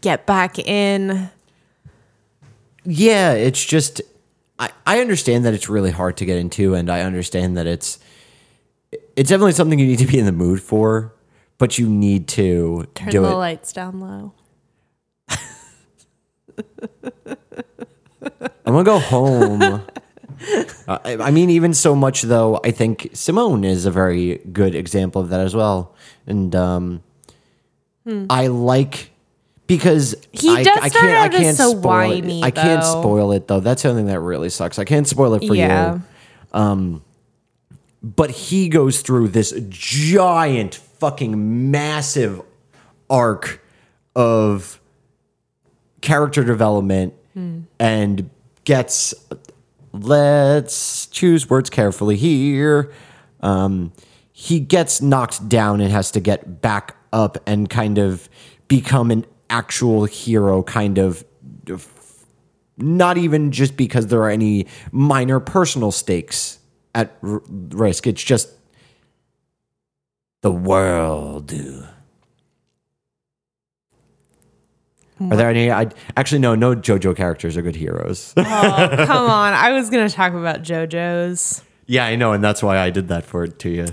get 0.00 0.26
back 0.26 0.58
in. 0.58 1.30
Yeah, 2.84 3.32
it's 3.34 3.64
just 3.64 4.00
I, 4.58 4.70
I 4.86 5.00
understand 5.00 5.44
that 5.44 5.54
it's 5.54 5.68
really 5.68 5.90
hard 5.92 6.16
to 6.18 6.24
get 6.24 6.38
into, 6.38 6.74
and 6.74 6.90
I 6.90 7.02
understand 7.02 7.56
that 7.56 7.66
it's 7.66 7.98
it's 9.16 9.28
definitely 9.30 9.52
something 9.52 9.78
you 9.78 9.86
need 9.86 9.98
to 10.00 10.06
be 10.06 10.18
in 10.18 10.26
the 10.26 10.32
mood 10.32 10.60
for, 10.60 11.14
but 11.58 11.78
you 11.78 11.88
need 11.88 12.26
to 12.28 12.88
Turn 12.94 13.10
the 13.10 13.18
it. 13.24 13.34
lights 13.34 13.72
down 13.72 14.00
low. 14.00 14.32
I'm 18.66 18.74
gonna 18.74 18.84
go 18.84 18.98
home. 18.98 19.82
Uh, 20.86 20.98
I, 21.04 21.30
mean, 21.30 21.50
even 21.50 21.74
so 21.74 21.94
much 21.94 22.22
though, 22.22 22.60
I 22.64 22.70
think 22.70 23.10
Simon 23.12 23.64
is 23.64 23.86
a 23.86 23.90
very 23.90 24.36
good 24.52 24.74
example 24.74 25.20
of 25.20 25.28
that 25.30 25.40
as 25.40 25.54
well, 25.54 25.94
and 26.26 26.54
um, 26.54 27.02
I 28.30 28.46
like 28.46 29.10
because 29.66 30.14
Hmm. 30.14 30.20
He 30.32 30.50
I, 30.56 30.62
does 30.62 30.78
I 30.78 30.88
can't, 30.88 31.34
I 31.34 31.36
can't 31.36 31.56
so 31.56 31.70
spoil 31.72 31.80
whiny, 31.82 32.40
it. 32.40 32.44
I 32.44 32.50
can't 32.50 32.82
though. 32.82 33.00
spoil 33.02 33.32
it 33.32 33.48
though. 33.48 33.60
That's 33.60 33.82
something 33.82 34.06
that 34.06 34.20
really 34.20 34.48
sucks. 34.48 34.78
I 34.78 34.84
can't 34.84 35.06
spoil 35.06 35.34
it 35.34 35.46
for 35.46 35.54
Yeah. 35.54 35.94
you. 35.94 36.02
Um, 36.58 37.04
but 38.02 38.30
he 38.30 38.68
goes 38.68 39.00
through 39.02 39.28
this 39.28 39.52
giant, 39.68 40.76
fucking 40.76 41.70
massive 41.70 42.40
arc 43.10 43.60
of 44.16 44.80
character 46.00 46.44
development 46.44 47.12
and 47.78 48.30
gets 48.64 49.14
let's 49.92 51.06
choose 51.06 51.48
words 51.48 51.70
carefully 51.70 52.16
here. 52.16 52.92
Um, 53.40 53.92
he 54.32 54.60
gets 54.60 55.00
knocked 55.00 55.48
down 55.48 55.80
and 55.80 55.90
has 55.90 56.10
to 56.12 56.20
get 56.20 56.60
back 56.60 56.96
up 57.12 57.38
and 57.46 57.68
kind 57.68 57.98
of 57.98 58.28
become 58.68 59.10
an 59.10 59.24
actual 59.50 60.04
hero 60.04 60.62
kind 60.62 60.98
of 60.98 61.24
not 62.76 63.18
even 63.18 63.50
just 63.50 63.76
because 63.76 64.06
there 64.06 64.22
are 64.22 64.30
any 64.30 64.66
minor 64.92 65.40
personal 65.40 65.90
stakes 65.90 66.58
at 66.94 67.16
risk. 67.20 68.06
It's 68.06 68.22
just 68.22 68.50
the 70.42 70.52
world 70.52 71.52
are 75.20 75.36
there 75.36 75.48
any 75.50 75.70
I 75.70 75.88
actually 76.16 76.38
no 76.40 76.54
no 76.54 76.74
JoJo 76.74 77.16
characters 77.16 77.56
are 77.56 77.62
good 77.62 77.76
heroes. 77.76 78.32
Come 78.36 78.46
on, 78.46 79.52
I 79.54 79.72
was 79.72 79.90
gonna 79.90 80.08
talk 80.08 80.32
about 80.32 80.62
JoJo's. 80.62 81.62
yeah, 81.86 82.04
I 82.06 82.16
know, 82.16 82.32
and 82.32 82.42
that's 82.42 82.62
why 82.62 82.78
I 82.78 82.90
did 82.90 83.08
that 83.08 83.24
for 83.24 83.44
it 83.44 83.58
to 83.60 83.68
you. 83.70 83.86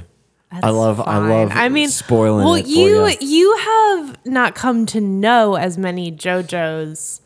I 0.52 0.62
That's 0.62 0.74
love 0.74 1.02
I 1.02 1.18
love 1.18 1.52
I 1.54 1.70
mean, 1.70 1.90
spoiling 1.90 2.46
well, 2.46 2.58
you 2.58 3.08
you. 3.08 3.18
you 3.20 3.58
have 3.58 4.18
not 4.26 4.56
come 4.56 4.86
to 4.88 5.02
know 5.02 5.56
as 5.56 5.78
many 5.78 6.12
JoJo's 6.12 7.22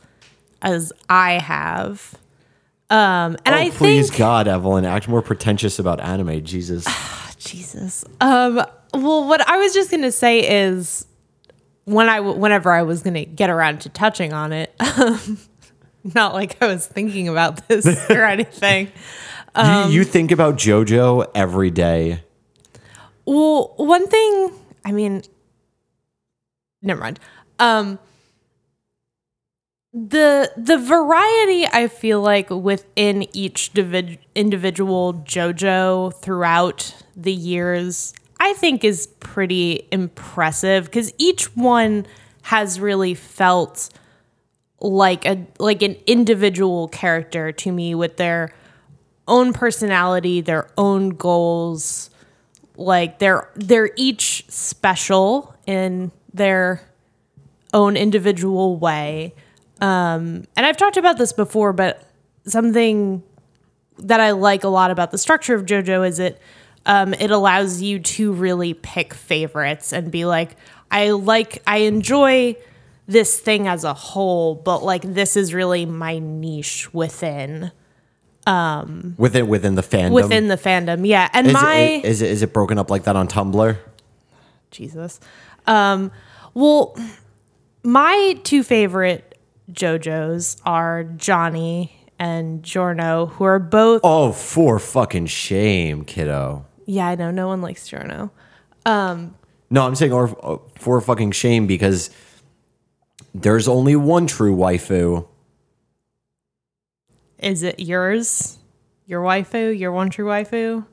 as 0.61 0.91
I 1.09 1.33
have. 1.33 2.15
Um, 2.89 3.37
and 3.45 3.53
oh, 3.53 3.57
I 3.59 3.69
please 3.69 4.07
think 4.07 4.17
God, 4.17 4.47
Evelyn, 4.47 4.83
act 4.83 5.07
more 5.07 5.21
pretentious 5.21 5.77
about 5.77 5.99
anime. 5.99 6.43
Jesus. 6.43 6.87
Jesus. 7.37 8.03
Um, 8.19 8.65
well, 8.93 9.27
what 9.27 9.47
I 9.47 9.57
was 9.57 9.73
just 9.75 9.91
gonna 9.91 10.11
say 10.11 10.65
is 10.67 11.05
when 11.89 12.07
I 12.07 12.19
whenever 12.19 12.71
I 12.71 12.83
was 12.83 13.01
gonna 13.01 13.25
get 13.25 13.49
around 13.49 13.81
to 13.81 13.89
touching 13.89 14.31
on 14.31 14.53
it, 14.53 14.73
um, 14.79 15.39
not 16.03 16.33
like 16.33 16.61
I 16.61 16.67
was 16.67 16.85
thinking 16.85 17.27
about 17.27 17.67
this 17.67 17.85
or 18.09 18.23
anything. 18.23 18.91
Um, 19.55 19.91
you, 19.91 19.99
you 19.99 20.03
think 20.03 20.31
about 20.31 20.55
JoJo 20.55 21.31
every 21.33 21.71
day. 21.71 22.23
Well, 23.25 23.73
one 23.77 24.07
thing, 24.07 24.51
I 24.85 24.91
mean, 24.91 25.23
never 26.81 27.01
mind. 27.01 27.19
Um, 27.57 27.99
the 29.91 30.51
the 30.55 30.77
variety 30.77 31.65
I 31.65 31.87
feel 31.87 32.21
like 32.21 32.51
within 32.51 33.25
each 33.35 33.73
divid- 33.73 34.19
individual 34.35 35.15
JoJo 35.15 36.15
throughout 36.21 36.93
the 37.15 37.33
years, 37.33 38.13
I 38.39 38.53
think 38.53 38.83
is 38.83 39.07
pretty 39.19 39.87
impressive 39.91 40.85
because 40.85 41.13
each 41.17 41.55
one 41.55 42.05
has 42.43 42.79
really 42.79 43.13
felt 43.13 43.89
like 44.81 45.25
a 45.25 45.45
like 45.59 45.81
an 45.81 45.97
individual 46.07 46.87
character 46.87 47.51
to 47.51 47.71
me 47.71 47.93
with 47.95 48.17
their 48.17 48.53
own 49.27 49.53
personality, 49.53 50.41
their 50.41 50.69
own 50.77 51.09
goals, 51.09 52.09
like 52.77 53.19
they're 53.19 53.49
they're 53.55 53.91
each 53.97 54.45
special 54.49 55.53
in 55.67 56.11
their 56.33 56.81
own 57.73 57.97
individual 57.97 58.77
way. 58.77 59.33
Um, 59.81 60.45
and 60.55 60.65
I've 60.65 60.77
talked 60.77 60.97
about 60.97 61.17
this 61.17 61.33
before, 61.33 61.73
but 61.73 62.03
something 62.45 63.23
that 63.97 64.19
I 64.19 64.31
like 64.31 64.63
a 64.63 64.69
lot 64.69 64.91
about 64.91 65.11
the 65.11 65.17
structure 65.17 65.55
of 65.55 65.65
JoJo 65.65 66.07
is 66.07 66.19
it 66.19 66.41
um, 66.85 67.13
it 67.13 67.31
allows 67.31 67.81
you 67.81 67.99
to 67.99 68.31
really 68.33 68.73
pick 68.73 69.13
favorites 69.13 69.93
and 69.93 70.11
be 70.11 70.25
like, 70.25 70.55
I 70.91 71.11
like 71.11 71.61
I 71.67 71.77
enjoy 71.79 72.55
this 73.07 73.39
thing 73.39 73.67
as 73.67 73.83
a 73.83 73.93
whole, 73.93 74.55
but 74.55 74.83
like 74.83 75.01
this 75.01 75.35
is 75.35 75.53
really 75.53 75.85
my 75.85 76.19
niche 76.19 76.93
within 76.93 77.71
Um, 78.47 79.15
Within 79.17 79.47
within 79.47 79.75
the 79.75 79.83
fandom. 79.83 80.11
within 80.11 80.47
the 80.47 80.57
fandom. 80.57 81.05
Yeah, 81.07 81.29
and 81.33 81.47
is, 81.47 81.53
my 81.53 81.75
it, 81.75 82.05
is 82.05 82.21
it 82.21 82.31
is 82.31 82.41
it 82.41 82.53
broken 82.53 82.77
up 82.79 82.89
like 82.89 83.03
that 83.03 83.15
on 83.15 83.27
Tumblr? 83.27 83.77
Jesus. 84.71 85.19
Um, 85.67 86.11
Well, 86.55 86.95
my 87.83 88.39
two 88.43 88.63
favorite 88.63 89.37
JoJo's 89.71 90.57
are 90.65 91.03
Johnny 91.03 91.95
and 92.17 92.63
Giorno, 92.63 93.27
who 93.27 93.43
are 93.43 93.59
both. 93.59 94.01
Oh, 94.03 94.31
for 94.31 94.79
fucking 94.79 95.27
shame, 95.27 96.03
kiddo. 96.03 96.65
Yeah, 96.89 97.07
I 97.09 97.13
know. 97.13 97.29
No 97.29 97.47
one 97.47 97.61
likes 97.61 97.87
Giorno. 97.87 98.31
Um, 98.83 99.35
no, 99.69 99.85
I'm 99.85 99.93
saying 99.93 100.11
or, 100.11 100.59
for 100.79 100.99
fucking 100.99 101.33
shame 101.33 101.67
because 101.67 102.09
there's 103.35 103.67
only 103.67 103.95
one 103.95 104.25
true 104.25 104.55
waifu. 104.55 105.27
Is 107.37 107.61
it 107.61 107.79
yours? 107.79 108.57
Your 109.05 109.21
waifu? 109.21 109.77
Your 109.77 109.91
one 109.91 110.09
true 110.09 110.25
waifu? 110.25 110.83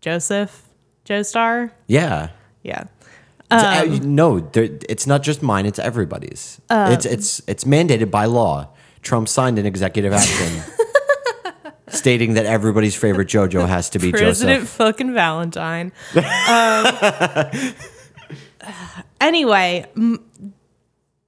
Joseph? 0.00 0.64
Joestar? 1.04 1.70
Yeah. 1.86 2.30
Yeah. 2.64 2.84
It's- 3.52 3.62
uh, 3.62 3.84
um, 4.02 4.14
no, 4.16 4.40
there, 4.40 4.68
it's 4.88 5.06
not 5.06 5.22
just 5.22 5.40
mine. 5.40 5.66
It's 5.66 5.78
everybody's. 5.78 6.60
it's 6.68 7.06
um, 7.06 7.12
it's 7.12 7.42
it's 7.46 7.62
mandated 7.62 8.10
by 8.10 8.24
law. 8.24 8.70
Trump 9.02 9.28
signed 9.28 9.60
an 9.60 9.66
executive 9.66 10.12
action 10.12 10.62
stating 11.94 12.34
that 12.34 12.46
everybody's 12.46 12.94
favorite 12.94 13.28
JoJo 13.28 13.66
has 13.68 13.90
to 13.90 13.98
be 13.98 14.10
President 14.10 14.60
Joseph. 14.60 14.68
fucking 14.68 15.14
Valentine. 15.14 15.92
um, 16.48 17.74
anyway, 19.20 19.86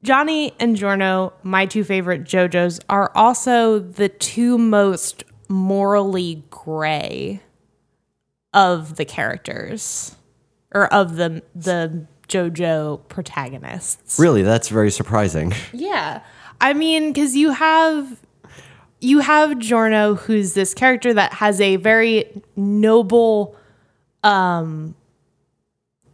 Johnny 0.02 0.54
and 0.60 0.76
Giorno, 0.76 1.32
my 1.42 1.66
two 1.66 1.84
favorite 1.84 2.24
JoJo's, 2.24 2.80
are 2.88 3.10
also 3.14 3.78
the 3.78 4.08
two 4.08 4.58
most 4.58 5.24
morally 5.48 6.44
gray 6.50 7.40
of 8.52 8.96
the 8.96 9.04
characters 9.04 10.16
or 10.74 10.92
of 10.92 11.16
the 11.16 11.42
the 11.54 12.06
JoJo 12.28 13.06
protagonists. 13.08 14.18
Really, 14.18 14.42
that's 14.42 14.68
very 14.68 14.90
surprising. 14.90 15.52
Yeah. 15.72 16.22
I 16.60 16.72
mean, 16.72 17.12
because 17.12 17.36
you 17.36 17.50
have 17.50 18.20
you 19.00 19.20
have 19.20 19.58
Giorno, 19.58 20.14
who's 20.14 20.54
this 20.54 20.74
character 20.74 21.12
that 21.14 21.34
has 21.34 21.60
a 21.60 21.76
very 21.76 22.42
noble 22.56 23.56
um 24.22 24.94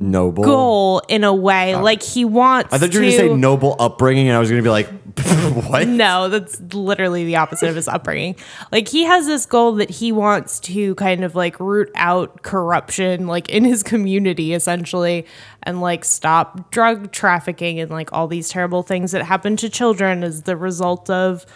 Noble. 0.03 0.43
goal 0.43 1.03
in 1.09 1.23
a 1.23 1.33
way. 1.33 1.77
like 1.77 2.03
he 2.03 2.25
wants 2.25 2.75
I 2.75 2.79
thought 2.79 2.93
you 2.93 3.01
were 3.01 3.07
to 3.07 3.13
going 3.17 3.29
to 3.29 3.35
say 3.35 3.41
noble 3.41 3.77
upbringing, 3.79 4.27
and 4.27 4.37
I 4.37 4.41
was 4.41 4.51
going 4.51 4.61
to 4.61 4.67
be 4.67 4.71
like, 4.71 4.89
what? 5.69 5.87
No, 5.87 6.29
that's 6.29 6.61
literally 6.75 7.25
the 7.25 7.37
opposite 7.37 7.69
of 7.69 7.77
his 7.77 7.87
upbringing. 7.87 8.35
Like 8.73 8.89
he 8.89 9.05
has 9.05 9.27
this 9.27 9.47
goal 9.47 9.73
that 9.75 9.91
he 9.91 10.11
wants 10.11 10.59
to 10.61 10.97
kind 10.97 11.23
of 11.23 11.37
like 11.37 11.61
root 11.61 11.89
out 11.95 12.43
corruption 12.43 13.29
like 13.29 13.49
in 13.49 13.65
his 13.65 13.85
community 13.85 14.55
essentially 14.55 15.25
and 15.63 15.81
like 15.81 16.05
stop 16.05 16.73
drug 16.73 17.13
trafficking 17.13 17.79
and 17.79 17.91
like 17.91 18.13
all 18.13 18.27
these 18.27 18.49
terrible 18.49 18.83
things 18.83 19.13
that 19.13 19.23
happen 19.23 19.57
to 19.59 19.69
children 19.69 20.25
as 20.25 20.43
the 20.43 20.57
result 20.57 21.09
of 21.11 21.47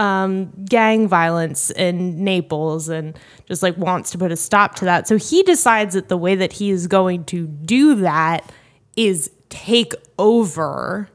um, 0.00 0.50
gang 0.64 1.06
violence 1.06 1.70
in 1.70 2.24
Naples 2.24 2.88
and 2.88 3.18
just 3.46 3.62
like 3.62 3.76
wants 3.76 4.10
to 4.12 4.18
put 4.18 4.32
a 4.32 4.36
stop 4.36 4.74
to 4.76 4.86
that. 4.86 5.06
So 5.06 5.18
he 5.18 5.42
decides 5.42 5.94
that 5.94 6.08
the 6.08 6.16
way 6.16 6.34
that 6.36 6.54
he 6.54 6.70
is 6.70 6.86
going 6.86 7.24
to 7.26 7.46
do 7.46 7.94
that 7.96 8.50
is 8.96 9.30
take 9.50 9.92
over 10.18 11.10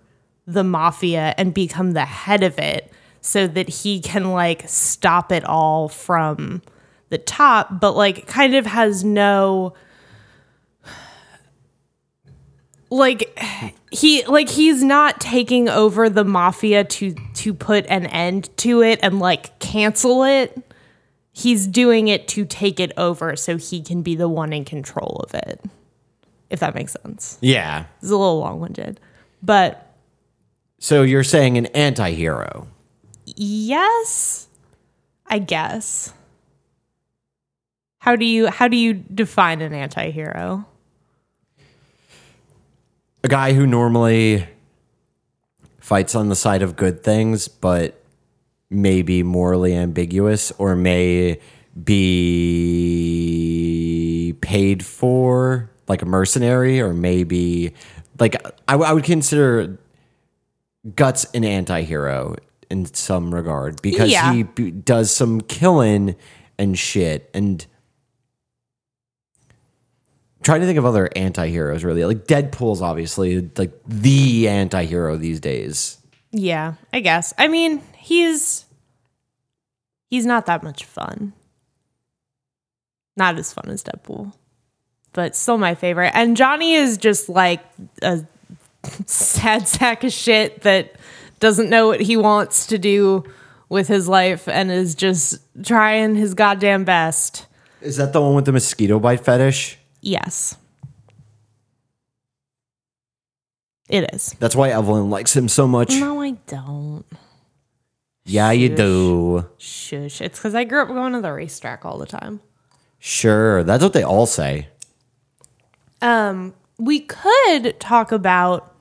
the 0.45 0.63
mafia 0.63 1.33
and 1.35 1.51
become 1.51 1.93
the 1.93 2.05
head 2.05 2.43
of 2.43 2.59
it 2.59 2.93
so 3.21 3.47
that 3.47 3.67
he 3.67 3.99
can 3.99 4.31
like 4.31 4.63
stop 4.67 5.31
it 5.31 5.43
all 5.45 5.89
from 5.89 6.61
the 7.09 7.17
top 7.17 7.79
but 7.79 7.93
like 7.93 8.27
kind 8.27 8.53
of 8.53 8.67
has 8.67 9.03
no 9.03 9.73
like 12.95 13.38
he 13.91 14.26
like 14.26 14.49
he's 14.49 14.84
not 14.84 15.19
taking 15.19 15.67
over 15.69 16.09
the 16.09 16.23
mafia 16.23 16.84
to 16.84 17.13
to 17.34 17.53
put 17.53 17.85
an 17.88 18.05
end 18.07 18.49
to 18.57 18.81
it 18.81 18.99
and 19.03 19.19
like 19.19 19.57
cancel 19.59 20.23
it 20.23 20.57
he's 21.34 21.67
doing 21.67 22.07
it 22.07 22.27
to 22.30 22.45
take 22.45 22.80
it 22.80 22.91
over 22.97 23.35
so 23.35 23.57
he 23.57 23.81
can 23.81 24.01
be 24.01 24.15
the 24.15 24.30
one 24.30 24.53
in 24.53 24.63
control 24.63 25.23
of 25.27 25.34
it 25.34 25.59
if 26.49 26.59
that 26.59 26.73
makes 26.76 26.93
sense 27.03 27.38
Yeah. 27.41 27.85
it's 28.01 28.09
a 28.11 28.15
little 28.15 28.39
long-winded 28.39 28.99
but 29.43 29.93
So 30.80 31.01
you're 31.03 31.23
saying 31.23 31.57
an 31.57 31.65
anti 31.67 32.11
hero. 32.13 32.67
Yes, 33.26 34.47
I 35.27 35.39
guess. 35.39 36.13
How 37.99 38.15
do 38.15 38.23
you 38.26 38.47
how 38.47 38.67
do 38.67 38.77
you 38.77 38.93
define 38.93 39.61
an 39.61 39.73
anti-hero? 39.73 40.65
A 43.26 43.27
guy 43.27 43.53
who 43.53 43.65
normally 43.65 44.47
fights 45.80 46.14
on 46.14 46.30
the 46.30 46.35
side 46.35 46.61
of 46.61 46.76
good 46.76 47.03
things, 47.03 47.47
but 47.47 47.99
may 48.69 49.02
be 49.02 49.23
morally 49.23 49.73
ambiguous 49.76 50.52
or 50.60 50.76
may 50.76 51.39
be 51.84 53.15
paid 54.41 54.85
for 54.85 55.72
like 55.88 56.03
a 56.03 56.06
mercenary 56.06 56.80
or 56.80 56.93
maybe 56.93 57.73
like 58.19 58.35
I, 58.68 58.76
I 58.76 58.93
would 58.93 59.03
consider 59.03 59.80
guts 60.95 61.26
an 61.34 61.43
anti-hero 61.43 62.35
in 62.69 62.85
some 62.93 63.34
regard 63.34 63.81
because 63.81 64.11
Yeah. 64.11 64.34
he 64.34 64.43
b- 64.43 64.69
does 64.69 65.10
some 65.10 65.41
killing 65.41 66.15
and 66.60 66.77
shit 66.77 67.27
and 67.34 67.65
trying 70.45 70.61
to 70.61 70.65
think 70.65 70.77
of 70.80 70.85
other 70.85 71.09
anti-heroes 71.15 71.84
really 71.84 72.05
like 72.05 72.26
deadpool's 72.26 72.81
obviously 72.81 73.49
like 73.57 73.73
the 73.85 74.47
anti-hero 74.47 75.17
these 75.17 75.41
days 75.41 75.97
Yeah, 76.31 76.73
I 76.91 76.99
guess. 76.99 77.34
I 77.38 77.47
mean, 77.47 77.81
he's 77.95 78.65
he's 80.09 80.26
not 80.26 80.47
that 80.47 80.63
much 80.63 80.84
fun. 80.84 81.31
Not 83.15 83.38
as 83.38 83.53
fun 83.53 83.69
as 83.69 83.81
Deadpool, 83.84 84.34
but 85.13 85.34
still 85.34 85.57
my 85.57 85.76
favorite. 85.76 86.11
And 86.13 86.35
Johnny 86.35 86.73
is 86.73 86.97
just 86.97 87.30
like 87.30 87.63
a 88.01 88.26
sad 89.05 89.65
sack 89.76 90.03
of 90.03 90.11
shit 90.11 90.63
that 90.63 90.95
doesn't 91.39 91.69
know 91.69 91.88
what 91.88 92.01
he 92.01 92.17
wants 92.17 92.67
to 92.67 92.77
do 92.77 93.23
with 93.69 93.88
his 93.88 94.09
life 94.09 94.49
and 94.49 94.69
is 94.69 94.93
just 94.93 95.39
trying 95.63 96.15
his 96.15 96.34
goddamn 96.34 96.84
best. 96.84 97.45
is 97.80 97.95
that 97.95 98.11
the 98.11 98.22
one 98.22 98.35
with 98.35 98.43
the 98.43 98.51
mosquito 98.51 98.99
bite 98.99 99.22
fetish 99.23 99.80
Yes. 100.06 100.56
It 103.90 104.10
is. 104.14 104.36
that's 104.40 104.56
why 104.56 104.69
evelyn 104.69 105.10
likes 105.11 105.36
him 105.36 105.48
so 105.48 105.68
much 105.68 105.94
No, 105.99 106.19
I 106.22 106.32
don't. 106.48 107.06
yeah 108.23 108.52
you 108.52 108.69
do 108.76 109.48
Shush. 109.60 110.22
It's 110.22 110.40
because 110.40 110.56
I 110.56 110.64
grew 110.64 110.82
up 110.82 110.88
going 110.88 111.14
to 111.14 111.22
the 111.22 111.32
racetrack 111.32 111.86
all 111.86 111.98
the 111.99 112.07
time. 112.07 112.40
sure 112.99 113.64
that's 113.64 113.84
what 113.84 113.94
they 113.94 114.03
all 114.03 114.26
say 114.26 114.69
Um, 116.02 116.53
We 116.80 116.99
could 117.02 117.80
talk 117.80 118.11
about 118.11 118.73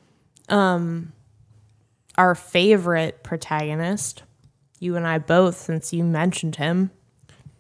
um 0.49 1.13
our 2.17 2.35
favorite 2.37 3.23
protagonist. 3.25 4.23
You 4.79 4.95
and 4.97 5.05
I 5.07 5.19
both, 5.19 5.57
since 5.57 5.93
you 5.93 6.05
mentioned 6.05 6.57
him. 6.57 6.91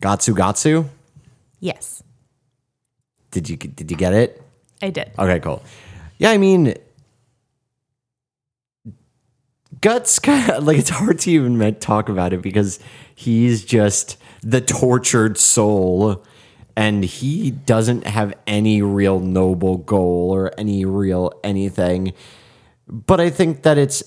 gatsu 0.01 0.33
gatsu 0.35 0.89
Yes, 1.61 2.03
did 3.35 3.49
you 3.51 3.57
did 3.57 3.91
you 3.91 3.97
get 3.97 4.15
it 4.15 4.41
I 4.85 4.91
did. 4.91 5.11
Okay, 5.19 5.41
cool. 5.41 5.63
Yeah, 6.19 6.31
I 6.31 6.39
mean, 6.39 6.75
guts 9.81 10.19
kind 10.19 10.51
of 10.51 10.65
like 10.67 10.79
it's 10.79 10.91
hard 10.91 11.19
to 11.21 11.31
even 11.31 11.75
talk 11.77 12.09
about 12.09 12.33
it 12.33 12.43
because 12.43 12.79
he's 13.15 13.65
just 13.65 14.19
the 14.43 14.61
tortured 14.61 15.39
soul, 15.39 16.25
and 16.77 17.05
he 17.05 17.51
doesn't 17.51 18.07
have 18.07 18.35
any 18.47 18.83
real 18.83 19.21
noble 19.21 19.79
goal 19.79 20.31
or 20.31 20.53
any 20.59 20.85
real 20.85 21.33
anything. 21.43 22.13
But 22.87 23.21
I 23.21 23.31
think 23.31 23.63
that 23.63 23.79
it's. 23.79 24.03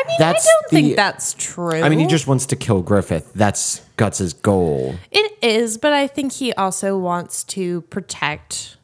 I 0.00 0.04
mean, 0.06 0.16
That's 0.18 0.46
I 0.46 0.50
don't 0.50 0.70
the- 0.70 0.76
think 0.76 0.96
that's 0.96 1.34
true. 1.34 1.82
I 1.82 1.88
mean, 1.88 1.98
he 1.98 2.06
just 2.06 2.26
wants 2.26 2.46
to 2.46 2.56
kill 2.56 2.82
Griffith. 2.82 3.32
That's 3.34 3.80
Guts's 3.96 4.32
goal. 4.32 4.94
It 5.10 5.36
is, 5.42 5.76
but 5.78 5.92
I 5.92 6.06
think 6.06 6.32
he 6.32 6.52
also 6.52 6.96
wants 6.96 7.42
to 7.44 7.80
protect 7.82 8.76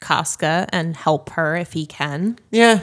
Casca 0.00 0.66
and 0.72 0.96
help 0.96 1.30
her 1.30 1.56
if 1.56 1.72
he 1.72 1.84
can. 1.86 2.38
Yeah. 2.50 2.82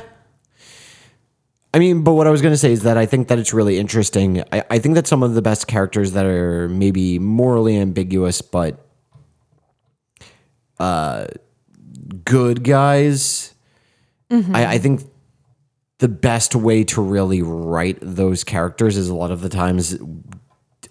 I 1.73 1.79
mean, 1.79 2.03
but 2.03 2.13
what 2.15 2.25
I 2.27 2.31
was 2.31 2.41
going 2.41 2.53
to 2.53 2.57
say 2.57 2.71
is 2.71 2.81
that 2.83 2.97
I 2.97 3.05
think 3.05 3.27
that 3.27 3.37
it's 3.39 3.53
really 3.53 3.77
interesting. 3.77 4.43
I, 4.51 4.63
I 4.71 4.79
think 4.79 4.95
that 4.95 5.05
some 5.07 5.21
of 5.21 5.35
the 5.35 5.41
best 5.41 5.67
characters 5.67 6.13
that 6.13 6.25
are 6.25 6.67
maybe 6.67 7.19
morally 7.19 7.77
ambiguous, 7.77 8.41
but 8.41 8.83
uh, 10.79 11.27
good 12.25 12.63
guys, 12.63 13.53
I, 14.31 14.65
I 14.75 14.77
think 14.79 15.01
the 15.99 16.07
best 16.07 16.55
way 16.55 16.83
to 16.85 17.01
really 17.01 17.41
write 17.41 17.97
those 18.01 18.43
characters 18.43 18.97
is 18.97 19.09
a 19.09 19.15
lot 19.15 19.31
of 19.31 19.41
the 19.41 19.49
times 19.49 19.97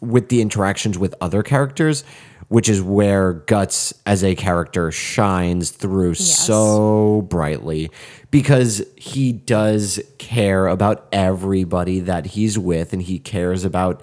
with 0.00 0.28
the 0.28 0.40
interactions 0.40 0.96
with 0.98 1.14
other 1.20 1.42
characters 1.42 2.04
which 2.48 2.68
is 2.68 2.82
where 2.82 3.34
Guts 3.34 3.92
as 4.06 4.24
a 4.24 4.34
character 4.34 4.90
shines 4.90 5.70
through 5.70 6.14
so 6.14 7.22
brightly 7.28 7.90
because 8.30 8.82
he 8.96 9.32
does 9.32 10.00
care 10.18 10.66
about 10.66 11.06
everybody 11.12 12.00
that 12.00 12.26
he's 12.26 12.58
with 12.58 12.92
and 12.92 13.02
he 13.02 13.18
cares 13.18 13.64
about 13.64 14.02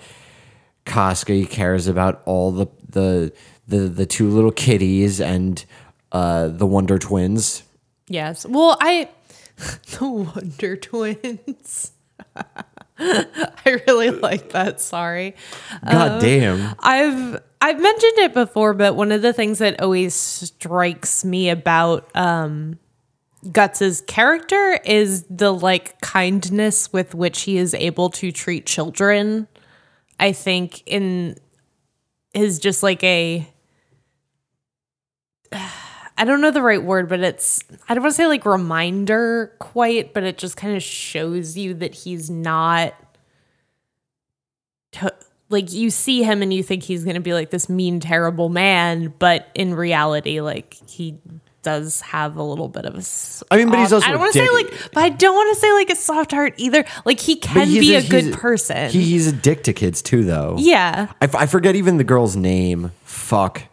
Casca, 0.86 1.34
he 1.34 1.48
cares 1.48 1.88
about 1.88 2.22
all 2.26 2.52
the 2.52 2.68
the 2.88 3.34
the, 3.68 3.90
the 3.90 4.06
two 4.06 4.30
little 4.30 4.52
kitties 4.52 5.19
and 5.19 5.65
uh, 6.11 6.49
the 6.49 6.68
Wonder 6.68 6.99
Twins. 6.99 7.64
Yes. 8.07 8.45
Well, 8.45 8.77
I 8.80 9.10
the 9.99 10.07
Wonder 10.07 10.76
Twins. 10.76 11.91
I 12.98 13.82
really 13.88 14.10
like 14.11 14.52
that. 14.52 14.80
Sorry. 14.80 15.36
God 15.90 16.22
damn. 16.22 16.76
I've 16.80 17.41
I've 17.61 17.80
mentioned 17.82 18.18
it 18.19 18.34
before, 18.34 18.73
but 18.73 18.95
one 18.95 19.11
of 19.11 19.22
the 19.22 19.34
things 19.34 19.60
that 19.60 19.82
always 19.82 20.14
strikes 20.14 21.26
me 21.26 21.49
about 21.49 22.10
um 22.15 22.80
Guts's 23.52 24.02
character 24.02 24.80
is 24.86 25.23
the 25.30 25.53
like 25.53 25.99
kindness 26.02 26.91
with 26.91 27.14
which 27.14 27.41
he 27.41 27.57
is 27.57 27.73
able 27.73 28.10
to 28.11 28.32
treat 28.32 28.65
children. 28.65 29.48
I 30.19 30.32
think 30.32 30.82
in 30.86 31.38
is 32.34 32.60
just 32.60 32.82
like 32.84 33.03
a 33.03 33.48
I 36.18 36.24
don't 36.26 36.40
know 36.42 36.52
the 36.52 36.62
right 36.62 36.82
word, 36.82 37.10
but 37.10 37.20
it's 37.20 37.62
I 37.90 37.94
don't 37.94 38.04
want 38.04 38.14
to 38.14 38.18
say 38.18 38.28
like 38.28 38.46
reminder 38.46 39.52
quite, 39.60 40.14
but 40.14 40.24
it 40.24 40.38
just 40.38 40.56
kind 40.58 40.76
of 40.76 40.82
shows 40.84 41.58
you 41.58 41.74
that 41.76 41.94
he's 41.94 42.30
not 42.30 42.94
to, 44.94 45.14
like 45.50 45.74
you 45.74 45.90
see 45.90 46.24
him 46.24 46.42
and 46.42 46.54
you 46.54 46.64
think 46.64 46.84
he's 46.84 47.04
going 47.04 47.16
to 47.16 47.22
be 47.22 47.34
like 47.34 47.50
this 47.50 47.68
mean 47.70 48.00
terrible 48.00 48.50
man, 48.50 49.14
but 49.20 49.50
in 49.56 49.74
reality 49.76 50.40
like 50.42 50.76
he 50.88 51.18
does 51.64 52.00
have 52.02 52.38
a 52.38 52.44
little 52.44 52.68
bit 52.70 52.86
of 52.86 52.94
a 52.94 53.00
s- 53.00 53.44
I 53.52 53.58
mean, 53.58 53.70
but 53.70 53.80
he's 53.80 53.92
also 53.92 54.08
I 54.08 54.12
don't 54.12 54.20
want 54.22 54.34
to 54.34 54.40
say 54.40 54.50
like 54.52 54.92
but 54.94 55.04
I 55.04 55.10
don't 55.10 55.34
want 55.36 55.54
to 55.56 55.60
say 55.60 55.72
like 55.74 55.90
a 55.90 55.96
soft 55.96 56.32
heart 56.32 56.54
either. 56.58 56.86
Like 57.06 57.20
he 57.20 57.36
can 57.36 57.68
be 57.68 57.96
a, 57.96 58.00
he's 58.02 58.10
good 58.10 58.34
person. 58.36 58.90
He, 58.92 59.02
he's 59.04 59.28
a 59.28 59.32
dick 59.34 59.64
to 59.64 59.74
kids 59.74 60.02
too, 60.02 60.24
though. 60.24 60.56
yeah. 60.60 61.12
I, 61.22 61.26
f- 61.26 61.36
I 61.36 61.46
forget 61.48 61.76
even 61.76 61.98
the 61.98 62.04
girl's 62.04 62.36
name. 62.36 62.92
Fuck. 63.04 63.64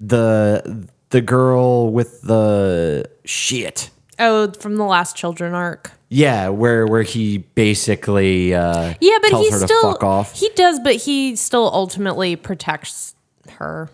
The 0.00 0.88
the 1.10 1.20
girl 1.20 1.90
with 1.90 2.22
the 2.22 3.08
shit. 3.24 3.90
Oh, 4.18 4.50
from 4.52 4.76
the 4.76 4.84
last 4.84 5.16
children 5.16 5.54
arc. 5.54 5.92
Yeah, 6.08 6.48
where 6.48 6.86
where 6.86 7.02
he 7.02 7.38
basically 7.38 8.54
uh, 8.54 8.94
Yeah, 9.00 9.18
but 9.22 9.32
he 9.32 9.50
still 9.50 9.66
to 9.68 9.92
fuck 9.92 10.02
off. 10.02 10.32
he 10.38 10.48
does, 10.56 10.80
but 10.80 10.96
he 10.96 11.36
still 11.36 11.70
ultimately 11.72 12.34
protects 12.34 13.14
her. 13.58 13.90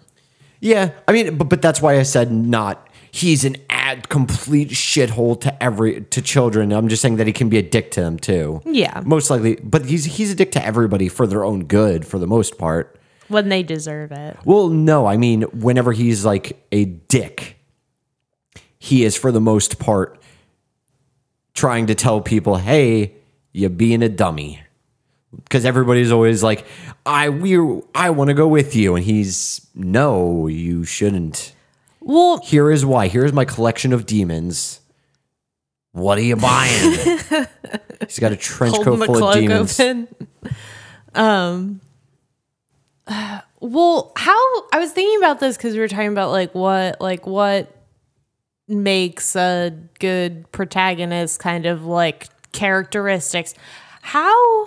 Yeah, 0.60 0.92
I 1.08 1.12
mean, 1.12 1.36
but 1.36 1.48
but 1.48 1.60
that's 1.60 1.82
why 1.82 1.98
I 1.98 2.02
said 2.04 2.32
not. 2.32 2.88
He's 3.10 3.44
an 3.44 3.56
ad 3.70 4.08
complete 4.08 4.70
shithole 4.70 5.40
to 5.42 5.62
every 5.62 6.00
to 6.02 6.22
children. 6.22 6.72
I'm 6.72 6.88
just 6.88 7.02
saying 7.02 7.16
that 7.16 7.26
he 7.26 7.32
can 7.32 7.48
be 7.48 7.58
a 7.58 7.62
dick 7.62 7.90
to 7.92 8.00
them 8.00 8.18
too. 8.18 8.60
Yeah. 8.64 9.02
most 9.04 9.30
likely. 9.30 9.56
But 9.56 9.84
he's 9.86 10.04
he's 10.04 10.32
a 10.32 10.34
dick 10.34 10.50
to 10.52 10.64
everybody 10.64 11.08
for 11.08 11.26
their 11.26 11.44
own 11.44 11.64
good 11.64 12.06
for 12.06 12.18
the 12.18 12.26
most 12.26 12.58
part. 12.58 12.98
When 13.28 13.48
they 13.48 13.62
deserve 13.62 14.12
it. 14.12 14.36
Well, 14.44 14.68
no, 14.68 15.06
I 15.06 15.16
mean, 15.16 15.42
whenever 15.42 15.92
he's 15.92 16.24
like 16.24 16.64
a 16.72 16.84
dick, 16.84 17.58
he 18.78 19.04
is 19.04 19.16
for 19.16 19.32
the 19.32 19.40
most 19.40 19.78
part 19.78 20.20
trying 21.54 21.86
to 21.86 21.94
tell 21.94 22.20
people, 22.20 22.56
"Hey, 22.56 23.14
you're 23.52 23.70
being 23.70 24.02
a 24.02 24.08
dummy." 24.08 24.60
Because 25.34 25.64
everybody's 25.64 26.12
always 26.12 26.42
like, 26.42 26.64
"I 27.04 27.28
we 27.28 27.58
I 27.94 28.10
want 28.10 28.28
to 28.28 28.34
go 28.34 28.46
with 28.46 28.76
you," 28.76 28.94
and 28.94 29.04
he's, 29.04 29.66
"No, 29.74 30.46
you 30.46 30.84
shouldn't." 30.84 31.52
Well, 32.00 32.38
Here 32.44 32.70
is 32.70 32.84
why. 32.84 33.08
Here's 33.08 33.32
my 33.32 33.44
collection 33.46 33.92
of 33.94 34.04
demons. 34.04 34.80
What 35.92 36.18
are 36.18 36.22
you 36.22 36.36
buying? 36.36 36.92
he's 38.06 38.18
got 38.18 38.32
a 38.32 38.36
trench 38.36 38.74
coat 38.82 39.06
full 39.06 39.28
of 39.28 39.34
demons. 39.34 39.80
open. 39.80 40.08
Um. 41.16 41.80
Well, 43.60 44.12
how 44.16 44.38
I 44.72 44.78
was 44.78 44.92
thinking 44.92 45.16
about 45.18 45.40
this 45.40 45.56
because 45.56 45.74
we 45.74 45.80
were 45.80 45.88
talking 45.88 46.08
about 46.08 46.30
like 46.30 46.54
what 46.54 47.00
like 47.00 47.26
what 47.26 47.74
makes 48.68 49.36
a 49.36 49.72
good 49.98 50.50
protagonist 50.52 51.40
kind 51.40 51.66
of 51.66 51.84
like 51.84 52.28
characteristics. 52.52 53.54
How 54.02 54.66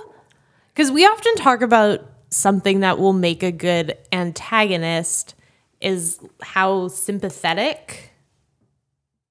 because 0.73 0.91
we 0.91 1.05
often 1.05 1.35
talk 1.35 1.61
about 1.61 2.09
something 2.29 2.81
that 2.81 2.99
will 2.99 3.13
make 3.13 3.43
a 3.43 3.51
good 3.51 3.97
antagonist 4.11 5.35
is 5.79 6.19
how 6.41 6.87
sympathetic 6.87 8.11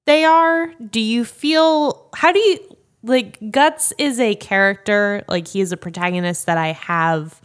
they 0.05 0.23
are. 0.23 0.73
Do 0.75 1.01
you 1.01 1.25
feel 1.25 2.09
how 2.15 2.31
do 2.31 2.39
you 2.39 2.59
like 3.03 3.37
Guts 3.51 3.93
is 3.97 4.19
a 4.19 4.35
character, 4.35 5.23
like 5.27 5.47
he 5.47 5.61
is 5.61 5.71
a 5.71 5.77
protagonist 5.77 6.45
that 6.45 6.57
I 6.57 6.71
have 6.71 7.41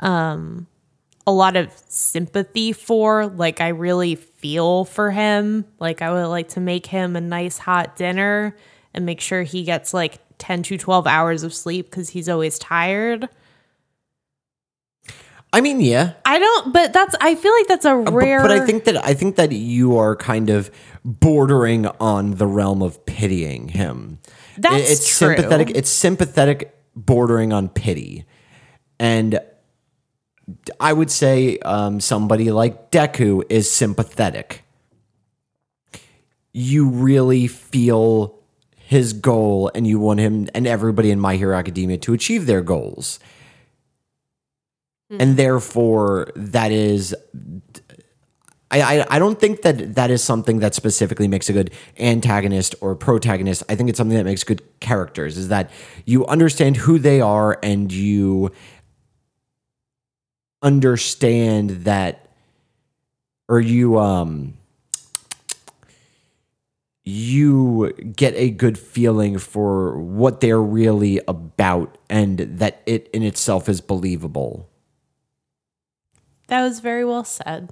um 0.00 0.66
a 1.26 1.32
lot 1.32 1.56
of 1.56 1.72
sympathy 1.88 2.72
for. 2.72 3.26
Like 3.26 3.60
I 3.60 3.68
really 3.68 4.14
feel 4.14 4.84
for 4.84 5.10
him. 5.10 5.64
Like 5.80 6.02
I 6.02 6.12
would 6.12 6.26
like 6.28 6.48
to 6.50 6.60
make 6.60 6.86
him 6.86 7.16
a 7.16 7.20
nice 7.20 7.58
hot 7.58 7.96
dinner 7.96 8.56
and 8.94 9.04
make 9.04 9.20
sure 9.20 9.42
he 9.42 9.64
gets 9.64 9.92
like 9.92 10.20
10 10.38 10.62
to 10.64 10.78
12 10.78 11.06
hours 11.06 11.42
of 11.42 11.52
sleep 11.54 11.90
cuz 11.90 12.10
he's 12.10 12.28
always 12.28 12.58
tired. 12.58 13.28
I 15.52 15.60
mean, 15.60 15.80
yeah, 15.80 16.12
I 16.24 16.38
don't 16.38 16.72
but 16.72 16.92
that's 16.92 17.14
I 17.20 17.34
feel 17.34 17.52
like 17.52 17.66
that's 17.68 17.84
a 17.84 17.92
Uh, 17.96 18.02
But- 18.02 18.12
rare 18.14 18.42
But, 18.42 18.50
I 18.50 18.66
think 18.66 18.84
that 18.84 19.02
I 19.04 19.14
think 19.14 19.36
that 19.36 19.52
you 19.52 19.96
are 19.96 20.14
kind 20.14 20.50
of 20.50 20.70
bordering 21.04 21.86
on 22.00 22.32
the 22.32 22.46
realm 22.46 22.82
of 22.82 23.04
pitying 23.06 23.68
him. 23.68 24.18
That's 24.58 24.74
It- 24.76 24.90
it's 24.92 25.18
true. 25.18 25.28
sympathetic. 25.34 25.70
It's 25.74 25.88
sympathetic, 25.90 26.74
bordering 26.94 27.52
on 27.52 27.68
pity, 27.68 28.24
and 28.98 29.38
I 30.78 30.92
would 30.92 31.10
say 31.10 31.58
um, 31.58 32.00
somebody 32.00 32.50
like 32.50 32.90
Deku 32.90 33.42
is 33.48 33.70
sympathetic. 33.70 34.62
You 36.52 36.88
really 36.88 37.46
feel 37.46 38.38
his 38.76 39.12
goal, 39.12 39.70
and 39.74 39.86
you 39.86 39.98
want 39.98 40.20
him 40.20 40.48
and 40.54 40.66
everybody 40.66 41.10
in 41.10 41.18
My 41.18 41.36
Hero 41.36 41.56
Academia 41.56 41.98
to 41.98 42.14
achieve 42.14 42.46
their 42.46 42.62
goals. 42.62 43.18
And 45.20 45.36
therefore, 45.36 46.32
that 46.34 46.72
is 46.72 47.14
I, 48.70 48.80
I 48.80 49.06
I 49.16 49.18
don't 49.18 49.38
think 49.38 49.62
that 49.62 49.94
that 49.94 50.10
is 50.10 50.22
something 50.22 50.58
that 50.58 50.74
specifically 50.74 51.28
makes 51.28 51.48
a 51.48 51.52
good 51.52 51.72
antagonist 51.98 52.74
or 52.80 52.96
protagonist. 52.96 53.62
I 53.68 53.76
think 53.76 53.88
it's 53.88 53.96
something 53.96 54.16
that 54.16 54.24
makes 54.24 54.42
good 54.42 54.62
characters. 54.80 55.38
Is 55.38 55.48
that 55.48 55.70
you 56.04 56.26
understand 56.26 56.76
who 56.76 56.98
they 56.98 57.20
are 57.20 57.58
and 57.62 57.92
you 57.92 58.50
understand 60.66 61.70
that, 61.84 62.28
or 63.48 63.60
you 63.60 63.98
um 63.98 64.54
you 67.04 67.92
get 68.16 68.34
a 68.34 68.50
good 68.50 68.76
feeling 68.76 69.38
for 69.38 69.96
what 70.00 70.40
they're 70.40 70.60
really 70.60 71.20
about 71.28 71.96
and 72.10 72.38
that 72.40 72.82
it 72.84 73.08
in 73.12 73.22
itself 73.22 73.68
is 73.68 73.80
believable. 73.80 74.68
That 76.48 76.62
was 76.62 76.80
very 76.80 77.04
well 77.04 77.22
said. 77.22 77.70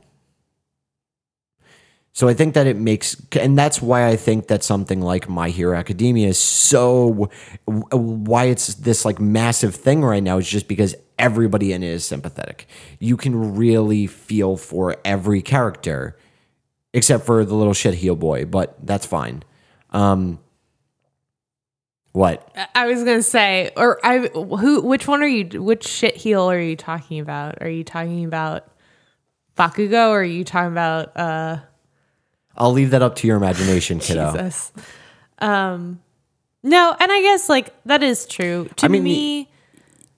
So 2.12 2.28
I 2.28 2.34
think 2.34 2.54
that 2.54 2.68
it 2.68 2.76
makes, 2.76 3.20
and 3.32 3.58
that's 3.58 3.82
why 3.82 4.06
I 4.06 4.14
think 4.14 4.46
that 4.46 4.62
something 4.62 5.00
like 5.00 5.28
My 5.28 5.50
Hero 5.50 5.76
Academia 5.76 6.28
is 6.28 6.38
so, 6.38 7.28
why 7.66 8.44
it's 8.44 8.76
this 8.76 9.04
like 9.04 9.18
massive 9.18 9.74
thing 9.74 10.04
right 10.04 10.22
now 10.22 10.38
is 10.38 10.48
just 10.48 10.68
because 10.68 10.94
everybody 11.18 11.72
in 11.72 11.82
it 11.82 11.88
is 11.88 12.04
sympathetic. 12.04 12.66
You 12.98 13.16
can 13.16 13.56
really 13.56 14.06
feel 14.06 14.56
for 14.56 14.96
every 15.04 15.42
character, 15.42 16.16
except 16.92 17.24
for 17.26 17.44
the 17.44 17.54
little 17.54 17.74
shit 17.74 17.94
heel 17.94 18.16
boy, 18.16 18.44
but 18.44 18.76
that's 18.84 19.06
fine. 19.06 19.42
Um, 19.90 20.38
what? 22.12 22.48
I- 22.74 22.86
was 22.86 23.02
gonna 23.02 23.22
say, 23.22 23.72
or 23.76 23.98
I 24.04 24.28
who 24.28 24.82
which 24.82 25.08
one 25.08 25.22
are 25.22 25.26
you 25.28 25.62
which 25.62 25.86
shit 25.86 26.16
heel 26.16 26.50
are 26.50 26.60
you 26.60 26.76
talking 26.76 27.18
about? 27.18 27.60
Are 27.60 27.68
you 27.68 27.82
talking 27.82 28.24
about 28.24 28.68
Bakugo 29.56 30.10
or 30.10 30.20
are 30.20 30.24
you 30.24 30.44
talking 30.44 30.70
about 30.72 31.16
uh 31.16 31.58
I'll 32.56 32.72
leave 32.72 32.90
that 32.90 33.02
up 33.02 33.16
to 33.16 33.26
your 33.26 33.36
imagination, 33.36 33.98
kiddo. 33.98 34.32
Jesus? 34.32 34.72
Um 35.40 36.00
no, 36.62 36.94
and 36.98 37.10
I 37.10 37.20
guess 37.20 37.48
like 37.48 37.74
that 37.84 38.02
is 38.04 38.26
true. 38.26 38.68
To 38.76 38.86
I 38.86 38.88
mean, 38.88 39.02
me, 39.02 39.50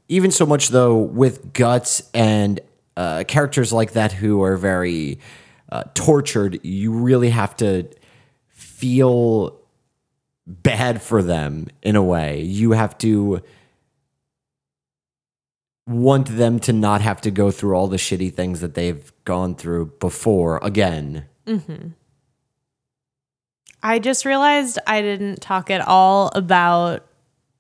even 0.09 0.31
so 0.31 0.47
much 0.47 0.69
though 0.69 0.97
with 0.97 1.53
guts 1.53 2.09
and 2.15 2.61
uh, 2.97 3.25
characters 3.27 3.73
like 3.73 3.93
that 3.93 4.13
who 4.13 4.43
are 4.43 4.57
very 4.57 5.19
uh, 5.71 5.85
tortured 5.95 6.61
you 6.65 6.93
really 6.93 7.31
have 7.31 7.57
to 7.57 7.89
feel 8.49 9.61
bad 10.47 11.03
for 11.03 11.23
them 11.23 11.67
in 11.83 11.97
a 11.97 12.03
way. 12.03 12.41
You 12.43 12.73
have 12.73 12.97
to 12.99 13.43
want 15.87 16.27
them 16.29 16.59
to 16.61 16.73
not 16.73 17.01
have 17.01 17.21
to 17.23 17.31
go 17.31 17.51
through 17.51 17.75
all 17.75 17.89
the 17.89 17.97
shitty 17.97 18.33
things 18.33 18.61
that 18.61 18.75
they've 18.75 19.13
gone 19.25 19.55
through 19.55 19.87
before 20.01 20.59
again. 20.63 21.27
I 23.83 23.99
just 23.99 24.25
realized 24.25 24.79
I 24.87 25.01
didn't 25.01 25.41
talk 25.41 25.71
at 25.71 25.81
all 25.81 26.31
about 26.35 27.07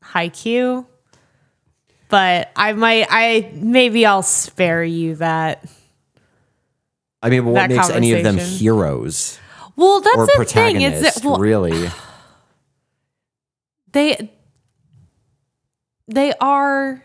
Haikyuu, 0.02 0.86
but 2.08 2.50
I 2.56 2.72
might. 2.72 3.06
I 3.10 3.50
maybe 3.54 4.06
I'll 4.06 4.22
spare 4.22 4.84
you 4.84 5.16
that. 5.16 5.64
I 7.22 7.30
mean, 7.30 7.44
what 7.46 7.68
makes 7.70 7.90
any 7.90 8.12
of 8.12 8.22
them 8.22 8.38
heroes 8.38 9.38
Well, 9.74 10.00
that's 10.00 10.16
or 10.16 10.26
the 10.26 10.44
thing. 10.44 10.80
It's 10.80 11.00
protagonists? 11.00 11.20
that, 11.20 11.24
well, 11.28 11.38
really? 11.38 11.88
they 13.92 14.30
they 16.08 16.32
are 16.40 17.02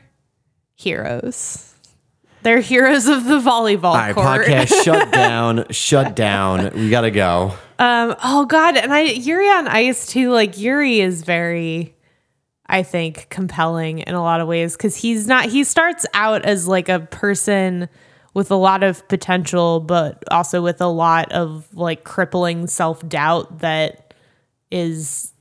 heroes. 0.76 1.68
They're 2.44 2.60
heroes 2.60 3.07
of 3.07 3.26
the 3.26 3.40
volleyball 3.40 3.84
All 3.86 3.94
right, 3.95 4.15
court. 4.15 4.45
podcast 4.48 4.84
shut 4.84 5.11
down. 5.11 5.65
Shut 5.69 6.15
down. 6.15 6.72
We 6.73 6.90
gotta 6.90 7.11
go. 7.11 7.53
Um, 7.78 8.15
oh 8.23 8.45
God, 8.45 8.78
and 8.78 8.91
I 8.94 9.02
Yuri 9.02 9.48
on 9.48 9.68
Ice 9.68 10.07
too. 10.07 10.32
Like 10.32 10.57
Yuri 10.60 11.02
is 11.02 11.22
very, 11.23 11.95
I 12.72 12.84
think, 12.84 13.27
compelling 13.30 13.99
in 13.99 14.15
a 14.15 14.22
lot 14.22 14.41
of 14.41 14.48
ways 14.48 14.76
because 14.76 14.95
he's 14.95 15.27
not. 15.27 15.45
He 15.45 15.64
starts 15.64 16.06
out 16.14 16.45
as 16.45 16.68
like 16.68 16.89
a 16.89 17.02
person 17.02 17.89
with 18.34 18.49
a 18.49 18.56
lot 18.56 18.84
of 18.84 19.07
potential, 19.07 19.81
but 19.81 20.23
also 20.31 20.61
with 20.61 20.81
a 20.81 20.88
lot 20.88 21.31
of 21.31 21.68
like 21.73 22.03
crippling 22.03 22.68
self 22.68 23.07
doubt 23.07 23.60
that 23.60 24.14
is 24.72 25.34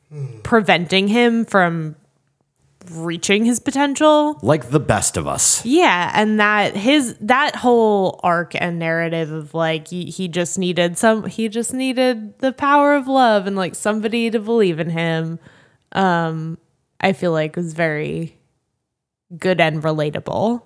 preventing 0.43 1.07
him 1.07 1.45
from 1.45 1.95
reaching 2.91 3.45
his 3.45 3.61
potential. 3.61 4.39
Like 4.43 4.71
the 4.71 4.81
best 4.81 5.17
of 5.17 5.29
us. 5.29 5.65
Yeah, 5.65 6.11
and 6.15 6.41
that 6.41 6.77
his 6.77 7.17
that 7.21 7.55
whole 7.57 8.19
arc 8.23 8.61
and 8.61 8.79
narrative 8.79 9.31
of 9.31 9.55
like 9.55 9.89
he, 9.89 10.07
he 10.07 10.29
just 10.29 10.59
needed 10.59 10.99
some 10.99 11.27
he 11.27 11.49
just 11.49 11.73
needed 11.73 12.39
the 12.39 12.53
power 12.53 12.95
of 12.95 13.07
love 13.07 13.47
and 13.47 13.57
like 13.57 13.75
somebody 13.75 14.31
to 14.31 14.39
believe 14.41 14.81
in 14.81 14.91
him. 14.91 15.39
Um 15.93 16.59
I 17.01 17.13
feel 17.13 17.33
like 17.33 17.51
it 17.51 17.57
was 17.57 17.73
very 17.73 18.37
good 19.37 19.61
and 19.61 19.83
relatable. 19.83 20.63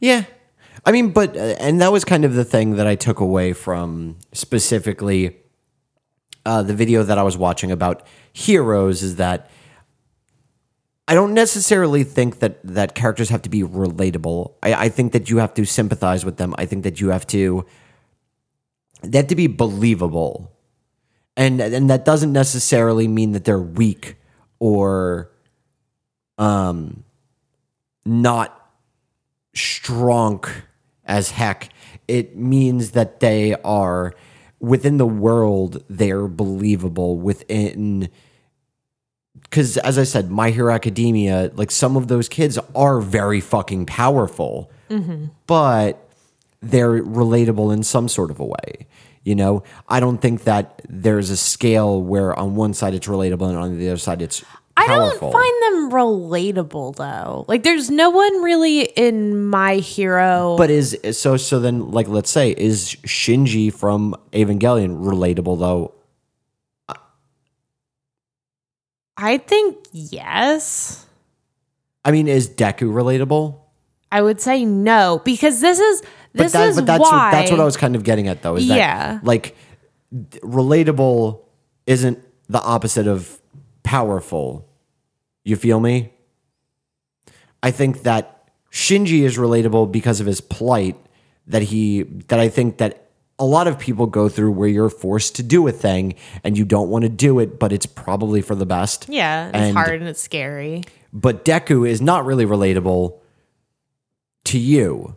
Yeah. 0.00 0.24
I 0.84 0.92
mean, 0.92 1.10
but, 1.10 1.36
uh, 1.36 1.54
and 1.60 1.80
that 1.80 1.92
was 1.92 2.04
kind 2.04 2.24
of 2.24 2.34
the 2.34 2.44
thing 2.44 2.76
that 2.76 2.86
I 2.86 2.96
took 2.96 3.20
away 3.20 3.52
from 3.52 4.16
specifically 4.32 5.36
uh, 6.44 6.62
the 6.62 6.74
video 6.74 7.02
that 7.02 7.18
I 7.18 7.22
was 7.22 7.38
watching 7.38 7.70
about 7.70 8.04
heroes 8.32 9.02
is 9.02 9.16
that 9.16 9.48
I 11.06 11.14
don't 11.14 11.34
necessarily 11.34 12.04
think 12.04 12.40
that 12.40 12.60
that 12.64 12.94
characters 12.94 13.28
have 13.28 13.42
to 13.42 13.50
be 13.50 13.62
relatable. 13.62 14.54
I, 14.62 14.74
I 14.74 14.88
think 14.88 15.12
that 15.12 15.30
you 15.30 15.38
have 15.38 15.54
to 15.54 15.64
sympathize 15.64 16.24
with 16.24 16.36
them. 16.36 16.54
I 16.58 16.66
think 16.66 16.84
that 16.84 17.00
you 17.00 17.08
have 17.08 17.26
to 17.28 17.64
they 19.02 19.18
have 19.18 19.26
to 19.26 19.36
be 19.36 19.48
believable, 19.48 20.52
and 21.36 21.60
and 21.60 21.90
that 21.90 22.04
doesn't 22.04 22.32
necessarily 22.32 23.08
mean 23.08 23.32
that 23.32 23.44
they're 23.44 23.58
weak 23.58 24.16
or 24.62 25.28
um 26.38 27.02
not 28.04 28.70
strong 29.54 30.44
as 31.04 31.32
heck. 31.32 31.68
It 32.06 32.36
means 32.36 32.92
that 32.92 33.18
they 33.18 33.54
are 33.64 34.14
within 34.60 34.98
the 34.98 35.06
world. 35.06 35.82
They're 35.90 36.28
believable 36.28 37.16
within 37.16 38.08
because 39.42 39.78
as 39.78 39.98
I 39.98 40.04
said, 40.04 40.30
My 40.30 40.50
Hero 40.50 40.72
Academia, 40.72 41.50
like 41.54 41.72
some 41.72 41.96
of 41.96 42.06
those 42.06 42.28
kids 42.28 42.56
are 42.76 43.00
very 43.00 43.40
fucking 43.40 43.86
powerful, 43.86 44.70
but 45.48 46.08
they're 46.60 47.02
relatable 47.02 47.72
in 47.74 47.82
some 47.82 48.08
sort 48.08 48.30
of 48.30 48.38
a 48.38 48.44
way. 48.44 48.86
You 49.24 49.36
know, 49.36 49.62
I 49.88 50.00
don't 50.00 50.18
think 50.18 50.44
that 50.44 50.82
there's 50.88 51.30
a 51.30 51.36
scale 51.36 52.02
where 52.02 52.36
on 52.36 52.56
one 52.56 52.74
side 52.74 52.94
it's 52.94 53.06
relatable 53.06 53.48
and 53.48 53.56
on 53.56 53.78
the 53.78 53.88
other 53.88 53.96
side 53.98 54.20
it's 54.20 54.44
I 54.76 54.86
powerful. 54.86 55.30
don't 55.30 55.32
find 55.32 55.62
them 55.62 55.92
relatable 55.92 56.96
though. 56.96 57.44
Like 57.46 57.62
there's 57.62 57.88
no 57.90 58.10
one 58.10 58.42
really 58.42 58.80
in 58.82 59.46
my 59.46 59.76
hero 59.76 60.56
but 60.58 60.70
is 60.70 60.98
so 61.12 61.36
so 61.36 61.60
then 61.60 61.92
like 61.92 62.08
let's 62.08 62.30
say 62.30 62.50
is 62.50 62.96
Shinji 63.06 63.72
from 63.72 64.16
Evangelion 64.32 65.04
relatable 65.04 65.58
though? 65.58 65.94
I 69.16 69.38
think 69.38 69.86
yes. 69.92 71.06
I 72.04 72.10
mean, 72.10 72.26
is 72.26 72.48
Deku 72.48 72.90
relatable? 72.92 73.60
I 74.10 74.20
would 74.20 74.40
say 74.40 74.64
no 74.64 75.22
because 75.24 75.60
this 75.60 75.78
is 75.78 76.02
this 76.32 76.52
that, 76.52 76.68
is 76.68 76.76
but 76.76 76.86
that's 76.86 77.00
why 77.02 77.10
what, 77.26 77.30
that's 77.32 77.50
what 77.50 77.60
I 77.60 77.64
was 77.64 77.76
kind 77.76 77.94
of 77.96 78.04
getting 78.04 78.28
at 78.28 78.42
though. 78.42 78.56
Is 78.56 78.68
that 78.68 78.76
Yeah. 78.76 79.20
like 79.22 79.56
relatable 80.12 81.40
isn't 81.86 82.18
the 82.48 82.60
opposite 82.62 83.06
of 83.06 83.40
powerful. 83.82 84.68
You 85.44 85.56
feel 85.56 85.80
me? 85.80 86.12
I 87.62 87.70
think 87.70 88.02
that 88.02 88.48
Shinji 88.70 89.22
is 89.22 89.36
relatable 89.36 89.92
because 89.92 90.20
of 90.20 90.26
his 90.26 90.40
plight 90.40 90.96
that 91.46 91.62
he 91.62 92.02
that 92.28 92.38
I 92.38 92.48
think 92.48 92.78
that 92.78 93.08
a 93.38 93.44
lot 93.44 93.66
of 93.66 93.78
people 93.78 94.06
go 94.06 94.28
through 94.28 94.52
where 94.52 94.68
you're 94.68 94.88
forced 94.90 95.34
to 95.36 95.42
do 95.42 95.66
a 95.66 95.72
thing 95.72 96.14
and 96.44 96.56
you 96.56 96.64
don't 96.64 96.88
want 96.88 97.02
to 97.02 97.08
do 97.08 97.38
it, 97.40 97.58
but 97.58 97.72
it's 97.72 97.86
probably 97.86 98.40
for 98.40 98.54
the 98.54 98.66
best. 98.66 99.06
Yeah, 99.08 99.48
it's 99.48 99.56
And- 99.56 99.76
hard 99.76 100.00
and 100.00 100.08
it's 100.08 100.22
scary. 100.22 100.84
But 101.12 101.44
Deku 101.44 101.86
is 101.88 102.00
not 102.00 102.24
really 102.24 102.46
relatable 102.46 103.18
to 104.44 104.58
you, 104.58 105.16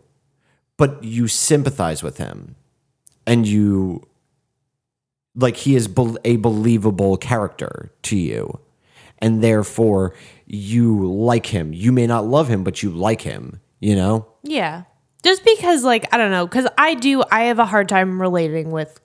but 0.76 1.02
you 1.02 1.28
sympathize 1.28 2.02
with 2.02 2.18
him 2.18 2.56
and 3.26 3.46
you 3.46 4.06
like 5.34 5.56
he 5.56 5.76
is 5.76 5.86
a 6.24 6.36
believable 6.36 7.16
character 7.16 7.92
to 8.02 8.16
you. 8.16 8.58
And 9.18 9.42
therefore 9.42 10.14
you 10.46 11.10
like 11.10 11.46
him. 11.46 11.72
You 11.72 11.92
may 11.92 12.06
not 12.06 12.26
love 12.26 12.48
him, 12.48 12.64
but 12.64 12.82
you 12.82 12.90
like 12.90 13.22
him, 13.22 13.60
you 13.80 13.96
know? 13.96 14.26
Yeah. 14.42 14.84
Just 15.22 15.44
because 15.44 15.84
like 15.84 16.06
I 16.12 16.18
don't 16.18 16.30
know 16.30 16.46
cuz 16.46 16.66
I 16.78 16.94
do 16.94 17.22
I 17.30 17.44
have 17.44 17.58
a 17.58 17.66
hard 17.66 17.88
time 17.88 18.20
relating 18.20 18.70
with 18.70 19.00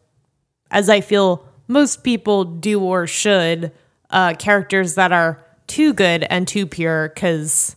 as 0.70 0.90
I 0.90 1.02
feel 1.02 1.46
most 1.68 2.04
people 2.04 2.44
do 2.44 2.82
or 2.82 3.08
should 3.08 3.72
uh 4.10 4.34
characters 4.36 4.96
that 4.96 5.12
are 5.12 5.44
too 5.68 5.94
good 5.94 6.24
and 6.30 6.48
too 6.48 6.68
pure 6.68 7.10
cuz 7.10 7.76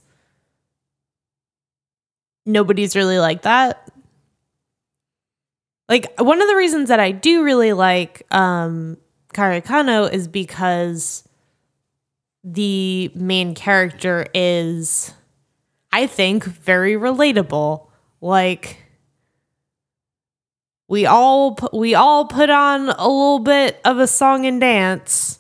nobody's 2.47 2.97
really 2.97 3.19
like 3.19 3.43
that. 3.43 3.89
Like 5.89 6.19
one 6.19 6.41
of 6.41 6.49
the 6.49 6.57
reasons 6.57 6.89
that 6.89 7.01
I 7.01 7.13
do 7.13 7.43
really 7.43 7.73
like 7.73 8.23
um 8.31 8.97
Kare 9.33 9.61
Kano 9.61 10.05
is 10.05 10.29
because 10.29 11.29
the 12.43 13.11
main 13.15 13.55
character 13.55 14.27
is 14.35 15.13
I 15.93 16.07
think 16.07 16.45
very 16.45 16.95
relatable. 16.95 17.87
Like 18.21 18.79
we 20.89 21.07
all 21.07 21.59
we 21.73 21.95
all 21.95 22.27
put 22.27 22.51
on 22.51 22.89
a 22.91 23.09
little 23.09 23.39
bit 23.39 23.81
of 23.85 23.99
a 23.99 24.07
song 24.07 24.47
and 24.47 24.61
dance 24.61 25.39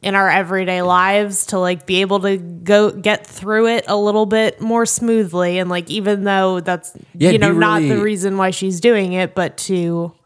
in 0.00 0.14
our 0.14 0.28
everyday 0.28 0.82
lives 0.82 1.46
to 1.46 1.58
like 1.58 1.86
be 1.86 2.00
able 2.00 2.20
to 2.20 2.36
go 2.36 2.90
get 2.90 3.26
through 3.26 3.68
it 3.68 3.84
a 3.88 3.96
little 3.96 4.26
bit 4.26 4.60
more 4.60 4.86
smoothly 4.86 5.58
and 5.58 5.70
like 5.70 5.88
even 5.90 6.24
though 6.24 6.60
that's 6.60 6.96
Yeah, 7.14 7.30
you 7.30 7.38
know 7.38 7.52
be 7.52 7.58
not 7.58 7.80
the 7.82 8.00
reason 8.00 8.36
why 8.36 8.50
she's 8.50 8.80
doing 8.80 9.12
it 9.12 9.34
but 9.34 9.56
to 9.58 9.72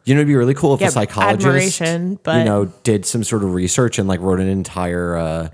You 0.04 0.14
know, 0.14 0.20
it'd 0.20 0.26
be 0.26 0.34
really 0.34 0.54
cool 0.54 0.74
if 0.74 0.80
a 0.82 0.90
psychologist, 0.90 1.80
but- 2.22 2.38
you 2.38 2.44
know, 2.44 2.66
did 2.84 3.04
some 3.06 3.24
sort 3.24 3.42
of 3.44 3.54
research 3.54 3.98
and 3.98 4.08
like 4.08 4.20
wrote 4.20 4.40
an 4.40 4.48
entire, 4.48 5.16
uh, 5.16 5.48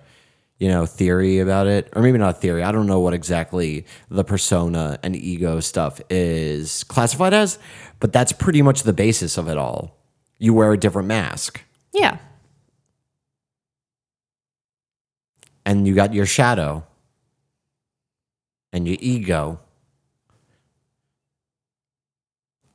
you 0.58 0.68
know, 0.68 0.86
theory 0.86 1.40
about 1.40 1.66
it, 1.66 1.88
or 1.94 2.02
maybe 2.02 2.18
not 2.18 2.36
a 2.36 2.38
theory. 2.38 2.62
I 2.62 2.70
don't 2.70 2.86
know 2.86 3.00
what 3.00 3.14
exactly 3.14 3.84
the 4.10 4.22
persona 4.22 4.98
and 5.02 5.16
ego 5.16 5.58
stuff 5.58 6.00
is 6.10 6.84
classified 6.84 7.34
as, 7.34 7.58
but 7.98 8.12
that's 8.12 8.32
pretty 8.32 8.62
much 8.62 8.82
the 8.84 8.92
basis 8.92 9.36
of 9.38 9.48
it 9.48 9.56
all. 9.56 9.96
You 10.38 10.54
wear 10.54 10.72
a 10.72 10.76
different 10.78 11.08
mask, 11.08 11.62
yeah 11.92 12.18
and 15.64 15.86
you 15.86 15.94
got 15.94 16.12
your 16.14 16.26
shadow 16.26 16.84
and 18.72 18.86
your 18.86 18.97
ego. 19.01 19.59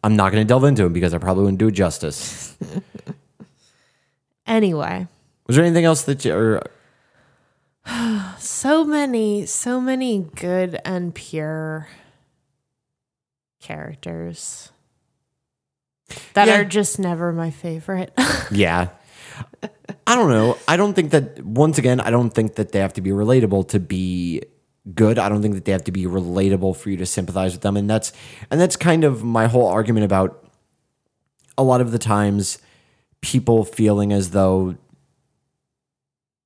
I'm 0.03 0.15
not 0.15 0.31
going 0.31 0.43
to 0.43 0.47
delve 0.47 0.63
into 0.63 0.85
it 0.85 0.93
because 0.93 1.13
I 1.13 1.17
probably 1.17 1.43
wouldn't 1.43 1.59
do 1.59 1.67
it 1.67 1.71
justice. 1.71 2.55
anyway 4.47 5.07
Was 5.47 5.55
there 5.57 5.65
anything 5.65 5.83
else 5.85 6.03
that 6.03 6.23
you, 6.23 6.33
or 6.33 6.61
so 8.39 8.85
many 8.85 9.45
so 9.45 9.81
many 9.81 10.19
good 10.35 10.79
and 10.85 11.13
pure 11.13 11.89
characters 13.61 14.71
that 16.33 16.47
Yeah. 16.47 16.59
are 16.59 16.65
just 16.65 16.97
never 16.99 17.33
my 17.33 17.51
favorite 17.51 18.13
Yeah. 18.51 18.89
I 20.05 20.15
don't 20.15 20.29
know. 20.29 20.57
I 20.67 20.77
don't 20.77 20.93
think 20.93 21.11
that 21.11 21.43
once 21.43 21.77
again, 21.77 21.99
I 21.99 22.09
don't 22.09 22.29
think 22.29 22.55
that 22.55 22.71
they 22.71 22.79
have 22.79 22.93
to 22.93 23.01
be 23.01 23.11
relatable 23.11 23.69
to 23.69 23.79
be 23.79 24.43
good. 24.93 25.19
I 25.19 25.29
don't 25.29 25.41
think 25.41 25.55
that 25.55 25.65
they 25.65 25.71
have 25.71 25.83
to 25.85 25.91
be 25.91 26.05
relatable 26.05 26.75
for 26.77 26.89
you 26.89 26.97
to 26.97 27.05
sympathize 27.05 27.53
with 27.53 27.61
them. 27.61 27.77
And 27.77 27.89
that's 27.89 28.13
and 28.49 28.59
that's 28.59 28.75
kind 28.75 29.03
of 29.03 29.23
my 29.23 29.47
whole 29.47 29.67
argument 29.67 30.05
about 30.05 30.45
a 31.57 31.63
lot 31.63 31.81
of 31.81 31.91
the 31.91 31.99
times 31.99 32.59
people 33.21 33.65
feeling 33.65 34.13
as 34.13 34.31
though 34.31 34.77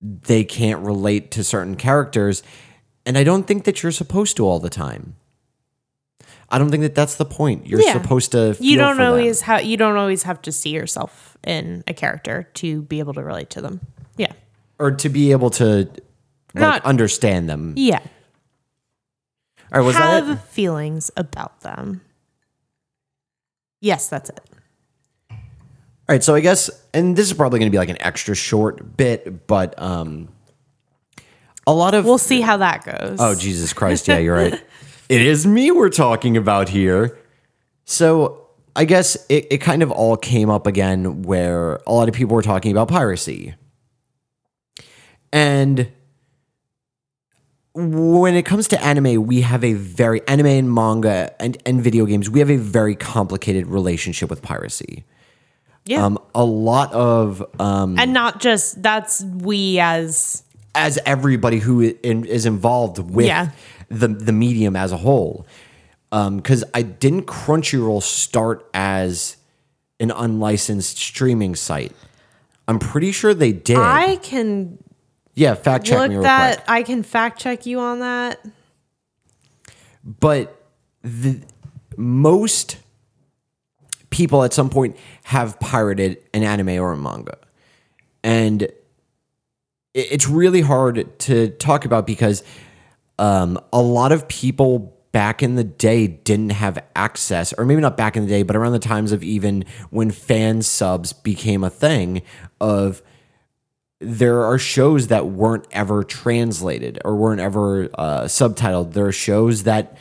they 0.01 0.43
can't 0.43 0.83
relate 0.83 1.31
to 1.31 1.43
certain 1.43 1.75
characters. 1.75 2.41
And 3.05 3.17
I 3.17 3.23
don't 3.23 3.45
think 3.45 3.65
that 3.65 3.83
you're 3.83 3.91
supposed 3.91 4.37
to 4.37 4.45
all 4.45 4.59
the 4.59 4.69
time. 4.69 5.15
I 6.51 6.57
don't 6.57 6.69
think 6.69 6.81
that 6.83 6.93
that's 6.95 7.15
the 7.15 7.25
point. 7.25 7.65
You're 7.67 7.81
Yeah. 7.81 7.93
supposed 7.93 8.31
to. 8.33 8.53
Feel 8.55 8.65
You 8.65 8.77
don't 8.77 8.95
for 8.97 9.03
them. 9.03 9.11
always 9.13 9.41
have 9.41 9.63
you 9.63 9.77
don't 9.77 9.95
always 9.97 10.23
have 10.23 10.41
to 10.43 10.51
see 10.51 10.69
yourself 10.71 11.37
in 11.45 11.83
a 11.87 11.93
character 11.93 12.49
to 12.55 12.81
be 12.83 12.99
able 12.99 13.13
to 13.13 13.23
relate 13.23 13.49
to 13.51 13.61
them. 13.61 13.79
Yeah. 14.17 14.33
or 14.79 14.91
to 14.91 15.09
be 15.09 15.31
able 15.31 15.49
to 15.51 15.87
like, 15.95 16.01
Not- 16.55 16.85
understand 16.85 17.47
them. 17.49 17.73
Yeah. 17.77 17.99
All 19.71 19.79
right, 19.79 19.81
was 19.81 19.95
have 19.95 20.27
that 20.27 20.33
it? 20.33 20.39
feelings 20.49 21.09
about 21.15 21.61
them. 21.61 22.01
Yes, 23.79 24.09
that's 24.09 24.29
it. 24.31 24.39
All 25.29 25.37
right, 26.09 26.23
so 26.23 26.35
I 26.35 26.39
guess, 26.41 26.69
and 26.93 27.15
this 27.15 27.27
is 27.27 27.33
probably 27.33 27.59
going 27.59 27.71
to 27.71 27.73
be 27.73 27.77
like 27.77 27.89
an 27.89 28.01
extra 28.01 28.35
short 28.35 28.97
bit, 28.97 29.47
but 29.47 29.79
um, 29.81 30.27
a 31.65 31.73
lot 31.73 31.93
of 31.93 32.05
We'll 32.05 32.17
see 32.17 32.41
how 32.41 32.57
that 32.57 32.83
goes. 32.83 33.17
Oh, 33.21 33.33
Jesus 33.35 33.71
Christ. 33.73 34.07
Yeah, 34.07 34.17
you're 34.17 34.35
right. 34.35 34.61
it 35.11 35.21
is 35.21 35.45
me 35.45 35.71
we're 35.71 35.89
talking 35.89 36.37
about 36.37 36.69
here. 36.69 37.19
So 37.83 38.47
I 38.77 38.85
guess 38.85 39.17
it, 39.27 39.45
it 39.51 39.57
kind 39.57 39.83
of 39.83 39.91
all 39.91 40.15
came 40.15 40.49
up 40.49 40.65
again 40.65 41.23
where 41.23 41.81
a 41.85 41.91
lot 41.91 42.07
of 42.07 42.15
people 42.15 42.33
were 42.33 42.41
talking 42.41 42.71
about 42.71 42.87
piracy. 42.87 43.53
And 45.33 45.91
when 47.73 48.35
it 48.35 48.45
comes 48.45 48.69
to 48.69 48.81
anime, 48.81 49.25
we 49.27 49.41
have 49.41 49.65
a 49.65 49.73
very 49.73 50.25
anime 50.29 50.45
and 50.45 50.73
manga 50.73 51.35
and, 51.41 51.57
and 51.65 51.81
video 51.81 52.05
games, 52.05 52.29
we 52.29 52.39
have 52.39 52.49
a 52.49 52.55
very 52.55 52.95
complicated 52.95 53.67
relationship 53.67 54.29
with 54.29 54.41
piracy. 54.41 55.03
yeah. 55.83 56.05
Um, 56.05 56.19
a 56.33 56.45
lot 56.45 56.93
of 56.93 57.43
um, 57.59 57.99
and 57.99 58.13
not 58.13 58.39
just 58.39 58.81
that's 58.81 59.23
we 59.23 59.77
as 59.77 60.43
as 60.73 60.97
everybody 61.05 61.59
who 61.59 61.81
is 61.81 62.45
involved 62.45 62.99
with 62.99 63.25
Yeah. 63.25 63.49
The 63.91 64.07
the 64.07 64.31
medium 64.31 64.75
as 64.75 64.91
a 64.91 64.97
whole. 64.97 65.45
Um, 66.13 66.37
because 66.37 66.63
I 66.73 66.81
didn't 66.81 67.23
Crunchyroll 67.23 68.03
start 68.03 68.69
as 68.73 69.37
an 69.99 70.11
unlicensed 70.11 70.97
streaming 70.97 71.55
site. 71.55 71.93
I'm 72.67 72.79
pretty 72.79 73.11
sure 73.13 73.33
they 73.33 73.53
did. 73.53 73.77
I 73.77 74.17
can 74.17 74.77
yeah, 75.33 75.55
fact 75.55 75.85
check 75.85 76.09
me 76.09 76.15
real 76.15 76.23
that 76.23 76.57
quick. 76.57 76.69
I 76.69 76.83
can 76.83 77.03
fact 77.03 77.39
check 77.39 77.65
you 77.65 77.79
on 77.79 77.99
that. 77.99 78.45
But 80.03 80.61
the 81.01 81.41
most 81.95 82.77
people 84.09 84.43
at 84.43 84.53
some 84.53 84.69
point 84.69 84.97
have 85.23 85.59
pirated 85.59 86.17
an 86.33 86.43
anime 86.43 86.81
or 86.81 86.91
a 86.91 86.97
manga, 86.97 87.37
and 88.23 88.67
it's 89.93 90.27
really 90.27 90.61
hard 90.61 91.19
to 91.19 91.49
talk 91.49 91.85
about 91.85 92.07
because 92.07 92.43
um, 93.21 93.59
a 93.71 93.81
lot 93.81 94.11
of 94.11 94.27
people 94.27 94.97
back 95.11 95.43
in 95.43 95.55
the 95.55 95.63
day 95.63 96.07
didn't 96.07 96.49
have 96.49 96.83
access, 96.95 97.53
or 97.53 97.65
maybe 97.65 97.79
not 97.79 97.95
back 97.95 98.17
in 98.17 98.23
the 98.23 98.29
day, 98.29 98.41
but 98.41 98.55
around 98.55 98.71
the 98.71 98.79
times 98.79 99.11
of 99.11 99.23
even 99.23 99.63
when 99.91 100.09
fan 100.09 100.63
subs 100.63 101.13
became 101.13 101.63
a 101.63 101.69
thing 101.69 102.23
of 102.59 103.03
there 103.99 104.43
are 104.43 104.57
shows 104.57 105.07
that 105.09 105.27
weren't 105.27 105.67
ever 105.71 106.03
translated 106.03 106.97
or 107.05 107.15
weren't 107.15 107.39
ever 107.39 107.89
uh, 107.93 108.21
subtitled. 108.23 108.93
There 108.93 109.05
are 109.05 109.11
shows 109.11 109.63
that 109.63 109.95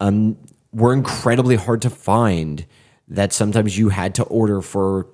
um, 0.00 0.38
were 0.72 0.94
incredibly 0.94 1.56
hard 1.56 1.82
to 1.82 1.90
find 1.90 2.64
that 3.08 3.34
sometimes 3.34 3.76
you 3.76 3.90
had 3.90 4.14
to 4.14 4.22
order 4.24 4.62
for 4.62 5.08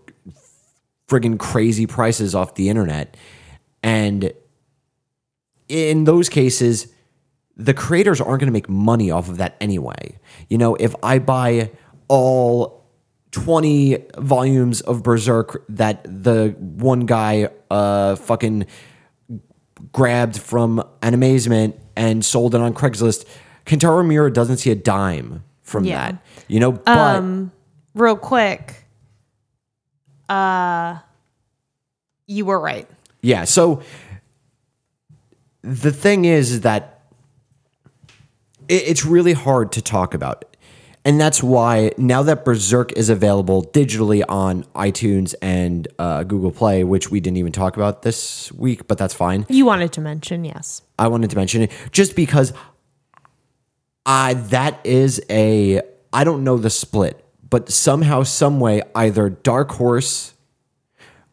friggin' 1.08 1.40
crazy 1.40 1.88
prices 1.88 2.36
off 2.36 2.54
the 2.54 2.68
internet. 2.68 3.16
And 3.82 4.32
in 5.68 6.04
those 6.04 6.28
cases, 6.28 6.86
the 7.56 7.74
creators 7.74 8.20
aren't 8.20 8.40
going 8.40 8.46
to 8.48 8.52
make 8.52 8.68
money 8.68 9.10
off 9.10 9.28
of 9.28 9.36
that 9.38 9.56
anyway. 9.60 10.18
You 10.48 10.58
know, 10.58 10.74
if 10.76 10.94
I 11.02 11.18
buy 11.18 11.70
all 12.08 12.86
20 13.32 13.98
volumes 14.18 14.80
of 14.80 15.02
Berserk 15.02 15.64
that 15.68 16.02
the 16.04 16.54
one 16.58 17.00
guy 17.06 17.48
uh 17.70 18.16
fucking 18.16 18.66
grabbed 19.92 20.38
from 20.38 20.82
Animazement 21.02 21.74
and 21.96 22.24
sold 22.24 22.54
it 22.54 22.60
on 22.60 22.74
Craigslist, 22.74 23.24
Kentaro 23.66 24.04
Miura 24.06 24.32
doesn't 24.32 24.56
see 24.58 24.70
a 24.70 24.74
dime 24.74 25.44
from 25.62 25.84
Yeah. 25.84 26.12
that. 26.12 26.22
You 26.48 26.60
know, 26.60 26.72
but 26.72 27.22
Real 27.94 28.16
quick. 28.16 28.84
Uh 30.28 30.98
you 32.26 32.44
were 32.44 32.58
right. 32.60 32.88
Yeah. 33.22 33.44
So 33.44 33.82
the 35.62 35.92
thing 35.92 36.24
is, 36.24 36.52
is 36.52 36.60
that 36.62 36.99
it's 38.70 39.04
really 39.04 39.32
hard 39.32 39.72
to 39.72 39.82
talk 39.82 40.14
about. 40.14 40.44
And 41.04 41.18
that's 41.18 41.42
why 41.42 41.92
now 41.96 42.22
that 42.24 42.44
Berserk 42.44 42.92
is 42.92 43.08
available 43.08 43.64
digitally 43.64 44.22
on 44.28 44.64
iTunes 44.74 45.34
and 45.40 45.88
uh, 45.98 46.24
Google 46.24 46.50
Play, 46.50 46.84
which 46.84 47.10
we 47.10 47.20
didn't 47.20 47.38
even 47.38 47.52
talk 47.52 47.76
about 47.76 48.02
this 48.02 48.52
week, 48.52 48.86
but 48.86 48.98
that's 48.98 49.14
fine. 49.14 49.46
You 49.48 49.64
wanted 49.64 49.92
to 49.94 50.02
mention, 50.02 50.44
yes. 50.44 50.82
I 50.98 51.08
wanted 51.08 51.30
to 51.30 51.36
mention 51.36 51.62
it 51.62 51.72
just 51.90 52.14
because 52.14 52.52
I 54.04 54.34
that 54.34 54.80
is 54.84 55.22
a 55.30 55.80
I 56.12 56.24
don't 56.24 56.44
know 56.44 56.58
the 56.58 56.70
split, 56.70 57.24
but 57.48 57.70
somehow, 57.70 58.24
some 58.24 58.60
way, 58.60 58.82
either 58.94 59.30
Dark 59.30 59.72
Horse 59.72 60.34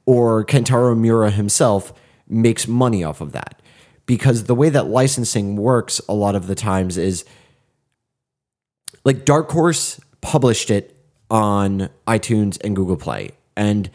or 0.06 0.46
Kentaro 0.46 0.98
Miura 0.98 1.32
himself 1.32 1.94
makes 2.30 2.68
money 2.68 3.04
off 3.04 3.20
of 3.20 3.32
that. 3.34 3.62
Because 4.08 4.46
the 4.46 4.56
way 4.56 4.70
that 4.70 4.88
licensing 4.88 5.56
works 5.56 6.02
a 6.10 6.14
lot 6.14 6.34
of 6.34 6.48
the 6.48 6.56
times 6.56 6.98
is 6.98 7.24
like 9.04 9.24
Dark 9.24 9.52
Horse 9.52 10.02
published 10.22 10.72
it 10.72 10.96
on 11.30 11.90
iTunes 12.08 12.60
and 12.64 12.76
Google 12.76 12.98
Play. 12.98 13.32
And 13.56 13.92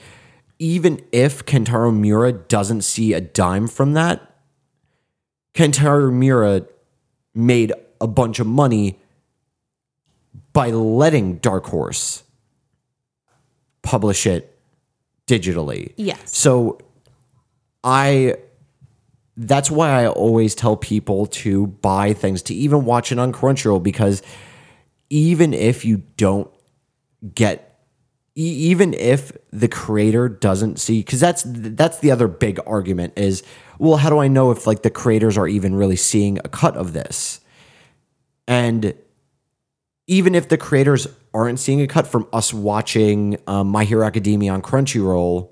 even 0.59 1.01
if 1.11 1.45
Kentaro 1.45 1.93
Miura 1.93 2.33
doesn't 2.33 2.83
see 2.83 3.15
a 3.15 3.21
dime 3.21 3.67
from 3.67 3.95
that, 3.95 4.35
Kentaro 5.55 6.13
Miura 6.13 6.67
made 7.35 7.73
a 8.01 8.07
bunch 8.07 8.39
of 8.39 8.47
money 8.47 9.01
by 10.53 10.71
letting 10.71 11.37
Dark 11.37 11.67
Horse 11.67 12.23
publish 13.83 14.27
it 14.27 14.59
digitally. 15.27 15.93
Yes. 15.97 16.37
So 16.37 16.79
I 17.83 18.37
that's 19.37 19.71
why 19.71 20.03
I 20.03 20.09
always 20.09 20.55
tell 20.55 20.77
people 20.77 21.27
to 21.27 21.67
buy 21.67 22.13
things 22.13 22.43
to 22.43 22.55
even 22.55 22.85
watch 22.85 23.13
it 23.13 23.19
on 23.19 23.33
Crunchyroll 23.33 23.83
because 23.83 24.23
even 25.09 25.55
if 25.55 25.85
you 25.85 26.03
don't 26.17 26.51
get 27.35 27.69
even 28.35 28.95
if 28.95 29.31
the 29.51 29.69
creator 29.69 30.27
doesn't 30.27 30.81
see 30.81 31.03
cuz 31.03 31.21
that's 31.21 31.45
that's 31.47 31.99
the 31.99 32.11
other 32.11 32.27
big 32.27 32.59
argument 32.67 33.13
is 33.17 33.43
well 33.79 33.99
how 33.99 34.09
do 34.09 34.19
I 34.19 34.29
know 34.29 34.51
if 34.51 34.67
like 34.67 34.83
the 34.83 34.91
creators 34.91 35.37
are 35.37 35.49
even 35.49 35.75
really 35.75 35.97
seeing 35.97 36.39
a 36.39 36.49
cut 36.49 36.77
of 36.77 36.93
this? 36.93 37.41
And 38.49 38.95
even 40.07 40.35
if 40.35 40.49
the 40.49 40.59
creators 40.59 41.07
aren't 41.33 41.59
seeing 41.59 41.81
a 41.81 41.87
cut 41.87 42.07
from 42.07 42.27
us 42.33 42.53
watching 42.53 43.39
um, 43.47 43.69
My 43.69 43.85
Hero 43.85 44.07
Academia 44.07 44.53
on 44.53 44.61
Crunchyroll, 44.61 45.49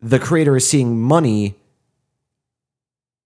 the 0.00 0.18
creator 0.18 0.56
is 0.56 0.68
seeing 0.68 1.00
money 1.00 1.56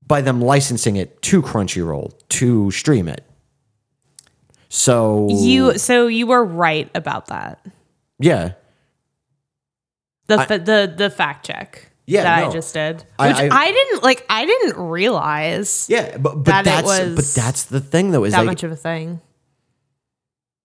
by 0.06 0.20
them 0.20 0.40
licensing 0.40 0.96
it 0.96 1.20
to 1.22 1.42
Crunchyroll 1.42 2.12
to 2.30 2.70
stream 2.70 3.08
it. 3.08 3.24
So 4.68 5.28
You 5.30 5.78
so 5.78 6.06
you 6.06 6.26
were 6.26 6.44
right 6.44 6.90
about 6.94 7.26
that. 7.26 7.64
yeah, 8.18 8.52
The 10.26 10.42
fa- 10.44 10.58
the 10.58 10.92
the 10.96 11.08
fact 11.10 11.46
check 11.46 11.90
Yeah, 12.06 12.24
that 12.24 12.40
no. 12.40 12.48
I 12.48 12.52
just 12.52 12.74
did, 12.74 13.04
I- 13.18 13.28
which 13.28 13.36
I, 13.36 13.48
I- 13.64 13.70
didn't 13.72 14.02
like. 14.02 14.26
I 14.28 14.44
didn't 14.44 14.76
realize 14.76 15.86
yeah, 15.88 16.16
but 16.18 16.34
but 16.36 16.44
That 16.44 16.64
that's 16.64 16.86
was 16.86 17.14
but 17.16 17.42
that's 17.42 17.64
the 17.64 17.80
thing 17.80 18.10
though 18.10 18.24
is 18.24 18.32
that 18.32 18.38
like 18.40 18.46
much 18.46 18.62
of 18.64 18.72
a 18.72 18.76
thing. 18.76 19.20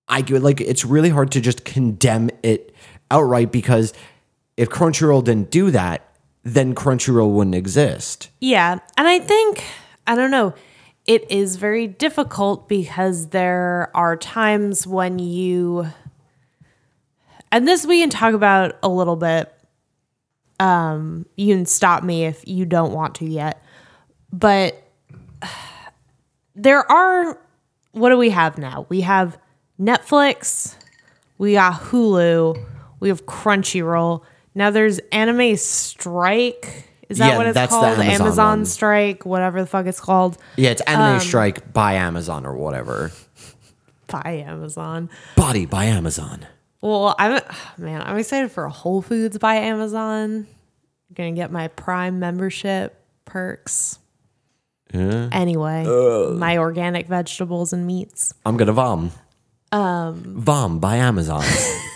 I 0.08 0.22
like 0.22 0.60
it's 0.60 0.84
really 0.84 1.10
hard 1.10 1.32
to 1.34 1.42
just 1.42 1.64
condemn 1.64 2.32
it 2.44 2.74
outright 3.10 3.52
because 3.52 3.94
if 4.58 4.70
Crunchyroll 4.70 5.24
didn't 5.24 5.52
do 5.52 5.72
that, 5.72 6.06
then 6.44 6.74
Crunchyroll 6.74 7.32
wouldn't 7.32 7.56
exist. 7.56 8.30
Yeah, 8.40 8.80
and 8.98 9.08
I 9.08 9.20
think 9.20 9.64
I 10.08 10.16
don't 10.16 10.32
know. 10.32 10.54
It 11.08 11.30
is 11.32 11.56
very 11.56 11.88
difficult 11.88 12.70
because 12.70 13.28
there 13.30 13.92
are 13.94 14.16
times 14.16 14.86
when 14.86 15.20
you 15.20 15.88
and 17.52 17.68
this 17.68 17.86
we 17.86 18.02
can 18.02 18.10
talk 18.10 18.34
about 18.34 18.78
a 18.82 18.90
little 18.90 19.16
bit. 19.16 19.54
Um, 20.60 21.26
you 21.36 21.54
can 21.56 21.66
stop 21.66 22.04
me 22.04 22.26
if 22.26 22.48
you 22.48 22.66
don't 22.66 22.94
want 22.94 23.16
to 23.16 23.26
yet. 23.26 23.64
But 24.32 24.82
there 26.56 26.90
are 26.90 27.38
what 27.92 28.10
do 28.10 28.18
we 28.18 28.30
have 28.30 28.58
now? 28.58 28.86
We 28.90 29.02
have 29.02 29.38
Netflix, 29.80 30.76
we 31.38 31.54
got 31.54 31.74
Hulu, 31.74 32.64
we 33.00 33.10
have 33.10 33.26
Crunchyroll. 33.26 34.24
Now 34.56 34.70
there's 34.72 35.00
Anime 35.12 35.56
Strike. 35.58 36.86
Is 37.10 37.18
that 37.18 37.30
Yeah, 37.32 37.38
what 37.38 37.48
it's 37.48 37.56
that's 37.56 37.72
the 37.74 37.80
called? 37.80 38.00
Amazon 38.00 38.60
one. 38.60 38.66
Strike, 38.66 39.26
whatever 39.26 39.62
the 39.62 39.68
fuck 39.68 39.86
it's 39.86 40.00
called. 40.00 40.38
Yeah, 40.56 40.70
it's 40.72 40.82
Anime 40.82 41.16
Um, 41.16 41.20
Strike 41.20 41.74
by 41.74 41.94
Amazon 41.94 42.46
or 42.46 42.56
whatever. 42.56 43.12
By 44.08 44.44
Amazon. 44.48 45.10
Body 45.36 45.66
by 45.66 45.86
Amazon. 45.86 46.46
Well, 46.82 47.16
I'm 47.20 47.42
man, 47.78 48.02
I'm 48.02 48.18
excited 48.18 48.52
for 48.52 48.68
Whole 48.68 49.02
Foods 49.02 49.38
by 49.38 49.56
Amazon. 49.56 50.48
I'm 51.10 51.14
gonna 51.14 51.32
get 51.34 51.52
my 51.52 51.68
Prime 51.70 52.20
membership 52.20 52.98
perks. 53.26 54.00
Yeah. 54.94 55.30
Anyway, 55.32 55.86
my 56.38 56.58
organic 56.58 57.08
vegetables 57.08 57.72
and 57.72 57.88
meats. 57.88 58.34
I'm 58.46 58.58
gonna 58.58 58.74
vom. 58.74 59.12
Um, 59.72 60.22
vom 60.38 60.80
by 60.80 60.98
Amazon. 60.98 61.44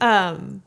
Um, 0.00 0.62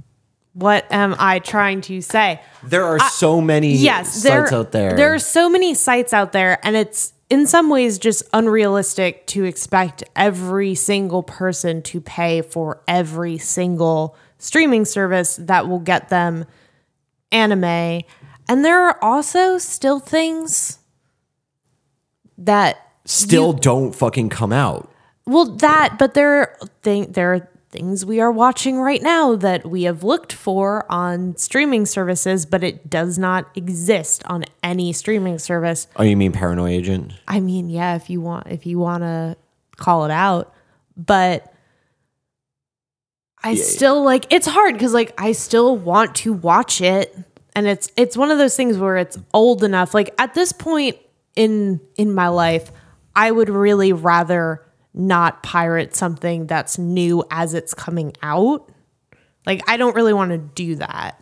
what 0.54 0.86
am 0.92 1.16
I 1.18 1.40
trying 1.40 1.82
to 1.82 2.02
say? 2.02 2.42
there 2.64 2.86
are 2.86 3.00
so 3.00 3.40
many 3.42 3.74
Yes, 3.76 4.22
there, 4.24 4.42
sites 4.42 4.54
out 4.54 4.72
there. 4.72 4.94
There 4.96 5.14
are 5.14 5.20
so 5.20 5.50
many 5.50 5.74
sites 5.74 6.14
out 6.14 6.32
there, 6.34 6.60
and 6.66 6.76
it's 6.76 7.14
in 7.30 7.48
some 7.48 7.70
ways 7.70 7.98
just 7.98 8.24
unrealistic 8.34 9.26
to 9.28 9.46
expect 9.46 10.04
every 10.16 10.76
single 10.76 11.24
person 11.24 11.82
to 11.84 12.02
pay 12.02 12.42
for 12.42 12.82
every 12.88 13.38
single 13.38 14.18
streaming 14.38 14.84
service 14.84 15.38
that 15.38 15.68
will 15.70 15.80
get 15.80 16.10
them 16.10 16.46
anime. 17.32 18.04
And 18.50 18.66
there 18.66 18.82
are 18.86 18.98
also 19.02 19.58
still 19.58 20.00
things 20.02 20.80
that 22.38 22.86
still 23.06 23.54
don't 23.54 23.94
fucking 23.96 24.30
come 24.30 24.52
out. 24.52 24.92
well 25.26 25.46
that 25.46 25.98
but 25.98 26.14
there 26.16 26.40
are 26.40 26.58
thing 26.82 27.12
there 27.12 27.34
are 27.34 27.48
things 27.72 28.06
we 28.06 28.20
are 28.20 28.32
watching 28.32 28.80
right 28.80 29.02
now 29.02 29.36
that 29.36 29.66
we 29.66 29.84
have 29.84 30.04
looked 30.04 30.34
for 30.34 30.86
on 30.92 31.36
streaming 31.38 31.86
services 31.86 32.46
but 32.46 32.64
it 32.64 32.90
does 32.90 33.18
not 33.18 33.50
exist 33.56 34.24
on 34.26 34.44
any 34.62 34.92
streaming 34.94 35.40
service. 35.40 35.88
Oh, 35.96 36.04
you 36.04 36.18
mean 36.18 36.32
Paranoia 36.32 36.70
Agent? 36.70 37.14
I 37.28 37.40
mean, 37.40 37.70
yeah, 37.70 37.96
if 37.96 38.10
you 38.10 38.22
want 38.22 38.48
if 38.48 38.66
you 38.66 38.80
want 38.80 39.04
to 39.04 39.38
call 39.78 40.06
it 40.06 40.12
out, 40.12 40.54
but 40.98 41.54
I 43.44 43.56
still 43.56 44.04
like 44.04 44.32
it's 44.32 44.48
hard 44.48 44.78
cuz 44.80 44.94
like 44.94 45.14
I 45.18 45.32
still 45.32 45.76
want 45.76 46.16
to 46.18 46.34
watch 46.34 46.82
it 46.82 47.18
and 47.56 47.68
it's 47.68 47.92
it's 47.96 48.16
one 48.16 48.32
of 48.32 48.38
those 48.38 48.56
things 48.56 48.78
where 48.78 48.98
it's 48.98 49.18
old 49.34 49.64
enough. 49.64 49.94
Like 49.94 50.14
at 50.18 50.34
this 50.34 50.52
point 50.52 50.98
in 51.36 51.80
in 51.96 52.14
my 52.14 52.28
life 52.28 52.72
I 53.16 53.32
would 53.32 53.50
really 53.50 53.94
rather 53.94 54.64
not 54.94 55.42
pirate 55.44 55.96
something 55.96 56.48
that's 56.48 56.78
new 56.78 57.24
as 57.32 57.54
it's 57.54 57.74
coming 57.74 58.14
out. 58.22 58.70
Like 59.46 59.62
I 59.70 59.78
don't 59.78 59.96
really 59.96 60.14
want 60.14 60.32
to 60.32 60.38
do 60.38 60.76
that. 60.76 61.18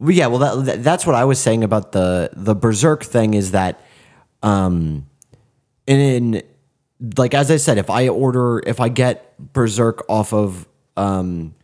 Well, 0.00 0.12
yeah, 0.12 0.26
well, 0.28 0.38
that, 0.38 0.64
that- 0.66 0.82
that's 0.84 1.04
what 1.06 1.14
I 1.14 1.24
was 1.24 1.38
saying 1.40 1.64
about 1.64 1.92
the 1.92 2.30
the 2.34 2.54
Berserk 2.54 3.04
thing 3.04 3.34
is 3.34 3.50
that, 3.52 3.80
um, 4.42 5.06
in 5.86 6.42
like 7.16 7.34
as 7.34 7.50
I 7.50 7.56
said, 7.56 7.78
if 7.78 7.90
I 7.90 8.08
order, 8.08 8.60
if 8.66 8.80
I 8.80 8.88
get 8.88 9.34
Berserk 9.52 10.04
off 10.08 10.32
of 10.32 10.66
um, 10.96 11.54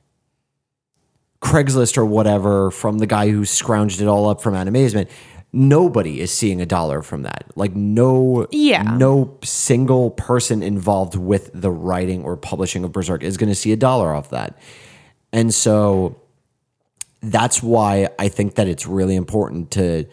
Craigslist 1.42 1.98
or 1.98 2.04
whatever 2.06 2.70
from 2.70 2.98
the 2.98 3.06
guy 3.06 3.30
who 3.30 3.42
scrounged 3.42 4.00
it 4.00 4.06
all 4.08 4.28
up 4.28 4.40
from 4.42 4.54
Animazement, 4.54 5.08
nobody 5.54 6.20
is 6.20 6.32
seeing 6.32 6.60
a 6.60 6.66
dollar 6.66 7.00
from 7.00 7.22
that. 7.22 7.44
Like 7.54 7.74
no, 7.74 8.46
Yeah. 8.50 8.82
no 8.82 9.38
single 9.42 10.10
person 10.10 10.62
involved 10.62 11.14
with 11.14 11.50
the 11.54 11.70
writing 11.70 12.24
or 12.24 12.36
publishing 12.36 12.84
of 12.84 12.92
Berserk 12.92 13.22
is 13.22 13.36
going 13.36 13.48
to 13.50 13.54
see 13.54 13.72
a 13.72 13.76
dollar 13.76 14.12
off 14.14 14.30
that, 14.30 14.58
and 15.32 15.54
so 15.54 16.16
that's 17.22 17.62
why 17.62 18.08
I 18.18 18.28
think 18.28 18.56
that 18.56 18.68
it's 18.68 18.86
really 18.86 19.16
important 19.16 19.70
to 19.72 20.04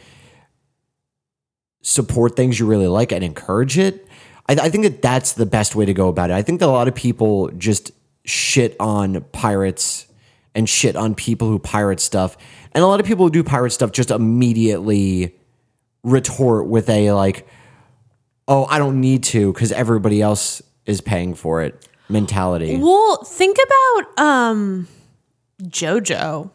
support 1.82 2.36
things 2.36 2.60
you 2.60 2.66
really 2.66 2.88
like 2.88 3.12
and 3.12 3.24
encourage 3.24 3.78
it. 3.78 4.08
I, 4.48 4.54
I 4.54 4.70
think 4.70 4.84
that 4.84 5.02
that's 5.02 5.34
the 5.34 5.46
best 5.46 5.76
way 5.76 5.86
to 5.86 5.94
go 5.94 6.08
about 6.08 6.30
it. 6.30 6.34
I 6.34 6.42
think 6.42 6.60
that 6.60 6.68
a 6.68 6.72
lot 6.72 6.88
of 6.88 6.96
people 6.96 7.50
just 7.58 7.92
shit 8.24 8.76
on 8.80 9.22
pirates 9.32 10.08
and 10.54 10.70
shit 10.70 10.96
on 10.96 11.16
people 11.16 11.48
who 11.48 11.60
pirate 11.60 12.00
stuff. 12.00 12.38
And 12.74 12.84
a 12.84 12.88
lot 12.88 13.00
of 13.00 13.06
people 13.06 13.26
who 13.26 13.32
do 13.32 13.44
pirate 13.44 13.72
stuff 13.72 13.92
just 13.92 14.12
immediately 14.12 15.36
retort 16.04 16.68
with 16.68 16.90
a 16.90 17.12
like, 17.12 17.48
oh, 18.48 18.66
I 18.66 18.80
don't 18.80 19.00
need 19.00 19.24
to 19.26 19.52
because 19.54 19.72
everybody 19.72 20.22
else 20.22 20.62
is 20.86 21.02
paying 21.02 21.36
for 21.36 21.62
it 21.62 21.88
mentality. 22.10 22.78
Well, 22.78 23.24
think 23.24 23.58
about 23.58 24.26
um 24.26 24.88
JoJo, 25.64 26.52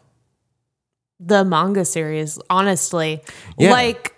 the 1.19 1.45
manga 1.45 1.85
series, 1.85 2.39
honestly. 2.49 3.21
Yeah. 3.57 3.71
Like 3.71 4.15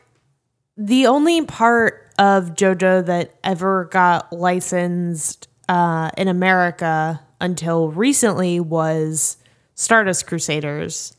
the 0.77 1.07
only 1.07 1.45
part 1.45 2.11
of 2.17 2.55
JoJo 2.55 3.05
that 3.05 3.35
ever 3.43 3.85
got 3.85 4.33
licensed 4.33 5.47
uh, 5.67 6.11
in 6.17 6.27
America 6.27 7.21
until 7.39 7.89
recently 7.89 8.59
was 8.59 9.37
Stardust 9.75 10.27
Crusaders, 10.27 11.13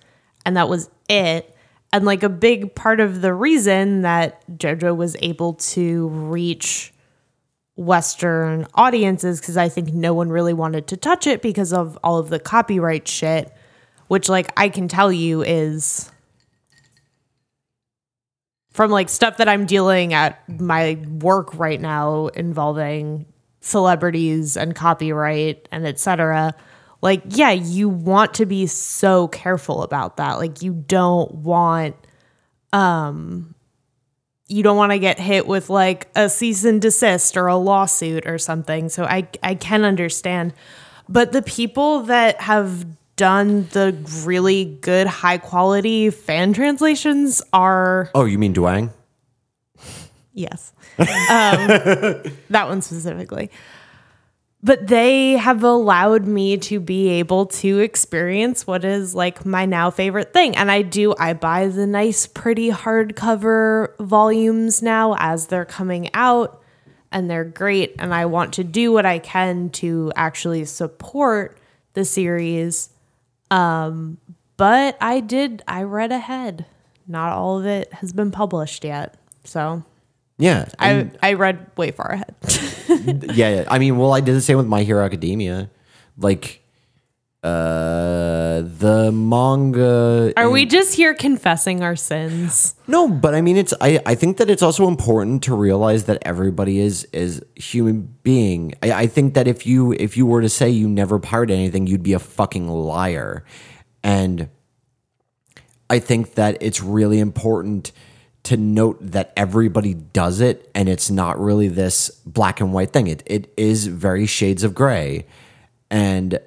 and 0.45 0.57
that 0.57 0.69
was 0.69 0.91
it. 1.09 1.55
And 1.93 2.05
like 2.05 2.23
a 2.23 2.29
big 2.29 2.75
part 2.75 3.01
of 3.01 3.21
the 3.21 3.35
reason 3.35 4.03
that 4.03 4.45
JoJo 4.57 4.97
was 4.97 5.17
able 5.21 5.55
to 5.55 6.09
reach 6.09 6.93
Western 7.77 8.67
audiences 8.75 9.41
because 9.41 9.57
I 9.57 9.69
think 9.69 9.93
no 9.93 10.15
one 10.15 10.29
really 10.29 10.53
wanted 10.53 10.87
to 10.89 10.97
touch 10.97 11.27
it 11.27 11.43
because 11.43 11.73
of 11.73 11.99
all 12.05 12.19
of 12.19 12.29
the 12.29 12.39
copyright 12.39 13.09
shit, 13.09 13.53
which, 14.09 14.29
like, 14.29 14.53
I 14.57 14.69
can 14.69 14.87
tell 14.87 15.11
you 15.11 15.43
is 15.43 16.11
from 18.71 18.91
like 18.91 19.09
stuff 19.09 19.39
that 19.39 19.49
I'm 19.49 19.67
dealing 19.67 20.15
at 20.15 20.49
my 20.49 20.99
work 21.21 21.55
right 21.55 21.81
now 21.81 22.29
involving 22.29 23.27
celebrities 23.61 24.57
and 24.57 24.75
copyright 24.75 25.69
and 25.73 25.87
etc. 25.87 26.55
Like, 27.03 27.23
yeah, 27.29 27.51
you 27.51 27.89
want 27.89 28.35
to 28.35 28.47
be 28.47 28.67
so 28.67 29.29
careful 29.29 29.83
about 29.83 30.19
that. 30.19 30.35
Like, 30.39 30.63
you 30.63 30.73
don't 30.73 31.33
want 31.35 31.97
um 32.73 33.55
you 34.47 34.63
don't 34.65 34.77
want 34.77 34.91
to 34.91 34.99
get 34.99 35.19
hit 35.19 35.47
with 35.47 35.71
like 35.71 36.09
a 36.17 36.29
cease 36.29 36.65
and 36.65 36.83
desist 36.83 37.37
or 37.37 37.47
a 37.47 37.57
lawsuit 37.57 38.27
or 38.27 38.37
something. 38.37 38.89
So 38.89 39.05
I 39.05 39.29
I 39.43 39.55
can 39.55 39.85
understand. 39.85 40.53
But 41.09 41.33
the 41.33 41.43
people 41.43 42.03
that 42.03 42.41
have 42.41 42.85
done 43.17 43.69
the 43.73 43.95
really 44.25 44.65
good 44.65 45.07
high 45.07 45.39
quality 45.39 46.11
fan 46.11 46.53
translations 46.53 47.43
are 47.53 48.11
Oh, 48.15 48.25
you 48.25 48.39
mean 48.39 48.55
Duwang? 48.55 48.91
yes. 50.33 50.73
Um, 50.99 51.07
that 52.51 52.69
one 52.69 52.83
specifically. 52.83 53.51
But 54.63 54.89
they 54.89 55.33
have 55.39 55.65
allowed 55.65 56.27
me 56.27 56.59
to 56.59 56.81
be 56.81 57.09
able 57.09 57.47
to 57.47 57.79
experience 57.79 58.67
what 58.67 58.85
is 58.85 59.15
like 59.15 59.47
my 59.47 59.65
now 59.65 59.91
favorite 59.91 60.35
thing. 60.35 60.55
And 60.55 60.71
I 60.71 60.83
do, 60.83 61.15
I 61.19 61.33
buy 61.33 61.69
the 61.69 61.87
nice, 61.87 62.27
pretty 62.27 62.71
hardcover 62.71 63.97
volumes 63.99 64.83
now 64.83 65.17
as 65.19 65.47
they're 65.47 65.65
coming 65.65 66.11
out, 66.13 66.63
and 67.11 67.31
they're 67.31 67.45
great. 67.45 67.97
And 67.99 68.13
I 68.13 68.27
want 68.27 68.53
to 68.55 68.65
do 68.65 68.93
what 68.93 69.07
I 69.07 69.19
can 69.19 69.71
to 69.71 70.13
actually 70.15 70.67
support 70.67 71.59
the 71.95 72.05
series. 72.05 72.91
Um, 73.51 74.19
but 74.59 74.99
I 75.01 75.21
did, 75.21 75.63
I 75.67 75.85
read 75.85 76.13
ahead. 76.13 76.67
Not 77.09 77.33
all 77.33 77.59
of 77.59 77.65
it 77.65 77.93
has 77.95 78.13
been 78.13 78.31
published 78.31 78.85
yet. 78.85 79.17
So 79.45 79.85
Yeah. 80.41 80.69
I, 80.79 81.11
I 81.23 81.35
read 81.35 81.67
way 81.77 81.91
far 81.91 82.07
ahead. 82.07 82.35
yeah, 83.35 83.57
yeah. 83.57 83.65
I 83.69 83.79
mean, 83.79 83.99
well, 83.99 84.13
I 84.13 84.21
did 84.21 84.35
the 84.35 84.41
same 84.41 84.57
with 84.57 84.67
My 84.67 84.83
Hero 84.83 85.05
Academia. 85.05 85.71
Like, 86.17 86.61
uh, 87.43 88.61
the 88.61 89.11
manga. 89.13 90.33
Are 90.37 90.51
we 90.51 90.67
just 90.67 90.95
here 90.95 91.15
confessing 91.15 91.83
our 91.83 91.97
sins? 91.97 92.75
No, 92.87 93.09
but 93.09 93.35
I 93.35 93.41
mean, 93.41 93.57
it's. 93.57 93.73
I, 93.81 93.99
I 94.05 94.15
think 94.15 94.37
that 94.37 94.51
it's 94.51 94.63
also 94.63 94.89
important 94.89 95.43
to 95.45 95.55
realize 95.55 96.05
that 96.05 96.19
everybody 96.23 96.81
is 96.81 97.05
is 97.13 97.43
human 97.55 98.15
being. 98.23 98.75
I, 98.83 98.93
I 98.93 99.07
think 99.07 99.33
that 99.35 99.49
if 99.49 99.67
you 99.67 99.93
if 99.93 100.19
you 100.19 100.27
were 100.27 100.43
to 100.43 100.51
say 100.51 100.69
you 100.69 100.87
never 100.87 101.19
pirated 101.19 101.57
anything, 101.57 101.87
you'd 101.87 102.03
be 102.03 102.13
a 102.13 102.19
fucking 102.19 102.69
liar. 102.69 103.43
And 104.03 104.51
I 105.89 105.99
think 105.99 106.35
that 106.35 106.59
it's 106.61 106.83
really 106.83 107.21
important 107.21 107.93
to 108.51 108.57
note 108.57 108.99
that 109.01 109.33
everybody 109.37 109.95
does 109.95 110.41
it 110.41 110.69
and 110.75 110.89
it's 110.89 111.09
not 111.09 111.39
really 111.39 111.69
this 111.69 112.11
black 112.27 112.61
and 112.61 112.73
white 112.73 112.93
thing. 112.93 113.07
It 113.07 113.23
it 113.25 113.53
is 113.57 113.87
very 113.87 114.27
shades 114.27 114.65
of 114.65 114.75
gray. 114.75 115.27
And 115.89 116.41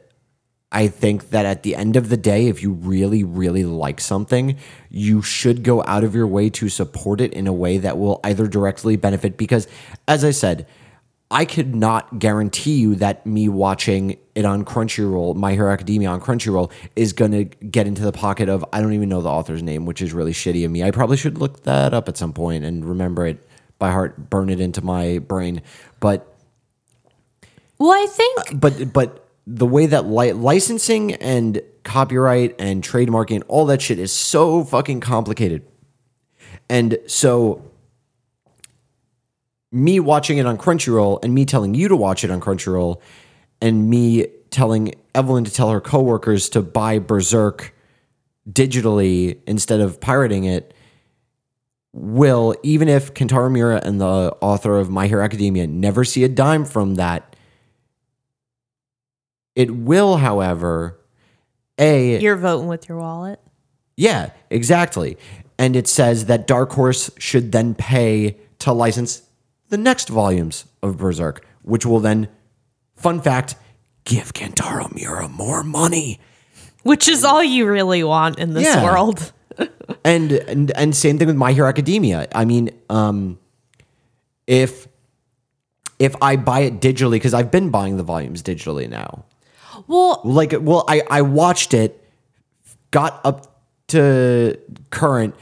I 0.69 0.89
think 0.89 1.29
that 1.29 1.45
at 1.45 1.63
the 1.63 1.77
end 1.77 1.95
of 1.95 2.09
the 2.09 2.17
day, 2.17 2.47
if 2.47 2.61
you 2.61 2.73
really, 2.73 3.23
really 3.23 3.63
like 3.63 4.01
something, 4.01 4.57
you 4.89 5.21
should 5.21 5.63
go 5.63 5.81
out 5.83 6.03
of 6.03 6.13
your 6.13 6.27
way 6.27 6.49
to 6.49 6.67
support 6.67 7.21
it 7.21 7.31
in 7.31 7.47
a 7.47 7.53
way 7.53 7.77
that 7.77 7.97
will 7.97 8.19
either 8.25 8.47
directly 8.47 8.97
benefit. 8.97 9.37
Because, 9.37 9.65
as 10.05 10.25
I 10.25 10.31
said, 10.31 10.67
I 11.33 11.45
could 11.45 11.73
not 11.73 12.19
guarantee 12.19 12.75
you 12.75 12.93
that 12.95 13.25
me 13.25 13.49
watching 13.49 14.19
it 14.35 14.45
on 14.45 14.63
Crunchyroll, 14.63 15.35
My 15.35 15.53
Hero 15.53 15.73
Academia 15.73 16.09
on 16.09 16.21
Crunchyroll, 16.21 16.71
is 16.95 17.11
going 17.11 17.31
to 17.31 17.45
get 17.45 17.87
into 17.87 18.03
the 18.03 18.11
pocket 18.11 18.49
of, 18.49 18.63
I 18.71 18.81
don't 18.81 18.93
even 18.93 19.09
know 19.09 19.23
the 19.23 19.31
author's 19.31 19.63
name, 19.63 19.87
which 19.87 19.99
is 20.03 20.13
really 20.13 20.31
shitty 20.31 20.63
of 20.63 20.69
me. 20.69 20.83
I 20.83 20.91
probably 20.91 21.17
should 21.17 21.39
look 21.39 21.63
that 21.63 21.91
up 21.91 22.07
at 22.07 22.17
some 22.17 22.33
point 22.33 22.65
and 22.65 22.85
remember 22.85 23.25
it 23.25 23.43
by 23.79 23.89
heart, 23.89 24.29
burn 24.29 24.51
it 24.51 24.59
into 24.59 24.83
my 24.83 25.17
brain. 25.17 25.63
But 25.99 26.37
Well, 27.79 27.91
I 27.91 28.05
think 28.05 28.39
uh, 28.39 28.53
but 28.53 28.93
but 28.93 29.27
the 29.47 29.65
way 29.65 29.87
that 29.87 30.05
li- 30.05 30.33
licensing 30.33 31.15
and 31.15 31.63
copyright 31.83 32.55
and 32.59 32.83
trademarking 32.83 33.37
and 33.37 33.43
all 33.47 33.65
that 33.65 33.81
shit 33.81 33.97
is 33.97 34.11
so 34.11 34.63
fucking 34.63 34.99
complicated. 34.99 35.65
And 36.69 36.99
so 37.07 37.72
me 39.73 39.99
watching 39.99 40.37
it 40.37 40.45
on 40.45 40.57
Crunchyroll 40.57 41.23
and 41.23 41.33
me 41.33 41.45
telling 41.45 41.73
you 41.73 41.87
to 41.87 41.95
watch 41.95 42.23
it 42.23 42.29
on 42.29 42.39
Crunchyroll 42.39 43.01
and 43.59 43.89
me 43.89 44.27
telling 44.51 44.93
Evelyn 45.15 45.43
to 45.45 45.51
tell 45.51 45.71
her 45.71 45.81
coworkers 45.81 46.47
to 46.49 46.61
buy 46.61 46.99
Berserk 46.99 47.73
digitally 48.49 49.39
instead 49.47 49.79
of 49.79 49.99
pirating 49.99 50.43
it 50.43 50.73
will 51.91 52.55
even 52.61 52.87
if 52.87 53.13
Kentaro 53.13 53.81
and 53.83 53.99
the 53.99 54.35
author 54.41 54.77
of 54.77 54.89
My 54.89 55.07
Hero 55.07 55.23
Academia 55.23 55.65
never 55.65 56.03
see 56.03 56.23
a 56.23 56.29
dime 56.29 56.65
from 56.65 56.95
that 56.95 57.35
it 59.55 59.71
will, 59.71 60.17
however, 60.17 60.99
a 61.79 62.19
you're 62.19 62.35
voting 62.35 62.67
with 62.67 62.89
your 62.89 62.97
wallet. 62.99 63.39
yeah, 63.95 64.31
exactly. 64.49 65.17
And 65.57 65.75
it 65.75 65.87
says 65.87 66.25
that 66.25 66.47
Dark 66.47 66.71
Horse 66.71 67.11
should 67.17 67.51
then 67.51 67.75
pay 67.75 68.37
to 68.59 68.73
license 68.73 69.21
the 69.73 69.77
next 69.79 70.07
volumes 70.07 70.65
of 70.83 70.97
Berserk, 70.97 71.43
which 71.63 71.83
will 71.83 71.99
then, 71.99 72.29
fun 72.95 73.19
fact, 73.19 73.55
give 74.05 74.31
Kentaro 74.33 74.93
Miura 74.93 75.27
more 75.27 75.63
money. 75.63 76.19
Which 76.83 77.07
is 77.07 77.23
all 77.23 77.43
you 77.43 77.65
really 77.67 78.03
want 78.03 78.37
in 78.37 78.53
this 78.53 78.65
Yeah. 78.65 78.83
world. 78.83 79.31
And 80.05 80.31
and 80.31 80.71
and 80.71 80.95
same 80.95 81.17
thing 81.17 81.27
with 81.27 81.35
My 81.37 81.53
Hero 81.53 81.67
Academia. 81.69 82.27
I 82.35 82.43
mean, 82.45 82.71
um, 82.89 83.37
if 84.47 84.87
if 85.99 86.15
I 86.21 86.35
buy 86.35 86.61
it 86.61 86.81
digitally, 86.81 87.13
because 87.13 87.33
I've 87.33 87.51
been 87.51 87.69
buying 87.69 87.95
the 87.97 88.03
volumes 88.03 88.41
digitally 88.43 88.89
now. 88.89 89.25
Well, 89.87 90.19
like 90.23 90.53
well 90.59 90.83
i 90.87 91.01
i 91.09 91.21
watched 91.21 91.73
it 91.73 91.91
got 92.91 93.21
up 93.23 93.61
to 93.89 94.57
current 94.89 95.35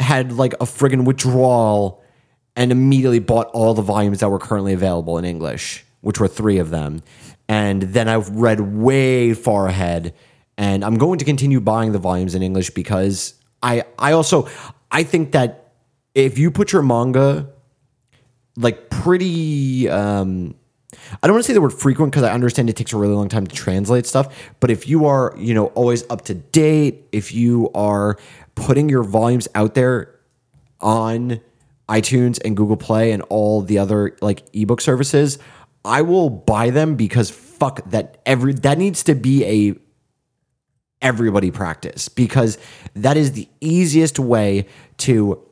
had 0.00 0.32
like 0.32 0.54
a 0.54 0.64
friggin 0.66 1.04
withdrawal 1.04 1.99
and 2.60 2.70
immediately 2.70 3.18
bought 3.18 3.46
all 3.48 3.72
the 3.72 3.82
volumes 3.82 4.20
that 4.20 4.28
were 4.28 4.38
currently 4.38 4.74
available 4.74 5.16
in 5.16 5.24
english 5.24 5.84
which 6.02 6.18
were 6.18 6.28
three 6.28 6.58
of 6.58 6.70
them. 6.70 7.02
And 7.48 7.82
then 7.82 8.06
i've 8.06 8.28
read 8.28 8.60
way 8.60 9.34
far 9.34 9.66
ahead 9.66 10.14
and 10.56 10.84
i'm 10.84 10.98
going 10.98 11.18
to 11.18 11.24
continue 11.24 11.60
buying 11.60 11.92
the 11.92 11.98
volumes 11.98 12.34
in 12.34 12.42
english 12.42 12.70
because 12.70 13.34
i 13.62 13.82
i 13.98 14.12
also 14.12 14.48
i 14.92 15.02
think 15.02 15.32
that 15.32 15.72
if 16.14 16.38
you 16.38 16.50
put 16.50 16.72
your 16.72 16.82
manga 16.82 17.48
like 18.56 18.90
pretty 18.90 19.88
um 19.88 20.54
I 21.22 21.26
don't 21.26 21.34
want 21.34 21.44
to 21.44 21.46
say 21.46 21.54
the 21.54 21.60
word 21.60 21.72
frequent 21.72 22.10
because 22.10 22.24
I 22.24 22.32
understand 22.32 22.68
it 22.68 22.74
takes 22.74 22.92
a 22.92 22.96
really 22.96 23.14
long 23.14 23.28
time 23.28 23.46
to 23.46 23.54
translate 23.54 24.06
stuff, 24.06 24.52
but 24.58 24.70
if 24.72 24.88
you 24.88 25.06
are, 25.06 25.32
you 25.38 25.54
know, 25.54 25.66
always 25.66 26.02
up 26.10 26.22
to 26.22 26.34
date, 26.34 27.06
if 27.12 27.32
you 27.32 27.70
are 27.74 28.18
putting 28.56 28.88
your 28.88 29.04
volumes 29.04 29.46
out 29.54 29.76
there 29.76 30.18
on 30.80 31.40
iTunes 31.90 32.38
and 32.44 32.56
Google 32.56 32.76
Play 32.76 33.12
and 33.12 33.22
all 33.28 33.62
the 33.62 33.78
other 33.78 34.16
like 34.20 34.42
ebook 34.52 34.80
services, 34.80 35.38
I 35.84 36.02
will 36.02 36.30
buy 36.30 36.70
them 36.70 36.94
because 36.94 37.30
fuck 37.30 37.90
that 37.90 38.20
every 38.24 38.54
that 38.54 38.78
needs 38.78 39.02
to 39.04 39.14
be 39.14 39.44
a 39.44 39.74
everybody 41.02 41.50
practice 41.50 42.08
because 42.08 42.58
that 42.94 43.16
is 43.16 43.32
the 43.32 43.48
easiest 43.60 44.18
way 44.18 44.66
to 44.98 45.42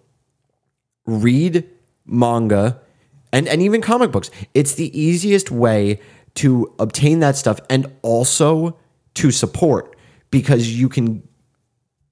read 1.06 1.68
manga 2.04 2.80
and, 3.32 3.48
and 3.48 3.62
even 3.62 3.80
comic 3.80 4.10
books. 4.10 4.30
It's 4.54 4.74
the 4.74 4.98
easiest 4.98 5.50
way 5.50 6.00
to 6.36 6.74
obtain 6.78 7.20
that 7.20 7.36
stuff 7.36 7.60
and 7.68 7.86
also 8.02 8.78
to 9.14 9.30
support 9.30 9.96
because 10.30 10.78
you 10.78 10.88
can 10.88 11.26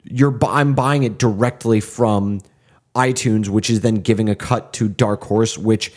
you're 0.03 0.37
I'm 0.45 0.75
buying 0.75 1.03
it 1.03 1.19
directly 1.19 1.81
from 1.81 2.41
iTunes, 2.97 3.49
which 3.49 3.71
is 3.71 3.81
then 3.83 3.97
giving 3.97 4.29
a 4.29 4.35
cut 4.35 4.73
to 4.75 4.89
Dark 4.89 5.23
Horse, 5.25 5.57
which 5.57 5.93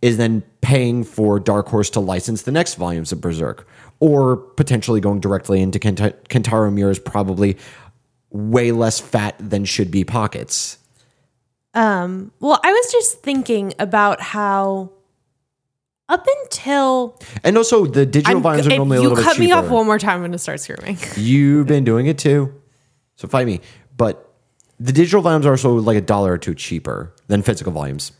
is 0.00 0.16
then 0.16 0.42
paying 0.60 1.02
for 1.04 1.40
Dark 1.40 1.68
Horse 1.68 1.90
to 1.90 2.00
license 2.00 2.42
the 2.42 2.52
next 2.52 2.74
volumes 2.74 3.12
of 3.12 3.20
Berserk, 3.20 3.66
or 4.00 4.36
potentially 4.36 5.00
going 5.00 5.20
directly 5.20 5.60
into 5.60 5.78
Kenta- 5.78 6.14
Kentaro 6.28 6.72
Miura's 6.72 6.98
probably 6.98 7.56
way 8.30 8.72
less 8.72 8.98
fat 9.00 9.34
than 9.38 9.64
should 9.64 9.90
be 9.90 10.04
pockets. 10.04 10.78
Um, 11.74 12.32
well, 12.40 12.60
I 12.62 12.72
was 12.72 12.92
just 12.92 13.22
thinking 13.22 13.72
about 13.78 14.20
how 14.20 14.90
up 16.08 16.26
until 16.42 17.18
And 17.44 17.56
also, 17.56 17.86
the 17.86 18.04
digital 18.04 18.36
I'm- 18.36 18.42
volumes 18.42 18.66
are 18.66 18.76
normally 18.76 18.98
a 18.98 19.02
you 19.02 19.14
cut 19.16 19.38
me 19.38 19.52
off 19.52 19.68
one 19.70 19.86
more 19.86 19.98
time, 19.98 20.16
I'm 20.16 20.22
gonna 20.22 20.38
start 20.38 20.60
screaming. 20.60 20.98
You've 21.16 21.66
been 21.66 21.84
doing 21.84 22.06
it 22.06 22.18
too, 22.18 22.52
so 23.16 23.28
fight 23.28 23.46
me. 23.46 23.60
But 23.96 24.28
the 24.82 24.92
digital 24.92 25.22
volumes 25.22 25.46
are 25.46 25.50
also 25.52 25.74
like 25.74 25.96
a 25.96 26.00
dollar 26.00 26.32
or 26.32 26.38
two 26.38 26.54
cheaper 26.54 27.14
than 27.28 27.42
physical 27.42 27.72
volumes. 27.72 28.12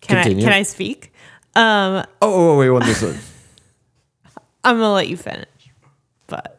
Can 0.00 0.18
I 0.18 0.24
can 0.24 0.52
I 0.52 0.62
speak? 0.62 1.12
Um, 1.54 2.04
Oh, 2.20 2.22
oh, 2.22 2.50
oh 2.50 2.58
wait, 2.58 2.70
one 2.70 2.82
this 2.84 3.02
one. 3.02 3.18
I'm 4.64 4.76
gonna 4.76 4.92
let 4.92 5.08
you 5.08 5.16
finish. 5.16 5.46
But 6.26 6.58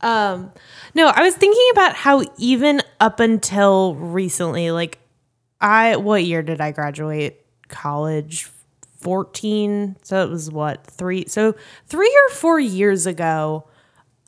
um 0.00 0.52
no, 0.94 1.08
I 1.08 1.22
was 1.22 1.34
thinking 1.34 1.68
about 1.72 1.94
how 1.94 2.22
even 2.38 2.80
up 3.00 3.18
until 3.20 3.96
recently, 3.96 4.70
like 4.70 4.98
I 5.60 5.96
what 5.96 6.24
year 6.24 6.42
did 6.42 6.60
I 6.60 6.70
graduate 6.70 7.44
college? 7.68 8.48
14. 8.98 9.96
So 10.02 10.22
it 10.22 10.28
was 10.28 10.50
what, 10.50 10.86
three 10.86 11.26
so 11.26 11.54
three 11.86 12.14
or 12.28 12.34
four 12.34 12.60
years 12.60 13.06
ago, 13.06 13.66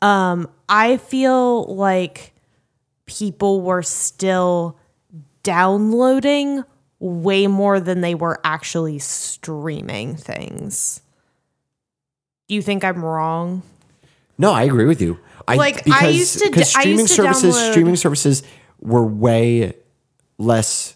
um, 0.03 0.49
I 0.67 0.97
feel 0.97 1.63
like 1.75 2.33
people 3.05 3.61
were 3.61 3.81
still 3.83 4.77
downloading 5.43 6.63
way 6.99 7.47
more 7.47 7.79
than 7.79 8.01
they 8.01 8.15
were 8.15 8.39
actually 8.43 8.99
streaming 8.99 10.15
things. 10.15 11.01
Do 12.47 12.55
you 12.55 12.61
think 12.61 12.83
I'm 12.83 13.03
wrong? 13.03 13.63
No, 14.37 14.51
I 14.51 14.63
agree 14.63 14.85
with 14.85 15.01
you. 15.01 15.19
I, 15.47 15.55
Like, 15.55 15.87
I 15.89 16.07
used 16.07 16.39
to 16.39 16.49
because 16.49 16.69
streaming 16.71 16.99
used 16.99 17.07
to 17.09 17.13
services 17.23 17.55
download- 17.55 17.71
streaming 17.71 17.95
services 17.95 18.43
were 18.81 19.05
way 19.05 19.73
less 20.37 20.95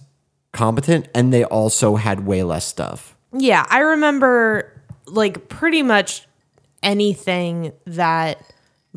competent, 0.54 1.08
and 1.14 1.34
they 1.34 1.44
also 1.44 1.96
had 1.96 2.26
way 2.26 2.44
less 2.44 2.66
stuff. 2.66 3.16
Yeah, 3.34 3.66
I 3.70 3.80
remember 3.80 4.74
like 5.06 5.48
pretty 5.50 5.84
much 5.84 6.28
anything 6.84 7.72
that 7.86 8.42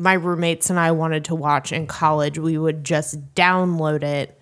my 0.01 0.13
roommates 0.13 0.69
and 0.69 0.79
I 0.79 0.91
wanted 0.91 1.25
to 1.25 1.35
watch 1.35 1.71
in 1.71 1.85
college, 1.85 2.39
we 2.39 2.57
would 2.57 2.83
just 2.83 3.33
download 3.35 4.03
it 4.03 4.37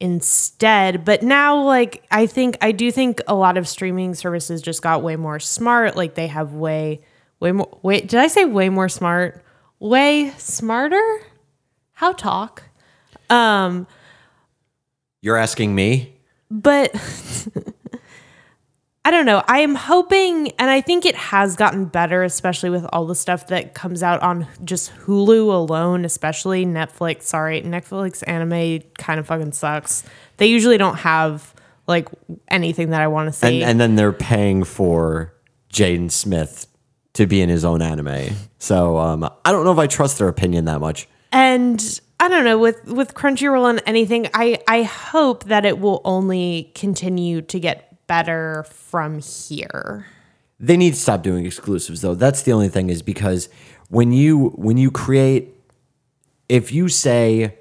instead. 0.00 1.04
But 1.04 1.22
now, 1.22 1.62
like, 1.62 2.02
I 2.10 2.26
think, 2.26 2.56
I 2.62 2.72
do 2.72 2.90
think 2.90 3.20
a 3.26 3.34
lot 3.34 3.58
of 3.58 3.68
streaming 3.68 4.14
services 4.14 4.62
just 4.62 4.80
got 4.80 5.02
way 5.02 5.16
more 5.16 5.38
smart. 5.38 5.96
Like, 5.96 6.14
they 6.14 6.28
have 6.28 6.54
way, 6.54 7.00
way 7.38 7.52
more, 7.52 7.78
wait, 7.82 8.08
did 8.08 8.18
I 8.18 8.26
say 8.26 8.46
way 8.46 8.70
more 8.70 8.88
smart? 8.88 9.44
Way 9.78 10.30
smarter? 10.38 11.20
How 11.92 12.12
talk? 12.12 12.62
Um, 13.28 13.86
You're 15.20 15.36
asking 15.36 15.74
me? 15.74 16.16
but 16.50 16.90
I 19.10 19.12
don't 19.12 19.26
know. 19.26 19.42
I 19.48 19.58
am 19.58 19.74
hoping, 19.74 20.52
and 20.52 20.70
I 20.70 20.80
think 20.80 21.04
it 21.04 21.16
has 21.16 21.56
gotten 21.56 21.86
better, 21.86 22.22
especially 22.22 22.70
with 22.70 22.86
all 22.92 23.06
the 23.06 23.16
stuff 23.16 23.48
that 23.48 23.74
comes 23.74 24.04
out 24.04 24.22
on 24.22 24.46
just 24.62 24.94
Hulu 24.98 25.52
alone, 25.52 26.04
especially 26.04 26.64
Netflix. 26.64 27.22
Sorry, 27.22 27.60
Netflix 27.60 28.22
anime 28.28 28.88
kind 28.98 29.18
of 29.18 29.26
fucking 29.26 29.50
sucks. 29.50 30.04
They 30.36 30.46
usually 30.46 30.78
don't 30.78 30.94
have 30.98 31.52
like 31.88 32.06
anything 32.46 32.90
that 32.90 33.00
I 33.00 33.08
want 33.08 33.26
to 33.26 33.32
see. 33.32 33.62
And 33.62 33.70
and 33.72 33.80
then 33.80 33.96
they're 33.96 34.12
paying 34.12 34.62
for 34.62 35.34
Jaden 35.72 36.12
Smith 36.12 36.68
to 37.14 37.26
be 37.26 37.40
in 37.40 37.48
his 37.48 37.64
own 37.64 37.82
anime. 37.82 38.36
So 38.60 38.96
um, 38.96 39.28
I 39.44 39.50
don't 39.50 39.64
know 39.64 39.72
if 39.72 39.78
I 39.78 39.88
trust 39.88 40.18
their 40.18 40.28
opinion 40.28 40.66
that 40.66 40.78
much. 40.78 41.08
and 41.32 42.00
I 42.20 42.28
don't 42.28 42.44
know 42.44 42.58
with 42.58 42.86
with 42.86 43.14
Crunchyroll 43.14 43.68
and 43.70 43.82
anything. 43.86 44.28
I 44.34 44.60
I 44.68 44.84
hope 44.84 45.46
that 45.46 45.64
it 45.66 45.80
will 45.80 46.00
only 46.04 46.70
continue 46.76 47.42
to 47.42 47.58
get 47.58 47.89
better 48.10 48.64
from 48.68 49.20
here. 49.20 50.04
they 50.58 50.76
need 50.76 50.94
to 50.94 50.98
stop 50.98 51.22
doing 51.22 51.46
exclusives 51.46 52.00
though. 52.00 52.16
That's 52.16 52.42
the 52.42 52.52
only 52.52 52.68
thing 52.68 52.90
is 52.90 53.02
because 53.02 53.48
when 53.88 54.10
you 54.10 54.48
when 54.66 54.76
you 54.76 54.90
create 54.90 55.54
if 56.48 56.72
you 56.72 56.88
say 56.88 57.54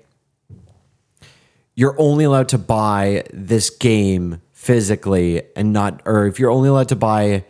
you're 1.75 1.95
only 1.99 2.23
allowed 2.25 2.49
to 2.49 2.57
buy 2.57 3.23
this 3.31 3.69
game 3.69 4.41
physically 4.51 5.43
and 5.55 5.71
not 5.71 6.01
or 6.05 6.25
if 6.25 6.39
you're 6.39 6.49
only 6.49 6.67
allowed 6.67 6.89
to 6.89 6.95
buy 6.95 7.45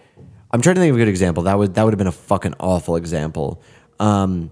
I'm 0.52 0.62
trying 0.62 0.76
to 0.76 0.82
think 0.82 0.90
of 0.92 0.98
a 0.98 1.00
good 1.00 1.08
example. 1.08 1.44
That 1.44 1.58
would 1.58 1.76
that 1.76 1.84
would 1.84 1.94
have 1.94 1.98
been 1.98 2.16
a 2.18 2.22
fucking 2.34 2.56
awful 2.60 2.98
example. 2.98 3.64
Um 3.98 4.52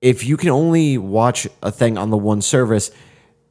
if 0.00 0.24
you 0.24 0.36
can 0.36 0.50
only 0.50 0.98
watch 0.98 1.46
a 1.62 1.70
thing 1.70 1.96
on 1.96 2.10
the 2.10 2.18
one 2.18 2.42
service, 2.42 2.90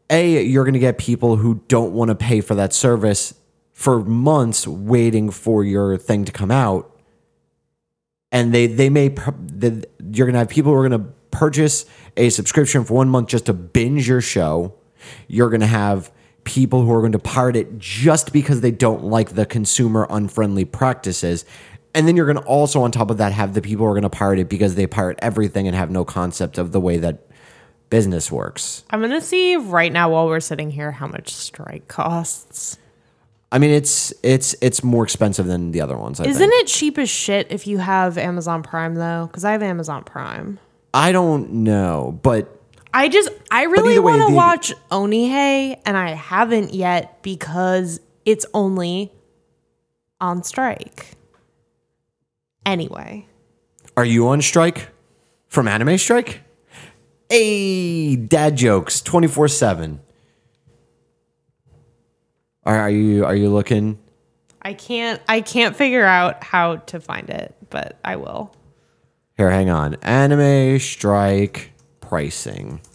A, 0.09 0.43
you're 0.43 0.65
gonna 0.65 0.79
get 0.79 0.97
people 0.97 1.37
who 1.37 1.61
don't 1.67 1.93
want 1.93 2.09
to 2.09 2.15
pay 2.15 2.41
for 2.41 2.55
that 2.55 2.73
service 2.73 3.33
for 3.73 4.03
months 4.03 4.67
waiting 4.67 5.29
for 5.29 5.63
your 5.63 5.97
thing 5.97 6.25
to 6.25 6.31
come 6.31 6.51
out. 6.51 6.95
And 8.31 8.53
they 8.53 8.67
they 8.67 8.89
may 8.89 9.15
you're 10.11 10.27
gonna 10.27 10.39
have 10.39 10.49
people 10.49 10.71
who 10.71 10.79
are 10.79 10.87
gonna 10.87 11.07
purchase 11.31 11.85
a 12.15 12.29
subscription 12.29 12.83
for 12.83 12.93
one 12.93 13.09
month 13.09 13.29
just 13.29 13.45
to 13.45 13.53
binge 13.53 14.07
your 14.07 14.21
show. 14.21 14.73
You're 15.27 15.49
gonna 15.49 15.67
have 15.67 16.11
people 16.47 16.81
who 16.81 16.93
are 16.93 17.01
going 17.01 17.11
to 17.11 17.19
pirate 17.19 17.57
it 17.57 17.77
just 17.77 18.31
because 18.31 18.61
they 18.61 18.71
don't 18.71 19.03
like 19.03 19.35
the 19.35 19.45
consumer 19.45 20.07
unfriendly 20.09 20.63
practices. 20.63 21.43
And 21.93 22.07
then 22.07 22.15
you're 22.15 22.25
going 22.25 22.37
to 22.37 22.43
also, 22.43 22.81
on 22.83 22.91
top 22.91 23.11
of 23.11 23.17
that, 23.17 23.33
have 23.33 23.53
the 23.53 23.61
people 23.61 23.85
who 23.85 23.91
are 23.91 23.93
going 23.93 24.03
to 24.03 24.09
pirate 24.09 24.39
it 24.39 24.47
because 24.47 24.75
they 24.75 24.87
pirate 24.87 25.19
everything 25.21 25.67
and 25.67 25.75
have 25.75 25.91
no 25.91 26.05
concept 26.05 26.57
of 26.57 26.71
the 26.71 26.79
way 26.79 26.97
that 26.99 27.26
business 27.89 28.31
works. 28.31 28.83
I'm 28.89 29.01
gonna 29.01 29.21
see 29.21 29.55
right 29.55 29.91
now 29.91 30.11
while 30.11 30.27
we're 30.27 30.39
sitting 30.39 30.69
here 30.71 30.91
how 30.91 31.07
much 31.07 31.33
strike 31.33 31.87
costs. 31.87 32.77
I 33.51 33.59
mean, 33.59 33.71
it's 33.71 34.13
it's 34.23 34.55
it's 34.61 34.83
more 34.83 35.03
expensive 35.03 35.45
than 35.45 35.71
the 35.71 35.81
other 35.81 35.97
ones. 35.97 36.19
I 36.19 36.25
Isn't 36.25 36.49
think. 36.49 36.63
it 36.63 36.67
cheap 36.67 36.97
as 36.97 37.09
shit 37.09 37.47
if 37.49 37.65
you 37.65 37.77
have 37.77 38.17
Amazon 38.17 38.61
Prime 38.63 38.95
though? 38.95 39.27
Because 39.27 39.45
I 39.45 39.51
have 39.53 39.63
Amazon 39.63 40.03
Prime. 40.03 40.59
I 40.93 41.11
don't 41.11 41.51
know, 41.63 42.19
but 42.23 42.53
I 42.93 43.07
just 43.07 43.29
I 43.51 43.63
really 43.63 43.99
want 43.99 44.21
to 44.21 44.27
the- 44.27 44.33
watch 44.35 44.73
Onihei, 44.91 45.79
and 45.85 45.95
I 45.95 46.09
haven't 46.11 46.73
yet 46.73 47.21
because 47.23 47.99
it's 48.25 48.45
only 48.53 49.13
on 50.19 50.43
strike. 50.43 51.11
Anyway, 52.65 53.25
are 53.95 54.03
you 54.05 54.27
on 54.27 54.41
strike 54.41 54.89
from 55.47 55.67
Anime 55.67 55.97
Strike? 55.97 56.41
Hey, 57.29 58.15
dad 58.15 58.55
jokes 58.55 59.01
twenty 59.01 59.27
four 59.27 59.47
seven. 59.47 59.99
Are 62.63 62.77
are 62.77 62.89
you 62.89 63.25
are 63.25 63.35
you 63.35 63.49
looking? 63.49 63.99
I 64.61 64.73
can't 64.73 65.21
I 65.27 65.41
can't 65.41 65.75
figure 65.75 66.05
out 66.05 66.43
how 66.43 66.77
to 66.77 66.99
find 66.99 67.29
it, 67.29 67.55
but 67.69 67.97
I 68.03 68.17
will. 68.17 68.55
Here, 69.37 69.51
hang 69.51 69.69
on. 69.69 69.95
Anime 69.95 70.79
Strike 70.79 71.73
pricing. 72.01 72.81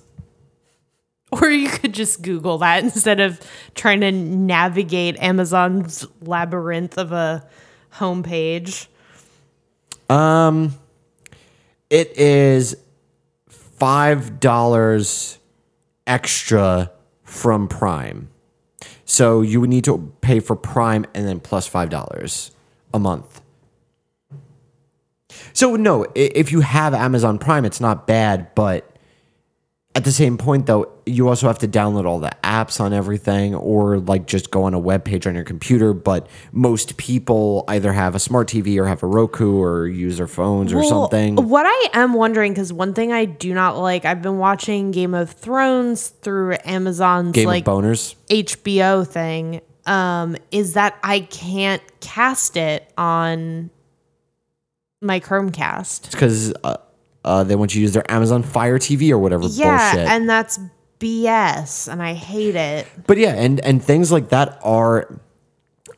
Or 1.41 1.49
you 1.49 1.71
could 1.71 1.95
just 1.95 2.21
Google 2.21 2.59
that 2.59 2.85
instead 2.85 3.19
of 3.19 3.41
trying 3.75 4.03
to 4.03 4.13
navigate 4.13 5.17
Amazon's 5.19 6.07
labyrinth 6.21 6.99
of 6.99 7.11
a 7.11 7.49
homepage. 7.95 8.87
Um, 10.11 10.75
it 11.89 12.19
is 12.19 12.77
five 13.83 14.39
dollars 14.39 15.41
extra 16.07 16.89
from 17.25 17.67
Prime. 17.67 18.29
So 19.05 19.43
you 19.43 19.61
would 19.61 19.71
need 19.71 19.83
to 19.87 20.15
pay 20.21 20.39
for 20.39 20.55
Prime 20.55 21.05
and 21.15 21.27
then 21.27 21.41
plus 21.41 21.67
five 21.67 21.91
dollars 21.91 22.53
a 22.95 23.01
month. 23.01 23.41
So 25.53 25.75
no, 25.75 26.07
if 26.15 26.53
you 26.53 26.61
have 26.61 26.95
Amazon 26.95 27.41
Prime, 27.41 27.65
it's 27.65 27.81
not 27.81 28.07
bad, 28.07 28.55
but 28.55 28.92
at 29.95 30.05
the 30.05 30.13
same 30.13 30.39
point 30.39 30.67
though, 30.67 30.91
you 31.05 31.29
also 31.29 31.47
have 31.49 31.59
to 31.59 31.69
download 31.69 32.07
all 32.07 32.19
the 32.19 32.33
apps 32.43 32.81
on 32.81 32.93
everything 32.93 33.55
or 33.55 33.99
like 33.99 34.27
just 34.27 34.51
go 34.51 34.65
on 34.65 34.73
a 34.73 34.79
web 34.79 35.05
page 35.05 35.27
on 35.27 35.35
your 35.35 35.45
computer, 35.45 35.93
but 35.93 36.29
most 36.53 36.97
people 36.97 37.65
either 37.69 37.93
have 37.93 38.15
a 38.15 38.19
smart 38.19 38.49
TV 38.49 38.79
or 38.79 38.87
have 38.87 39.03
a 39.03 39.07
Roku 39.07 39.61
or 39.61 39.87
use 39.87 40.17
their 40.17 40.27
phones 40.27 40.73
or 40.73 40.83
something. 40.83 41.37
What 41.37 41.67
I 41.67 41.89
am 41.93 42.15
wondering, 42.15 42.53
because 42.53 42.73
one 42.73 42.95
thing 42.95 43.13
I 43.13 43.27
do 43.27 43.53
not 43.53 43.77
like, 43.77 44.05
I've 44.07 44.23
been 44.23 44.39
watching 44.39 44.93
Game 44.93 45.13
of 45.13 45.31
Thrones 45.31 46.09
through 46.09 46.57
Amazon's 46.65 47.33
Game 47.33 47.47
like 47.47 47.69
of 47.69 47.75
boners. 47.75 48.15
HBO 48.31 49.07
thing, 49.07 49.61
um, 49.85 50.37
is 50.51 50.75
that 50.75 50.97
I 51.03 51.21
can't 51.21 51.83
cast 52.01 52.57
it 52.57 52.91
on 52.97 53.71
my 55.03 55.21
Chromecast. 55.21 56.13
because 56.13 56.55
uh, 56.65 56.77
uh, 57.25 57.45
they 57.45 57.55
want 57.57 57.75
you 57.75 57.79
to 57.79 57.83
use 57.83 57.93
their 57.93 58.11
Amazon 58.11 58.43
Fire 58.43 58.79
TV 58.79 59.11
or 59.11 59.19
whatever 59.19 59.47
Yeah, 59.47 59.93
bullshit. 59.95 60.09
and 60.11 60.29
that's 60.29 60.59
BS, 60.99 61.91
and 61.91 62.03
I 62.03 62.15
hate 62.15 62.55
it. 62.55 62.87
but 63.07 63.19
yeah, 63.19 63.35
and 63.35 63.59
and 63.61 63.83
things 63.83 64.11
like 64.13 64.29
that 64.31 64.59
are. 64.63 65.21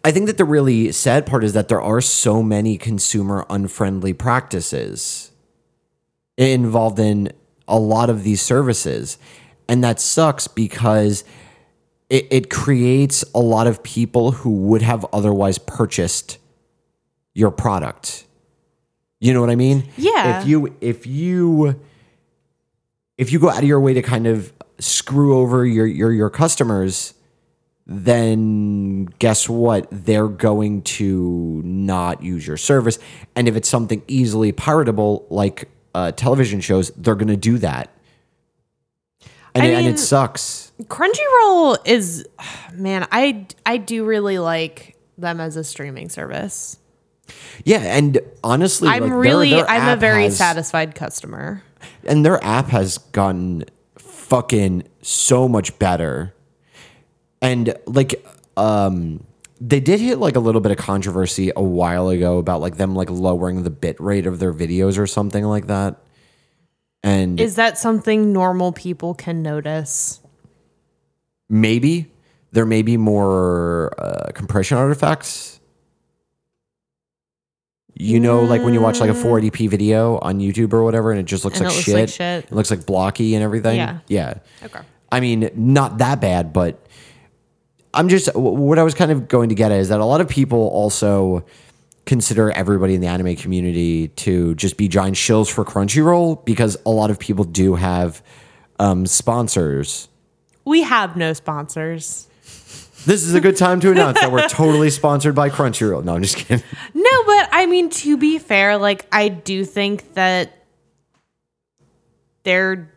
I 0.06 0.10
think 0.12 0.26
that 0.26 0.36
the 0.36 0.44
really 0.44 0.92
sad 0.92 1.24
part 1.24 1.44
is 1.44 1.54
that 1.54 1.68
there 1.68 1.80
are 1.80 2.02
so 2.02 2.42
many 2.42 2.76
consumer 2.76 3.46
unfriendly 3.48 4.12
practices 4.12 5.30
involved 6.36 6.98
in 6.98 7.32
a 7.68 7.78
lot 7.78 8.10
of 8.10 8.22
these 8.22 8.42
services, 8.42 9.16
and 9.68 9.82
that 9.82 10.00
sucks 10.00 10.46
because 10.46 11.24
it, 12.10 12.26
it 12.30 12.50
creates 12.50 13.24
a 13.34 13.40
lot 13.40 13.66
of 13.66 13.82
people 13.82 14.32
who 14.32 14.50
would 14.50 14.82
have 14.82 15.06
otherwise 15.12 15.56
purchased 15.58 16.36
your 17.32 17.50
product. 17.50 18.23
You 19.24 19.32
know 19.32 19.40
what 19.40 19.48
I 19.48 19.56
mean? 19.56 19.88
Yeah. 19.96 20.42
If 20.42 20.46
you 20.46 20.76
if 20.82 21.06
you 21.06 21.80
if 23.16 23.32
you 23.32 23.38
go 23.38 23.48
out 23.48 23.56
of 23.56 23.64
your 23.64 23.80
way 23.80 23.94
to 23.94 24.02
kind 24.02 24.26
of 24.26 24.52
screw 24.78 25.38
over 25.38 25.64
your 25.64 25.86
your 25.86 26.12
your 26.12 26.28
customers, 26.28 27.14
then 27.86 29.06
guess 29.18 29.48
what? 29.48 29.88
They're 29.90 30.28
going 30.28 30.82
to 30.82 31.62
not 31.64 32.22
use 32.22 32.46
your 32.46 32.58
service. 32.58 32.98
And 33.34 33.48
if 33.48 33.56
it's 33.56 33.66
something 33.66 34.02
easily 34.08 34.52
piratable 34.52 35.24
like 35.30 35.70
uh, 35.94 36.12
television 36.12 36.60
shows, 36.60 36.90
they're 36.90 37.14
going 37.14 37.28
to 37.28 37.36
do 37.38 37.56
that. 37.58 37.88
And, 39.54 39.62
I 39.62 39.66
it, 39.68 39.74
and 39.74 39.86
it 39.86 39.98
sucks. 39.98 40.70
Crunchyroll 40.82 41.78
is, 41.86 42.26
man, 42.74 43.08
I 43.10 43.46
I 43.64 43.78
do 43.78 44.04
really 44.04 44.38
like 44.38 44.98
them 45.16 45.40
as 45.40 45.56
a 45.56 45.64
streaming 45.64 46.10
service. 46.10 46.76
Yeah, 47.64 47.78
and 47.80 48.18
honestly, 48.42 48.88
I'm 48.88 49.02
like, 49.04 49.12
really, 49.12 49.50
their 49.50 49.68
I'm 49.68 49.88
a 49.96 49.96
very 50.00 50.24
has- 50.24 50.36
satisfied 50.36 50.94
customer. 50.94 51.62
and 52.04 52.24
their 52.24 52.42
app 52.44 52.66
has 52.68 52.98
gotten 52.98 53.64
fucking 53.98 54.82
so 55.02 55.46
much 55.48 55.78
better 55.78 56.34
and 57.42 57.74
like 57.86 58.26
um 58.56 59.22
they 59.60 59.80
did 59.80 60.00
hit 60.00 60.18
like 60.18 60.34
a 60.34 60.40
little 60.40 60.62
bit 60.62 60.72
of 60.72 60.78
controversy 60.78 61.52
a 61.54 61.62
while 61.62 62.08
ago 62.08 62.38
about 62.38 62.60
like 62.62 62.76
them 62.78 62.94
like 62.94 63.10
lowering 63.10 63.62
the 63.64 63.70
bit 63.70 64.00
rate 64.00 64.26
of 64.26 64.38
their 64.38 64.52
videos 64.52 64.98
or 64.98 65.06
something 65.06 65.44
like 65.44 65.66
that 65.66 65.96
and 67.02 67.38
Is 67.38 67.56
that 67.56 67.76
something 67.76 68.32
normal 68.32 68.72
people 68.72 69.14
can 69.14 69.42
notice? 69.42 70.20
maybe 71.50 72.10
there 72.52 72.66
may 72.66 72.80
be 72.82 72.96
more 72.96 73.92
uh, 73.98 74.30
compression 74.32 74.78
artifacts 74.78 75.60
you 77.96 78.18
know 78.18 78.40
like 78.40 78.62
when 78.62 78.74
you 78.74 78.80
watch 78.80 78.98
like 79.00 79.10
a 79.10 79.14
480p 79.14 79.68
video 79.68 80.18
on 80.18 80.40
youtube 80.40 80.72
or 80.72 80.82
whatever 80.82 81.10
and 81.12 81.20
it 81.20 81.26
just 81.26 81.44
looks, 81.44 81.58
And 81.60 81.66
like, 81.68 81.74
it 81.74 81.76
looks 81.76 81.84
shit. 81.86 81.94
like 81.94 82.08
shit. 82.08 82.44
it 82.46 82.52
looks 82.52 82.70
like 82.70 82.84
blocky 82.86 83.34
and 83.34 83.44
everything 83.44 83.76
Yeah. 83.76 83.98
yeah 84.08 84.34
Okay. 84.64 84.80
I 85.12 85.20
mean, 85.20 85.48
not 85.54 85.98
that 85.98 86.20
bad, 86.20 86.52
but 86.52 86.84
I'm 87.92 88.08
just 88.08 88.34
what 88.34 88.80
I 88.80 88.82
was 88.82 88.94
kind 88.94 89.12
of 89.12 89.28
going 89.28 89.50
to 89.50 89.54
get 89.54 89.70
at 89.70 89.78
is 89.78 89.90
that 89.90 90.00
a 90.00 90.04
lot 90.04 90.20
of 90.20 90.28
people 90.28 90.58
also 90.70 91.44
consider 92.04 92.50
everybody 92.50 92.94
in 92.96 93.00
the 93.00 93.06
anime 93.06 93.36
community 93.36 94.08
to 94.08 94.56
just 94.56 94.76
be 94.76 94.88
giant 94.88 95.14
shills 95.16 95.48
for 95.48 95.64
Crunchyroll 95.64 96.44
because 96.44 96.76
a 96.84 96.90
lot 96.90 97.10
of 97.10 97.20
people 97.20 97.44
do 97.44 97.76
have 97.76 98.24
um, 98.80 99.06
sponsors. 99.06 100.08
We 100.64 100.82
have 100.82 101.16
no 101.16 101.32
sponsors. 101.32 102.26
This 103.06 103.22
is 103.24 103.34
a 103.34 103.40
good 103.40 103.56
time 103.56 103.80
to 103.80 103.90
announce 103.90 104.20
that 104.20 104.32
we're 104.32 104.48
totally 104.48 104.90
sponsored 104.90 105.34
by 105.34 105.50
Crunchyroll. 105.50 106.04
No, 106.04 106.14
I'm 106.14 106.22
just 106.22 106.36
kidding. 106.36 106.64
No, 106.94 107.24
but 107.26 107.48
I 107.52 107.66
mean, 107.66 107.90
to 107.90 108.16
be 108.16 108.38
fair, 108.38 108.78
like, 108.78 109.06
I 109.12 109.28
do 109.28 109.64
think 109.64 110.14
that 110.14 110.64
they're 112.44 112.90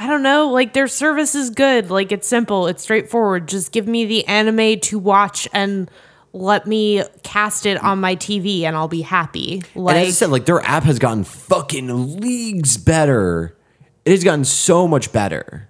I 0.00 0.06
don't 0.06 0.22
know, 0.22 0.50
like, 0.50 0.74
their 0.74 0.86
service 0.86 1.34
is 1.34 1.50
good. 1.50 1.90
Like, 1.90 2.12
it's 2.12 2.28
simple, 2.28 2.68
it's 2.68 2.84
straightforward. 2.84 3.48
Just 3.48 3.72
give 3.72 3.88
me 3.88 4.06
the 4.06 4.24
anime 4.26 4.78
to 4.80 4.98
watch 4.98 5.48
and 5.52 5.90
let 6.32 6.66
me 6.66 7.02
cast 7.24 7.66
it 7.66 7.82
on 7.82 8.00
my 8.00 8.14
TV 8.14 8.62
and 8.62 8.76
I'll 8.76 8.86
be 8.86 9.02
happy. 9.02 9.62
And 9.74 9.88
as 9.88 10.08
I 10.08 10.10
said, 10.10 10.30
like 10.30 10.44
their 10.44 10.60
app 10.60 10.84
has 10.84 10.98
gotten 10.98 11.24
fucking 11.24 12.20
leagues 12.20 12.76
better. 12.76 13.56
It 14.04 14.10
has 14.10 14.22
gotten 14.22 14.44
so 14.44 14.86
much 14.86 15.10
better. 15.10 15.67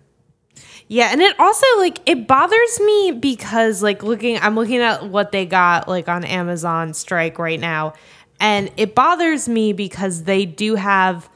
Yeah, 0.89 1.11
and 1.13 1.21
it 1.21 1.39
also 1.39 1.67
like 1.79 2.01
it 2.07 2.27
bothers 2.27 2.81
me 2.81 3.13
because 3.13 3.83
like 3.83 4.03
looking 4.03 4.39
I'm 4.39 4.55
looking 4.55 4.79
at 4.79 5.07
what 5.07 5.33
they 5.33 5.45
got 5.45 5.87
like 5.87 6.09
on 6.09 6.25
Amazon 6.25 6.95
Strike 6.95 7.39
right 7.39 7.61
now 7.61 7.93
and 8.41 8.71
it 8.77 8.95
bothers 8.95 9.49
me 9.49 9.73
because 9.73 10.25
they 10.25 10.47
do 10.47 10.77
have 10.77 11.29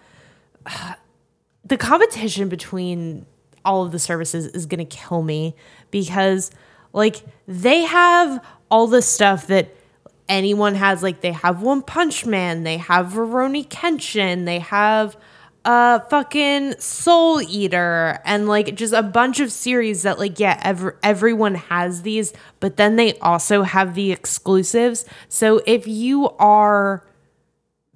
the 1.64 1.76
competition 1.76 2.48
between 2.48 3.26
all 3.64 3.84
of 3.84 3.92
the 3.92 3.98
services 3.98 4.46
is 4.46 4.66
going 4.66 4.84
to 4.84 4.96
kill 4.96 5.22
me 5.22 5.54
because 5.90 6.50
like 6.92 7.22
they 7.46 7.82
have 7.82 8.44
all 8.70 8.86
the 8.86 9.02
stuff 9.02 9.46
that 9.46 9.74
anyone 10.28 10.74
has 10.74 11.02
like 11.02 11.20
they 11.20 11.32
have 11.32 11.62
One 11.62 11.82
Punch 11.82 12.26
Man, 12.26 12.64
they 12.64 12.78
have 12.78 13.12
Rurouni 13.12 13.66
Kenshin, 13.68 14.44
they 14.44 14.58
have 14.58 15.16
uh 15.64 16.00
fucking 16.00 16.74
Soul 16.78 17.40
Eater 17.42 18.20
and 18.24 18.48
like 18.48 18.74
just 18.74 18.92
a 18.92 19.02
bunch 19.02 19.40
of 19.40 19.52
series 19.52 20.02
that 20.02 20.18
like 20.18 20.40
yeah 20.40 20.60
ever 20.62 20.98
everyone 21.02 21.54
has 21.54 22.02
these 22.02 22.32
but 22.60 22.76
then 22.76 22.96
they 22.96 23.18
also 23.18 23.62
have 23.62 23.94
the 23.94 24.12
exclusives. 24.12 25.04
So 25.28 25.60
if 25.66 25.86
you 25.86 26.30
are 26.38 27.04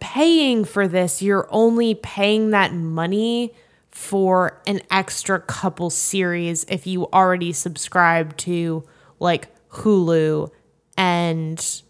paying 0.00 0.64
for 0.64 0.86
this, 0.86 1.22
you're 1.22 1.48
only 1.50 1.94
paying 1.94 2.50
that 2.50 2.72
money 2.72 3.54
for 3.90 4.60
an 4.66 4.80
extra 4.90 5.40
couple 5.40 5.88
series 5.88 6.64
if 6.68 6.86
you 6.86 7.06
already 7.06 7.52
subscribe 7.52 8.36
to 8.36 8.84
like 9.18 9.48
Hulu 9.70 10.50
and 10.98 11.82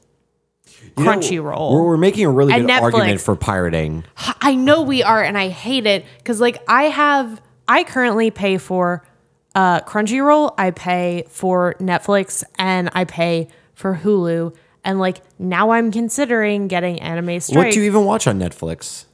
Crunchyroll. 0.96 1.72
We're, 1.72 1.82
we're 1.82 1.96
making 1.96 2.24
a 2.24 2.30
really 2.30 2.54
And 2.54 2.66
good 2.66 2.80
argument 2.80 3.20
for 3.20 3.36
pirating. 3.36 4.04
I 4.40 4.54
know 4.54 4.82
we 4.82 5.02
are, 5.02 5.22
and 5.22 5.36
I 5.36 5.48
hate 5.48 5.86
it 5.86 6.06
because, 6.18 6.40
like, 6.40 6.62
I 6.68 6.84
have, 6.84 7.40
I 7.68 7.84
currently 7.84 8.30
pay 8.30 8.56
for 8.58 9.06
uh, 9.54 9.80
Crunchyroll, 9.80 10.54
I 10.56 10.70
pay 10.70 11.24
for 11.28 11.74
Netflix, 11.80 12.44
and 12.58 12.90
I 12.94 13.04
pay 13.04 13.48
for 13.74 14.00
Hulu. 14.02 14.54
And, 14.84 14.98
like, 14.98 15.22
now 15.38 15.70
I'm 15.70 15.90
considering 15.90 16.68
getting 16.68 17.00
Anime 17.00 17.40
Strike. 17.40 17.66
What 17.66 17.72
do 17.72 17.80
you 17.80 17.86
even 17.86 18.04
watch 18.04 18.26
on 18.26 18.38
Netflix? 18.38 19.04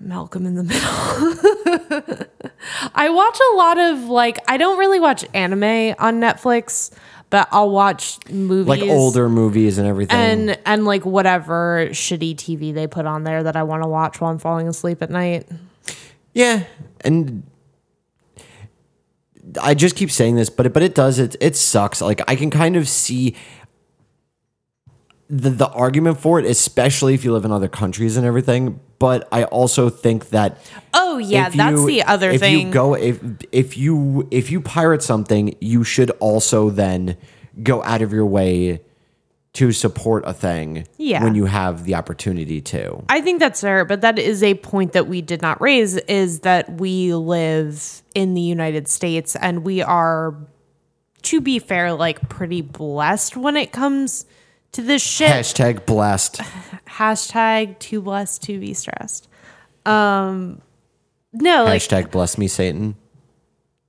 Malcolm 0.00 0.46
in 0.46 0.54
the 0.54 0.64
Middle. 0.64 0.80
I 2.94 3.08
watch 3.10 3.38
a 3.52 3.56
lot 3.56 3.78
of, 3.78 4.04
like, 4.04 4.38
I 4.48 4.56
don't 4.56 4.78
really 4.78 5.00
watch 5.00 5.24
anime 5.34 5.94
on 5.98 6.20
Netflix, 6.20 6.90
but 7.34 7.48
I'll 7.50 7.70
watch 7.70 8.16
movies. 8.30 8.68
Like 8.68 8.82
older 8.82 9.28
movies 9.28 9.78
and 9.78 9.88
everything. 9.88 10.16
and 10.16 10.58
and 10.64 10.84
like 10.84 11.04
whatever 11.04 11.88
shitty 11.90 12.36
TV 12.36 12.72
they 12.72 12.86
put 12.86 13.06
on 13.06 13.24
there 13.24 13.42
that 13.42 13.56
I 13.56 13.64
want 13.64 13.82
to 13.82 13.88
watch 13.88 14.20
while 14.20 14.30
I'm 14.30 14.38
falling 14.38 14.68
asleep 14.68 15.02
at 15.02 15.10
night. 15.10 15.48
Yeah, 16.32 16.62
and 17.00 17.42
I 19.60 19.74
just 19.74 19.96
keep 19.96 20.12
saying 20.12 20.36
this, 20.36 20.48
but 20.48 20.66
it, 20.66 20.72
but 20.72 20.84
it 20.84 20.94
does 20.94 21.18
it 21.18 21.34
it 21.40 21.56
sucks. 21.56 22.00
Like 22.00 22.20
I 22.28 22.36
can 22.36 22.52
kind 22.52 22.76
of 22.76 22.88
see 22.88 23.34
the 25.34 25.50
the 25.50 25.68
argument 25.68 26.20
for 26.20 26.38
it, 26.38 26.46
especially 26.46 27.14
if 27.14 27.24
you 27.24 27.32
live 27.32 27.44
in 27.44 27.50
other 27.52 27.68
countries 27.68 28.16
and 28.16 28.24
everything. 28.26 28.78
But 28.98 29.26
I 29.32 29.44
also 29.44 29.90
think 29.90 30.30
that 30.30 30.58
Oh 30.92 31.18
yeah, 31.18 31.48
if 31.48 31.54
that's 31.54 31.84
the 31.84 32.02
other 32.04 32.30
if 32.30 32.40
thing. 32.40 32.68
you 32.68 32.72
go 32.72 32.94
if 32.94 33.20
if 33.50 33.76
you 33.76 34.28
if 34.30 34.50
you 34.50 34.60
pirate 34.60 35.02
something, 35.02 35.56
you 35.60 35.82
should 35.82 36.10
also 36.20 36.70
then 36.70 37.16
go 37.62 37.82
out 37.82 38.00
of 38.02 38.12
your 38.12 38.26
way 38.26 38.80
to 39.54 39.70
support 39.70 40.24
a 40.26 40.32
thing 40.32 40.84
Yeah. 40.98 41.22
when 41.22 41.36
you 41.36 41.44
have 41.44 41.84
the 41.84 41.94
opportunity 41.94 42.60
to. 42.62 43.04
I 43.08 43.20
think 43.20 43.38
that's 43.38 43.60
fair, 43.60 43.84
but 43.84 44.00
that 44.00 44.18
is 44.18 44.42
a 44.42 44.54
point 44.54 44.92
that 44.94 45.06
we 45.06 45.22
did 45.22 45.42
not 45.42 45.60
raise 45.60 45.96
is 45.96 46.40
that 46.40 46.72
we 46.80 47.14
live 47.14 48.02
in 48.16 48.34
the 48.34 48.40
United 48.40 48.88
States 48.88 49.36
and 49.36 49.64
we 49.64 49.80
are 49.82 50.34
to 51.22 51.40
be 51.40 51.58
fair 51.58 51.92
like 51.92 52.28
pretty 52.28 52.62
blessed 52.62 53.36
when 53.36 53.56
it 53.56 53.70
comes 53.72 54.26
to 54.74 54.82
this 54.82 55.02
shit. 55.02 55.30
Hashtag 55.30 55.86
blessed. 55.86 56.36
Hashtag 56.88 57.78
too 57.78 58.00
blessed 58.00 58.42
to 58.44 58.60
be 58.60 58.74
stressed. 58.74 59.28
Um 59.86 60.60
no, 61.32 61.64
like 61.64 61.82
Hashtag 61.82 62.10
bless 62.10 62.38
me, 62.38 62.46
Satan. 62.48 62.96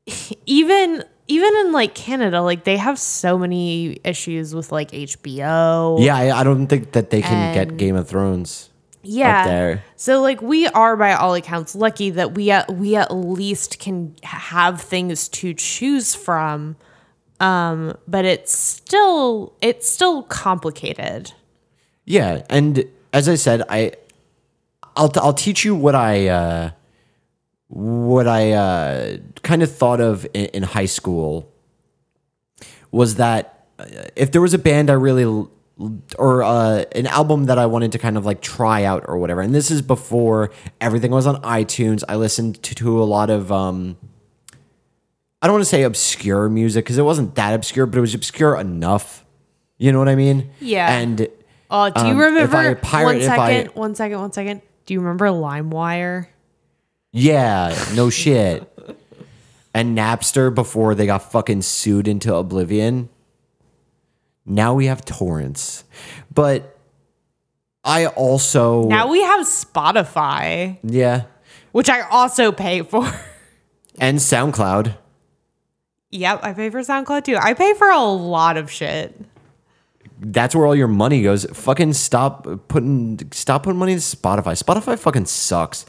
even 0.45 1.03
even 1.27 1.55
in 1.57 1.71
like 1.71 1.95
Canada, 1.95 2.41
like 2.41 2.63
they 2.63 2.77
have 2.77 2.99
so 2.99 3.37
many 3.37 3.99
issues 4.03 4.53
with 4.53 4.71
like 4.71 4.91
HBO. 4.91 6.03
Yeah, 6.03 6.15
I, 6.15 6.39
I 6.39 6.43
don't 6.43 6.67
think 6.67 6.91
that 6.91 7.09
they 7.09 7.21
can 7.21 7.53
get 7.53 7.77
Game 7.77 7.95
of 7.95 8.07
Thrones. 8.07 8.69
yeah. 9.01 9.47
there. 9.47 9.83
So 9.95 10.21
like 10.21 10.41
we 10.41 10.67
are 10.67 10.95
by 10.95 11.13
all 11.13 11.33
accounts 11.33 11.75
lucky 11.75 12.11
that 12.11 12.35
we 12.35 12.51
at, 12.51 12.71
we 12.71 12.95
at 12.95 13.15
least 13.15 13.79
can 13.79 14.15
have 14.23 14.81
things 14.81 15.27
to 15.29 15.53
choose 15.53 16.13
from. 16.13 16.75
Um, 17.39 17.97
but 18.07 18.25
it's 18.25 18.57
still 18.57 19.53
it's 19.61 19.89
still 19.89 20.23
complicated. 20.23 21.33
Yeah, 22.05 22.43
and 22.49 22.85
as 23.11 23.27
I 23.27 23.35
said, 23.35 23.63
I 23.69 23.93
I'll 24.95 25.11
I'll 25.15 25.33
teach 25.33 25.65
you 25.65 25.75
what 25.75 25.95
I 25.95 26.27
uh, 26.27 26.71
what 27.67 28.27
I 28.27 28.51
uh, 28.51 29.17
kind 29.43 29.63
of 29.63 29.75
thought 29.75 29.99
of 29.99 30.25
in, 30.33 30.45
in 30.45 30.63
high 30.63 30.85
school 30.85 31.51
was 32.91 33.15
that 33.15 33.67
uh, 33.79 33.85
if 34.15 34.31
there 34.31 34.41
was 34.41 34.53
a 34.53 34.59
band 34.59 34.89
I 34.89 34.93
really 34.93 35.47
or 36.17 36.41
uh, 36.41 36.85
an 36.93 37.07
album 37.07 37.45
that 37.45 37.57
I 37.57 37.65
wanted 37.65 37.91
to 37.91 37.97
kind 37.97 38.17
of 38.17 38.25
like 38.25 38.41
try 38.41 38.85
out 38.85 39.03
or 39.07 39.17
whatever, 39.17 39.41
and 39.41 39.53
this 39.53 39.69
is 39.69 39.81
before 39.81 40.51
everything 40.79 41.11
was 41.11 41.27
on 41.27 41.41
iTunes. 41.41 42.03
I 42.07 42.15
listened 42.15 42.63
to, 42.63 42.75
to 42.75 43.03
a 43.03 43.03
lot 43.03 43.29
of 43.29 43.51
um, 43.51 43.97
I 45.45 45.47
don't 45.47 45.53
want 45.57 45.61
to 45.65 45.69
say 45.69 45.83
obscure 45.83 46.49
music 46.49 46.85
because 46.85 46.97
it 46.97 47.03
wasn't 47.03 47.35
that 47.35 47.53
obscure, 47.53 47.85
but 47.85 47.99
it 47.99 48.01
was 48.01 48.15
obscure 48.15 48.59
enough. 48.59 49.23
You 49.77 49.91
know 49.91 49.99
what 49.99 50.09
I 50.09 50.15
mean? 50.15 50.49
Yeah. 50.59 50.91
And 50.91 51.27
Oh, 51.69 51.91
do 51.91 52.01
you 52.01 52.07
Um, 52.07 52.19
if 52.19 52.25
remember 52.25 52.57
I 52.57 52.73
pirate, 52.73 53.05
one 53.05 53.21
second, 53.21 53.67
I, 53.67 53.79
one 53.79 53.93
second, 53.93 54.19
one 54.21 54.31
second. 54.31 54.61
Do 54.87 54.95
you 54.95 55.01
remember 55.01 55.27
LimeWire? 55.27 56.25
Yeah, 57.11 57.77
no 57.95 58.09
shit. 58.09 58.67
And 59.71 59.95
Napster 59.95 60.51
before 60.51 60.95
they 60.95 61.05
got 61.05 61.31
fucking 61.31 61.61
sued 61.61 62.07
into 62.07 62.33
oblivion. 62.33 63.09
Now 64.47 64.73
we 64.73 64.87
have 64.87 65.05
torrents. 65.05 65.83
But 66.33 66.75
I 67.83 68.07
also 68.07 68.87
Now 68.87 69.09
we 69.09 69.21
have 69.21 69.45
Spotify, 69.45 70.79
yeah, 70.81 71.25
which 71.71 71.87
I 71.87 72.01
also 72.01 72.51
pay 72.51 72.81
for. 72.81 73.07
and 73.99 74.17
SoundCloud. 74.17 74.97
Yep, 76.11 76.39
I 76.43 76.53
pay 76.53 76.69
for 76.69 76.79
SoundCloud 76.79 77.23
too. 77.23 77.37
I 77.37 77.53
pay 77.53 77.73
for 77.73 77.89
a 77.89 78.01
lot 78.01 78.57
of 78.57 78.71
shit. 78.71 79.19
That's 80.19 80.55
where 80.55 80.65
all 80.65 80.75
your 80.75 80.87
money 80.87 81.23
goes. 81.23 81.45
Fucking 81.45 81.93
stop 81.93 82.47
putting 82.67 83.19
stop 83.31 83.63
putting 83.63 83.79
money 83.79 83.93
into 83.93 84.03
Spotify. 84.03 84.61
Spotify 84.61 84.97
fucking 84.97 85.25
sucks. 85.25 85.85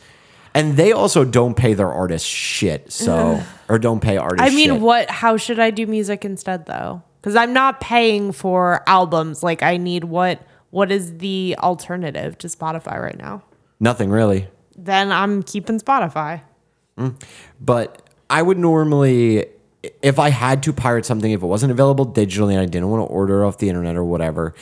And 0.56 0.76
they 0.78 0.90
also 0.93 1.22
don't 1.22 1.55
pay 1.55 1.74
their 1.74 1.93
artists 1.93 2.26
shit. 2.26 2.90
So 2.90 3.43
or 3.68 3.78
don't 3.78 4.01
pay 4.01 4.16
artists 4.16 4.51
I 4.51 4.55
mean, 4.55 4.70
shit. 4.70 4.80
what? 4.80 5.10
How 5.10 5.36
should 5.36 5.60
I 5.60 5.70
do 5.70 5.86
music 5.86 6.24
instead, 6.24 6.66
though? 6.66 7.02
Because 7.20 7.36
I'm 7.36 7.52
not 7.52 7.80
paying 7.80 8.32
for 8.32 8.82
albums. 8.86 9.43
Like, 9.43 9.62
I 9.62 9.76
need 9.76 10.05
what? 10.05 10.40
What 10.70 10.90
is 10.90 11.18
the 11.18 11.56
alternative 11.59 12.38
to 12.38 12.48
Spotify 12.48 13.01
right 13.01 13.18
now? 13.18 13.43
Nothing 13.80 14.10
really. 14.10 14.48
Then 14.76 15.12
I'm 15.12 15.43
keeping 15.43 15.78
Spotify. 15.78 16.40
Mm. 16.98 17.20
But 17.60 18.02
I 18.30 18.43
would 18.43 18.59
normally, 18.59 19.47
if 20.02 20.18
I 20.18 20.30
had 20.30 20.62
to 20.64 20.72
pirate 20.72 21.04
something, 21.04 21.30
if 21.30 21.42
it 21.42 21.46
wasn't 21.46 21.72
available 21.72 22.06
digitally 22.06 22.52
and 22.52 22.60
I 22.60 22.66
didn't 22.66 22.88
want 22.88 23.06
to 23.06 23.12
order 23.12 23.44
off 23.44 23.58
the 23.58 23.68
internet 23.68 23.96
or 23.96 24.04
whatever, 24.04 24.54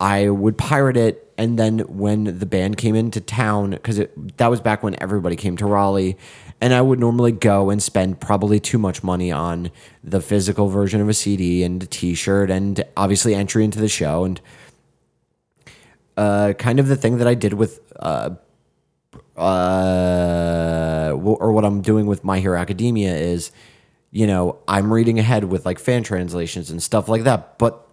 I 0.00 0.28
would 0.28 0.58
pirate 0.58 0.96
it. 0.96 1.32
And 1.36 1.58
then 1.58 1.80
when 1.80 2.38
the 2.38 2.46
band 2.46 2.76
came 2.76 2.94
into 2.94 3.20
town, 3.20 3.70
because 3.70 4.00
that 4.36 4.46
was 4.48 4.60
back 4.60 4.82
when 4.82 5.00
everybody 5.02 5.36
came 5.36 5.56
to 5.56 5.66
Raleigh, 5.66 6.16
and 6.60 6.72
I 6.72 6.80
would 6.80 7.00
normally 7.00 7.32
go 7.32 7.70
and 7.70 7.82
spend 7.82 8.20
probably 8.20 8.60
too 8.60 8.78
much 8.78 9.02
money 9.02 9.32
on 9.32 9.70
the 10.02 10.20
physical 10.20 10.68
version 10.68 11.00
of 11.00 11.08
a 11.08 11.14
CD 11.14 11.64
and 11.64 11.82
a 11.82 11.86
T-shirt, 11.86 12.50
and 12.50 12.84
obviously 12.96 13.34
entry 13.34 13.64
into 13.64 13.80
the 13.80 13.88
show, 13.88 14.24
and 14.24 14.40
uh, 16.16 16.52
kind 16.52 16.78
of 16.78 16.86
the 16.86 16.96
thing 16.96 17.18
that 17.18 17.26
I 17.26 17.34
did 17.34 17.54
with 17.54 17.80
uh, 17.98 18.30
uh, 19.36 21.10
or 21.12 21.52
what 21.52 21.64
I'm 21.64 21.82
doing 21.82 22.06
with 22.06 22.22
My 22.22 22.38
Hero 22.38 22.58
Academia 22.58 23.14
is, 23.14 23.50
you 24.14 24.28
know, 24.28 24.60
I'm 24.68 24.92
reading 24.92 25.18
ahead 25.18 25.42
with 25.42 25.66
like 25.66 25.80
fan 25.80 26.04
translations 26.04 26.70
and 26.70 26.80
stuff 26.80 27.08
like 27.08 27.24
that, 27.24 27.58
but 27.58 27.84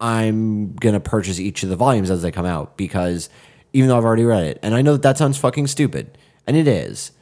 I'm 0.00 0.72
gonna 0.72 0.98
purchase 0.98 1.38
each 1.38 1.62
of 1.62 1.68
the 1.68 1.76
volumes 1.76 2.10
as 2.10 2.22
they 2.22 2.30
come 2.30 2.46
out 2.46 2.78
because 2.78 3.28
even 3.74 3.90
though 3.90 3.98
I've 3.98 4.04
already 4.04 4.24
read 4.24 4.44
it, 4.44 4.58
and 4.62 4.74
I 4.74 4.80
know 4.80 4.92
that 4.92 5.02
that 5.02 5.18
sounds 5.18 5.36
fucking 5.36 5.66
stupid, 5.66 6.16
and 6.46 6.56
it 6.56 6.66
is, 6.66 7.12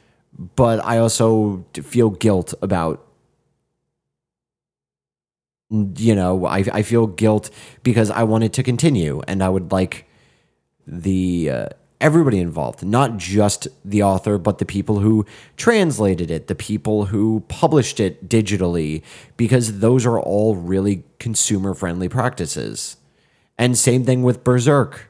but 0.55 0.83
I 0.85 0.97
also 0.97 1.65
feel 1.73 2.09
guilt 2.09 2.53
about. 2.61 3.03
You 5.69 6.15
know, 6.15 6.45
I, 6.45 6.63
I 6.71 6.81
feel 6.83 7.07
guilt 7.07 7.49
because 7.83 8.09
I 8.09 8.23
wanted 8.23 8.53
to 8.53 8.63
continue 8.63 9.21
and 9.27 9.43
I 9.43 9.49
would 9.49 9.73
like 9.73 10.07
the 10.87 11.49
uh, 11.49 11.67
everybody 11.99 12.39
involved, 12.39 12.85
not 12.85 13.17
just 13.17 13.67
the 13.83 14.03
author, 14.03 14.37
but 14.37 14.59
the 14.59 14.65
people 14.65 14.99
who 14.99 15.25
translated 15.55 16.29
it, 16.29 16.47
the 16.47 16.55
people 16.55 17.05
who 17.05 17.43
published 17.47 17.99
it 17.99 18.29
digitally, 18.29 19.01
because 19.35 19.79
those 19.79 20.05
are 20.05 20.19
all 20.19 20.55
really 20.55 21.03
consumer 21.19 21.73
friendly 21.73 22.09
practices. 22.09 22.97
And 23.57 23.77
same 23.77 24.03
thing 24.03 24.23
with 24.23 24.43
Berserk. 24.43 25.09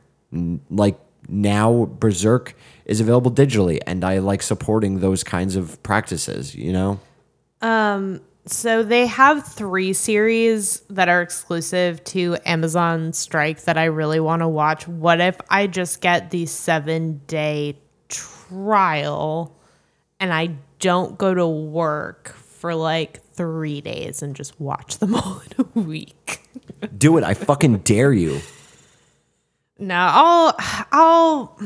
Like 0.70 0.98
now, 1.28 1.86
Berserk 2.00 2.56
is 2.86 3.02
available 3.02 3.32
digitally, 3.32 3.80
and 3.86 4.04
I 4.04 4.20
like 4.20 4.42
supporting 4.42 5.00
those 5.00 5.24
kinds 5.24 5.56
of 5.56 5.82
practices, 5.84 6.56
you 6.56 6.72
know? 6.72 7.00
Um, 7.62 8.22
So 8.48 8.82
they 8.82 9.08
have 9.08 9.46
three 9.46 9.92
series 9.92 10.80
that 10.90 11.10
are 11.10 11.22
exclusive 11.22 12.02
to 12.06 12.38
Amazon 12.46 13.12
Strike 13.12 13.64
that 13.64 13.78
I 13.78 13.86
really 13.86 14.22
want 14.22 14.42
to 14.42 14.48
watch. 14.48 14.88
What 14.88 15.20
if 15.20 15.36
I 15.50 15.68
just 15.68 16.00
get 16.00 16.32
the 16.32 16.46
seven 16.46 17.22
day 17.28 17.78
trial 18.08 19.54
and 20.22 20.34
I 20.34 20.56
don't 20.80 21.18
go 21.18 21.34
to 21.34 21.46
work 21.46 22.30
for 22.30 22.74
like 22.74 23.22
three 23.34 23.82
days 23.82 24.24
and 24.24 24.34
just 24.34 24.58
watch 24.62 25.00
them 25.00 25.16
all 25.16 25.42
in 25.42 25.66
a 25.76 25.80
week? 25.82 26.42
Do 26.98 27.18
it. 27.18 27.26
I 27.26 27.34
fucking 27.34 27.80
dare 27.80 28.14
you. 28.14 28.40
No, 29.78 29.96
I'll, 29.96 30.56
I'll, 30.94 31.60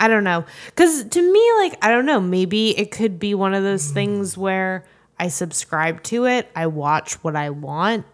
I 0.00 0.08
don't 0.08 0.24
know. 0.24 0.44
Cause 0.74 1.04
to 1.04 1.22
me, 1.22 1.52
like, 1.58 1.82
I 1.82 1.90
don't 1.90 2.04
know, 2.04 2.20
maybe 2.20 2.76
it 2.76 2.90
could 2.90 3.20
be 3.20 3.32
one 3.32 3.54
of 3.54 3.62
those 3.62 3.90
things 3.92 4.36
where 4.36 4.84
I 5.20 5.28
subscribe 5.28 6.02
to 6.04 6.24
it, 6.24 6.50
I 6.56 6.66
watch 6.66 7.22
what 7.22 7.36
I 7.36 7.50
want. 7.50 8.06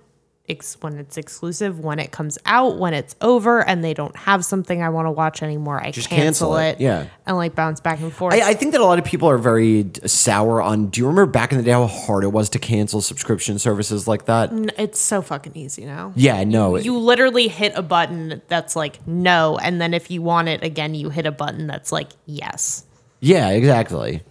Ex- 0.49 0.77
when 0.81 0.97
it's 0.99 1.17
exclusive, 1.17 1.81
when 1.81 1.99
it 1.99 2.13
comes 2.13 2.39
out, 2.47 2.79
when 2.79 2.95
it's 2.95 3.17
over, 3.21 3.65
and 3.65 3.83
they 3.83 3.95
don't 3.95 4.15
have 4.17 4.45
something 4.45 4.81
I 4.81 4.91
want 4.91 5.07
to 5.07 5.11
watch 5.11 5.43
anymore, 5.43 5.83
I 5.83 5.91
Just 5.91 6.09
cancel, 6.09 6.51
cancel 6.53 6.57
it, 6.59 6.69
it, 6.69 6.81
yeah. 6.81 7.07
and 7.27 7.37
like 7.37 7.57
bounce 7.57 7.81
back 7.81 7.99
and 7.99 8.13
forth. 8.13 8.33
I, 8.33 8.51
I 8.51 8.55
think 8.55 8.71
that 8.71 8.81
a 8.81 8.85
lot 8.85 9.01
of 9.01 9.05
people 9.05 9.29
are 9.29 9.39
very 9.39 9.91
sour 10.05 10.63
on. 10.63 10.87
Do 10.87 11.01
you 11.01 11.09
remember 11.09 11.33
back 11.33 11.51
in 11.51 11.59
the 11.59 11.65
day 11.65 11.73
how 11.73 11.89
hard 11.89 12.23
it 12.23 12.29
was 12.29 12.49
to 12.51 12.61
cancel 12.61 13.01
subscription 13.01 13.59
services 13.59 14.07
like 14.07 14.27
that? 14.27 14.51
It's 14.79 15.01
so 15.01 15.21
fucking 15.21 15.57
easy 15.57 15.85
now. 15.85 16.13
Yeah, 16.15 16.45
no. 16.45 16.77
You 16.77 16.97
literally 16.97 17.49
hit 17.49 17.73
a 17.75 17.83
button 17.83 18.41
that's 18.47 18.77
like 18.77 19.05
no, 19.05 19.59
and 19.59 19.81
then 19.81 19.95
if 19.95 20.13
you 20.13 20.23
want 20.23 20.47
it 20.47 20.63
again, 20.63 20.95
you 20.95 21.11
hit 21.11 21.27
a 21.27 21.33
button 21.33 21.67
that's 21.67 21.91
like 21.91 22.11
yes. 22.25 22.85
yeah, 23.19 23.51
exactly. 23.51 24.23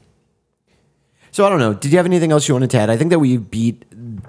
So 1.36 1.46
I 1.46 1.50
don't 1.50 1.60
know. 1.60 1.74
Did 1.74 1.92
you 1.92 1.98
have 1.98 2.06
anything 2.06 2.32
else 2.32 2.48
you 2.48 2.56
wanted 2.56 2.70
to 2.70 2.80
add? 2.80 2.90
I 2.90 2.96
think 2.96 3.10
that 3.10 3.20
we 3.20 3.36
beat 3.36 3.84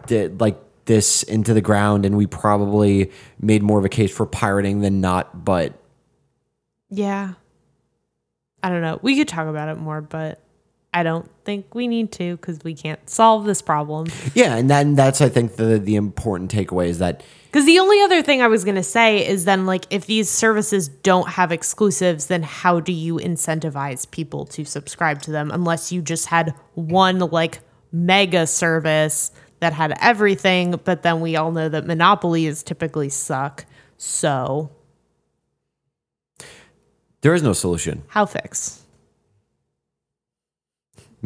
the, 0.08 0.26
like 0.40 0.58
this 0.86 1.22
into 1.22 1.54
the 1.54 1.60
ground, 1.60 2.04
and 2.04 2.16
we 2.16 2.26
probably 2.26 3.12
made 3.38 3.62
more 3.62 3.78
of 3.78 3.84
a 3.84 3.88
case 3.88 4.10
for 4.10 4.26
pirating 4.26 4.80
than 4.80 5.00
not. 5.00 5.44
But 5.44 5.80
Yeah. 6.90 7.34
I 8.60 8.70
don't 8.70 8.82
know. 8.82 8.98
We 9.02 9.16
could 9.16 9.28
talk 9.28 9.46
about 9.46 9.68
it 9.68 9.78
more, 9.78 10.00
but 10.00 10.40
I 10.96 11.02
don't 11.02 11.30
think 11.44 11.74
we 11.74 11.88
need 11.88 12.10
to 12.12 12.36
because 12.36 12.64
we 12.64 12.72
can't 12.72 13.08
solve 13.08 13.44
this 13.44 13.60
problem. 13.60 14.06
yeah, 14.34 14.56
and 14.56 14.70
then 14.70 14.94
that's 14.94 15.20
I 15.20 15.28
think 15.28 15.56
the 15.56 15.78
the 15.78 15.94
important 15.94 16.50
takeaway 16.50 16.86
is 16.86 17.00
that 17.00 17.22
Because 17.48 17.66
the 17.66 17.78
only 17.78 18.00
other 18.00 18.22
thing 18.22 18.40
I 18.40 18.46
was 18.46 18.64
going 18.64 18.76
to 18.76 18.82
say 18.82 19.26
is 19.26 19.44
then, 19.44 19.66
like, 19.66 19.84
if 19.90 20.06
these 20.06 20.30
services 20.30 20.88
don't 20.88 21.28
have 21.28 21.52
exclusives, 21.52 22.28
then 22.28 22.42
how 22.42 22.80
do 22.80 22.92
you 22.92 23.16
incentivize 23.16 24.10
people 24.10 24.46
to 24.46 24.64
subscribe 24.64 25.20
to 25.22 25.30
them 25.30 25.50
unless 25.50 25.92
you 25.92 26.00
just 26.00 26.28
had 26.28 26.54
one, 26.72 27.18
like, 27.18 27.60
mega 27.92 28.46
service 28.46 29.32
that 29.60 29.74
had 29.74 29.92
everything? 30.00 30.80
But 30.82 31.02
then 31.02 31.20
we 31.20 31.36
all 31.36 31.52
know 31.52 31.68
that 31.68 31.86
monopolies 31.86 32.62
typically 32.62 33.10
suck. 33.10 33.66
So, 33.98 34.70
there 37.20 37.34
is 37.34 37.42
no 37.42 37.52
solution. 37.52 38.02
how 38.08 38.24
fix? 38.24 38.85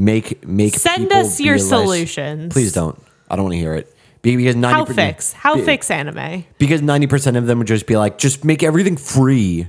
Make 0.01 0.47
make 0.47 0.77
Send 0.77 1.13
us 1.13 1.39
your 1.41 1.59
solutions. 1.59 2.55
Please 2.55 2.73
don't. 2.73 2.99
I 3.29 3.37
don't 3.37 3.45
want 3.45 3.53
to 3.53 3.59
hear 3.59 3.75
it. 3.75 3.95
Because 4.23 4.57
ninety 4.57 4.75
How 4.75 4.85
fix? 4.87 5.33
How 5.35 5.63
fix 5.63 5.91
anime? 5.91 6.47
Because 6.57 6.81
ninety 6.81 7.07
percent 7.07 7.37
of 7.37 7.47
them 7.47 7.59
would 7.59 7.67
just 7.67 7.87
be 7.87 7.99
like, 7.99 8.17
just 8.17 8.43
make 8.43 8.63
everything 8.63 8.97
free. 8.97 9.69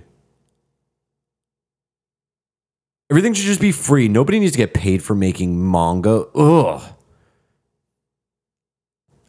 Everything 3.09 3.33
should 3.33 3.45
just 3.45 3.59
be 3.59 3.73
free. 3.73 4.07
Nobody 4.07 4.39
needs 4.39 4.53
to 4.53 4.57
get 4.57 4.73
paid 4.73 5.03
for 5.03 5.15
making 5.15 5.69
manga. 5.69 6.25
Ugh. 6.33 6.81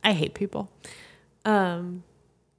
I 0.04 0.12
hate 0.12 0.34
people. 0.34 0.70
Um, 1.44 2.04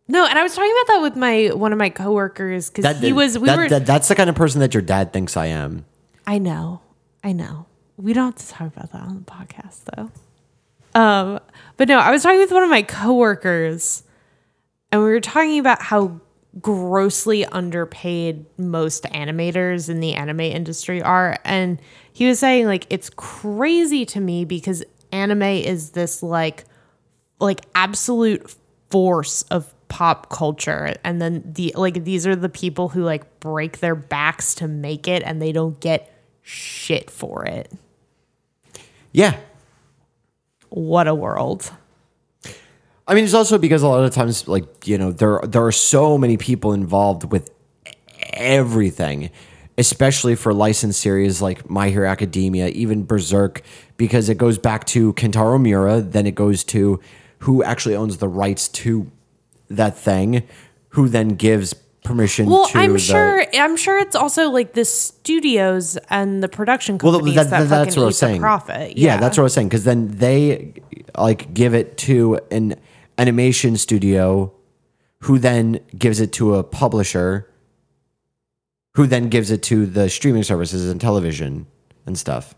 no, 0.10 0.26
and 0.28 0.38
I 0.38 0.44
was 0.44 0.54
talking 0.54 0.72
about 0.82 0.94
that 0.96 1.02
with 1.02 1.16
my 1.16 1.52
one 1.56 1.72
of 1.72 1.80
my 1.80 1.90
coworkers 1.90 2.70
because 2.70 3.00
he 3.00 3.14
was. 3.14 3.40
We 3.40 3.46
that- 3.48 3.58
were. 3.58 3.70
that- 3.70 3.86
that's 3.86 4.10
the 4.10 4.16
kind 4.16 4.30
of 4.30 4.36
person 4.36 4.60
that 4.60 4.74
your 4.74 4.84
dad 4.84 5.14
thinks 5.14 5.38
I 5.38 5.46
am. 5.46 5.86
I 6.28 6.40
know, 6.40 6.82
I 7.24 7.32
know. 7.32 7.68
We 7.98 8.14
don't 8.14 8.38
have 8.38 8.48
to 8.48 8.54
talk 8.54 8.76
about 8.76 8.92
that 8.92 9.02
on 9.02 9.26
the 9.26 9.32
podcast 9.32 9.84
though. 9.96 10.12
Um, 11.00 11.40
but 11.78 11.88
no, 11.88 12.00
I 12.00 12.12
was 12.12 12.24
talking 12.24 12.40
with 12.40 12.52
one 12.52 12.64
of 12.64 12.70
my 12.70 12.84
coworkers, 12.84 14.04
and 14.92 15.02
we 15.02 15.08
were 15.08 15.20
talking 15.20 15.60
about 15.60 15.82
how 15.82 16.20
grossly 16.62 17.46
underpaid 17.46 18.46
most 18.58 19.04
animators 19.06 19.90
in 19.90 20.00
the 20.00 20.14
anime 20.14 20.42
industry 20.42 21.02
are, 21.02 21.38
and 21.44 21.82
he 22.14 22.28
was 22.28 22.40
saying 22.40 22.68
like 22.68 22.86
it's 22.90 23.10
crazy 23.10 24.06
to 24.06 24.20
me 24.20 24.46
because 24.46 24.84
anime 25.12 25.42
is 25.44 25.92
this 25.92 26.22
like 26.22 26.66
like 27.40 27.62
absolute 27.76 28.56
force 28.90 29.42
of 29.44 29.74
pop 29.88 30.30
culture. 30.30 30.96
And 31.04 31.22
then 31.22 31.44
the 31.46 31.74
like 31.76 32.04
these 32.04 32.26
are 32.26 32.36
the 32.36 32.50
people 32.50 32.90
who 32.90 33.04
like 33.04 33.40
break 33.40 33.80
their 33.80 33.96
backs 33.96 34.56
to 34.56 34.68
make 34.68 35.08
it 35.08 35.24
and 35.24 35.42
they 35.42 35.52
don't 35.52 35.80
get 35.80 36.12
shit 36.42 37.10
for 37.10 37.46
it 37.46 37.72
Yeah. 39.14 39.38
what 40.70 41.08
a 41.08 41.16
world 41.16 41.72
I 43.08 43.16
mean, 43.16 43.26
it's 43.26 43.34
also 43.34 43.58
because 43.58 43.84
a 43.84 43.88
lot 43.88 44.06
of 44.06 44.12
times, 44.12 44.48
like 44.48 44.88
you 44.88 44.98
know, 44.98 45.12
there 45.12 45.42
there 45.44 45.66
are 45.66 45.74
so 45.74 46.18
many 46.18 46.38
people 46.38 46.72
involved 46.72 47.32
with 47.32 47.52
everything, 48.32 49.30
especially 49.78 50.36
for 50.36 50.54
licensed 50.54 51.02
series 51.02 51.42
like 51.42 51.70
My 51.70 51.90
Hero 51.90 52.08
Academia, 52.08 52.70
even 52.70 53.06
Berserk, 53.06 53.62
because 53.98 54.30
it 54.30 54.38
goes 54.38 54.58
back 54.58 54.86
to 54.86 55.12
Kentaro 55.14 55.62
Miura, 55.62 56.00
then 56.00 56.26
it 56.26 56.36
goes 56.36 56.64
to 56.66 57.02
who 57.40 57.62
actually 57.62 57.96
owns 57.96 58.18
the 58.18 58.30
rights 58.30 58.70
to 58.70 59.12
that 59.70 59.98
thing, 59.98 60.44
who 60.90 61.10
then 61.10 61.30
gives 61.30 61.74
permission 62.04 62.48
well 62.50 62.68
to 62.68 62.78
i'm 62.78 62.94
the, 62.94 63.00
sure 63.00 63.46
i'm 63.56 63.78
sure 63.78 63.98
it's 63.98 64.16
also 64.16 64.50
like 64.50 64.74
the 64.74 64.84
studios 64.86 65.98
and 66.10 66.44
the 66.44 66.50
production 66.50 66.98
companies 66.98 67.36
that- 67.36 67.50
that, 67.50 67.60
that- 67.62 67.70
that's 67.70 67.96
what 67.96 68.04
I 68.04 68.06
was 68.08 68.18
saying. 68.18 68.36
the 68.42 68.46
profit 68.46 68.98
Yeah. 68.98 69.18
that's 69.18 69.38
what 69.38 69.44
I 69.44 69.46
was 69.46 69.54
saying. 69.54 69.70
Because 69.70 69.84
then 69.86 70.08
they 70.18 70.74
like 71.18 71.54
give 71.54 71.74
it 71.74 71.98
to 72.00 72.40
an 72.52 72.76
animation 73.18 73.78
studio, 73.78 74.52
who 75.22 75.40
then 75.40 75.80
gives 75.98 76.20
it 76.20 76.34
to 76.34 76.56
a 76.56 76.64
publisher, 76.64 77.48
who 78.96 79.08
then 79.08 79.30
gives 79.30 79.52
it 79.52 79.64
to 79.64 79.86
the 79.86 80.10
streaming 80.10 80.44
services 80.44 80.90
and 80.90 81.00
television 81.00 81.68
and 82.06 82.18
stuff. 82.18 82.56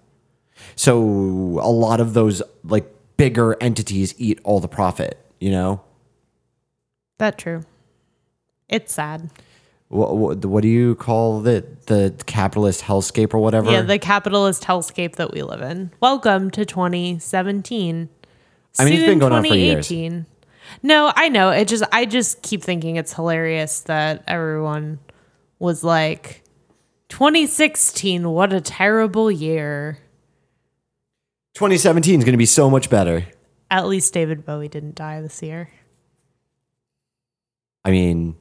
So 0.75 0.97
a 1.61 1.69
lot 1.71 1.99
of 1.99 2.13
those 2.13 2.41
like 2.63 2.85
bigger 3.17 3.55
entities 3.61 4.13
eat 4.17 4.39
all 4.43 4.59
the 4.59 4.67
profit. 4.67 5.19
You 5.39 5.51
know 5.51 5.81
that 7.19 7.37
true 7.37 7.63
it's 8.69 8.93
sad 8.93 9.29
what, 9.87 10.17
what, 10.17 10.43
what 10.43 10.63
do 10.63 10.67
you 10.67 10.95
call 10.95 11.45
it? 11.45 11.85
The 11.85 12.11
capitalist 12.25 12.81
hellscape 12.81 13.33
or 13.33 13.37
whatever? 13.37 13.71
yeah 13.71 13.81
the 13.81 13.99
capitalist 13.99 14.63
hellscape 14.63 15.17
that 15.17 15.31
we 15.31 15.43
live 15.43 15.61
in 15.61 15.91
welcome 15.99 16.49
to 16.51 16.65
2017 16.65 18.09
I 18.77 18.83
mean, 18.83 18.93
it's 18.93 19.01
Soon 19.01 19.09
been 19.11 19.19
going 19.19 19.33
on 19.33 19.43
for 19.43 19.55
years. 19.55 19.87
2018. 19.87 20.25
No, 20.83 21.11
I 21.15 21.29
know. 21.29 21.51
It 21.51 21.67
just 21.67 21.83
I 21.91 22.05
just 22.05 22.41
keep 22.41 22.61
thinking 22.61 22.95
it's 22.95 23.13
hilarious 23.13 23.81
that 23.81 24.23
everyone 24.27 24.99
was 25.59 25.83
like 25.83 26.43
2016, 27.09 28.29
what 28.29 28.51
a 28.51 28.61
terrible 28.61 29.31
year. 29.31 29.99
2017 31.53 32.19
is 32.19 32.25
going 32.25 32.33
to 32.33 32.37
be 32.37 32.45
so 32.45 32.69
much 32.69 32.89
better. 32.89 33.25
At 33.71 33.87
least 33.87 34.13
David 34.13 34.45
Bowie 34.45 34.67
didn't 34.67 34.95
die 34.95 35.21
this 35.21 35.41
year. 35.41 35.69
I 37.85 37.91
mean, 37.91 38.35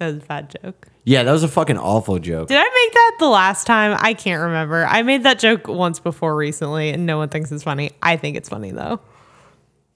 That 0.00 0.06
was 0.06 0.16
a 0.16 0.26
bad 0.26 0.56
joke. 0.62 0.88
yeah, 1.04 1.22
that 1.24 1.30
was 1.30 1.42
a 1.42 1.48
fucking 1.48 1.76
awful 1.76 2.18
joke. 2.18 2.48
Did 2.48 2.56
I 2.56 2.64
make 2.64 2.94
that 2.94 3.16
the 3.20 3.28
last 3.28 3.66
time? 3.66 3.98
I 4.00 4.14
can't 4.14 4.42
remember. 4.42 4.86
I 4.86 5.02
made 5.02 5.24
that 5.24 5.38
joke 5.38 5.68
once 5.68 6.00
before 6.00 6.34
recently 6.34 6.88
and 6.88 7.04
no 7.04 7.18
one 7.18 7.28
thinks 7.28 7.52
it's 7.52 7.62
funny. 7.62 7.90
I 8.02 8.16
think 8.16 8.38
it's 8.38 8.48
funny 8.48 8.70
though. 8.70 9.00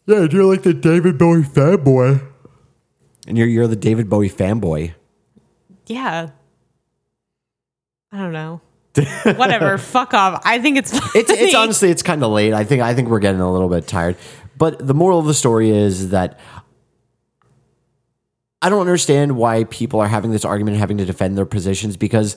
Yeah, 0.07 0.27
you're 0.31 0.45
like 0.45 0.63
the 0.63 0.75
David 0.75 1.17
Bowie 1.17 1.41
fanboy. 1.43 2.23
And 3.27 3.39
you're 3.39 3.47
you're 3.47 3.67
the 3.67 3.77
David 3.77 4.11
Bowie 4.11 4.29
fanboy. 4.29 4.93
Yeah. 5.87 6.29
I 8.13 8.19
don't 8.19 8.33
know. 8.33 8.61
Whatever. 9.25 9.79
Fuck 9.79 10.13
off. 10.13 10.43
I 10.45 10.59
think 10.61 10.77
it's 10.77 10.91
funny. 10.97 11.11
It's 11.15 11.31
it's 11.31 11.55
honestly 11.55 11.91
it's 11.91 12.03
kind 12.03 12.23
of 12.23 12.31
late. 12.31 12.53
I 12.53 12.65
think 12.65 12.83
I 12.83 12.95
think 12.95 13.09
we're 13.09 13.21
getting 13.21 13.41
a 13.41 13.51
little 13.51 13.71
bit 13.71 13.89
tired. 13.89 14.17
But 14.59 14.87
the 14.87 14.93
moral 14.95 15.19
of 15.19 15.25
the 15.25 15.35
story 15.35 15.71
is 15.71 16.11
that 16.11 16.39
I 18.65 18.71
don't 18.71 18.81
understand 18.81 19.37
why 19.37 19.65
people 19.65 20.01
are 20.01 20.09
having 20.09 20.31
this 20.31 20.43
argument 20.43 20.79
having 20.79 20.97
to 20.97 21.05
defend 21.05 21.37
their 21.37 21.45
positions 21.45 21.99
because 21.99 22.35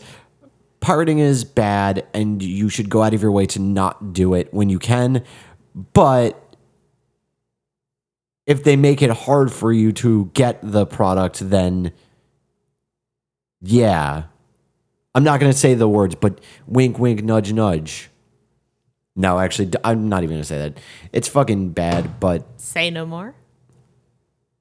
pirating 0.82 1.20
is 1.20 1.45
bad 1.45 2.06
and 2.14 2.44
you 2.44 2.68
should 2.68 2.90
go 2.90 3.02
out 3.02 3.14
of 3.14 3.22
your 3.22 3.32
way 3.32 3.45
to 3.45 3.60
not 3.62 4.12
do 4.12 4.34
it 4.34 4.54
when 4.54 4.68
you 4.68 4.78
can. 4.78 5.24
But 5.94 6.58
if 8.45 8.62
they 8.62 8.76
make 8.76 9.02
it 9.02 9.10
hard 9.10 9.54
for 9.54 9.72
you 9.72 9.94
to 9.94 10.30
get 10.34 10.60
the 10.62 10.86
product, 10.86 11.49
then 11.49 11.94
yeah. 13.62 14.24
I'm 15.16 15.24
not 15.24 15.40
going 15.40 15.49
to 15.49 15.58
say 15.58 15.76
the 15.76 15.88
words, 15.88 16.16
but 16.16 16.41
wink, 16.68 16.99
wink, 16.99 17.24
nudge, 17.24 17.54
nudge. 17.54 18.10
No, 19.16 19.40
actually, 19.40 19.72
I'm 19.82 20.10
not 20.10 20.24
even 20.24 20.36
going 20.36 20.41
to 20.41 20.45
say 20.48 20.58
that. 20.58 20.78
It's 21.14 21.30
fucking 21.30 21.70
bad, 21.70 22.20
but 22.20 22.45
Say 22.58 22.90
no 22.90 23.06
more. 23.06 23.34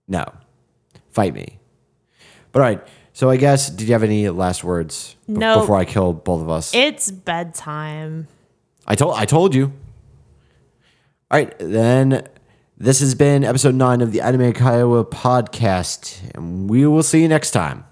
no. 0.06 0.32
Fight 1.16 1.32
me. 1.32 1.58
But 2.52 2.60
all 2.60 2.68
right. 2.68 2.86
So 3.14 3.30
I 3.30 3.38
guess, 3.38 3.70
did 3.70 3.88
you 3.88 3.94
have 3.94 4.02
any 4.02 4.28
last 4.28 4.62
words 4.62 5.16
b- 5.26 5.32
No. 5.32 5.60
before 5.60 5.76
I 5.78 5.86
kill 5.86 6.12
both 6.12 6.42
of 6.42 6.50
us? 6.50 6.74
It's 6.74 7.10
bedtime. 7.10 8.28
I 8.86 8.94
told 8.96 9.14
I 9.16 9.24
told 9.24 9.54
you. 9.54 9.72
All 11.30 11.38
right, 11.40 11.54
then 11.58 12.28
this 12.76 13.00
has 13.00 13.14
been 13.14 13.44
episode 13.44 13.74
9 13.74 14.02
of 14.02 14.12
the 14.12 14.20
Anime 14.20 14.52
Kaiwa 14.52 15.08
podcast 15.10 16.20
and 16.34 16.68
we 16.68 16.86
will 16.86 17.02
see 17.02 17.22
you 17.22 17.28
next 17.28 17.52
time. 17.52 17.84